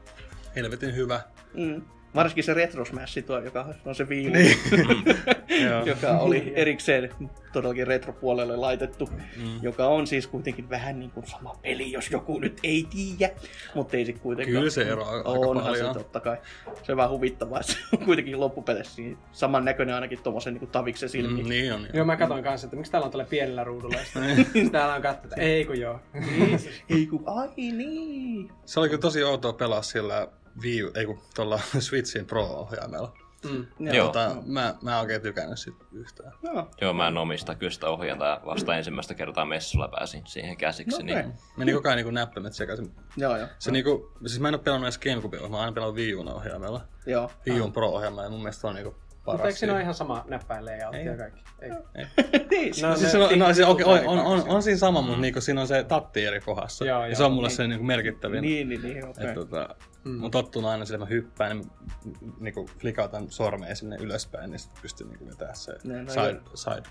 helvetin 0.55 0.95
hyvä. 0.95 1.21
Mm. 1.53 1.81
Varsinkin 2.15 2.43
se 2.43 2.53
Retro 2.53 2.85
Smash 2.85 3.23
tuo, 3.25 3.39
joka 3.39 3.65
on 3.85 3.95
se 3.95 4.09
viilu, 4.09 4.33
Niin. 4.33 4.57
Joo. 5.69 5.85
joka 5.85 6.09
oli 6.09 6.53
erikseen 6.55 7.09
todellakin 7.53 7.87
retropuolelle 7.87 8.55
laitettu, 8.55 9.09
Mm. 9.37 9.59
joka 9.61 9.87
on 9.87 10.07
siis 10.07 10.27
kuitenkin 10.27 10.69
vähän 10.69 10.99
niin 10.99 11.11
kuin 11.11 11.27
sama 11.27 11.55
peli, 11.61 11.91
jos 11.91 12.11
joku 12.11 12.39
nyt 12.39 12.59
ei 12.63 12.87
tiedä, 12.89 13.33
mutta 13.75 13.97
ei 13.97 14.05
se 14.05 14.13
kuitenkaan. 14.13 14.57
Kyllä 14.57 14.69
se 14.69 14.81
eroaa 14.81 15.11
aika 15.15 15.29
Onhan 15.29 15.65
paljon. 15.65 15.87
se 15.93 15.99
totta 15.99 16.19
kai. 16.19 16.37
Se 16.83 16.91
on 16.91 16.97
vähän 16.97 17.11
huvittavaa, 17.11 17.59
että 17.59 17.71
se 17.71 17.77
on 17.93 18.05
kuitenkin 18.05 18.39
loppupeleissä 18.39 19.01
niin 19.01 19.17
saman 19.31 19.65
näköinen 19.65 19.95
ainakin 19.95 20.19
tuommoisen 20.23 20.53
niin 20.53 20.67
taviksen 20.67 21.09
silmiin. 21.09 21.45
Mm, 21.45 21.49
niin 21.49 21.73
on. 21.73 21.87
Joo, 21.93 22.05
mä 22.05 22.17
katsoin 22.17 22.43
kanssa, 22.43 22.65
että 22.67 22.77
miksi 22.77 22.91
täällä 22.91 23.05
on 23.05 23.11
tällä 23.11 23.25
pienellä 23.29 23.63
ruudulla. 23.63 23.95
Ja 23.95 24.35
sitten 24.35 24.71
täällä 24.71 24.95
on 24.95 25.01
katsoa, 25.01 25.23
että 25.25 25.41
ei 25.41 25.65
kun 25.65 25.79
joo. 25.79 25.99
Ei 26.89 27.07
kun, 27.07 27.23
ai 27.25 27.47
niin. 27.55 28.49
Se 28.65 28.79
oli 28.79 28.89
kyllä 28.89 29.01
tosi 29.01 29.23
outoa 29.23 29.53
pelaa 29.53 29.81
sillä 29.81 30.27
Wii, 30.61 30.91
ei 30.95 31.05
kun 31.05 31.21
tuolla 31.35 31.59
Switchin 31.79 32.25
Pro-ohjaimella. 32.25 33.13
Mm. 33.49 33.65
Joo. 33.79 34.05
Tota, 34.05 34.35
mä, 34.45 34.75
mä 34.81 34.93
en 34.93 35.01
oikein 35.01 35.21
tykännyt 35.21 35.59
sit 35.59 35.75
yhtään. 35.91 36.33
Joo. 36.43 36.69
joo, 36.81 36.93
mä 36.93 37.07
en 37.07 37.17
omista 37.17 37.55
kyllä 37.55 37.71
sitä 37.71 37.89
ohjata 37.89 38.25
ja 38.25 38.41
vasta 38.45 38.77
ensimmäistä 38.77 39.13
kertaa 39.13 39.45
messulla 39.45 39.87
pääsin 39.87 40.23
siihen 40.27 40.57
käsiksi. 40.57 41.03
No 41.03 41.05
niin, 41.05 41.33
Meni 41.57 41.73
koko 41.73 41.87
ajan 41.87 41.97
niinku 41.97 42.11
näppäimet 42.11 42.53
sekaisin. 42.53 42.91
Joo, 43.17 43.37
joo. 43.37 43.47
Se 43.59 43.71
niinku, 43.71 44.11
siis 44.25 44.39
mä 44.39 44.47
en 44.47 44.55
oo 44.55 44.59
pelannut 44.59 44.85
edes 44.85 44.97
Gamecube 44.97 45.37
mä 45.37 45.43
oon 45.43 45.55
aina 45.55 45.71
pelannut 45.71 45.95
Wii 45.95 46.15
ohjaimella. 46.15 46.81
Joo. 47.05 47.31
Wii 47.47 47.61
Uun 47.61 47.73
Pro-ohjelmalla 47.73 48.23
ja 48.23 48.29
mun 48.29 48.39
mielestä 48.39 48.61
se 48.61 48.67
on 48.67 48.75
niinku 48.75 48.95
paras. 49.25 49.37
Mutta 49.37 49.47
eikö 49.47 49.59
siinä 49.59 49.73
ole 49.73 49.81
ihan 49.81 49.93
sama 49.93 50.25
näppäin 50.27 50.65
layout 50.65 50.95
ja 51.05 51.17
kaikki? 51.17 51.43
Ei. 51.61 51.71
niin, 52.51 52.73
No, 52.81 52.95
Siis 52.95 53.15
on, 53.15 53.39
no, 53.39 53.53
se, 53.53 53.65
okay, 53.65 53.85
on, 53.85 54.07
on, 54.07 54.19
on, 54.19 54.43
on, 54.47 54.63
siinä 54.63 54.77
sama, 54.77 55.01
mutta 55.01 55.21
niinku 55.21 55.41
siinä 55.41 55.61
on 55.61 55.67
se 55.67 55.83
tatti 55.83 56.25
eri 56.25 56.41
kohdassa. 56.41 56.85
Joo, 56.85 57.01
ja 57.01 57.07
joo, 57.07 57.15
se 57.15 57.23
on 57.23 57.31
mulle 57.31 57.47
niin. 57.47 57.57
se 57.57 57.67
niinku 57.67 57.85
merkittävin. 57.85 58.41
niin, 58.41 58.69
niin, 58.69 58.81
niin, 58.81 59.07
okei. 59.07 59.27
Et, 59.27 59.33
tota, 59.33 59.75
Mm. 60.03 60.11
Mun 60.19 60.31
tottunut 60.31 60.71
aina 60.71 60.85
sille, 60.85 60.95
että 60.95 61.05
mä 61.05 61.15
hyppään, 61.15 61.57
niin 61.57 61.71
niinku 62.39 62.69
flikautan 62.79 63.31
sormea 63.31 63.75
sinne 63.75 63.97
ylöspäin, 63.99 64.51
niin 64.51 64.59
sitten 64.59 64.81
pystyy 64.81 65.07
niinku 65.07 65.27
vetämään 65.27 65.55
se 65.55 65.75
Ne, 65.83 66.03
no 66.03 66.11
side, 66.11 66.39
side 66.55 66.83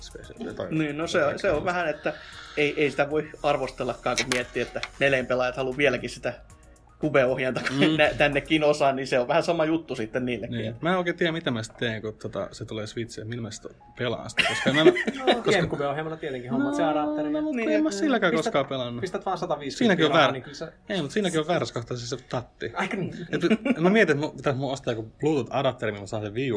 special. 0.00 0.52
Tai 0.54 0.66
Niin, 0.70 0.96
no 0.98 1.06
se, 1.06 1.24
on- 1.24 1.38
se 1.38 1.50
on 1.50 1.64
vähän, 1.64 1.88
että 1.88 2.12
ei, 2.56 2.74
ei 2.82 2.90
sitä 2.90 3.10
voi 3.10 3.30
arvostellakaan, 3.42 4.16
kun 4.16 4.26
miettii, 4.34 4.62
että 4.62 4.80
neleen 5.00 5.26
pelaajat 5.26 5.56
haluaa 5.56 5.76
vieläkin 5.76 6.10
sitä 6.10 6.34
kubeohjainta 7.02 7.60
mm. 7.70 8.16
tännekin 8.18 8.64
osaan, 8.64 8.96
niin 8.96 9.06
se 9.06 9.18
on 9.18 9.28
vähän 9.28 9.42
sama 9.42 9.64
juttu 9.64 9.96
sitten 9.96 10.24
niillekin. 10.24 10.58
Niin. 10.58 10.74
Mä 10.80 10.90
en 10.92 10.98
oikein 10.98 11.16
tiedä, 11.16 11.32
mitä 11.32 11.50
mä 11.50 11.62
sitten 11.62 11.88
teen, 11.88 12.02
kun 12.02 12.14
tota, 12.22 12.48
se 12.52 12.64
tulee 12.64 12.86
Switchiin, 12.86 13.28
millä 13.28 13.42
mä 13.42 13.50
sitä 13.50 13.68
pelaan 13.98 14.30
sitä, 14.30 14.42
koska 14.48 14.72
mä, 14.72 14.84
koska, 15.44 15.50
Gamecube-ohjelmalla 15.52 16.16
tietenkin 16.16 16.50
hommat 16.50 16.74
se 16.74 16.84
adapteri. 16.84 17.30
no, 17.30 17.40
mutta 17.42 17.56
Niin, 17.56 17.70
en 17.72 17.82
mä 17.82 17.90
niin. 17.90 17.98
silläkään 17.98 18.32
Pistät- 18.32 18.36
koskaan 18.44 18.66
pelannut. 18.66 19.00
Pistät 19.00 19.26
vaan 19.26 19.38
150 19.38 19.78
Siinäkin 19.78 20.06
on 20.06 20.12
väärä. 20.12 20.32
niin 20.32 20.42
kyllä 20.42 20.56
se... 20.56 20.68
Ei, 20.88 21.00
mutta 21.00 21.12
siinäkin 21.14 21.40
on 21.40 21.46
väärässä 21.48 21.74
kohtaa 21.74 21.96
siis 21.96 22.10
se 22.10 22.16
tatti. 22.28 22.70
Aika 22.74 22.96
niin. 22.96 23.14
Et, 23.32 23.40
mä 23.80 23.90
mietin, 23.90 24.16
että 24.16 24.26
mun- 24.26 24.36
pitäisi 24.36 24.58
mun 24.58 24.72
ostaa 24.72 24.92
joku 24.94 25.02
Bluetooth-adapteri, 25.20 25.86
millä 25.92 26.00
mä 26.00 26.06
saan 26.06 26.22
sen 26.22 26.34
Wii 26.34 26.50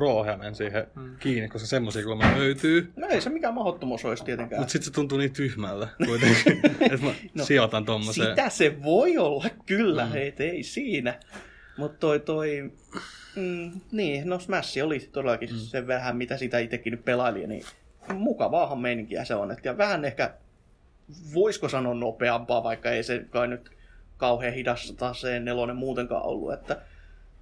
Pro-ohjaimen 0.00 0.54
siihen 0.54 0.86
Mm. 0.96 1.16
kiinni, 1.18 1.48
koska 1.48 1.66
semmosia 1.66 2.02
kuulemma 2.02 2.38
löytyy. 2.38 2.92
No 2.96 3.06
ei 3.08 3.20
se 3.20 3.30
mikään 3.30 3.54
mahdottomuus 3.54 4.04
olisi 4.04 4.24
tietenkään. 4.24 4.60
Mutta 4.60 4.72
sitten 4.72 4.86
se 4.86 4.92
tuntuu 4.92 5.18
niin 5.18 5.32
tyhmältä 5.32 5.88
kuitenkin, 6.06 6.60
että 6.92 7.06
mä 7.06 7.12
no, 7.34 7.44
sijoitan 7.44 7.84
tommoseen. 7.84 8.28
Sitä 8.30 8.48
se 8.48 8.82
voi 8.82 9.18
olla, 9.18 9.44
kyllä, 9.66 10.04
Mm. 10.04 10.10
mm. 10.10 10.16
ei, 10.38 10.62
siinä. 10.62 11.18
Mutta 11.76 11.98
toi, 11.98 12.20
toi, 12.20 12.72
mm, 13.36 13.80
niin, 13.92 14.28
no 14.28 14.38
Smash 14.38 14.82
oli 14.84 15.00
todellakin 15.12 15.50
mm. 15.52 15.56
se 15.58 15.86
vähän, 15.86 16.16
mitä 16.16 16.36
sitä 16.36 16.58
itsekin 16.58 16.90
nyt 16.90 17.04
pelaili, 17.04 17.46
niin 17.46 17.64
mukavaahan 18.14 18.78
meininkiä 18.78 19.24
se 19.24 19.34
on. 19.34 19.50
Et, 19.52 19.64
ja 19.64 19.78
vähän 19.78 20.04
ehkä, 20.04 20.34
voisiko 21.34 21.68
sanoa 21.68 21.94
nopeampaa, 21.94 22.62
vaikka 22.62 22.90
ei 22.90 23.02
se 23.02 23.24
kai 23.30 23.48
nyt 23.48 23.70
kauhean 24.16 24.54
hidasta 24.54 25.14
se 25.14 25.40
nelonen 25.40 25.76
muutenkaan 25.76 26.22
ollut, 26.24 26.52
että 26.52 26.76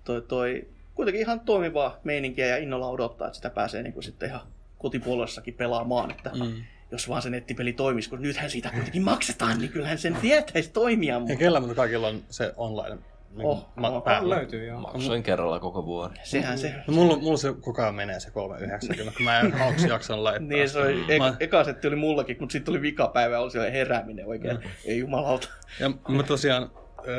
toi, 0.04 0.22
toi 0.22 0.68
kuitenkin 0.98 1.22
ihan 1.22 1.40
toimivaa 1.40 2.00
meininkiä 2.04 2.46
ja 2.46 2.56
innolla 2.56 2.88
odottaa, 2.88 3.26
että 3.26 3.36
sitä 3.36 3.50
pääsee 3.50 3.82
niin 3.82 3.92
kuin 3.92 4.02
sitten 4.04 4.28
ihan 4.28 4.40
kotipuolessakin 4.78 5.54
pelaamaan, 5.54 6.10
että 6.10 6.30
Mm. 6.34 6.52
jos 6.90 7.08
vaan 7.08 7.22
se 7.22 7.30
nettipeli 7.30 7.72
toimisi, 7.72 8.10
kun 8.10 8.22
nythän 8.22 8.50
siitä 8.50 8.70
kuitenkin 8.74 9.02
maksetaan, 9.02 9.58
niin 9.58 9.70
kyllähän 9.72 9.98
sen 9.98 10.16
tietäisi 10.20 10.70
toimia. 10.70 11.14
Ja 11.14 11.20
Mutta 11.20 11.36
kellä 11.36 11.60
mutta 11.60 11.74
kaikilla 11.74 12.08
on 12.08 12.22
se 12.30 12.52
online 12.56 12.98
niin 13.36 13.46
Oh, 13.46 13.66
ma- 13.76 13.88
oh, 13.90 14.04
päällä. 14.04 14.36
Löytyy 14.36 14.66
joo. 14.66 14.80
maksoin 14.80 15.22
kerralla 15.22 15.60
koko 15.60 15.84
vuoden. 15.84 16.18
sehän 16.22 16.58
se... 16.58 16.74
No 16.86 16.94
mulla, 16.94 17.16
mulla 17.18 17.36
se 17.36 17.54
koko 17.60 17.82
ajan 17.82 17.94
menee 17.94 18.20
se 18.20 18.30
390, 18.30 19.16
kun 19.16 19.24
mä 19.24 19.40
en 19.40 19.54
aluksi 19.62 19.88
jaksanut 19.88 20.22
laittaa. 20.22 20.48
Niin, 20.48 20.68
se 20.68 20.78
oli, 20.78 21.04
eka, 21.08 21.24
Mä, 21.24 21.36
eka 21.40 21.64
setti 21.64 21.88
oli 21.88 21.96
mullakin, 21.96 22.36
mutta 22.40 22.52
sitten 22.52 22.66
tuli 22.72 22.82
vikapäivä 22.82 23.34
ja 23.34 23.40
oli 23.40 23.50
siellä 23.50 23.70
herääminen 23.70 24.26
oikein. 24.26 24.56
Mm. 24.56 24.62
Ei 24.84 24.98
jumalauta. 24.98 25.48
ja 25.80 25.90
mä 26.08 26.22
tosiaan 26.22 26.70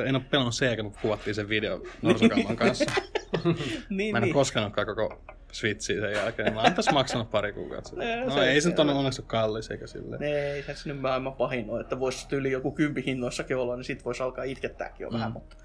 en 0.05 0.15
ole 0.15 0.23
pelannut 0.31 0.55
Sega, 0.55 0.83
kun 0.83 0.93
kuvattiin 1.01 1.35
sen 1.35 1.49
video 1.49 1.83
Norsukamman 2.01 2.55
kanssa. 2.55 2.85
niin, 3.89 4.11
Mä 4.11 4.17
en 4.17 4.21
ole 4.23 4.25
niin. 4.25 4.33
koskenutkaan 4.33 4.87
koko 4.87 5.21
Switchiä 5.51 6.01
sen 6.01 6.11
jälkeen. 6.11 6.53
Mä 6.53 6.61
oon 6.61 6.73
tässä 6.73 6.91
maksanut 6.91 7.31
pari 7.31 7.53
kuukautta. 7.53 7.91
No 8.25 8.31
se- 8.33 8.49
ei 8.51 8.61
se 8.61 8.69
nyt 8.69 8.79
ole 8.79 8.91
on- 8.91 8.97
onneksi 8.97 9.21
ole 9.21 9.27
kallis 9.27 9.71
eikä 9.71 9.87
silleen. 9.87 10.21
Ne, 10.21 10.51
ei 10.51 10.63
se 10.75 10.89
nyt 10.93 11.01
maailman 11.01 11.33
pahin 11.33 11.69
ole, 11.69 11.81
että 11.81 11.99
voisi 11.99 12.27
yli 12.31 12.51
joku 12.51 12.71
kympi 12.71 13.03
hinnoissakin 13.05 13.57
olla, 13.57 13.75
niin 13.75 13.83
sit 13.83 14.05
voisi 14.05 14.23
alkaa 14.23 14.43
itkettääkin 14.43 15.03
jo 15.03 15.09
mm. 15.09 15.13
vähän, 15.13 15.31
mutta... 15.31 15.55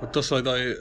Mutta 0.00 0.12
tossa 0.12 0.34
oli 0.34 0.42
toi, 0.42 0.76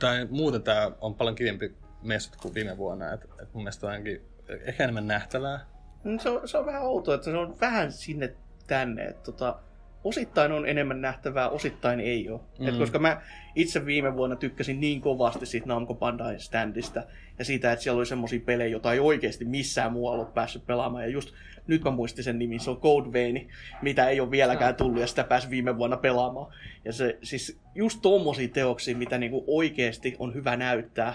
tai 0.00 0.26
muuten 0.30 0.62
tää 0.62 0.90
on 1.00 1.14
paljon 1.14 1.34
kivempi 1.36 1.74
messut 2.02 2.36
kuin 2.36 2.54
viime 2.54 2.76
vuonna. 2.76 3.12
Et, 3.12 3.20
et 3.42 3.54
mun 3.54 3.62
mielestä 3.62 3.86
on 3.86 3.92
ainakin 3.92 4.22
ehkä 4.64 4.84
enemmän 4.84 5.06
nähtävää. 5.06 5.66
Mm, 6.04 6.18
Se 6.18 6.28
on, 6.30 6.48
se 6.48 6.58
on 6.58 6.66
vähän 6.66 6.82
outoa, 6.82 7.14
että 7.14 7.24
se 7.24 7.36
on 7.36 7.56
vähän 7.60 7.92
sinne 7.92 8.34
tänne, 8.66 9.04
että 9.04 9.22
tota, 9.22 9.58
osittain 10.06 10.52
on 10.52 10.68
enemmän 10.68 11.00
nähtävää, 11.00 11.48
osittain 11.48 12.00
ei 12.00 12.30
ole. 12.30 12.40
Mm. 12.58 12.68
Et 12.68 12.76
koska 12.76 12.98
mä 12.98 13.20
itse 13.54 13.86
viime 13.86 14.16
vuonna 14.16 14.36
tykkäsin 14.36 14.80
niin 14.80 15.00
kovasti 15.00 15.46
siitä 15.46 15.66
Namco 15.66 15.94
Bandai 15.94 16.40
standista 16.40 17.02
ja 17.38 17.44
siitä, 17.44 17.72
että 17.72 17.82
siellä 17.82 17.98
oli 17.98 18.06
semmoisia 18.06 18.40
pelejä, 18.40 18.68
joita 18.68 18.92
ei 18.92 19.00
oikeasti 19.00 19.44
missään 19.44 19.92
muualla 19.92 20.24
ole 20.24 20.32
päässyt 20.34 20.66
pelaamaan. 20.66 21.04
Ja 21.04 21.10
just 21.10 21.34
nyt 21.66 21.84
mä 21.84 21.90
muistin 21.90 22.24
sen 22.24 22.38
nimin, 22.38 22.60
se 22.60 22.70
on 22.70 22.80
Code 22.80 23.12
Vein, 23.12 23.48
mitä 23.82 24.08
ei 24.08 24.20
ole 24.20 24.30
vieläkään 24.30 24.74
tullut 24.74 25.00
ja 25.00 25.06
sitä 25.06 25.24
pääsi 25.24 25.50
viime 25.50 25.78
vuonna 25.78 25.96
pelaamaan. 25.96 26.54
Ja 26.84 26.92
se 26.92 27.18
siis 27.22 27.60
just 27.74 27.98
tommosia 28.02 28.48
teoksia, 28.48 28.96
mitä 28.96 29.18
niinku 29.18 29.44
oikeasti 29.46 30.16
on 30.18 30.34
hyvä 30.34 30.56
näyttää. 30.56 31.14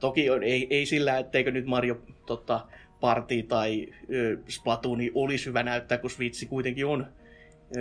Toki 0.00 0.30
on, 0.30 0.42
ei, 0.42 0.66
ei 0.70 0.86
sillä, 0.86 1.18
etteikö 1.18 1.50
nyt 1.50 1.66
Mario 1.66 2.00
tota, 2.26 2.60
Party 3.00 3.42
tai 3.42 3.86
ö, 4.14 4.38
Splatooni 4.48 5.10
olisi 5.14 5.46
hyvä 5.46 5.62
näyttää, 5.62 5.98
kun 5.98 6.10
Switch 6.10 6.48
kuitenkin 6.48 6.86
on 6.86 7.06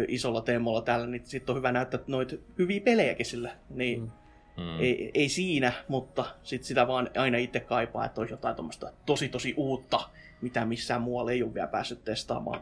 isolla 0.08 0.42
teemolla 0.42 0.82
täällä, 0.82 1.08
niin 1.08 1.22
sitten 1.26 1.54
on 1.54 1.58
hyvä 1.58 1.72
näyttää 1.72 2.00
noita 2.08 2.36
hyviä 2.58 2.82
pelejäkin 2.82 3.26
sillä. 3.26 3.52
Niin 3.70 4.02
mm. 4.02 4.12
Mm. 4.58 4.80
ei, 4.80 5.12
ei 5.14 5.30
siinä, 5.30 5.74
mutta 5.88 6.26
sit 6.44 6.64
sitä 6.64 6.88
vaan 6.88 7.10
aina 7.18 7.38
itse 7.38 7.60
kaipaa, 7.60 8.06
että 8.06 8.22
olisi 8.22 8.34
jotain 8.34 8.56
tuommoista 8.56 8.92
tosi 9.06 9.30
tosi 9.30 9.54
uutta, 9.58 10.00
mitä 10.42 10.66
missään 10.66 11.02
muualla 11.02 11.32
ei 11.32 11.44
ole 11.44 11.54
vielä 11.54 11.68
päässyt 11.68 12.04
testaamaan. 12.04 12.62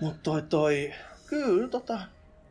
Mutta 0.00 0.18
toi, 0.22 0.42
toi, 0.42 0.92
kyllä 1.26 1.68
tota, 1.68 2.00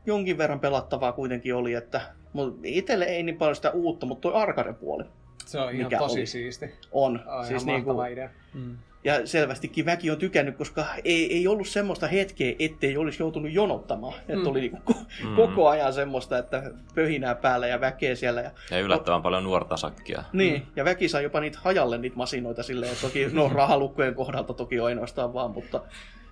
jonkin 0.06 0.38
verran 0.38 0.60
pelattavaa 0.60 1.12
kuitenkin 1.12 1.56
oli, 1.56 1.74
että 1.74 2.02
mut 2.34 2.60
itselle 2.64 3.06
ei 3.06 3.24
niin 3.24 3.38
paljon 3.38 3.56
sitä 3.56 3.72
uutta, 3.72 4.06
mutta 4.06 4.22
toi 4.22 4.42
arcade-puoli 4.42 5.04
Se 5.46 5.60
on 5.60 5.74
ihan 5.74 5.86
Mikä 5.86 5.98
tosi 5.98 6.20
oli? 6.20 6.26
siisti. 6.26 6.74
on. 6.92 7.24
On 7.26 7.46
siis 7.46 7.64
ihan 7.64 7.76
niinku, 7.76 8.02
idea. 8.02 8.30
Mm. 8.54 8.78
Ja 9.06 9.28
selvästikin 9.28 9.86
väki 9.86 10.12
on 10.12 10.18
tykännyt, 10.18 10.58
koska 10.58 10.86
ei, 11.04 11.34
ei 11.34 11.48
ollut 11.48 11.68
semmoista 11.68 12.08
hetkeä, 12.08 12.54
ettei 12.60 12.98
olisi 12.98 13.24
joutunut 13.24 13.52
jonottamaan. 13.52 14.14
Mm. 14.14 14.20
Että 14.20 14.36
Mm. 14.36 14.48
oli 14.48 14.60
niinku 14.62 14.78
ko- 14.94 15.26
Mm. 15.28 15.36
koko 15.36 15.68
ajan 15.70 15.94
semmoista, 15.94 16.38
että 16.38 16.64
pöhinää 16.96 17.36
päällä 17.36 17.68
ja 17.68 17.82
väkeä 17.82 18.16
siellä. 18.16 18.42
Ja, 18.42 18.52
Ja 18.72 18.80
yllättävän 18.80 19.22
paljon 19.22 19.44
nuorta 19.44 19.78
sakkia. 19.78 20.24
niin, 20.34 20.64
ja 20.76 20.86
väki 20.86 21.08
saa 21.10 21.22
jopa 21.22 21.40
niitä 21.40 21.60
hajalle 21.62 21.98
niitä 21.98 22.16
masinoita 22.18 22.64
silleen, 22.64 22.92
että 22.92 23.02
toki, 23.08 23.28
no 23.34 23.50
rahalukkojen 23.54 24.16
kohdalta 24.16 24.54
toki 24.54 24.80
ainoastaan 24.80 25.34
vaan, 25.34 25.52
mutta 25.52 25.82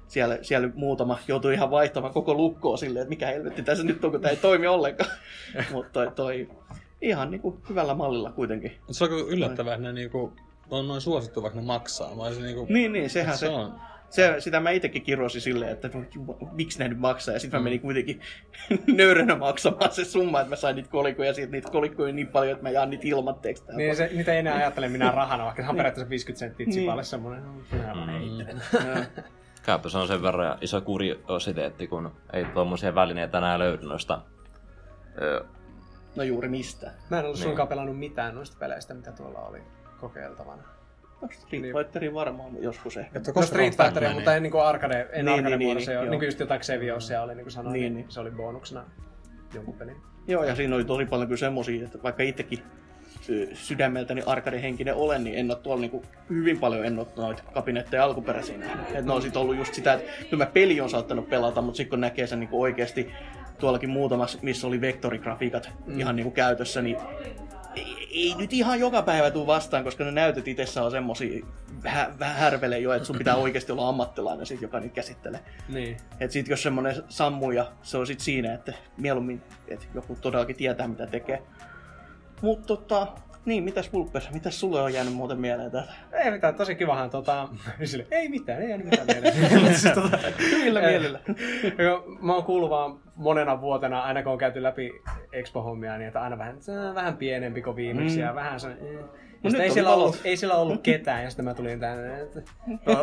siellä, 0.08 0.38
siellä 0.41 0.70
muutama 0.76 1.20
joutui 1.28 1.54
ihan 1.54 1.72
vaihtamaan 1.72 2.14
koko 2.14 2.34
lukkoa 2.34 2.78
silleen, 2.78 3.02
että 3.02 3.10
mikä 3.10 3.28
helvetti 3.28 3.64
tässä 3.64 3.84
nyt 3.84 4.06
on, 4.06 4.12
kun 4.12 4.22
tämä 4.22 4.30
ei 4.32 4.38
toimi 4.38 4.68
ollenkaan. 4.68 5.10
mutta 5.74 5.90
toi, 5.94 6.12
toi, 6.16 6.50
ihan 7.02 7.32
niinku 7.32 7.60
hyvällä 7.70 7.94
mallilla 7.94 8.32
kuitenkin. 8.32 8.72
Se 8.91 9.04
on 9.04 9.10
kyllä 9.10 9.26
yllättävää, 9.28 9.74
että 9.74 9.84
ne 9.88 9.94
niinku, 9.94 10.34
on 10.69 10.88
noin 10.88 11.02
suosittu, 11.02 11.41
vaikka 11.44 11.60
ne 11.60 11.65
maksaa. 11.65 12.15
Mä 12.15 12.30
niinku, 12.30 12.65
Niin, 12.69 12.94
niin, 12.94 13.10
sehän 13.10 13.38
se, 13.38 13.45
se 13.45 13.49
on. 13.49 13.73
se, 14.10 14.35
sitä 14.40 14.60
mä 14.60 14.69
itsekin 14.69 15.02
kirosin 15.02 15.41
silleen, 15.41 15.72
että 15.72 15.90
no, 15.94 16.03
miksi 16.52 16.80
ne 16.80 16.88
nyt 16.88 16.99
maksaa, 16.99 17.34
ja 17.34 17.40
sitten 17.40 17.60
Mm. 17.60 17.61
mä 17.61 17.64
menin 17.64 17.81
kuitenkin 17.81 18.22
nöyränä 18.98 19.35
maksamaan 19.35 19.91
se 19.91 20.06
summa, 20.06 20.40
että 20.40 20.49
mä 20.49 20.56
sain 20.56 20.76
niitä 20.76 20.90
kolikoja, 20.90 21.27
ja 21.30 21.34
siitä 21.34 21.52
niitä 21.52 21.72
kolikoja 21.72 22.10
on 22.10 22.15
niin 22.15 22.27
paljon, 22.27 22.52
että 22.52 22.64
mä 22.64 22.69
jaan 22.69 22.90
niitä 22.90 23.07
ilmatteeksi. 23.07 23.64
Niin 23.76 23.95
se, 23.95 24.10
niitä 24.14 24.34
ei 24.34 24.40
enää 24.40 24.56
ajattele 24.56 24.88
minä 24.88 25.11
rahana, 25.11 25.45
vaikka 25.45 25.64
se 25.64 25.69
on 25.69 25.76
periaatteessa 25.76 26.10
50 26.10 26.40
senttiä 26.40 26.65
Niin. 26.65 26.72
tsipalle 26.80 27.03
semmonen. 27.03 27.44
No, 27.44 27.52
minä 27.72 27.94
vaan 27.95 28.10
Mm. 28.10 29.23
Käypä 29.65 29.90
se 29.90 29.98
on 29.98 30.07
sen 30.07 30.22
verran 30.23 30.57
iso 30.61 30.81
kuriositeetti, 30.81 31.88
kun 31.88 32.11
ei 32.34 32.45
tuommoisia 32.45 32.95
välineitä 32.95 33.38
enää 33.38 33.60
löydy 33.60 33.88
noista 33.88 34.22
ö, 35.22 35.45
No 36.15 36.23
juuri 36.23 36.49
mistä. 36.49 36.91
Mä 37.10 37.19
en 37.19 37.26
ollut 37.26 37.38
Niin. 37.38 37.44
suinkaan 37.44 37.68
pelannut 37.68 37.99
mitään 37.99 38.35
noista 38.35 38.57
peleistä, 38.60 38.94
mitä 38.94 39.11
tuolla 39.11 39.40
oli 39.40 39.61
kokeiltavana. 40.07 40.63
No, 41.21 41.27
Street 41.31 41.61
Niin. 41.63 41.75
Fighterin 41.75 42.13
varmaan 42.13 42.51
joskus 42.63 42.97
ehkä. 42.97 43.17
Että 43.19 43.31
No 43.35 43.41
Street 43.41 43.65
Fighteria, 43.65 43.91
Batmania. 43.91 44.13
mutta 44.15 44.35
en 44.35 44.43
niinku 44.43 44.57
arcade, 44.57 44.99
en 44.99 45.07
Niin, 45.11 45.25
niin, 45.25 45.30
arcade 45.34 45.49
niin, 45.49 45.59
niin, 45.59 45.67
muodossa. 45.67 45.91
niin, 45.91 46.01
Niin, 46.01 46.11
niin 46.11 46.19
kuin 46.19 46.27
just 46.27 46.39
jotain 46.39 46.61
Xeviosia 46.61 47.21
oli, 47.21 47.35
niin 47.35 47.43
kuin 47.43 47.51
sanoin, 47.51 47.73
Niin, 47.73 47.81
niin, 47.84 47.93
niin. 47.93 48.03
niin. 48.05 48.11
se 48.11 48.19
oli 48.19 48.31
bonuksena 48.31 48.84
jonkun 49.53 49.73
pelin. 49.73 49.95
Joo, 50.27 50.43
ja 50.43 50.55
siinä 50.55 50.75
oli 50.75 50.85
tosi 50.85 51.05
paljon 51.05 51.27
kyllä 51.27 51.39
semmosia, 51.39 51.85
että 51.85 52.03
vaikka 52.03 52.23
itsekin 52.23 52.59
sy- 53.21 53.49
sydämeltäni 53.53 54.21
arcade-henkinen 54.25 54.95
olen, 54.95 55.23
niin 55.23 55.38
en 55.38 55.51
ole 55.51 55.59
tuolla 55.59 55.81
niinku 55.81 56.03
hyvin 56.30 56.59
paljon 56.59 56.85
en 56.85 56.99
ole 56.99 57.07
noita 57.17 57.43
kabinetteja 57.53 58.03
alkuperäisiä 58.03 58.57
nähnyt. 58.57 58.95
Et 58.95 59.05
ne 59.05 59.13
on 59.13 59.21
sit 59.21 59.38
ollut 59.38 59.55
just 59.57 59.73
sitä, 59.73 59.93
että 59.93 60.11
kyllä 60.30 60.45
mä 60.45 60.51
peli 60.51 60.81
on 60.81 60.89
saattanut 60.89 61.30
pelata, 61.30 61.61
mutta 61.61 61.77
sitten 61.77 61.89
kun 61.89 62.01
näkee 62.01 62.27
sen 62.27 62.39
niinku 62.39 62.61
oikeasti 62.61 63.11
tuollakin 63.59 63.89
muutamassa, 63.89 64.39
missä 64.41 64.67
oli 64.67 64.81
vektorigrafiikat 64.81 65.69
mm. 65.85 65.99
ihan 65.99 66.15
niinku 66.15 66.31
käytössä, 66.31 66.81
niin 66.81 66.97
ei, 67.76 68.08
ei, 68.12 68.36
nyt 68.38 68.54
ihan 68.54 68.80
joka 68.80 69.02
päivä 69.02 69.32
tuu 69.32 69.48
vastaan, 69.48 69.84
koska 69.84 70.04
ne 70.04 70.12
näytöt 70.12 70.48
itsessä 70.48 70.84
on 70.84 70.91
semmosia 70.91 71.45
vähän, 71.84 72.20
vähän 72.20 72.36
härvele 72.36 72.80
jo, 72.80 72.94
että 72.94 73.06
sun 73.06 73.18
pitää 73.18 73.36
oikeasti 73.36 73.72
olla 73.72 73.90
ammattilainen 73.90 74.45
sit, 74.45 74.62
joka 74.62 74.80
niitä 74.80 74.95
käsittelee. 74.95 75.40
Niin. 75.70 75.98
Et 76.20 76.32
sit 76.32 76.48
jos 76.48 76.64
semmonen 76.64 77.04
sammuu 77.10 77.52
ja 77.52 77.72
se 77.82 77.98
on 77.98 78.08
sit 78.08 78.20
siinä, 78.20 78.54
että 78.54 78.74
mieluummin, 78.98 79.41
että 79.68 79.86
joku 79.94 80.18
todellakin 80.22 80.56
tietää 80.56 80.88
mitä 80.88 81.08
tekee. 81.08 81.44
Mut 82.41 82.66
tota, 82.66 83.08
niin, 83.45 83.64
mitäs 83.64 83.94
Vulpes, 83.94 84.32
mitäs 84.32 84.60
sulle 84.60 84.82
on 84.82 84.94
jäänyt 84.94 85.14
muuten 85.14 85.40
mieleen 85.40 85.72
täältä? 85.72 85.94
Ei 86.12 86.32
mitään, 86.32 86.56
tosi 86.56 86.76
kivahan 86.76 87.10
tota... 87.10 87.50
Sille, 87.84 88.08
ei 88.12 88.30
mitään, 88.30 88.62
ei 88.62 88.70
jäänyt 88.70 88.90
mitään 88.90 89.08
mieleen. 89.08 89.76
Siis 89.80 89.94
tota, 89.94 90.20
Hyvillä 90.40 90.82
eh, 90.82 90.90
mielillä. 90.90 91.20
joo, 91.84 92.04
Mä 92.22 92.34
oon 92.34 92.44
kuullut 92.44 92.70
vaan 92.70 93.00
monena 93.15 93.61
vuotena, 93.61 94.02
aina 94.02 94.23
kun 94.23 94.31
on 94.31 94.38
käyty 94.38 94.64
läpi 94.64 94.91
Expo-hommia, 95.34 95.98
niin 95.98 96.07
että 96.07 96.22
aina 96.22 96.38
vähän, 96.38 96.61
se 96.61 96.80
on 96.80 96.95
vähän 96.95 97.18
pienempi 97.18 97.61
kuin 97.61 97.76
viimeksi 97.76 98.15
Mm. 98.18 98.22
ja 98.23 98.35
vähän 98.35 98.60
se... 98.60 98.68
Eh. 98.72 98.99
No 99.44 99.60
ei, 99.60 99.72
siellä 99.72 99.94
ollut, 99.94 100.22
ei 100.23 100.38
siellä 100.38 100.56
ollut 100.56 100.81
ketään 100.81 101.23
ja 101.23 101.30
sitten 101.30 101.45
mä 101.45 101.53
tulin 101.53 101.80
tänne. 101.80 102.22
että 102.22 102.41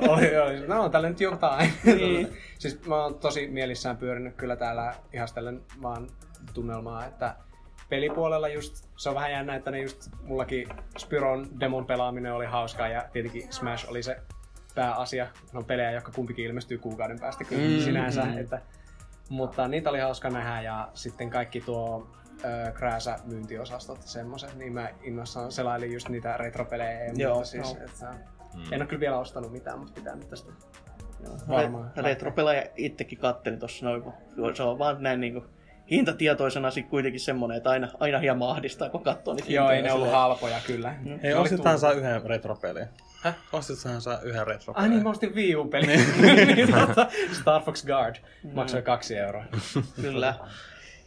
Oli, 0.09 0.37
oli, 0.39 0.66
no 0.66 0.82
on 0.82 0.91
tällä 0.91 1.09
nyt 1.09 1.20
jotain. 1.20 1.70
Niin. 1.85 2.28
siis 2.59 2.87
mä 2.87 3.03
oon 3.03 3.15
tosi 3.19 3.49
mielissään 3.49 3.97
pyörinyt 3.97 4.35
kyllä 4.37 4.57
täällä 4.57 4.95
ihastellen 5.12 5.61
vaan 5.82 6.07
tunnelmaa, 6.55 7.07
että 7.07 7.35
pelipuolella 7.89 8.49
just, 8.49 8.85
se 8.97 9.09
on 9.09 9.15
vähän 9.15 9.32
jännä, 9.32 9.55
että 9.55 9.70
ne 9.70 9.81
just 9.81 10.09
mullakin 10.23 10.69
Spyron 10.99 11.61
demon 11.61 11.87
pelaaminen 11.87 12.35
oli 12.35 12.47
hauskaa 12.47 12.89
ja 12.89 13.05
tietenkin 13.12 13.53
Smash 13.53 13.91
oli 13.91 14.03
se 14.03 14.16
pääasia. 14.74 15.24
Ne 15.53 15.59
on 15.59 15.65
pelejä, 15.65 15.91
jotka 15.91 16.12
kumpikin 16.12 16.45
ilmestyy 16.45 16.78
kuukauden 16.78 17.20
päästä 17.20 17.45
kyllä 17.45 17.62
Mm, 17.62 17.70
mm, 17.73 17.78
sinänsä. 17.81 18.24
mm. 18.24 18.39
Että, 18.39 18.61
mutta 19.31 19.69
niitä 19.69 19.90
oli 19.90 19.98
hauska 20.01 20.31
nähdä 20.31 20.61
ja 20.62 20.89
sitten 20.94 21.31
kaikki 21.31 21.61
tuo 21.61 22.07
krääsä 22.74 23.16
myyntiosastot 23.24 23.98
ja 24.02 24.07
semmoset, 24.09 24.55
niin 24.55 24.73
mä 24.73 24.89
innoissaan 25.02 25.52
selailin 25.52 25.93
just 25.93 26.09
niitä 26.09 26.36
retropelejä 26.36 27.05
ja 27.05 27.12
Joo, 27.16 27.32
muuta 27.35 27.48
siis. 27.48 27.74
joo. 27.74 27.85
Että, 27.85 28.15
Mm. 28.55 28.73
En 28.73 28.81
ole 28.81 28.86
kyllä 28.89 29.01
vielä 29.01 29.19
ostanut 29.19 29.52
mitään, 29.52 29.78
mutta 29.78 29.93
pitää 29.94 30.16
nyt 30.16 30.28
tästä 30.28 30.52
Re- 31.24 31.48
varmaan. 31.48 31.90
Retropelaaja 31.97 32.62
itsekin 32.77 33.19
katteli 33.19 33.57
tossa 33.57 33.86
noin, 33.86 34.02
kun 34.02 34.12
se 34.55 34.62
on 34.62 34.78
vaan 34.78 35.02
näin 35.02 35.20
niinku 35.20 35.44
hintatietoisena 35.90 36.70
sit 36.70 36.89
kuitenkin 36.89 37.20
semmonen, 37.20 37.57
että 37.57 37.70
aina, 37.70 37.89
aina 38.01 38.19
hieman 38.19 38.48
ahdistaa, 38.48 38.89
kun 38.90 39.02
katsoo 39.02 39.35
niitä 39.35 39.52
Joo, 39.52 39.70
ei 39.70 39.82
ne 39.82 39.93
ollut 39.93 40.07
silleen. 40.07 40.20
halpoja 40.23 40.57
kyllä. 40.66 40.94
Mm. 41.05 41.19
Hei, 41.23 41.32
tullut. 41.57 41.81
saa 41.81 41.93
yhden 41.93 42.23
retropelin. 42.23 42.86
Häh? 43.21 43.35
Ostithan 43.53 44.01
saa 44.01 44.21
yhden 44.23 44.47
retropelin. 44.47 44.83
Ai 44.83 44.89
niin, 44.89 45.03
mä 45.03 45.11
ostin 45.11 45.35
Wii 45.35 45.57
U-peli. 45.57 45.87
niin, 46.57 46.73
tota, 46.75 47.07
Star 47.41 47.63
Fox 47.63 47.87
Guard. 47.87 48.17
Maksoi 48.55 48.83
kaksi 48.83 49.17
euroa. 49.17 49.45
Kyllä. 50.03 50.35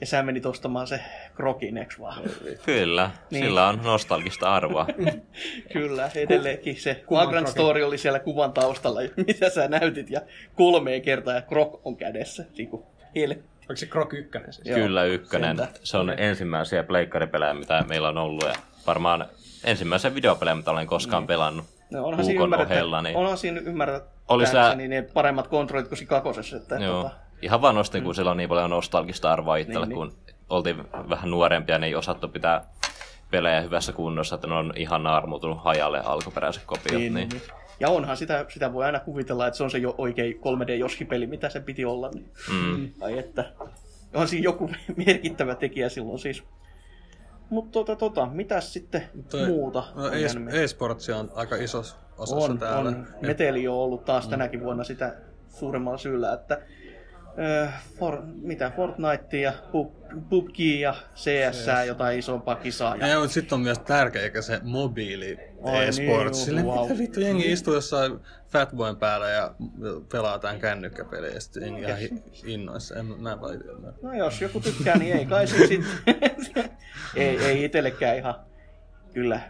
Ja 0.02 0.08
sä 0.08 0.24
menit 0.24 0.46
ostamaan 0.46 0.88
se 0.88 1.00
Krokin, 1.36 1.78
eks 1.78 2.00
vaan? 2.00 2.24
Kyllä, 2.66 3.12
Niin. 3.32 3.46
sillä 3.46 3.68
on 3.68 3.80
nostalgista 3.84 4.56
arvoa. 4.56 4.86
Kyllä, 5.74 6.10
edelleenkin 6.16 6.76
se 6.82 7.04
Vagrant. 7.12 7.48
Story 7.48 7.84
oli 7.84 7.98
siellä 7.98 8.20
kuvan 8.20 8.54
taustalla, 8.54 9.00
mitä 9.28 9.50
sä 9.50 9.68
näytit, 9.68 10.10
ja 10.10 10.22
kolmeen 10.56 11.02
kertaa 11.02 11.34
ja 11.34 11.42
Krok 11.42 11.82
on 11.88 11.96
kädessä. 11.98 12.46
Hel- 13.16 13.36
Onko 13.62 13.76
se 13.76 13.86
Krok 13.86 14.14
1 14.14 14.32
siis? 14.52 14.76
Kyllä 14.76 15.04
ykkönen. 15.04 15.58
sentään. 15.58 15.70
Se 15.84 15.98
on 15.98 16.14
ensimmäisiä 16.20 16.84
pleikkaripelejä, 16.84 17.54
mitä 17.54 17.86
meillä 17.88 18.10
on 18.10 18.18
ollut. 18.18 18.44
Ja 18.44 18.54
varmaan 18.88 19.26
ensimmäisiä 19.64 20.16
videopelejä, 20.16 20.56
mitä 20.56 20.72
olen 20.72 20.88
koskaan 20.88 21.28
pelannut. 21.28 21.66
No 21.94 22.06
onhan 22.06 22.26
siinä 22.26 22.44
ymmärrettä, 22.44 22.74
ohella. 22.74 23.02
Niin... 23.02 23.16
onhan 23.18 23.38
siinä 23.38 23.60
ymmärrettä, 23.60 24.10
Oli 24.28 24.48
sä- 24.48 24.76
niin 24.76 24.90
ne 24.90 25.02
paremmat 25.02 25.48
kontrollit 25.48 25.88
kuin 25.88 25.98
siinä 25.98 26.10
kakosessa. 26.10 26.58
Että, 26.58 26.76
Joo. 26.76 27.04
Tota, 27.04 27.16
Ihan 27.42 27.62
vaan 27.62 27.76
nostin, 27.76 28.04
kun 28.04 28.16
sillä 28.16 28.32
on 28.32 28.38
niin 28.38 28.50
paljon 28.50 28.70
nostalgista 28.70 29.32
arvoa 29.34 29.56
itsellä, 29.56 29.86
Niin, 29.86 29.96
kun 29.96 30.14
oltiin 30.50 30.84
vähän 31.10 31.32
nuorempia, 31.32 31.78
niin 31.78 31.88
ei 31.88 31.96
osattu 31.96 32.28
pitää 32.28 32.66
pelejä 33.32 33.62
hyvässä 33.62 33.92
kunnossa, 33.94 34.36
että 34.36 34.48
ne 34.48 34.54
on 34.54 34.74
ihan 34.76 35.04
naarmutunut 35.04 35.64
hajalle 35.64 36.02
alkuperäiset 36.06 36.64
kopiot. 36.66 37.02
niin, 37.02 37.14
Niin, 37.14 37.30
niin. 37.30 37.42
Ja 37.80 37.90
onhan 37.90 38.18
sitä, 38.18 38.46
sitä 38.50 38.74
voi 38.74 38.86
aina 38.86 39.00
kuvitella, 39.00 39.48
että 39.48 39.58
se 39.58 39.64
on 39.64 39.72
se 39.72 39.78
jo 39.78 39.96
oikein 39.98 40.36
3D-joski-peli, 40.36 41.28
mitä 41.28 41.50
se 41.50 41.60
piti 41.60 41.86
olla. 41.86 42.10
Niin. 42.10 42.32
Mm. 42.52 42.92
Ai 43.02 43.20
että, 43.20 43.46
on 44.14 44.28
siinä 44.28 44.44
joku 44.44 44.70
merkittävä 45.06 45.56
tekijä 45.56 45.90
silloin 45.90 46.20
siis. 46.20 46.44
Mutta 47.50 47.72
tota, 47.72 47.96
tota, 47.96 48.26
mitäs 48.26 48.74
sitten 48.74 49.04
Toi- 49.30 49.48
muuta? 49.48 49.84
No, 49.96 50.04
on 50.06 50.14
e- 50.14 50.20
jäänyt 50.20 50.44
mieleen? 50.44 50.64
e-sportsi 50.64 51.12
on 51.12 51.32
aika 51.36 51.56
isossa 51.56 51.96
osassa 52.18 52.52
on, 52.52 52.60
täällä. 52.60 52.90
on. 52.90 53.08
Meteli 53.22 53.68
on 53.68 53.76
ollut 53.76 54.06
taas 54.06 54.28
tänäkin 54.28 54.64
vuonna 54.64 54.84
sitä 54.84 55.16
suuremmalla 55.50 55.98
syyllä, 55.98 56.34
että 56.34 56.62
for, 58.00 58.22
mitä, 58.42 58.72
Fortnite 58.76 59.42
ja 59.42 59.54
PUBG 60.30 60.60
ja 60.60 60.96
CS, 61.16 61.66
jotain 61.88 62.20
isompaa 62.20 62.56
kisaa. 62.56 62.96
Ja, 62.96 63.08
Ja 63.08 63.28
sitten 63.28 63.56
on 63.56 63.62
myös 63.62 63.80
tärkeä 63.80 64.42
se 64.42 64.60
mobiili 64.64 65.40
Ai 65.64 65.88
e-sport. 65.88 66.24
niin, 66.24 66.36
Silleen, 66.36 66.66
wow. 66.66 66.82
mitä 66.82 66.98
vittu 66.98 67.20
jengi 67.20 67.52
istuu 67.52 67.74
jossain 67.74 68.20
Fatboyn 68.48 68.96
päällä 68.96 69.30
ja 69.30 69.56
pelaa 70.12 70.34
jotain 70.34 70.60
kännykkäpeliä 70.60 71.30
ja 71.30 71.42
sitten 71.42 71.64
jengi 71.64 71.82
ihan 71.82 72.00
innoissa. 72.46 72.96
En, 72.96 73.06
mä 73.06 73.32
en 73.32 73.62
ymmärrä. 73.70 73.98
no 74.02 74.14
jos 74.14 74.42
joku 74.42 74.60
tykkää, 74.60 74.98
niin 74.98 75.18
ei 75.18 75.26
kai 75.26 75.48
se 75.48 75.68
sitten. 75.68 76.16
ei, 77.16 77.38
ei 77.38 77.64
itsellekään 77.64 78.18
ihan 78.18 78.36
kyllä 79.14 79.42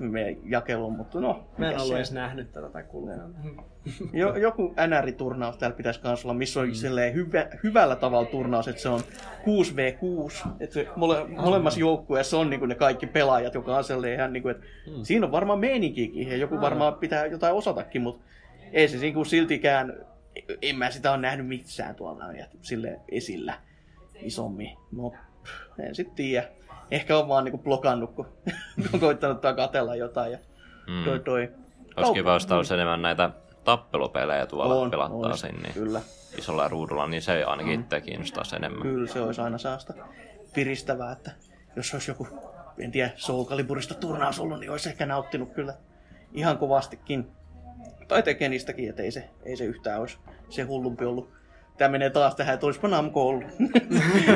me 0.00 0.36
jakelun, 0.44 0.96
mutta 0.96 1.20
no. 1.20 1.48
Mä 1.58 1.70
en 1.70 1.80
ollut 1.80 1.96
edes 1.96 2.12
nähnyt 2.12 2.52
tätä 2.52 2.68
tai 2.68 2.84
kuullut. 2.84 3.16
Jo, 4.12 4.36
joku 4.36 4.74
NR-turnaus 4.86 5.56
täällä 5.56 5.76
pitäisi 5.76 6.00
kans 6.00 6.24
olla, 6.24 6.34
missä 6.34 6.60
on 6.60 6.68
mm. 6.68 7.14
hyvä, 7.14 7.46
hyvällä 7.62 7.96
tavalla 7.96 8.28
turnaus, 8.30 8.68
että 8.68 8.82
se 8.82 8.88
on 8.88 9.00
6v6, 9.00 10.48
että 10.60 10.80
mole, 10.96 11.24
molemmassa 11.28 11.80
joukkueessa 11.80 12.38
on 12.38 12.50
niinku 12.50 12.66
ne 12.66 12.74
kaikki 12.74 13.06
pelaajat, 13.06 13.54
joka 13.54 13.76
on 13.76 13.84
sellainen 13.84 14.18
ihan 14.18 14.32
niinku, 14.32 14.48
että 14.48 14.66
mm. 14.86 15.02
siinä 15.02 15.26
on 15.26 15.32
varmaan 15.32 15.58
meininkiäkin 15.58 16.28
ja 16.28 16.36
joku 16.36 16.60
varmaan 16.60 16.94
pitää 16.94 17.26
jotain 17.26 17.54
osatakin, 17.54 18.02
mutta 18.02 18.24
ei 18.72 18.88
se 18.88 18.98
niinku 18.98 19.24
siltikään, 19.24 20.06
en 20.62 20.76
mä 20.76 20.90
sitä 20.90 21.10
ole 21.12 21.20
nähnyt 21.20 21.46
missään 21.46 21.94
tuolla 21.94 22.24
sille 22.62 23.00
esillä 23.08 23.60
isommin, 24.20 24.76
mutta 24.92 25.18
en 25.78 25.94
sit 25.94 26.14
tiedä. 26.14 26.48
Ehkä 26.94 27.18
on 27.18 27.28
vaan 27.28 27.44
niinku 27.44 27.58
blokannut, 27.58 28.14
kun 28.14 28.26
on 28.94 29.00
koittanut 29.00 29.40
katella 29.56 29.96
jotain 29.96 30.32
ja 30.32 30.38
Mm. 30.86 31.04
toi 31.04 31.20
toi. 31.20 31.52
Olisi 31.96 32.12
kiva, 32.12 32.32
jos 32.32 32.52
olisi 32.52 32.74
enemmän 32.74 33.02
näitä 33.02 33.30
tappelupelejä 33.64 34.46
tuolla 34.46 34.74
On, 34.74 34.90
pelattaisiin 34.90 35.54
ois, 35.54 35.62
niin 35.62 35.74
kyllä. 35.74 36.00
isolla 36.38 36.68
ruudulla, 36.68 37.06
niin 37.06 37.22
se 37.22 37.44
ainakin 37.44 37.80
itse 37.80 38.00
kiinnostaisi 38.00 38.56
enemmän. 38.56 38.82
Kyllä 38.82 39.08
se 39.08 39.20
olisi 39.20 39.40
aina 39.40 39.58
saasta 39.58 39.94
piristävää, 40.54 41.12
että 41.12 41.30
jos 41.76 41.94
olisi 41.94 42.10
joku, 42.10 42.28
en 42.78 42.90
tiedä, 42.90 43.10
Soul 43.16 43.44
Caliburista 43.44 43.94
turnaus 43.94 44.40
ollut, 44.40 44.60
niin 44.60 44.70
olisi 44.70 44.88
ehkä 44.88 45.06
nauttinut 45.06 45.52
kyllä 45.52 45.74
ihan 46.32 46.58
kovastikin. 46.58 47.26
Tai 48.08 48.22
Tekenistäkin, 48.22 48.88
että 48.88 49.02
ei 49.02 49.10
se, 49.10 49.30
ei 49.44 49.56
se 49.56 49.64
yhtään 49.64 50.00
olisi 50.00 50.18
se 50.48 50.62
hullumpi 50.62 51.04
ollut. 51.04 51.30
Tämä 51.78 51.88
menee 51.88 52.10
taas 52.10 52.34
tähän, 52.34 52.54
että 52.54 52.66
olisipa 52.66 52.88
Namco 52.88 53.28
ollut. 53.28 53.44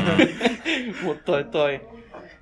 Mutta 1.02 1.22
toi, 1.24 1.44
toi, 1.44 1.88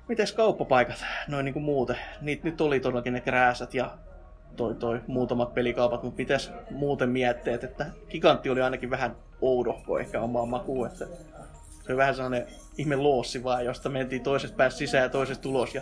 mites 0.07 0.31
kauppapaikat, 0.31 1.05
noin 1.27 1.45
niinku 1.45 1.59
muuten? 1.59 1.97
Niitä 2.21 2.43
nyt 2.43 2.61
oli 2.61 2.79
todellakin 2.79 3.13
ne 3.13 3.21
krääsät 3.21 3.73
ja 3.73 3.97
toi, 4.55 4.75
toi 4.75 5.01
muutamat 5.07 5.53
pelikaupat, 5.53 6.03
mutta 6.03 6.17
mitäs 6.17 6.51
muuten 6.71 7.09
mietteet, 7.09 7.63
että 7.63 7.85
Gigantti 8.09 8.49
oli 8.49 8.61
ainakin 8.61 8.89
vähän 8.89 9.15
oudohko 9.41 9.99
ehkä 9.99 10.21
omaa 10.21 10.45
makuun, 10.45 10.87
että 10.87 11.05
se 11.85 11.93
oli 11.93 11.97
vähän 11.97 12.15
sellainen 12.15 12.47
ihme 12.77 12.95
loossi 12.95 13.43
vaan, 13.43 13.65
josta 13.65 13.89
mentiin 13.89 14.23
toisesta 14.23 14.57
päästä 14.57 14.77
sisään 14.77 15.03
ja 15.03 15.09
toisesta 15.09 15.49
ulos 15.49 15.75
ja 15.75 15.81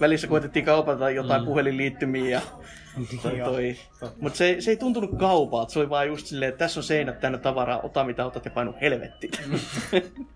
välissä 0.00 0.26
koitettiin 0.26 0.64
kaupata 0.64 1.10
jotain 1.10 1.42
mm. 1.42 1.46
puhelinliittymiä 1.46 2.30
ja 2.30 2.40
toi, 3.22 3.38
toi. 3.44 3.76
Mutta 4.20 4.36
se, 4.36 4.56
se, 4.60 4.70
ei 4.70 4.76
tuntunut 4.76 5.18
kaupalta, 5.18 5.72
se 5.72 5.78
oli 5.78 5.90
vaan 5.90 6.06
just 6.06 6.26
silleen, 6.26 6.48
että 6.48 6.58
tässä 6.58 6.80
on 6.80 6.84
seinät 6.84 7.20
täynnä 7.20 7.38
tavaraa, 7.38 7.80
ota 7.80 8.04
mitä 8.04 8.26
otat 8.26 8.44
ja 8.44 8.50
painu 8.50 8.74
helvettiin. 8.80 9.32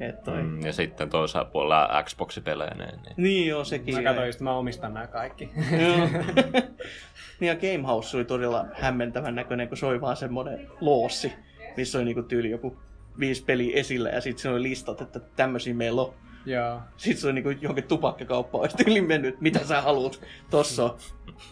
Et 0.00 0.22
toi. 0.22 0.42
Mm, 0.42 0.60
ja 0.60 0.72
sitten 0.72 1.10
toisella 1.10 1.44
puolella 1.44 2.02
Xbox-peleineen. 2.02 3.00
Niin. 3.02 3.14
Niin 3.16 3.48
joo, 3.48 3.64
sekin. 3.64 3.94
Mä 3.94 4.02
katsoin 4.02 4.26
just, 4.26 4.40
mä 4.40 4.56
omistan 4.56 4.94
nämä 4.94 5.06
kaikki. 5.06 5.50
Joo. 5.70 6.08
niin 7.40 7.48
ja 7.48 7.54
Game 7.54 7.86
House 7.86 8.16
oli 8.16 8.24
todella 8.24 8.64
hämmentävän 8.74 9.34
näköinen, 9.34 9.68
kun 9.68 9.76
se 9.76 9.86
oli 9.86 10.00
vaan 10.00 10.16
semmoinen 10.16 10.68
loossi, 10.80 11.32
missä 11.76 11.98
oli 11.98 12.04
niinku 12.04 12.22
tyyli 12.22 12.50
joku 12.50 12.78
viisi 13.18 13.44
peliä 13.44 13.76
esillä 13.76 14.08
ja 14.08 14.20
sitten 14.20 14.42
siinä 14.42 14.54
oli 14.54 14.62
listat, 14.62 15.00
että 15.00 15.20
tämmöisiä 15.20 15.74
meillä 15.74 16.02
on. 16.02 16.14
Joo. 16.46 16.80
Sitten 16.96 17.20
se 17.20 17.26
oli 17.26 17.34
niinku 17.34 17.50
johonkin 17.50 17.84
tupakkakauppaan, 17.84 18.62
olisi 18.62 18.76
tyyli 18.76 19.00
mennyt, 19.00 19.40
mitä 19.40 19.58
sä 19.64 19.80
haluat, 19.80 20.20
tossa 20.50 20.84
on. 20.84 20.98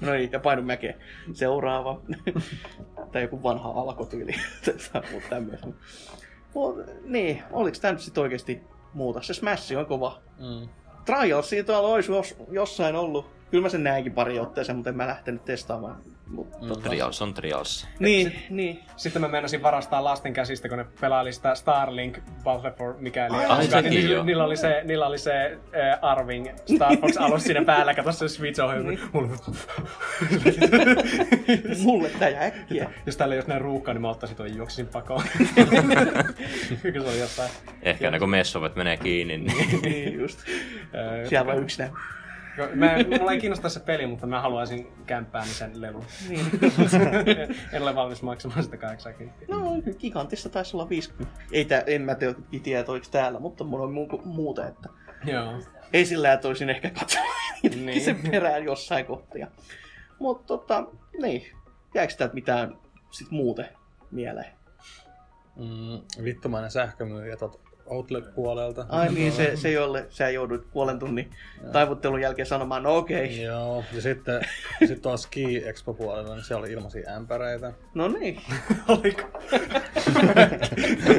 No 0.01 0.13
niin, 0.13 0.33
ja 0.33 0.41
painu 0.41 0.63
mäkeen. 0.63 0.95
Seuraava. 1.33 2.01
tai 3.13 3.23
joku 3.23 3.43
vanha 3.43 3.71
alkotyyli. 3.71 4.33
Mutta 5.13 5.29
tämmöisen. 5.31 5.75
Mut, 6.57 6.77
niin, 7.05 7.43
oliks 7.53 7.81
tää 7.81 7.93
nyt 7.93 8.01
sit 8.01 8.19
oikeesti 8.19 8.63
muuta? 8.95 9.23
Se 9.23 9.35
Smash 9.35 9.77
on 9.77 9.87
kova. 9.87 10.21
Mm. 10.39 10.69
Trials 11.05 11.49
siitä 11.49 11.79
olisi 11.79 12.13
jos, 12.13 12.37
jossain 12.51 12.97
ollut. 12.97 13.31
Kyllä 13.51 13.63
mä 13.63 13.69
sen 13.69 13.85
näinkin 13.85 14.13
pari 14.13 14.39
otteeseen, 14.39 14.77
mutta 14.77 14.91
en 14.91 14.97
mä 14.97 15.07
lähtenyt 15.07 15.45
testaamaan. 15.45 16.03
Mut, 16.27 16.49
Mm. 16.61 16.83
Trials 16.83 17.23
on 17.23 17.35
Trials. 17.35 17.89
Niin, 17.99 18.33
niin. 18.51 18.83
Sitten 18.97 19.23
mä 19.23 19.29
meinasin 19.29 19.63
varastaa 19.63 20.05
lasten 20.05 20.33
käsistä, 20.33 20.69
kun 20.69 20.79
ne 20.79 20.87
pelaili 21.01 21.33
sitä 21.33 21.55
Starlink 21.55 22.19
Battle 22.45 22.71
for 22.71 22.95
mikä 22.99 23.27
eli 23.27 23.37
Ai, 23.37 23.67
sekin 23.67 23.91
niillä, 23.91 24.15
jo. 24.15 24.25
niillä, 24.25 24.45
oli 24.45 24.57
se, 24.57 24.81
niillä 24.85 25.07
oli 25.07 25.19
se 25.19 25.59
äh, 25.93 25.99
Arving 26.03 26.47
Star 26.75 26.97
Fox 26.97 27.17
alus 27.27 27.43
siinä 27.45 27.65
päällä, 27.65 27.95
kato 27.95 28.13
se 28.13 28.29
Switch. 28.29 28.61
Niin. 28.85 29.01
Mulla- 29.13 29.37
Mulle 31.85 32.09
tää 32.19 32.29
jää 32.29 32.45
äkkiä. 32.45 32.91
Jos 33.07 33.17
täällä 33.17 33.35
ei 33.35 33.39
olisi 33.39 33.49
näin 33.49 33.61
ruuhkaa, 33.61 33.95
niin 33.95 34.03
mä 34.03 34.11
ottaisin 34.11 34.37
tuon 34.37 34.57
juoksisin 34.57 34.87
pakoon. 34.87 35.23
Kyllä 36.83 37.03
se 37.05 37.09
oli 37.11 37.19
jossain. 37.21 37.51
Ehkä 37.83 38.11
ne 38.11 38.19
kun 38.19 38.31
messovet 38.31 38.77
menee 38.77 38.97
kiinni, 38.97 39.39
niin 39.39 39.81
niin 39.83 40.21
just. 40.21 40.39
Siellä 41.29 41.47
vaan 41.47 41.63
yksinään. 41.63 41.93
Mä, 42.75 42.97
mulla 43.19 43.33
ei 43.33 43.41
kiinnosta 43.41 43.69
se 43.69 43.81
peli, 43.81 44.07
mutta 44.07 44.27
mä 44.27 44.41
haluaisin 44.41 44.93
kämppääni 45.07 45.49
sen 45.49 45.81
levun. 45.81 46.05
Niin. 46.29 46.47
en 47.73 47.83
ole 47.83 47.95
valmis 47.95 48.23
maksamaan 48.23 48.63
sitä 48.63 48.77
80. 48.77 49.45
No, 49.49 49.83
gigantissa 49.99 50.49
taisi 50.49 50.77
olla 50.77 50.89
50. 50.89 51.41
Ei 51.53 51.65
tää, 51.65 51.83
en 51.87 52.03
mä 52.03 52.15
tiedä, 52.15 52.35
tiedä 52.63 52.81
että 52.81 52.93
oliko 52.93 53.07
täällä, 53.11 53.41
mutta 53.41 53.65
mulla 53.65 53.85
on 53.85 53.93
muu, 53.93 54.23
muuta, 54.25 54.67
että 54.67 54.89
Joo. 55.25 55.53
ei 55.93 56.07
sillä, 56.07 56.33
että 56.33 56.49
olisin 56.49 56.71
ehkä 56.71 56.91
katsonut 56.91 57.29
Niin. 57.63 57.87
niin. 57.87 58.01
sen 58.05 58.19
perään 58.31 58.65
jossain 58.65 59.07
kohtia. 59.07 59.47
Mutta 60.19 60.47
tota, 60.47 60.85
niin. 61.21 61.43
Jääkö 61.95 62.15
täältä 62.19 62.35
mitään 62.35 62.79
sit 63.11 63.31
muuten 63.31 63.69
mieleen? 64.11 64.57
Mm, 65.57 66.25
vittumainen 66.25 66.71
sähkömyyjä 66.71 67.37
tot 67.37 67.66
Outlet-puolelta. 67.87 68.87
Ai 68.89 69.13
niin, 69.13 69.33
se, 69.33 69.57
se 69.57 69.73
jolle 69.73 70.07
sä 70.11 70.31
joudut 70.31 70.71
puolen 70.71 70.99
tunnin 70.99 71.31
taivuttelun 71.73 72.21
jälkeen 72.21 72.47
sanomaan, 72.47 72.83
no 72.83 72.97
okei. 72.97 73.43
Joo, 73.43 73.85
ja 73.93 74.03
sitten 74.03 74.41
sit 74.89 75.03
tuolla 75.03 75.17
Ski 75.17 75.63
Expo-puolella, 75.65 76.35
niin 76.35 76.45
siellä 76.45 76.61
oli 76.65 76.73
ilmaisia 76.73 77.11
ämpäreitä. 77.11 77.73
No 77.95 78.09
niin, 78.09 78.41
Oliko? 78.89 79.23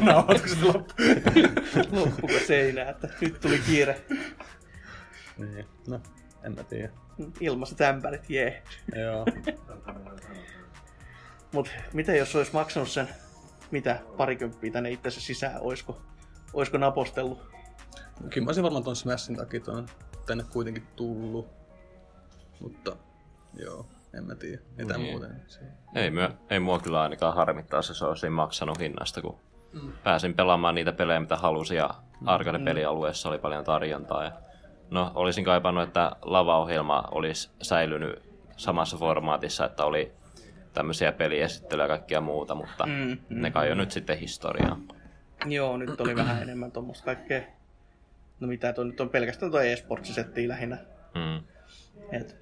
Nauhoitko 0.06 0.48
se 0.48 0.64
loppu? 0.64 0.94
loppuko 1.90 2.32
seinää, 2.46 2.90
että 2.90 3.08
nyt 3.20 3.40
tuli 3.40 3.58
kiire. 3.58 4.00
Niin, 5.38 5.66
no, 5.88 6.00
en 6.42 6.54
mä 6.54 6.62
tiedä. 6.62 6.90
Ilmaiset 7.40 7.80
ämpärit, 7.80 8.30
jee. 8.30 8.62
Joo. 8.96 9.26
Mut 11.52 11.70
mitä 11.92 12.14
jos 12.14 12.36
olisi 12.36 12.52
maksanut 12.52 12.88
sen, 12.88 13.08
mitä, 13.70 14.00
parikymppiä 14.16 14.72
tänne 14.72 14.90
itsensä 14.90 15.20
sisään, 15.20 15.60
oisko, 15.60 16.00
oisko 16.52 16.78
napostellut? 16.78 17.38
Kyllä 18.30 18.44
mä 18.44 18.48
olisin 18.48 18.64
varmaan 18.64 18.84
ton 18.84 18.96
Smashin 18.96 19.36
takia 19.36 19.60
ton 19.60 19.86
tänne 20.26 20.44
kuitenkin 20.52 20.86
tullut. 20.96 21.48
Mutta 22.60 22.96
joo, 23.58 23.86
en 24.14 24.24
mä 24.24 24.34
tiedä. 24.34 24.62
Mitä 24.76 24.98
Niin. 24.98 25.10
muuten. 25.10 25.42
Ei, 25.94 26.10
myö, 26.10 26.30
ei 26.50 26.60
mua 26.60 26.78
kyllä 26.78 27.00
ainakaan 27.02 27.34
harmittaa 27.34 27.82
se, 27.82 27.94
se 27.94 28.04
olisi 28.04 28.28
maksanut 28.30 28.78
hinnasta, 28.78 29.22
kun 29.22 29.38
pääsin 30.04 30.34
pelaamaan 30.34 30.74
niitä 30.74 30.92
pelejä, 30.92 31.20
mitä 31.20 31.36
halusin, 31.36 31.76
ja 31.76 31.90
arcade-pelialueessa 32.26 33.28
oli 33.28 33.38
paljon 33.38 33.64
tarjontaa. 33.64 34.24
Ja, 34.24 34.32
no, 34.90 35.12
olisin 35.14 35.44
kaipannut, 35.44 35.84
että 35.88 36.12
lavaohjelma 36.22 37.04
olisi 37.10 37.50
säilynyt 37.62 38.22
samassa 38.56 38.96
formaatissa, 38.96 39.64
että 39.64 39.84
oli 39.84 40.12
tämmöisiä 40.72 41.12
peliesittelyjä 41.12 41.84
ja 41.84 41.88
kaikkia 41.88 42.20
muuta, 42.20 42.54
mutta 42.54 42.86
Mm, 42.86 42.92
mm, 42.92 43.18
mm, 43.28 43.42
ne 43.42 43.50
kai 43.50 43.70
on 43.72 43.78
nyt 43.78 43.90
sitten 43.90 44.18
historiaa. 44.18 44.78
Joo, 45.46 45.76
nyt 45.76 46.00
oli 46.00 46.16
vähän 46.16 46.42
enemmän 46.42 46.72
tuommoista 46.72 47.04
kaikkea. 47.04 47.42
No 48.40 48.48
mitä 48.48 48.72
toi 48.72 48.84
nyt 48.84 49.00
on 49.00 49.08
pelkästään 49.08 49.52
tuo 49.52 49.60
e-sportsisettiä 49.60 50.48
lähinnä. 50.48 50.78
Mm. 51.14 51.44
Et 52.12 52.36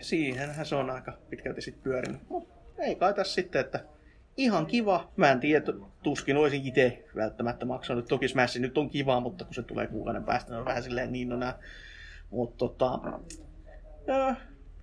siihenhän 0.00 0.66
se 0.66 0.74
on 0.74 0.90
aika 0.90 1.18
pitkälti 1.30 1.60
sit 1.60 1.82
pyörinyt. 1.82 2.28
Mut 2.28 2.48
ei 2.78 2.94
kai 2.94 3.14
tässä 3.14 3.34
sitten, 3.34 3.60
että 3.60 3.84
ihan 4.36 4.66
kiva. 4.66 5.12
Mä 5.16 5.30
en 5.30 5.40
tiedä, 5.40 5.72
tuskin 6.02 6.36
olisin 6.36 6.66
itse 6.66 7.04
välttämättä 7.16 7.66
maksanut. 7.66 8.08
Toki 8.08 8.28
Smash 8.28 8.58
nyt 8.58 8.78
on 8.78 8.90
kiva, 8.90 9.20
mutta 9.20 9.44
kun 9.44 9.54
se 9.54 9.62
tulee 9.62 9.86
kuukauden 9.86 10.24
päästä, 10.24 10.50
niin 10.50 10.58
on 10.58 10.64
vähän 10.64 10.82
silleen 10.82 11.12
niin 11.12 11.28
no 11.28 11.36
nää. 11.36 11.58
Mutta 12.30 12.56
tota, 12.58 12.98
ja, 14.06 14.34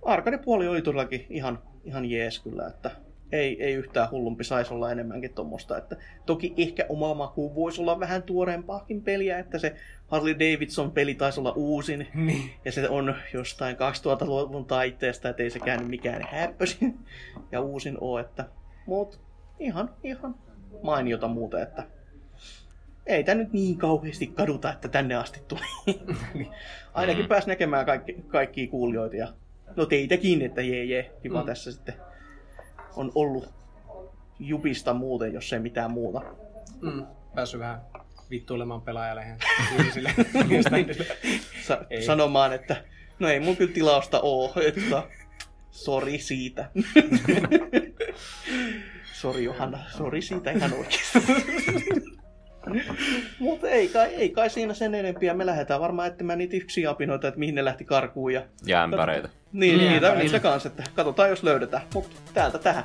arcade-puoli 0.02 0.68
oli 0.68 0.82
todellakin 0.82 1.26
ihan, 1.30 1.58
ihan 1.84 2.04
jees 2.04 2.38
kyllä, 2.38 2.66
että 2.66 2.90
ei, 3.32 3.62
ei 3.64 3.74
yhtään 3.74 4.10
hullumpi 4.10 4.44
saisi 4.44 4.74
olla 4.74 4.90
enemmänkin 4.92 5.34
tuommoista. 5.34 5.76
Että 5.78 5.96
toki 6.26 6.54
ehkä 6.56 6.86
oma 6.88 7.14
maku 7.14 7.54
voisi 7.54 7.80
olla 7.80 8.00
vähän 8.00 8.22
tuoreempaakin 8.22 9.02
peliä, 9.02 9.38
että 9.38 9.58
se 9.58 9.74
Harley 10.06 10.34
Davidson 10.34 10.90
peli 10.92 11.14
taisi 11.14 11.40
olla 11.40 11.52
uusin. 11.56 12.08
Niin. 12.14 12.50
Ja 12.64 12.72
se 12.72 12.88
on 12.88 13.14
jostain 13.34 13.76
2000-luvun 13.76 14.64
taiteesta, 14.64 15.28
että 15.28 15.42
ei 15.42 15.50
sekään 15.50 15.86
mikään 15.86 16.22
häppösin 16.30 16.98
ja 17.52 17.60
uusin 17.60 17.96
oo, 18.00 18.18
että 18.18 18.44
mut 18.86 19.20
ihan, 19.58 19.90
ihan 20.04 20.34
mainiota 20.82 21.28
muuten, 21.28 21.62
että 21.62 21.82
ei 23.06 23.24
tämä 23.24 23.34
nyt 23.34 23.52
niin 23.52 23.78
kauheasti 23.78 24.26
kaduta, 24.26 24.72
että 24.72 24.88
tänne 24.88 25.14
asti 25.14 25.40
tuli. 25.48 25.60
niin 26.34 26.48
ainakin 26.94 27.24
Mm. 27.24 27.28
pääsi 27.28 27.48
näkemään 27.48 27.86
kaikki, 27.86 28.16
kaikkia 28.28 28.66
kuulijoita 28.70 29.16
ja 29.16 29.28
no 29.76 29.86
teitäkin, 29.86 30.42
että 30.42 30.62
jee 30.62 30.84
jee, 30.84 31.10
kiva 31.22 31.40
Mm. 31.40 31.46
tässä 31.46 31.72
sitten 31.72 31.94
on 32.96 33.12
ollut 33.14 33.48
jupista 34.38 34.94
muuten, 34.94 35.32
jos 35.32 35.52
ei 35.52 35.58
mitään 35.58 35.90
muuta. 35.90 36.22
Mm. 36.80 37.06
Päässyt 37.34 37.60
vähän 37.60 37.80
vittuilemaan 38.30 38.82
pelaajalehen 38.82 39.38
ihmisille. 39.78 40.14
Sa- 41.66 41.84
Ei. 41.90 42.02
sanomaan, 42.02 42.52
että 42.52 42.84
no 43.18 43.28
ei 43.28 43.40
mun 43.40 43.56
kyllä 43.56 43.72
tilausta 43.74 44.20
oo, 44.20 44.52
että 44.66 45.02
sori 45.70 46.18
siitä. 46.18 46.70
sori 49.20 49.44
Johanna, 49.44 49.78
sori 49.96 50.22
siitä 50.22 50.50
ihan 50.50 50.72
oikeesti. 50.72 51.18
Mutta 53.38 53.68
ei 53.68 53.88
kai, 53.88 54.06
ei 54.06 54.28
kai 54.28 54.50
siinä 54.50 54.74
sen 54.74 54.94
enempiä. 54.94 55.34
Me 55.34 55.46
lähdetään 55.46 55.80
varmaan 55.80 56.08
etsimään 56.08 56.38
niitä 56.38 56.56
yksiä 56.56 56.90
apinoita, 56.90 57.28
että 57.28 57.40
mihin 57.40 57.54
ne 57.54 57.64
lähti 57.64 57.84
karkuun. 57.84 58.32
Ja... 58.32 58.42
Ja 58.66 58.82
ämpäreitä. 58.82 59.28
Niin, 59.52 59.78
Niin, 59.78 59.92
niitä, 59.92 60.14
niitä 60.14 60.40
kanssa, 60.40 60.68
että 60.68 60.84
katsotaan 60.94 61.28
jos 61.30 61.42
löydetään. 61.42 61.82
Mutta 61.94 62.16
täältä 62.34 62.58
tähän. 62.58 62.84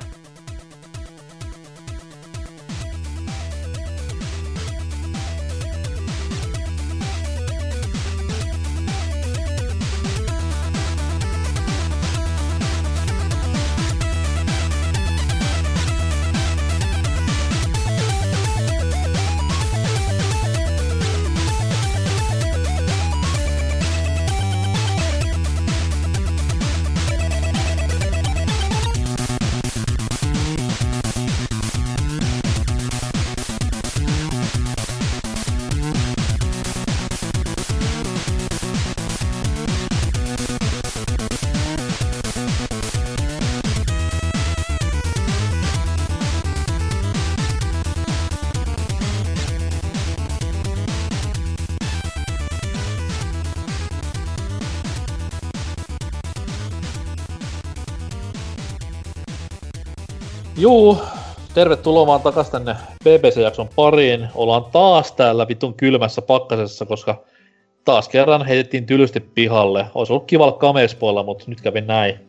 Juu, 60.58 60.98
tervetuloa 61.54 62.06
vaan 62.06 62.20
takas 62.20 62.50
tänne 62.50 62.76
BBC-jakson 63.04 63.68
pariin. 63.76 64.28
Ollaan 64.34 64.64
taas 64.64 65.12
täällä 65.12 65.48
vitun 65.48 65.74
kylmässä 65.74 66.22
pakkasessa, 66.22 66.86
koska 66.86 67.24
taas 67.84 68.08
kerran 68.08 68.46
heitettiin 68.46 68.86
tylysti 68.86 69.20
pihalle. 69.20 69.86
Olisi 69.94 70.12
ollut 70.12 70.26
kiva 70.26 70.44
olla 70.44 70.58
kamespoilla, 70.58 71.22
mutta 71.22 71.44
nyt 71.46 71.60
kävi 71.60 71.80
näin. 71.80 72.20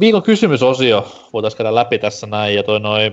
Viikon 0.00 0.22
kysymysosio 0.22 1.08
voitaisiin 1.32 1.58
käydä 1.58 1.74
läpi 1.74 1.98
tässä 1.98 2.26
näin. 2.26 2.54
Ja 2.54 2.62
toi 2.62 2.80
noi, 2.80 3.12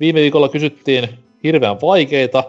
viime 0.00 0.20
viikolla 0.20 0.48
kysyttiin 0.48 1.08
hirveän 1.44 1.80
vaikeita, 1.80 2.44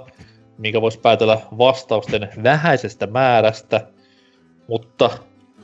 minkä 0.58 0.82
voisi 0.82 1.00
päätellä 1.00 1.38
vastausten 1.58 2.30
vähäisestä 2.44 3.08
määrästä. 3.08 3.88
Mutta 4.68 5.10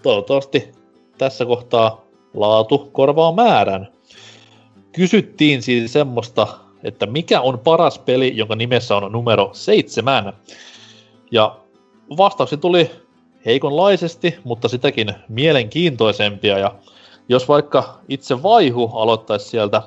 toivottavasti 0.01 0.71
tässä 1.17 1.45
kohtaa 1.45 2.05
laatu 2.33 2.89
korvaa 2.91 3.31
määrän. 3.31 3.92
Kysyttiin 4.93 5.61
siis 5.61 5.93
semmoista, 5.93 6.47
että 6.83 7.05
mikä 7.05 7.41
on 7.41 7.59
paras 7.59 7.99
peli, 7.99 8.37
jonka 8.37 8.55
nimessä 8.55 8.95
on 8.95 9.11
numero 9.11 9.49
seitsemän. 9.53 10.33
Ja 11.31 11.57
vastauksia 12.17 12.57
tuli 12.57 12.91
heikonlaisesti, 13.45 14.35
mutta 14.43 14.67
sitäkin 14.67 15.13
mielenkiintoisempia. 15.29 16.57
Ja 16.57 16.75
jos 17.29 17.47
vaikka 17.47 17.99
itse 18.09 18.43
Vaihu 18.43 18.87
aloittaisi 18.87 19.49
sieltä 19.49 19.81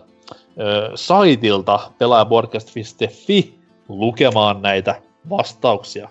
ö, 0.60 0.90
saitilta 0.94 1.90
pelaajaboardcast.fi 1.98 3.58
lukemaan 3.88 4.62
näitä 4.62 5.02
vastauksia. 5.30 6.08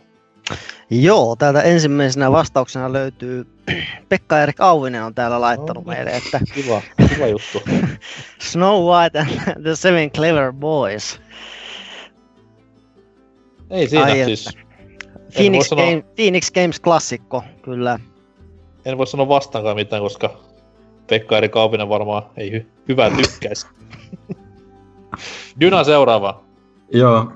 Joo, 0.89 1.35
täältä 1.35 1.61
ensimmäisenä 1.61 2.31
vastauksena 2.31 2.93
löytyy 2.93 3.47
Pekka-Erik 4.09 4.61
Auvinen 4.61 5.03
on 5.03 5.15
täällä 5.15 5.41
laittanut 5.41 5.85
meille, 5.85 6.09
että 6.11 6.39
Kiva, 6.55 6.81
kiva 7.15 7.27
juttu. 7.27 7.61
Snow 8.51 8.83
White 8.83 9.19
and 9.19 9.61
the 9.63 9.75
Seven 9.75 10.11
Clever 10.11 10.53
Boys. 10.53 11.21
Ei 13.69 13.87
siinä 13.87 14.05
Ai 14.05 14.25
siis. 14.25 14.49
Phoenix, 15.33 15.67
sanoa- 15.67 15.85
Game, 15.85 16.01
Phoenix 16.15 16.51
Games 16.51 16.79
klassikko, 16.79 17.43
kyllä. 17.61 17.99
En 18.85 18.97
voi 18.97 19.07
sanoa 19.07 19.27
vastaankaan 19.27 19.75
mitään, 19.75 20.01
koska 20.01 20.37
Pekka 21.07 21.37
Eri 21.37 21.49
Kaupinen 21.49 21.89
varmaan 21.89 22.23
ei 22.37 22.59
hy- 22.59 22.65
hyvää 22.87 23.09
tykkäisi. 23.11 23.67
Dyna 25.61 25.83
seuraava. 25.83 26.43
Joo, 26.91 27.31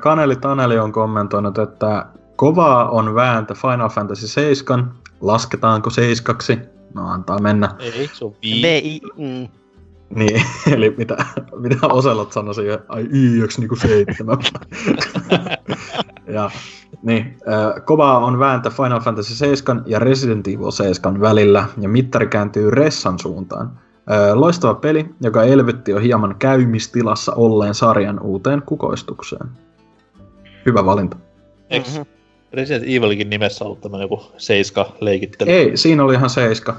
Kaneli 0.00 0.36
Taneli 0.36 0.78
on 0.78 0.92
kommentoinut, 0.92 1.58
että 1.58 2.06
kovaa 2.42 2.90
on 2.90 3.14
vääntö 3.14 3.54
Final 3.54 3.88
Fantasy 3.88 4.28
7. 4.28 4.92
Lasketaanko 5.20 5.90
seiskaksi? 5.90 6.58
No 6.94 7.08
antaa 7.08 7.38
mennä. 7.38 7.68
Ei, 7.78 8.10
se 8.12 8.24
on 8.24 8.34
vii. 8.42 8.62
VI, 8.62 9.00
mm, 9.16 9.48
Niin, 10.14 10.42
eli 10.74 10.94
mitä, 10.98 11.16
mitä 11.58 11.86
Oselot 11.86 12.32
sanoi 12.32 12.54
siihen, 12.54 12.78
ai 12.88 13.06
YX 13.10 13.58
niinku 13.58 13.76
seitsemän. 13.76 14.38
ja, 16.36 16.50
niin, 17.02 17.36
kovaa 17.84 18.18
on 18.18 18.38
vääntö 18.38 18.70
Final 18.70 19.00
Fantasy 19.00 19.34
7 19.34 19.82
ja 19.86 19.98
Resident 19.98 20.48
Evil 20.48 20.70
7 20.70 21.20
välillä, 21.20 21.66
ja 21.80 21.88
mittari 21.88 22.26
kääntyy 22.26 22.70
Ressan 22.70 23.18
suuntaan. 23.18 23.80
Loistava 24.34 24.74
peli, 24.74 25.14
joka 25.20 25.42
elvytti 25.42 25.90
jo 25.90 25.98
hieman 25.98 26.36
käymistilassa 26.38 27.32
olleen 27.34 27.74
sarjan 27.74 28.20
uuteen 28.20 28.62
kukoistukseen. 28.62 29.48
Hyvä 30.66 30.84
valinta. 30.84 31.16
Mhm. 31.70 32.21
Resident 32.52 32.84
Evilin 32.84 33.30
nimessä 33.30 33.64
ollut 33.64 33.80
tämmönen 33.80 34.04
joku 34.04 34.22
seiska 34.36 34.92
leikittely? 35.00 35.50
Ei, 35.50 35.76
siinä 35.76 36.04
oli 36.04 36.14
ihan 36.14 36.30
seiska. 36.30 36.76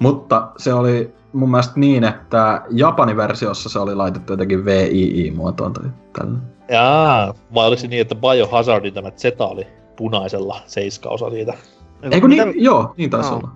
Mutta 0.00 0.48
se 0.56 0.74
oli 0.74 1.10
mun 1.32 1.50
mielestä 1.50 1.72
niin, 1.76 2.04
että 2.04 2.62
Japanin 2.70 3.16
versiossa 3.16 3.68
se 3.68 3.78
oli 3.78 3.94
laitettu 3.94 4.32
jotenkin 4.32 4.64
VII-muotoon 4.64 5.72
tai 5.72 5.84
tällä. 6.18 6.38
Jaa, 6.68 7.34
vai 7.54 7.66
oliko 7.66 7.80
se 7.80 7.86
niin, 7.88 8.00
että 8.00 8.14
Biohazardin 8.14 8.94
tämä 8.94 9.10
Zeta 9.10 9.46
oli 9.46 9.66
punaisella 9.96 10.60
seiska-osa 10.66 11.30
siitä? 11.30 11.54
Eikö 12.10 12.28
Mitä- 12.28 12.44
niin? 12.44 12.64
Joo, 12.64 12.94
niin 12.96 13.10
taisi 13.10 13.28
Joo. 13.30 13.36
olla. 13.38 13.48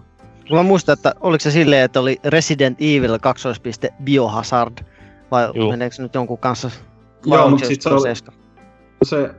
Mä 0.51 0.63
muistan, 0.63 0.93
että 0.93 1.15
oliko 1.21 1.41
se 1.41 1.51
silleen, 1.51 1.85
että 1.85 2.01
oli 2.01 2.17
Resident 2.25 2.79
Evil 2.81 3.19
kaksoispiste 3.19 3.93
Biohazard, 4.05 4.79
vai 5.31 5.51
Juu. 5.55 5.71
meneekö 5.71 5.97
se 5.97 6.03
nyt 6.03 6.15
jonkun 6.15 6.39
kanssa? 6.39 6.71
vai 7.31 7.39
Joo, 7.39 7.51
mutta 7.51 7.65
just 7.65 7.73
sit 7.73 7.83
se 7.83 7.89
oli, 7.89 8.01
seiska? 8.01 8.33
se, 9.03 9.31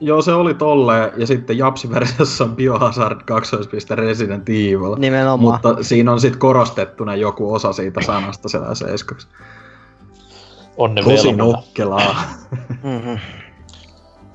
joo, 0.00 0.22
se 0.22 0.32
oli 0.32 0.54
tolleen, 0.54 1.12
ja 1.16 1.26
sitten 1.26 1.58
Japsi-versiossa 1.58 2.44
on 2.44 2.56
Biohazard 2.56 3.20
2. 3.24 3.56
Resident 3.90 4.48
Evil. 4.48 4.96
Nimenomaan. 4.98 5.40
Mutta 5.40 5.82
siinä 5.84 6.12
on 6.12 6.20
sitten 6.20 6.40
korostettuna 6.40 7.14
joku 7.14 7.54
osa 7.54 7.72
siitä 7.72 8.00
sanasta 8.02 8.48
siellä 8.48 8.74
seiskaksi. 8.74 9.28
Onne 10.76 11.02
Tosi 11.02 11.32
nokkelaa. 11.32 12.16
Mm-hmm. 12.82 13.18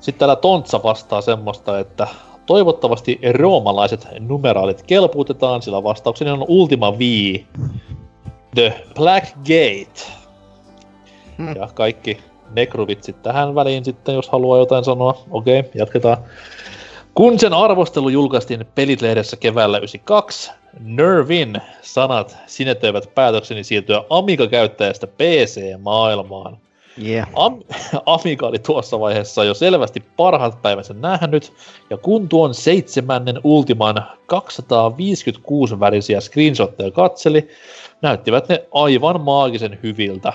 Sitten 0.00 0.18
täällä 0.18 0.36
Tontsa 0.36 0.82
vastaa 0.82 1.20
semmoista, 1.20 1.78
että 1.78 2.06
toivottavasti 2.46 3.20
roomalaiset 3.34 4.08
numeraalit 4.20 4.82
kelpuutetaan, 4.82 5.62
sillä 5.62 5.82
vastaukseni 5.82 6.30
on 6.30 6.44
Ultima 6.48 6.98
V. 6.98 7.00
The 8.54 8.84
Black 8.94 9.26
Gate. 9.36 10.12
Hmm. 11.38 11.56
Ja 11.56 11.68
kaikki 11.74 12.18
nekruvitsit 12.54 13.22
tähän 13.22 13.54
väliin 13.54 13.84
sitten, 13.84 14.14
jos 14.14 14.28
haluaa 14.28 14.58
jotain 14.58 14.84
sanoa. 14.84 15.22
Okei, 15.30 15.64
jatketaan. 15.74 16.18
Kun 17.14 17.38
sen 17.38 17.52
arvostelu 17.52 18.08
julkaistiin 18.08 18.66
Pelit-lehdessä 18.74 19.36
keväällä 19.36 19.78
92, 19.78 20.50
Nervin 20.80 21.60
sanat 21.82 22.36
sinetöivät 22.46 23.14
päätökseni 23.14 23.64
siirtyä 23.64 24.04
Amiga-käyttäjästä 24.10 25.06
PC-maailmaan. 25.06 26.58
Yeah. 27.04 27.28
Am- 27.34 27.62
Amiga 28.06 28.46
oli 28.46 28.58
tuossa 28.58 29.00
vaiheessa 29.00 29.44
jo 29.44 29.54
selvästi 29.54 30.02
parhaat 30.16 30.62
päivänsä 30.62 30.94
nähnyt, 30.94 31.52
ja 31.90 31.96
kun 31.96 32.28
tuon 32.28 32.54
seitsemännen 32.54 33.40
Ultiman 33.44 34.02
256 34.26 35.80
värisiä 35.80 36.20
screenshotteja 36.20 36.90
katseli, 36.90 37.48
näyttivät 38.02 38.48
ne 38.48 38.64
aivan 38.74 39.20
maagisen 39.20 39.78
hyviltä. 39.82 40.32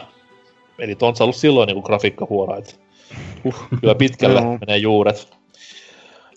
Eli 0.79 0.95
Tontsa 0.95 1.23
ollut 1.23 1.35
silloin 1.35 1.67
niinku 1.67 1.81
grafiikkahuora, 1.81 2.57
että 2.57 2.73
uh, 3.45 3.55
kyllä 3.81 3.95
pitkälle 3.95 4.41
menee 4.41 4.77
juuret. 4.77 5.37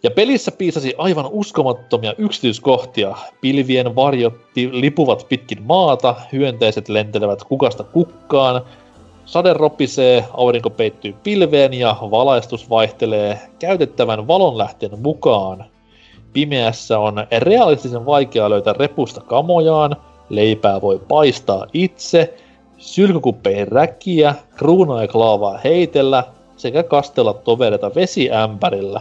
Ja 0.02 0.10
pelissä 0.10 0.52
piisasi 0.52 0.94
aivan 0.98 1.26
uskomattomia 1.30 2.14
yksityiskohtia. 2.18 3.16
Pilvien 3.40 3.96
varjot 3.96 4.34
lipuvat 4.72 5.26
pitkin 5.28 5.62
maata, 5.62 6.14
hyönteiset 6.32 6.88
lentelevät 6.88 7.44
kukasta 7.44 7.84
kukkaan, 7.84 8.62
sade 9.24 9.52
ropisee, 9.52 10.24
aurinko 10.32 10.70
peittyy 10.70 11.14
pilveen 11.22 11.74
ja 11.74 11.96
valaistus 12.00 12.70
vaihtelee 12.70 13.38
käytettävän 13.58 14.26
valonlähteen 14.26 15.00
mukaan. 15.00 15.64
Pimeässä 16.32 16.98
on 16.98 17.26
realistisen 17.38 18.06
vaikea 18.06 18.50
löytää 18.50 18.74
repusta 18.78 19.20
kamojaan, 19.20 19.96
leipää 20.28 20.80
voi 20.80 21.00
paistaa 21.08 21.66
itse, 21.72 22.34
sylkykuppeihin 22.80 23.68
räkiä, 23.68 24.34
kruunaa 24.56 25.02
ja 25.02 25.08
klaavaa 25.08 25.58
heitellä 25.64 26.24
sekä 26.56 26.82
kastella 26.82 27.34
tovereita 27.34 27.90
vesiämpärillä. 27.94 29.00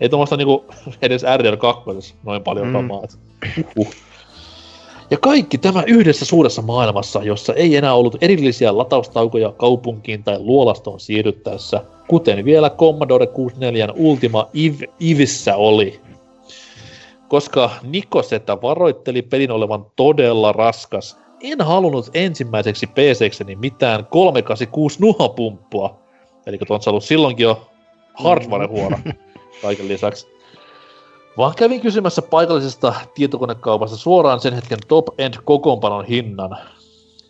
Ei 0.00 0.08
tuommoista 0.08 0.36
niinku 0.36 0.64
edes 1.02 1.22
RDR2 1.22 2.14
noin 2.24 2.42
paljon 2.42 2.66
Mm. 2.66 2.70
mm. 2.70 2.76
kamaa. 2.76 3.02
Uh. 3.76 3.88
Ja 5.10 5.18
kaikki 5.18 5.58
tämä 5.58 5.82
yhdessä 5.86 6.24
suuressa 6.24 6.62
maailmassa, 6.62 7.22
jossa 7.22 7.54
ei 7.54 7.76
enää 7.76 7.94
ollut 7.94 8.16
erillisiä 8.20 8.78
lataustaukoja 8.78 9.52
kaupunkiin 9.52 10.24
tai 10.24 10.38
luolastoon 10.38 11.00
siirryttäessä, 11.00 11.84
kuten 12.08 12.44
vielä 12.44 12.70
Commodore 12.70 13.26
64 13.26 13.88
Ultima 13.96 14.48
Iv, 14.54 14.74
Ivissä 15.02 15.56
oli. 15.56 16.00
Koska 17.28 17.70
Nikosetä 17.82 18.62
varoitteli 18.62 19.22
pelin 19.22 19.50
olevan 19.50 19.86
todella 19.96 20.52
raskas, 20.52 21.18
en 21.40 21.60
halunnut 21.60 22.10
ensimmäiseksi 22.14 22.86
PC-kseni 22.86 23.56
mitään 23.56 24.06
386 24.06 25.00
nuhapumppua. 25.00 25.98
Eli 26.46 26.58
on 26.68 26.80
ollut 26.86 27.04
silloinkin 27.04 27.44
jo 27.44 27.70
hardware-huora 28.14 28.98
kaiken 29.62 29.88
lisäksi. 29.88 30.26
Vaan 31.36 31.54
kävin 31.56 31.80
kysymässä 31.80 32.22
paikallisesta 32.22 32.94
tietokonekaupasta 33.14 33.96
suoraan 33.96 34.40
sen 34.40 34.54
hetken 34.54 34.78
top-end 34.88 35.34
kokoonpanon 35.44 36.04
hinnan. 36.04 36.58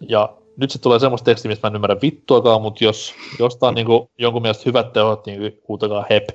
Ja 0.08 0.36
nyt 0.56 0.70
se 0.70 0.78
tulee 0.78 0.98
semmoista 0.98 1.24
tekstiä, 1.24 1.48
mistä 1.48 1.66
mä 1.66 1.68
en 1.68 1.74
ymmärrä 1.74 1.96
vittuakaan, 2.02 2.62
mutta 2.62 2.84
jos 2.84 3.14
jostain 3.38 3.74
niinku 3.74 4.10
jonkun 4.18 4.42
mielestä 4.42 4.62
hyvät 4.66 4.92
tehot, 4.92 5.26
niin 5.26 5.60
huutakaa 5.68 6.04
hep. 6.10 6.28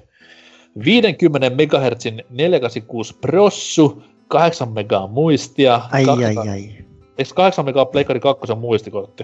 50 0.85 1.49
MHz 1.49 2.05
486 2.29 3.15
prossu, 3.21 4.03
8 4.27 4.69
megaa 4.69 5.07
muistia. 5.07 5.81
Ai, 5.91 6.05
200 6.05 6.43
ai, 6.43 6.49
ai. 6.49 6.90
Eikö 7.21 7.33
8 7.35 7.65
megaa 7.65 7.85
Pleikkari 7.85 8.19
2 8.19 8.55
muistikortti? 8.55 9.23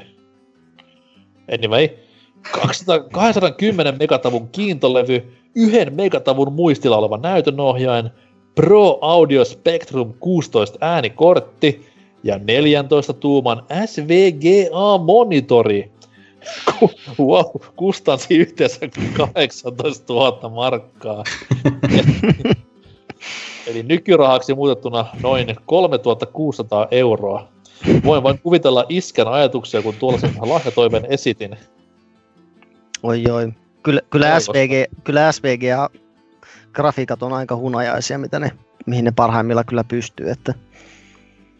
Anyway. 1.53 1.89
200, 2.51 2.99
210 2.99 3.97
megatavun 3.99 4.49
kiintolevy, 4.49 5.33
yhden 5.55 5.95
megatavun 5.95 6.53
muistilla 6.53 6.97
oleva 6.97 7.17
näytönohjain, 7.17 8.09
Pro 8.55 8.97
Audio 9.01 9.45
Spectrum 9.45 10.13
16 10.19 10.77
äänikortti 10.81 11.85
ja 12.23 12.37
14 12.37 13.13
tuuman 13.13 13.63
SVGA-monitori. 13.85 15.91
Wow, 17.19 17.45
kustansi 17.75 18.37
yhteensä 18.37 18.79
18 19.17 20.13
000 20.13 20.49
markkaa. 20.49 21.23
Eli 23.67 23.83
nykyrahaksi 23.83 24.53
muutettuna 24.53 25.05
noin 25.23 25.55
3600 25.65 26.87
euroa. 26.91 27.56
Voin 28.03 28.23
vain 28.23 28.39
kuvitella 28.39 28.85
iskän 28.89 29.27
ajatuksia, 29.27 29.81
kun 29.81 29.95
tuollaisen 29.95 30.33
lahjatoimen 30.53 31.05
esitin. 31.09 31.57
Oi 33.03 33.23
oi. 33.31 33.53
Kyllä, 33.83 34.01
kyllä. 34.09 34.39
SVG, 34.39 34.91
kyllä 35.03 35.31
SVG 35.31 35.63
ja 35.63 35.89
grafiikat 36.73 37.23
on 37.23 37.33
aika 37.33 37.55
hunajaisia, 37.55 38.17
mitä 38.17 38.39
ne, 38.39 38.51
mihin 38.85 39.05
ne 39.05 39.11
parhaimmilla 39.15 39.63
kyllä 39.63 39.83
pystyy. 39.83 40.29
Että 40.29 40.53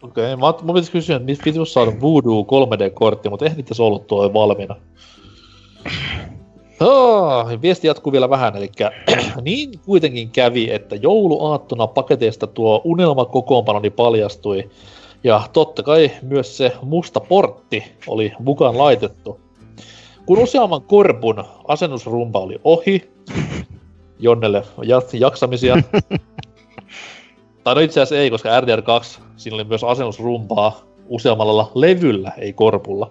Okei, 0.02 0.34
okay, 0.34 0.54
mun 0.62 0.74
pitäisi 0.74 0.92
kysyä, 0.92 1.16
että 1.16 1.26
mistä 1.26 1.44
vitus 1.44 1.72
saada 1.72 2.00
Voodoo 2.00 2.42
3D-kortti, 2.42 3.30
mutta 3.30 3.44
eihän 3.44 3.56
niitä 3.56 3.74
se 3.74 3.82
ollut 3.82 4.06
tuo 4.06 4.32
valmiina. 4.32 4.76
Oh, 6.80 7.46
viesti 7.62 7.86
jatkuu 7.86 8.12
vielä 8.12 8.30
vähän, 8.30 8.56
eli 8.56 8.70
niin 9.42 9.80
kuitenkin 9.86 10.30
kävi, 10.30 10.70
että 10.70 10.96
jouluaattona 10.96 11.86
paketeista 11.86 12.46
tuo 12.46 12.80
unelmakokoonpanoni 12.84 13.90
paljastui, 13.90 14.70
ja 15.24 15.42
totta 15.52 15.82
kai 15.82 16.10
myös 16.22 16.56
se 16.56 16.72
musta 16.82 17.20
portti 17.20 17.84
oli 18.06 18.32
mukaan 18.38 18.78
laitettu. 18.78 19.40
Kun 20.26 20.38
useamman 20.38 20.82
korpun 20.82 21.44
asennusrumpa 21.68 22.38
oli 22.38 22.60
ohi, 22.64 23.10
Jonnelle 24.18 24.62
jaksamisia, 25.12 25.76
tai 27.64 27.74
no 27.74 27.80
itse 27.80 28.00
asiassa 28.00 28.22
ei, 28.22 28.30
koska 28.30 28.60
RDR2, 28.60 29.20
siinä 29.36 29.54
oli 29.54 29.64
myös 29.64 29.84
asennusrumpaa 29.84 30.80
useammalla 31.08 31.70
levyllä, 31.74 32.32
ei 32.38 32.52
korpulla. 32.52 33.10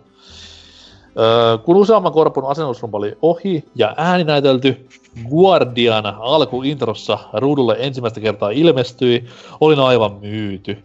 Öö, 1.20 1.58
kun 1.58 1.76
useamman 1.76 2.14
korpun 2.14 2.46
asennusrumpa 2.46 2.98
oli 2.98 3.18
ohi 3.22 3.64
ja 3.76 3.94
ääni 3.98 4.24
näytelty, 4.24 4.88
Guardian 5.30 6.06
alkuintrossa 6.06 7.20
ruudulle 7.34 7.76
ensimmäistä 7.80 8.20
kertaa 8.20 8.50
ilmestyi, 8.50 9.26
olin 9.62 9.80
aivan 9.80 10.14
myyty. 10.14 10.78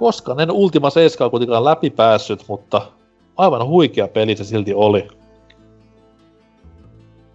Koska 0.00 0.36
en 0.38 0.50
Ultima 0.50 0.90
7 0.90 1.30
kuitenkaan 1.30 1.64
läpi 1.64 1.90
päässyt, 1.90 2.44
mutta 2.48 2.82
aivan 3.36 3.66
huikea 3.66 4.08
peli 4.08 4.36
se 4.36 4.44
silti 4.44 4.74
oli. 4.74 5.08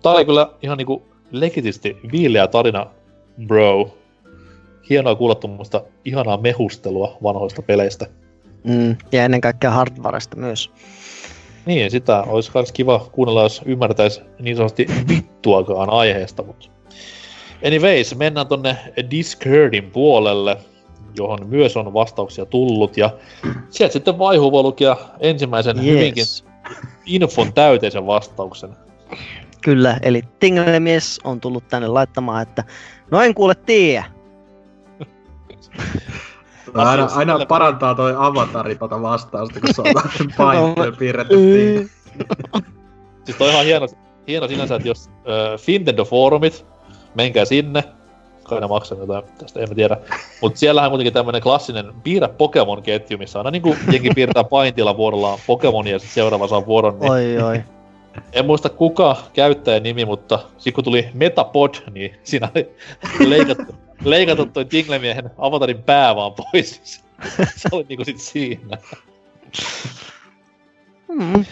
Tää 0.01 0.11
oli 0.11 0.25
kyllä 0.25 0.49
ihan 0.61 0.77
niinku 0.77 1.03
legitisti 1.31 1.97
viileä 2.11 2.47
tarina, 2.47 2.85
bro. 3.47 3.97
Hienoa 4.89 5.15
kuulla 5.15 5.35
tuommoista 5.35 5.83
ihanaa 6.05 6.37
mehustelua 6.37 7.17
vanhoista 7.23 7.61
peleistä. 7.61 8.05
mm, 8.63 8.95
ja 9.11 9.25
ennen 9.25 9.41
kaikkea 9.41 9.71
hardwaresta 9.71 10.37
myös. 10.37 10.71
Niin, 11.65 11.91
sitä 11.91 12.23
olisi 12.23 12.51
kans 12.51 12.71
kiva 12.71 13.09
kuunnella, 13.11 13.43
jos 13.43 13.61
ymmärtäisi 13.65 14.21
niin 14.39 14.55
sanotusti 14.55 14.87
vittuakaan 15.07 15.89
aiheesta, 15.89 16.43
mutta... 16.43 16.69
Anyways, 17.67 18.15
mennään 18.15 18.47
tonne 18.47 18.77
Discordin 19.11 19.91
puolelle, 19.91 20.57
johon 21.17 21.39
myös 21.47 21.77
on 21.77 21.93
vastauksia 21.93 22.45
tullut, 22.45 22.97
ja 22.97 23.09
sieltä 23.69 23.93
sitten 23.93 24.17
Vaihu 24.17 24.51
voi 24.51 24.63
lukea 24.63 24.97
ensimmäisen 25.19 25.77
yes. 25.77 25.85
hyvinkin 25.85 26.25
infon 27.05 27.53
täyteisen 27.53 28.07
vastauksen. 28.07 28.75
Kyllä, 29.61 29.97
eli 30.01 30.21
Tinglemies 30.39 31.19
on 31.23 31.41
tullut 31.41 31.67
tänne 31.67 31.87
laittamaan, 31.87 32.41
että 32.41 32.63
no 33.11 33.21
en 33.21 33.33
kuule 33.33 33.55
tiedä. 33.55 34.03
aina, 36.73 36.91
Asiassa 36.91 37.19
aina 37.19 37.45
parantaa 37.45 37.95
toi 37.95 38.13
avatari 38.17 38.75
tota 38.75 39.01
vastausta, 39.01 39.59
kun 39.59 39.73
se 39.73 39.81
on 39.81 39.87
painteen 40.37 40.95
piirretty. 40.95 41.89
Siis 43.25 43.37
toi 43.37 43.47
on 43.47 43.53
ihan 43.53 43.65
hieno, 43.65 43.87
hieno 44.27 44.47
sinänsä, 44.47 44.75
että 44.75 44.87
jos 44.87 45.09
äh, 45.09 45.59
Fintendo-foorumit, 45.59 46.65
menkää 47.15 47.45
sinne, 47.45 47.83
kai 48.45 48.61
ne 48.61 48.67
maksaa 48.67 48.97
jotain, 48.97 49.23
tästä 49.37 49.59
en 49.59 49.69
mä 49.69 49.75
tiedä. 49.75 49.97
Mutta 50.41 50.59
siellähän 50.59 50.87
on 50.87 50.91
kuitenkin 50.91 51.13
tämmönen 51.13 51.41
klassinen 51.41 51.93
piirrä 52.03 52.27
Pokemon-ketju, 52.27 53.17
missä 53.17 53.39
aina 53.39 53.51
niinku 53.51 53.75
jengi 53.91 54.09
piirtää 54.15 54.43
paintilla 54.43 54.97
vuorollaan 54.97 55.39
Pokemonia 55.47 55.93
ja 55.93 55.99
sit 55.99 56.09
seuraava 56.09 56.47
saa 56.47 56.65
vuoron. 56.65 56.99
Niin 56.99 57.11
Oi 57.11 57.37
oi. 57.41 57.63
en 58.33 58.45
muista 58.45 58.69
kuka 58.69 59.17
käyttäjän 59.33 59.83
nimi, 59.83 60.05
mutta 60.05 60.39
sit 60.57 60.75
kun 60.75 60.83
tuli 60.83 61.09
Metapod, 61.13 61.75
niin 61.91 62.15
siinä 62.23 62.49
oli 62.55 62.69
leikattu, 63.27 63.75
leikattu 64.03 64.45
toi 64.45 64.65
Tinglemiehen 64.65 65.31
avatarin 65.37 65.83
pää 65.83 66.15
vaan 66.15 66.31
pois. 66.33 67.01
Se 67.55 67.69
oli 67.71 67.85
niinku 67.89 68.05
sit 68.05 68.19
siinä. 68.19 68.77
Mm. 71.07 71.45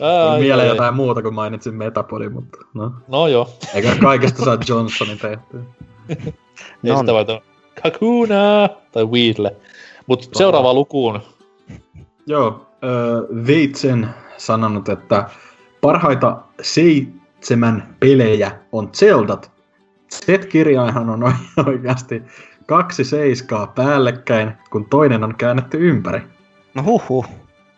Ai, 0.00 0.40
Vielä 0.40 0.62
ai. 0.62 0.68
jotain 0.68 0.94
muuta, 0.94 1.22
kun 1.22 1.34
mainitsin 1.34 1.74
Metapodin, 1.74 2.32
mutta 2.32 2.58
no. 2.74 2.92
No 3.08 3.26
joo. 3.28 3.50
Eikä 3.74 3.96
kaikesta 4.02 4.44
saa 4.44 4.58
Johnsonin 4.68 5.18
tehtyä. 5.18 5.60
No 6.82 6.98
sitä 6.98 7.12
vaan 7.12 7.26
Kakuna 7.82 8.68
tai 8.92 9.04
Weedle. 9.06 9.56
Mut 10.06 10.28
seuraavaan 10.32 10.74
lukuun. 10.74 11.20
Joo, 12.26 12.66
äh, 12.72 13.46
Veitsen 13.46 14.08
sanonut, 14.36 14.88
että 14.88 15.28
parhaita 15.80 16.36
seitsemän 16.62 17.96
pelejä 18.00 18.58
on 18.72 18.88
Zeldat. 18.92 19.50
Z-kirjaihan 20.14 21.10
on 21.10 21.22
oi- 21.22 21.64
oikeasti 21.66 22.22
kaksi 22.66 23.04
seiskaa 23.04 23.66
päällekkäin, 23.66 24.52
kun 24.70 24.86
toinen 24.90 25.24
on 25.24 25.34
käännetty 25.36 25.88
ympäri. 25.88 26.20
No 26.74 26.82
huhhuh. 26.82 27.26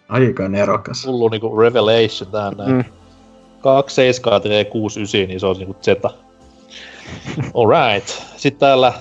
Aika 0.09 0.49
nerokas. 0.49 1.07
Hullu 1.07 1.29
niinku 1.29 1.59
revelation 1.59 2.31
tähän 2.33 2.53
näin. 2.57 2.73
Mm. 2.73 2.85
2 3.61 3.95
7 3.95 4.43
tekee 4.43 4.65
6 4.65 5.01
9, 5.01 5.29
niin 5.29 5.41
se 5.41 5.47
on 5.47 5.57
niinku 5.57 5.77
Zeta. 5.83 6.11
Alright. 7.55 8.09
Sitten 8.37 8.61
täällä 8.61 8.93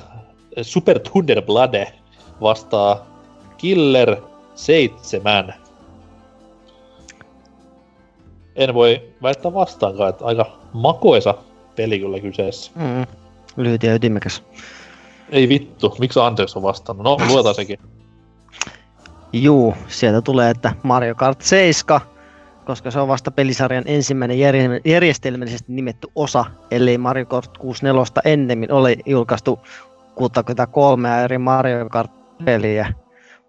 Super 0.62 1.00
Thunder 1.00 1.42
Blade 1.42 1.94
vastaa 2.42 3.06
Killer 3.58 4.18
7. 4.56 5.54
en 8.56 8.74
voi 8.74 9.14
väittää 9.24 9.54
vastaankaan, 9.54 10.10
että 10.10 10.26
aika 10.26 10.46
makoisa 10.74 11.36
peli 11.76 12.00
kyllä 12.00 12.20
kyseessä. 12.20 12.72
Mm. 12.76 13.06
Lyhyt 13.58 13.84
ja 13.84 13.96
ytimekäs. 13.96 14.44
Ei 15.30 15.50
vittu, 15.50 15.96
miksi 16.00 16.20
Anders 16.20 16.56
on 16.56 16.64
vastannut? 16.64 17.04
No, 17.04 17.18
luetaan 17.28 17.56
sekin. 17.56 17.80
Juu, 19.34 19.76
sieltä 19.88 20.22
tulee, 20.22 20.50
että 20.50 20.74
Mario 20.84 21.16
Kart 21.16 21.42
7, 21.42 22.02
koska 22.70 22.92
se 22.92 23.00
on 23.00 23.08
vasta 23.08 23.32
pelisarjan 23.32 23.84
ensimmäinen 23.88 24.40
järje- 24.40 24.82
järjestelmällisesti 24.86 25.74
nimetty 25.74 26.08
osa, 26.16 26.46
ellei 26.72 26.98
Mario 26.98 27.26
Kart 27.26 27.58
64 27.58 28.34
ennemmin 28.34 28.72
ole 28.72 28.96
julkaistu 29.06 29.60
63 30.16 31.24
eri 31.24 31.38
Mario 31.38 31.90
Kart-peliä. 31.90 32.94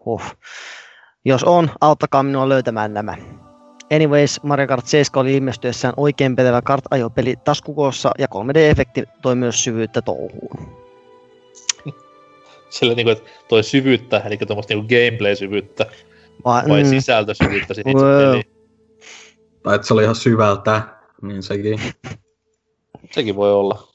Huh. 0.04 0.22
Jos 1.24 1.44
on, 1.44 1.70
auttakaa 1.80 2.22
minua 2.22 2.48
löytämään 2.48 2.94
nämä. 2.94 3.16
Anyways, 3.94 4.42
Mario 4.42 4.66
Kart 4.66 4.86
7 4.86 5.20
oli 5.20 5.36
ilmestyessään 5.36 5.94
oikein 5.96 6.36
pätevä 6.36 6.62
kart-ajopeli 6.62 7.36
taskukossa 7.44 8.10
ja 8.18 8.26
3D-efekti 8.34 9.04
toi 9.22 9.34
myös 9.34 9.64
syvyyttä 9.64 10.02
touhuun. 10.02 10.80
Sillä 12.70 12.94
niinku, 12.94 13.10
että 13.10 13.30
toi 13.48 13.62
syvyyttä, 13.62 14.22
eli 14.26 14.36
tuommoista 14.36 14.74
niinku 14.74 14.88
gameplay-syvyyttä, 14.88 15.86
Vai, 16.44 16.82
mm, 16.82 16.88
sisältösyvyyttä 16.88 17.74
siihen 17.74 17.90
itse 17.92 18.04
peliin. 18.04 18.59
Tai 19.62 19.74
että 19.74 19.86
se 19.86 19.94
oli 19.94 20.02
ihan 20.02 20.14
syvältä, 20.14 20.82
niin 21.22 21.42
sekin. 21.42 21.80
Sekin 23.14 23.36
voi 23.36 23.52
olla. 23.52 23.88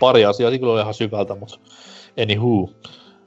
Pari 0.00 0.24
asiaa 0.24 0.50
kyllä 0.50 0.72
oli 0.72 0.80
ihan 0.80 0.94
syvältä, 0.94 1.34
mutta 1.34 1.58
anywho. 2.22 2.70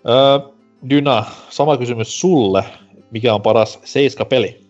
Öö, 0.10 0.54
Dyna, 0.90 1.26
sama 1.50 1.78
kysymys 1.78 2.20
sulle. 2.20 2.66
Mikä 3.12 3.34
on 3.34 3.42
paras 3.42 3.80
Seiska-peli? 3.84 4.64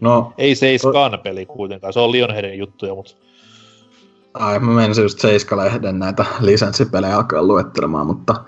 No, 0.00 0.32
Ei 0.38 0.54
Seiskan 0.54 1.18
peli 1.24 1.46
kuitenkaan, 1.46 1.92
se 1.92 2.00
on 2.00 2.12
Lionheadin 2.12 2.58
juttuja, 2.58 2.94
mutta 2.94 3.12
ai, 4.34 4.58
mä 4.58 4.70
menisin 4.70 5.02
just 5.02 5.18
Seiska-lehden 5.18 5.98
näitä 5.98 6.24
lisenssipelejä 6.40 7.16
alkaa 7.16 7.42
luettelemaan, 7.42 8.06
mutta 8.06 8.44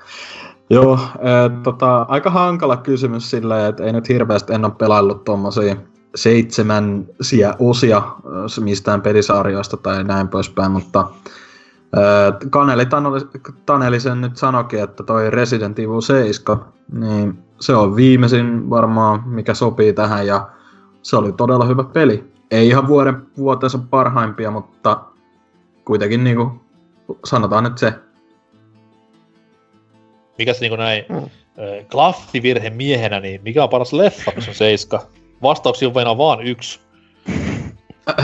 joo, 0.71 0.99
e, 1.19 1.63
tota, 1.63 2.07
aika 2.09 2.31
hankala 2.31 2.77
kysymys 2.77 3.31
silleen, 3.31 3.69
että 3.69 3.85
ei 3.85 3.93
nyt 3.93 4.09
hirveästi 4.09 4.55
en 4.55 4.65
ole 4.65 4.73
pelaillut 4.79 5.25
tommosia 5.25 5.77
seitsemänsiä 6.15 7.55
osia 7.59 8.03
mistään 8.61 9.03
pelisarjoista 9.03 9.77
tai 9.77 10.05
näin 10.05 10.29
poispäin, 10.29 10.73
mutta 10.73 11.11
Kaneli 12.51 12.87
Taneli, 12.87 13.21
Taneli 13.67 14.01
sen 14.01 14.21
nyt 14.21 14.37
sanokin, 14.37 14.83
että 14.83 15.03
toi 15.03 15.31
Resident 15.31 15.79
Evil 15.79 16.01
7, 16.01 16.65
niin 16.93 17.39
se 17.61 17.75
on 17.75 17.97
viimeisin 17.97 18.71
varmaan, 18.71 19.29
mikä 19.29 19.55
sopii 19.55 19.93
tähän 19.93 20.27
ja 20.27 20.49
se 21.03 21.17
oli 21.17 21.33
todella 21.33 21.65
hyvä 21.65 21.85
peli. 21.85 22.25
Ei 22.51 22.69
ihan 22.69 22.89
vuoden 22.89 23.27
vuotensa 23.37 23.79
parhaimpia, 23.91 24.51
mutta 24.51 25.01
kuitenkin 25.85 26.25
niinku, 26.25 26.61
sanotaan 27.25 27.65
nyt 27.65 27.79
se. 27.79 27.95
mikä 30.39 30.53
se 30.53 30.61
niinku 30.61 30.77
näin 30.77 31.05
Mm. 31.09 31.17
mm. 31.17 31.87
klaffivirhe 31.91 32.71
miehenä, 32.71 33.21
niin 33.21 33.41
mikä 33.43 33.63
on 33.63 33.69
paras 33.69 33.93
leffa, 33.93 34.33
kun 34.33 34.43
se 34.43 34.51
on 34.51 34.55
Seiska? 34.55 35.07
Vastauksia 35.43 35.89
on 35.89 35.95
vain 35.95 36.19
vaan 36.19 36.43
yksi. 36.43 36.81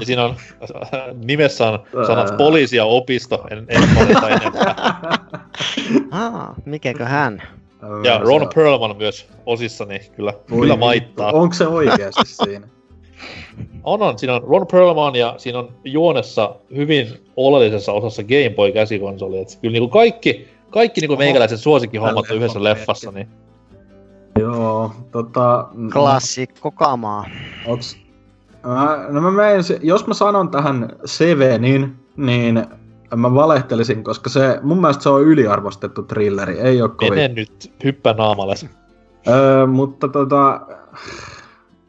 Ja 0.00 0.06
siinä 0.06 0.24
on, 0.24 0.36
nimessä 1.24 1.68
on 1.68 1.78
sanat 2.06 2.36
poliisi 2.36 2.76
ja 2.76 2.84
opisto, 2.84 3.46
en, 3.50 3.66
en 3.68 3.82
valita 3.96 4.28
enempää. 4.28 4.74
Aa, 6.10 6.54
mikäkö 6.64 7.04
hän? 7.04 7.42
Ja 8.04 8.18
Se 8.18 8.24
Ron 8.24 8.42
on- 8.42 8.48
Perlman 8.54 8.96
myös 8.96 9.28
osissa, 9.46 9.84
niin 9.84 10.00
kyllä, 10.16 10.32
Voi 10.50 10.60
kyllä 10.60 10.76
maittaa. 10.76 11.32
Onko 11.32 11.54
se 11.54 11.66
oikeasti 11.66 12.20
siinä? 12.24 12.68
On, 13.84 14.02
on. 14.02 14.18
Siinä 14.18 14.34
on 14.34 14.42
Ron 14.42 14.66
Perlman 14.66 15.14
ja 15.16 15.34
siinä 15.38 15.58
on 15.58 15.72
juonessa 15.84 16.54
hyvin 16.76 17.08
oleellisessa 17.36 17.92
osassa 17.92 18.22
Game 18.22 18.50
Boy 18.56 18.72
käsikonsoli. 18.72 19.38
Et 19.38 19.58
kyllä 19.62 19.72
niinku 19.72 19.88
kaikki, 19.88 20.48
kaikki 20.70 21.00
niinku 21.00 21.16
meikäläisen 21.16 21.58
suosikkihommat 21.58 22.30
on 22.30 22.36
yhdessä 22.36 22.62
leffassa. 22.64 23.10
Niin. 23.12 23.28
Joo, 24.38 24.92
tota... 25.10 25.68
Klassikko 25.92 26.70
kamaa. 26.70 27.24
Onks... 27.66 27.96
Mä, 28.66 29.06
no 29.08 29.20
mä 29.20 29.30
menen, 29.30 29.64
jos 29.82 30.06
mä 30.06 30.14
sanon 30.14 30.50
tähän 30.50 30.88
Sevenin, 31.04 31.96
niin 32.16 32.66
mä 33.16 33.34
valehtelisin, 33.34 34.04
koska 34.04 34.30
se, 34.30 34.60
mun 34.62 34.80
mielestä 34.80 35.02
se 35.02 35.08
on 35.08 35.22
yliarvostettu 35.22 36.02
thrilleri, 36.02 36.58
ei 36.58 36.82
oo 36.82 36.88
kovin. 36.88 37.14
Mene 37.14 37.34
nyt, 37.34 37.72
hyppää 37.84 38.12
naamalle. 38.12 38.54
Öö, 39.28 39.66
mutta 39.66 40.08
tota, 40.08 40.60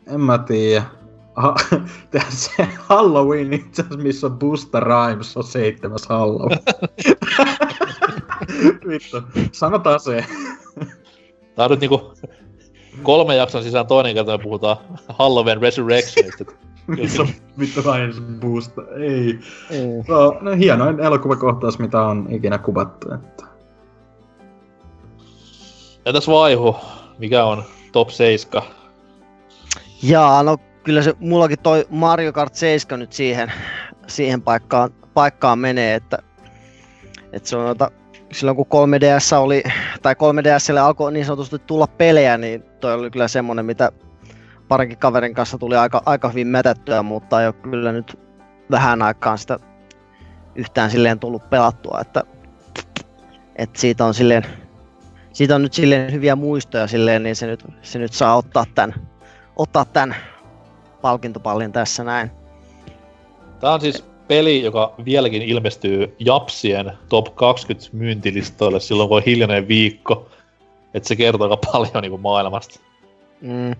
en 0.07 0.21
mä 0.21 0.37
tiedä. 0.37 0.83
Ha, 1.35 1.55
tää 2.11 2.25
se 2.29 2.67
Halloween 2.77 3.53
itse 3.53 3.81
asiassa, 3.81 4.03
missä 4.03 4.27
on 4.27 4.39
Busta 4.39 4.79
Rhymes, 4.79 5.37
on 5.37 5.43
seitsemäs 5.43 6.07
Halloween. 6.09 6.59
Vittu, 8.87 9.21
sanotaan 9.51 9.99
se. 9.99 10.25
Tää 11.55 11.65
on 11.65 11.71
nyt 11.71 11.79
niinku 11.79 12.13
kolme 13.03 13.35
jakson 13.35 13.63
sisään 13.63 13.87
toinen 13.87 14.13
kerta 14.13 14.37
me 14.37 14.43
puhutaan 14.43 14.77
Halloween 15.09 15.61
Resurrectionista. 15.61 16.45
Missä 16.87 17.23
vittu 17.59 17.81
se 17.81 17.89
Busta, 18.39 18.81
ei. 18.99 19.33
Mm. 19.69 20.03
No, 20.07 20.37
no 20.41 20.51
hienoin 20.55 20.99
elokuvakohtaus, 20.99 21.79
mitä 21.79 22.01
on 22.01 22.27
ikinä 22.29 22.57
kuvattu. 22.57 23.13
Että. 23.13 23.45
Entäs 26.05 26.27
Vaihu, 26.27 26.75
mikä 27.17 27.45
on 27.45 27.63
top 27.91 28.09
7? 28.09 28.63
Jaa, 30.03 30.43
no 30.43 30.57
kyllä 30.83 31.01
se 31.01 31.13
mullakin 31.19 31.59
toi 31.59 31.85
Mario 31.89 32.33
Kart 32.33 32.55
7 32.55 32.99
nyt 32.99 33.13
siihen, 33.13 33.51
siihen 34.07 34.41
paikkaan, 34.41 34.89
paikkaan 35.13 35.59
menee, 35.59 35.95
että, 35.95 36.17
että 37.33 37.49
se 37.49 37.57
on 37.57 37.65
noita, 37.65 37.91
silloin 38.33 38.57
kun 38.57 38.65
3DS 38.65 39.37
oli, 39.37 39.63
tai 40.01 40.13
3DSlle 40.13 40.79
alkoi 40.79 41.11
niin 41.13 41.25
sanotusti 41.25 41.59
tulla 41.59 41.87
pelejä, 41.87 42.37
niin 42.37 42.63
toi 42.63 42.93
oli 42.93 43.11
kyllä 43.11 43.27
semmonen, 43.27 43.65
mitä 43.65 43.91
parinkin 44.67 44.97
kaverin 44.97 45.33
kanssa 45.33 45.57
tuli 45.57 45.75
aika, 45.75 46.01
aika 46.05 46.29
hyvin 46.29 46.47
mätättyä, 46.47 47.03
mutta 47.03 47.41
ei 47.41 47.47
ole 47.47 47.53
kyllä 47.53 47.91
nyt 47.91 48.19
vähän 48.71 49.01
aikaan 49.01 49.37
sitä 49.37 49.59
yhtään 50.55 50.91
silleen 50.91 51.19
tullut 51.19 51.49
pelattua, 51.49 51.99
että, 52.01 52.23
että 53.55 53.79
siitä 53.79 54.05
on 54.05 54.13
silleen, 54.13 54.43
siitä 55.33 55.55
on 55.55 55.61
nyt 55.61 55.73
silleen 55.73 56.11
hyviä 56.11 56.35
muistoja 56.35 56.87
silleen, 56.87 57.23
niin 57.23 57.35
se 57.35 57.47
nyt, 57.47 57.65
se 57.81 57.99
nyt 57.99 58.13
saa 58.13 58.35
ottaa 58.35 58.65
tämän, 58.75 58.93
ottaa 59.55 59.85
tämän 59.85 60.15
palkintopallin 61.01 61.71
tässä 61.71 62.03
näin. 62.03 62.31
Tää 63.59 63.71
on 63.71 63.81
siis 63.81 64.12
peli, 64.27 64.63
joka 64.63 64.93
vieläkin 65.05 65.41
ilmestyy 65.41 66.15
Japsien 66.19 66.93
top 67.09 67.35
20 67.35 67.89
myyntilistoille 67.91 68.79
silloin, 68.79 69.09
kun 69.09 69.17
on 69.17 69.23
hiljainen 69.25 69.67
viikko. 69.67 70.29
Et 70.93 71.03
se 71.05 71.15
kertoo 71.15 71.51
aika 71.51 71.71
paljon 71.71 72.01
niin 72.01 72.21
maailmasta. 72.21 72.79
Mm. 73.41 73.75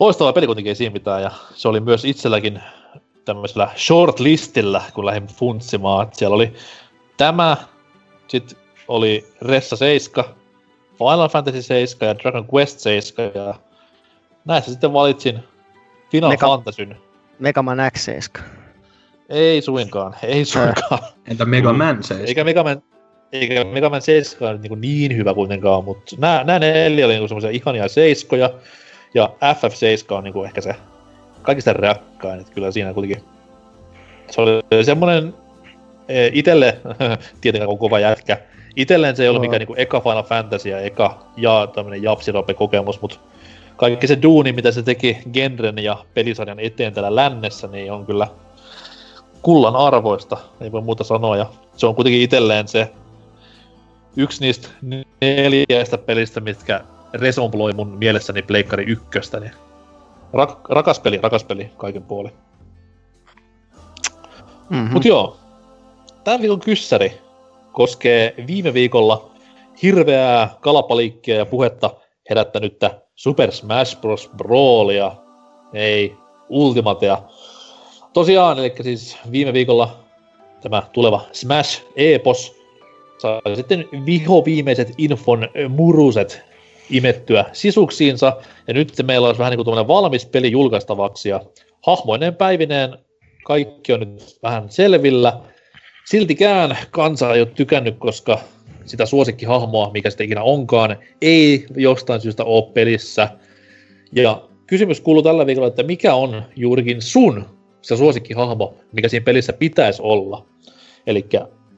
Loistava 0.00 0.32
peli 0.32 0.46
kuitenkin 0.46 0.70
ei 0.70 0.74
siinä 0.74 0.92
mitään, 0.92 1.22
ja 1.22 1.30
se 1.54 1.68
oli 1.68 1.80
myös 1.80 2.04
itselläkin 2.04 2.62
tämmöisellä 3.24 3.70
shortlistillä, 3.76 4.82
kun 4.94 5.06
lähdin 5.06 5.26
funtsimaan. 5.26 6.08
Siellä 6.12 6.34
oli 6.34 6.52
tämä, 7.16 7.56
sitten 8.28 8.58
oli 8.88 9.26
Ressa 9.40 9.76
7, 9.76 10.24
Final 10.98 11.28
Fantasy 11.28 11.62
7 11.62 12.08
ja 12.08 12.18
Dragon 12.18 12.48
Quest 12.54 12.78
7, 12.80 13.30
ja 13.34 13.54
näissä 14.44 14.70
sitten 14.70 14.92
valitsin 14.92 15.38
Final 16.10 16.30
Mega- 16.30 16.46
Fantasyn. 16.46 16.96
Mega 17.38 17.62
Man 17.62 17.78
X7. 17.78 18.42
Ei 19.28 19.62
suinkaan, 19.62 20.14
ei 20.22 20.44
suinkaan. 20.44 20.98
Entä 21.30 21.44
Mega 21.44 21.72
Man 21.72 22.02
7? 22.02 22.28
Eikä 22.28 22.44
Mega 22.44 22.64
Man, 22.64 22.82
eikä 23.32 23.64
Mega 23.64 23.90
Man 23.90 24.02
7 24.02 24.52
nyt 24.52 24.62
niin, 24.62 24.80
niin 24.80 25.16
hyvä 25.16 25.34
kuitenkaan, 25.34 25.84
mutta 25.84 26.16
nämä, 26.18 26.44
nämä 26.44 26.58
neljä 26.58 27.06
oli 27.06 27.14
niin 27.14 27.28
semmoisia 27.28 27.50
ihania 27.50 27.88
seiskoja, 27.88 28.50
ja 29.14 29.30
FF7 29.42 30.14
on 30.14 30.24
niin 30.24 30.44
ehkä 30.44 30.60
se 30.60 30.74
kaikista 31.42 31.72
rakkain, 31.72 32.40
että 32.40 32.52
kyllä 32.52 32.70
siinä 32.70 32.94
kuitenkin 32.94 33.24
se 34.30 34.40
oli 34.40 34.84
semmoinen 34.84 35.34
eh, 36.08 36.30
itelle, 36.34 36.78
tietenkään 37.40 37.68
kun 37.68 37.78
kova 37.78 37.98
jätkä, 37.98 38.38
Itelleen 38.76 39.16
se 39.16 39.22
ei 39.22 39.28
ollut 39.28 39.42
Joo. 39.42 39.50
mikään 39.50 39.60
niinku 39.60 39.74
eka 39.76 40.00
Final 40.00 40.22
Fantasy 40.22 40.68
ja 40.68 40.80
eka 40.80 41.18
ja 41.36 41.68
tämmönen 41.74 42.02
japsirope 42.02 42.54
kokemus, 42.54 43.00
mutta 43.00 43.18
kaikki 43.76 44.06
se 44.06 44.22
duuni, 44.22 44.52
mitä 44.52 44.72
se 44.72 44.82
teki 44.82 45.18
genren 45.32 45.78
ja 45.78 46.04
pelisarjan 46.14 46.60
eteen 46.60 46.92
täällä 46.92 47.14
lännessä, 47.14 47.66
niin 47.68 47.92
on 47.92 48.06
kyllä 48.06 48.28
kullan 49.46 49.76
arvoista, 49.76 50.36
ei 50.60 50.72
voi 50.72 50.80
muuta 50.82 51.04
sanoa. 51.04 51.36
Ja 51.36 51.46
se 51.76 51.86
on 51.86 51.94
kuitenkin 51.94 52.22
itselleen 52.22 52.68
se 52.68 52.92
yksi 54.16 54.40
niistä 54.40 54.68
neljästä 55.20 55.98
pelistä, 55.98 56.40
mitkä 56.40 56.80
resonploi 57.14 57.72
mun 57.72 57.88
mielessäni 57.88 58.42
Pleikkari 58.42 58.84
ykköstä. 58.84 59.40
Niin 59.40 59.52
rak- 60.34 60.60
rakas 60.68 61.00
peli, 61.00 61.20
rakas 61.22 61.44
peli 61.44 61.70
kaiken 61.76 62.02
puolin. 62.02 62.32
Mm-hmm. 64.70 64.92
Mut 64.92 65.04
joo, 65.04 65.36
tämän 66.24 66.40
viikon 66.40 66.60
kyssäri 66.60 67.20
koskee 67.72 68.34
viime 68.46 68.74
viikolla 68.74 69.30
hirveää 69.82 70.56
kalapaliikkia 70.60 71.36
ja 71.36 71.46
puhetta 71.46 71.90
herättänyttä 72.30 73.00
Super 73.14 73.52
Smash 73.52 74.00
Bros. 74.00 74.30
Brawlia, 74.36 75.12
ei 75.72 76.16
Ultimatea. 76.48 77.18
Tosiaan, 78.16 78.58
eli 78.58 78.72
siis 78.82 79.18
viime 79.32 79.52
viikolla 79.52 80.04
tämä 80.60 80.82
tuleva 80.92 81.20
Smash 81.32 81.82
Epos 81.96 82.56
sai 83.18 83.56
sitten 83.56 83.88
viho 84.06 84.44
viimeiset 84.44 84.94
infon 84.98 85.48
muruset 85.68 86.42
imettyä 86.90 87.44
sisuksiinsa, 87.52 88.36
ja 88.68 88.74
nyt 88.74 88.92
meillä 89.02 89.26
olisi 89.26 89.38
vähän 89.38 89.50
niin 89.50 89.64
kuin 89.64 89.88
valmis 89.88 90.26
peli 90.26 90.50
julkaistavaksi, 90.50 91.28
ja 91.28 91.40
hahmoineen 91.86 92.34
päivineen 92.34 92.98
kaikki 93.44 93.92
on 93.92 94.00
nyt 94.00 94.38
vähän 94.42 94.70
selvillä. 94.70 95.40
Siltikään 96.04 96.78
kansa 96.90 97.34
ei 97.34 97.40
ole 97.40 97.48
tykännyt, 97.54 97.96
koska 97.98 98.38
sitä 98.84 99.06
suosikkihahmoa, 99.06 99.90
mikä 99.92 100.10
sitten 100.10 100.24
ikinä 100.24 100.42
onkaan, 100.42 100.96
ei 101.22 101.66
jostain 101.76 102.20
syystä 102.20 102.44
ole 102.44 102.72
pelissä. 102.74 103.28
Ja 104.12 104.42
kysymys 104.66 105.00
kuuluu 105.00 105.22
tällä 105.22 105.46
viikolla, 105.46 105.68
että 105.68 105.82
mikä 105.82 106.14
on 106.14 106.42
juurikin 106.56 107.02
sun 107.02 107.55
se 107.86 107.96
suosikkihahmo, 107.96 108.74
mikä 108.92 109.08
siinä 109.08 109.24
pelissä 109.24 109.52
pitäisi 109.52 110.02
olla. 110.02 110.46
Eli 111.06 111.26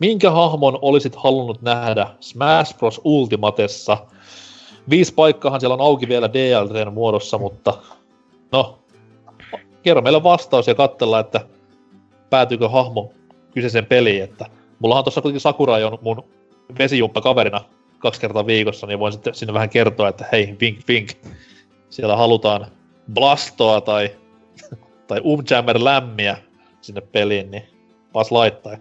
minkä 0.01 0.31
hahmon 0.31 0.79
olisit 0.83 1.17
halunnut 1.17 1.63
nähdä 1.63 2.07
Smash 2.21 2.79
Bros. 2.79 3.01
Ultimatessa? 3.05 3.99
Viisi 4.91 5.15
paikkahan 5.15 5.61
siellä 5.61 5.75
on 5.75 5.81
auki 5.81 6.09
vielä 6.09 6.33
DLTn 6.33 6.93
muodossa, 6.93 7.39
mutta 7.39 7.75
no, 8.53 8.79
kerro 9.83 10.03
meille 10.03 10.23
vastaus 10.23 10.67
ja 10.67 10.75
katsella, 10.75 11.21
että 11.21 11.41
päätyykö 12.31 12.69
hahmo 12.69 13.13
kyseiseen 13.55 13.87
peliin, 13.87 14.23
että 14.25 14.47
mullahan 14.79 15.05
tuossa 15.05 15.23
kuitenkin 15.23 15.41
Sakurai 15.41 15.85
on 15.85 15.99
mun 16.03 16.25
vesijumppa 16.79 17.21
kaverina 17.21 17.61
kaksi 17.99 18.21
kertaa 18.21 18.47
viikossa, 18.47 18.87
niin 18.87 18.99
voin 18.99 19.13
sitten 19.13 19.35
sinne 19.35 19.55
vähän 19.55 19.71
kertoa, 19.71 20.09
että 20.09 20.25
hei, 20.33 20.57
vink, 20.61 20.79
vink. 20.89 21.11
Siellä 21.91 22.17
halutaan 22.17 22.67
blastoa 23.13 23.81
tai, 23.81 24.11
tai 25.09 25.21
umjammer 25.25 25.77
lämmiä 25.85 26.37
sinne 26.81 27.01
peliin, 27.01 27.51
niin 27.51 27.63
pas 28.13 28.33
laittaa. 28.33 28.73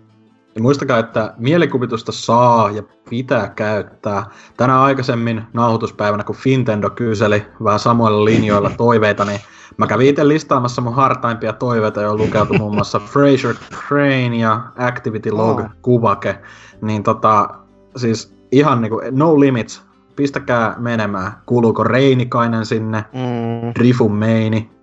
Ja 0.55 0.61
muistakaa, 0.61 0.99
että 0.99 1.33
mielikuvitusta 1.37 2.11
saa 2.11 2.71
ja 2.71 2.83
pitää 3.09 3.49
käyttää. 3.49 4.25
Tänä 4.57 4.81
aikaisemmin 4.81 5.43
nauhoituspäivänä, 5.53 6.23
kun 6.23 6.35
Fintendo 6.35 6.89
kyseli 6.89 7.45
vähän 7.63 7.79
samoilla 7.79 8.25
linjoilla 8.25 8.69
toiveita, 8.77 9.25
niin 9.25 9.39
mä 9.77 9.87
kävin 9.87 10.07
itse 10.07 10.27
listaamassa 10.27 10.81
mun 10.81 10.95
hartaimpia 10.95 11.53
toiveita, 11.53 12.01
jo 12.01 12.17
lukeutu 12.17 12.53
muun 12.53 12.75
muassa 12.75 12.99
Fraser 13.13 13.55
Crane 13.87 14.35
ja 14.35 14.61
Activity 14.77 15.31
Log 15.31 15.61
kuvake. 15.81 16.39
Niin 16.81 17.03
tota, 17.03 17.49
siis 17.95 18.37
ihan 18.51 18.81
niinku 18.81 19.01
no 19.11 19.39
limits, 19.39 19.83
pistäkää 20.15 20.75
menemään. 20.77 21.31
Kuuluuko 21.45 21.83
Reinikainen 21.83 22.65
sinne, 22.65 23.05
Mm. 23.13 23.71
Drifun 23.79 24.15
Meini. 24.15 24.76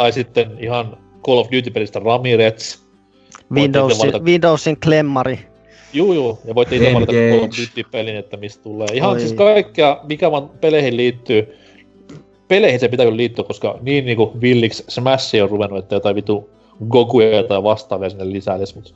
Tai 0.00 0.12
sitten 0.12 0.56
ihan 0.60 0.96
Call 1.26 1.38
of 1.38 1.48
Duty-pelistä 1.52 1.98
Ramirez. 1.98 2.78
Windows, 3.52 3.92
itse 3.92 4.06
valita- 4.06 4.24
Windowsin 4.24 4.80
klemmari. 4.80 5.38
Juu, 5.92 6.12
juu. 6.12 6.38
Ja 6.44 6.54
voitte 6.54 6.76
itse 6.76 6.94
valita. 6.94 7.12
Call 7.12 7.44
of 7.44 7.50
Duty-pelin, 7.50 8.16
että 8.16 8.36
mistä 8.36 8.62
tulee. 8.62 8.86
Ihan 8.92 9.10
Oi. 9.10 9.20
siis 9.20 9.32
kaikkea, 9.32 10.00
mikä 10.08 10.30
vaan 10.30 10.48
peleihin 10.48 10.96
liittyy. 10.96 11.56
Peleihin 12.48 12.80
se 12.80 12.88
pitää 12.88 13.06
kyllä 13.06 13.16
liittyä, 13.16 13.44
koska 13.44 13.78
niin 13.80 14.04
niinku 14.04 14.32
villiksi 14.40 14.84
Smash 14.88 15.42
on 15.42 15.50
ruvennut, 15.50 15.78
että 15.78 15.94
jotain 15.94 16.16
vitu 16.16 16.50
Gokuja 16.88 17.42
tai 17.42 17.62
vastaavia 17.62 18.10
sinne 18.10 18.32
lisäilisi, 18.32 18.74
mut 18.74 18.94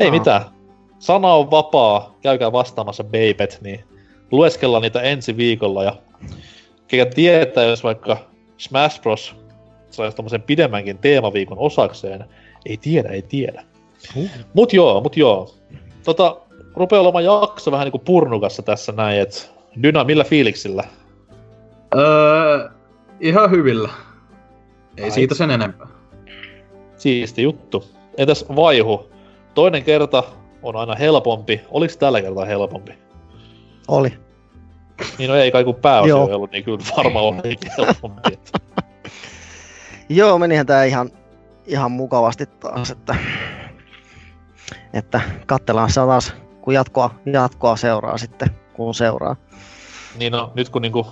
ei 0.00 0.10
mitään. 0.10 0.42
Sana 0.98 1.34
on 1.34 1.50
vapaa, 1.50 2.16
käykää 2.22 2.52
vastaamassa 2.52 3.04
Babet, 3.04 3.58
niin 3.62 3.84
lueskellaan 4.32 4.82
niitä 4.82 5.00
ensi 5.00 5.36
viikolla 5.36 5.84
ja 5.84 5.96
kekä 6.88 7.06
tietää, 7.06 7.64
jos 7.64 7.84
vaikka 7.84 8.16
Smash 8.58 9.00
Bros. 9.02 9.45
Saisi 9.90 10.16
tommosen 10.16 10.42
pidemmänkin 10.42 10.98
teemaviikon 10.98 11.58
osakseen, 11.58 12.24
ei 12.66 12.76
tiedä, 12.76 13.08
ei 13.08 13.22
tiedä. 13.22 13.64
Mut 14.54 14.72
joo, 14.72 15.00
mut 15.00 15.16
joo. 15.16 15.54
Tota, 16.04 16.36
rupeaa 16.74 17.02
olemaan 17.02 17.24
jakso 17.24 17.70
vähän 17.70 17.84
niinku 17.84 17.98
purnukassa 17.98 18.62
tässä 18.62 18.92
näin, 18.92 19.20
et 19.20 19.56
Dyna, 19.82 20.04
millä 20.04 20.24
fiiliksillä? 20.24 20.84
Öö, 21.96 22.68
ihan 23.20 23.50
hyvillä. 23.50 23.88
Ei 24.96 25.04
Ai. 25.04 25.10
siitä 25.10 25.34
sen 25.34 25.50
enempää. 25.50 25.86
Siisti 26.96 27.42
juttu. 27.42 27.84
Entäs 28.16 28.44
vaihu? 28.56 29.10
Toinen 29.54 29.84
kerta 29.84 30.22
on 30.62 30.76
aina 30.76 30.94
helpompi. 30.94 31.60
Oliks 31.70 31.96
tällä 31.96 32.22
kertaa 32.22 32.44
helpompi? 32.44 32.92
Oli. 33.88 34.12
Niin 35.18 35.30
no 35.30 35.36
ei 35.36 35.50
kai 35.50 35.64
kun 35.64 35.74
pääosio 35.74 36.28
ei 36.28 36.34
ollut, 36.34 36.50
niin 36.50 36.64
kyllä 36.64 36.78
varmaan 36.96 37.24
oli 37.24 37.56
helpompi. 37.78 38.38
Joo, 40.08 40.38
menihän 40.38 40.66
tää 40.66 40.84
ihan, 40.84 41.10
ihan 41.66 41.92
mukavasti 41.92 42.46
taas, 42.46 42.90
että, 42.90 43.14
että 44.92 45.20
katsellaan 45.46 45.90
se 45.90 45.94
taas, 46.00 46.34
kun 46.60 46.74
jatkoa, 46.74 47.10
jatkoa 47.32 47.76
seuraa 47.76 48.18
sitten, 48.18 48.48
kun 48.72 48.94
seuraa. 48.94 49.36
Niin 50.18 50.32
no, 50.32 50.52
nyt 50.54 50.68
kun 50.68 50.82
niinku 50.82 51.06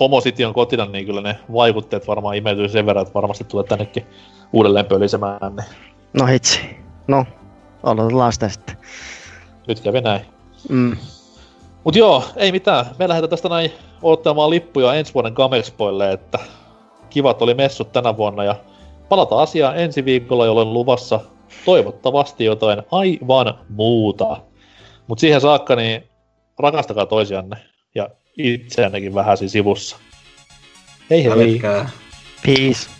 Homo 0.00 0.20
City 0.20 0.44
on 0.44 0.54
kotina, 0.54 0.86
niin 0.86 1.06
kyllä 1.06 1.20
ne 1.20 1.38
vaikutteet 1.52 2.08
varmaan 2.08 2.36
imeytyy 2.36 2.68
sen 2.68 2.86
verran, 2.86 3.02
että 3.02 3.14
varmasti 3.14 3.44
tulee 3.44 3.64
tännekin 3.64 4.06
uudelleen 4.52 4.86
pölisemään. 4.86 5.56
Niin 5.56 5.66
No 6.12 6.26
hitsi. 6.26 6.60
No, 7.08 7.26
odotellaan 7.82 8.32
sitä 8.32 8.48
sitten. 8.48 8.76
nyt 9.68 9.80
kävi 9.80 10.00
näin. 10.00 10.20
Mm. 10.68 10.96
Mut 11.84 11.96
joo, 11.96 12.24
ei 12.36 12.52
mitään. 12.52 12.86
Me 12.98 13.08
lähdetään 13.08 13.30
tästä 13.30 13.48
näin 13.48 13.72
odottamaan 14.02 14.50
lippuja 14.50 14.94
ensi 14.94 15.14
vuoden 15.14 15.32
Gamexpoille, 15.32 16.12
että 16.12 16.38
kivat 17.14 17.42
oli 17.42 17.54
messut 17.54 17.92
tänä 17.92 18.16
vuonna 18.16 18.44
ja 18.44 18.56
palataan 19.08 19.42
asiaan 19.42 19.78
ensi 19.78 20.04
viikolla, 20.04 20.46
jolloin 20.46 20.72
luvassa 20.72 21.20
toivottavasti 21.64 22.44
jotain 22.44 22.82
aivan 22.90 23.58
muuta. 23.68 24.36
Mut 25.06 25.18
siihen 25.18 25.40
saakka 25.40 25.76
niin 25.76 26.04
rakastakaa 26.58 27.06
toisianne 27.06 27.56
ja 27.94 28.10
itseännekin 28.38 29.14
vähän 29.14 29.36
siinä 29.36 29.50
sivussa. 29.50 29.96
Hei 31.10 31.24
hei! 31.24 31.60
Peace. 32.46 32.93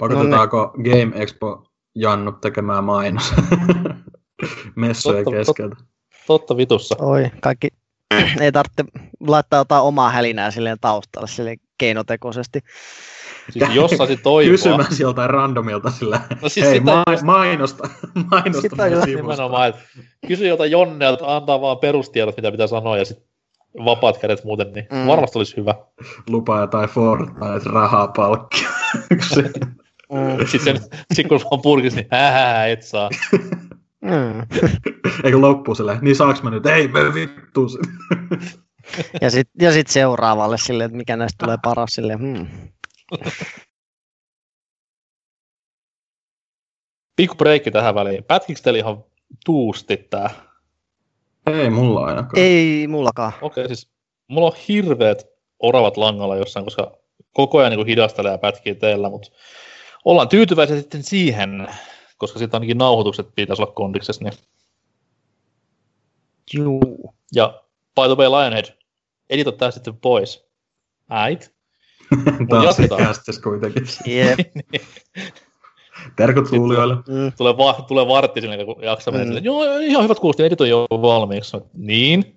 Pakotetaanko 0.00 0.72
Game 0.84 1.12
Expo 1.22 1.64
Jannut 1.94 2.40
tekemään 2.40 2.84
mainos? 2.84 3.34
Messujen 4.76 5.24
Totta- 5.24 5.36
keskeltä. 5.38 5.76
Totta 6.26 6.56
vitussa. 6.56 6.94
Oi, 6.98 7.30
kaikki 7.40 7.68
ei 8.40 8.52
tarvitse 8.52 8.84
laittaa 9.20 9.60
jotain 9.60 9.82
omaa 9.82 10.10
hälinää 10.10 10.50
silleen 10.50 10.78
taustalle 10.80 11.28
silleen 11.28 11.58
keinotekoisesti. 11.78 12.60
Siis 13.50 13.74
jos 13.74 13.90
saisit 13.90 14.22
toivoa. 14.32 14.50
Kysymässä 14.50 15.02
joltain 15.02 15.30
randomilta 15.30 15.90
sillä, 15.90 16.20
No 16.42 16.48
siis 16.48 16.66
hei 16.66 16.78
sitä 16.78 16.84
ma- 16.92 17.04
just- 17.12 17.22
mainosta, 17.24 17.88
mainosta 18.30 18.60
Sitä. 18.62 19.06
Nimenomaan, 19.06 19.68
että 19.68 19.80
kysy 20.28 20.46
jolta 20.46 20.66
Jonnelta, 20.66 21.36
antaa 21.36 21.60
vaan 21.60 21.78
perustiedot, 21.78 22.36
mitä 22.36 22.50
pitää 22.52 22.66
sanoa, 22.66 22.98
ja 22.98 23.04
sitten 23.04 23.26
vapaat 23.84 24.18
kädet 24.18 24.44
muuten, 24.44 24.72
niin 24.72 24.86
Mm. 24.92 25.06
varmasti 25.06 25.38
olisi 25.38 25.56
hyvä. 25.56 25.74
Lupaa 26.30 26.60
jotain 26.60 26.88
Fortnite 26.88 27.70
rahaa 27.72 28.08
palkkia. 28.08 28.68
Mm. 30.10 30.46
Sitten 30.46 30.60
sen, 30.60 31.00
sit 31.12 31.28
kun 31.28 31.40
on 31.50 31.62
purkis, 31.62 31.94
niin 31.94 32.06
hää, 32.10 32.66
et 32.66 32.82
saa. 32.82 33.10
Mm. 34.00 34.40
Eikö 35.24 35.40
loppu 35.40 35.74
silleen, 35.74 35.98
niin 36.02 36.16
saaks 36.16 36.42
mä 36.42 36.50
nyt? 36.50 36.66
Ei, 36.66 36.88
me 36.88 37.14
vittu. 37.14 37.68
Ja 39.20 39.30
sitten 39.30 39.64
ja 39.64 39.72
sit 39.72 39.86
seuraavalle 39.86 40.58
silleen, 40.58 40.86
että 40.86 40.96
mikä 40.96 41.16
näistä 41.16 41.44
tulee 41.44 41.58
paras 41.62 41.90
silleen, 41.90 42.18
hmm. 42.18 42.46
Pikku 47.16 47.34
breikki 47.34 47.70
tähän 47.70 47.94
väliin. 47.94 48.24
Pätkikö 48.24 48.60
teillä 48.62 48.78
ihan 48.78 49.04
tuusti 49.44 49.96
tää? 49.96 50.30
Ei 51.46 51.70
mulla 51.70 52.04
ainakaan. 52.04 52.42
Ei 52.42 52.86
mullakaan. 52.86 53.32
Okei, 53.42 53.66
siis 53.66 53.90
mulla 54.28 54.46
on 54.46 54.56
hirveät 54.68 55.26
oravat 55.58 55.96
langalla 55.96 56.36
jossain, 56.36 56.64
koska 56.64 56.98
koko 57.32 57.58
ajan 57.58 57.72
niin 57.72 57.86
hidastelee 57.86 58.32
ja 58.32 58.38
pätkii 58.38 58.74
teillä, 58.74 59.10
mutta 59.10 59.30
ollaan 60.04 60.28
tyytyväisiä 60.28 60.76
sitten 60.76 61.02
siihen, 61.02 61.68
koska 62.18 62.38
sitten 62.38 62.56
ainakin 62.58 62.78
nauhoitukset 62.78 63.28
pitäisi 63.34 63.62
olla 63.62 63.72
kondiksessa. 63.72 64.24
Niin. 64.24 64.32
Juu. 66.54 67.14
Ja 67.34 67.62
by 67.94 68.02
the 68.06 68.16
way, 68.16 68.28
Lionhead, 68.28 68.64
editoi 69.30 69.52
tää 69.52 69.70
sitten 69.70 69.96
pois. 69.96 70.46
Äit. 71.10 71.54
Taas 72.50 72.76
kästes 72.98 73.38
kuitenkin. 73.38 73.82
Jep. 74.06 74.38
Terkut 76.16 76.48
kuulijoille. 76.48 76.94
Mm. 76.94 77.32
tulee, 77.38 77.56
va- 77.56 77.84
tulee 77.88 78.08
vartti 78.08 78.40
sinne, 78.40 78.64
kun 78.64 78.76
jaksaa 78.82 79.14
Mm. 79.14 79.44
joo, 79.44 79.78
ihan 79.78 80.04
hyvät 80.04 80.18
kuulosti, 80.18 80.42
editoin 80.42 80.70
jo 80.70 80.86
valmiiksi. 80.90 81.56
Niin, 81.74 82.24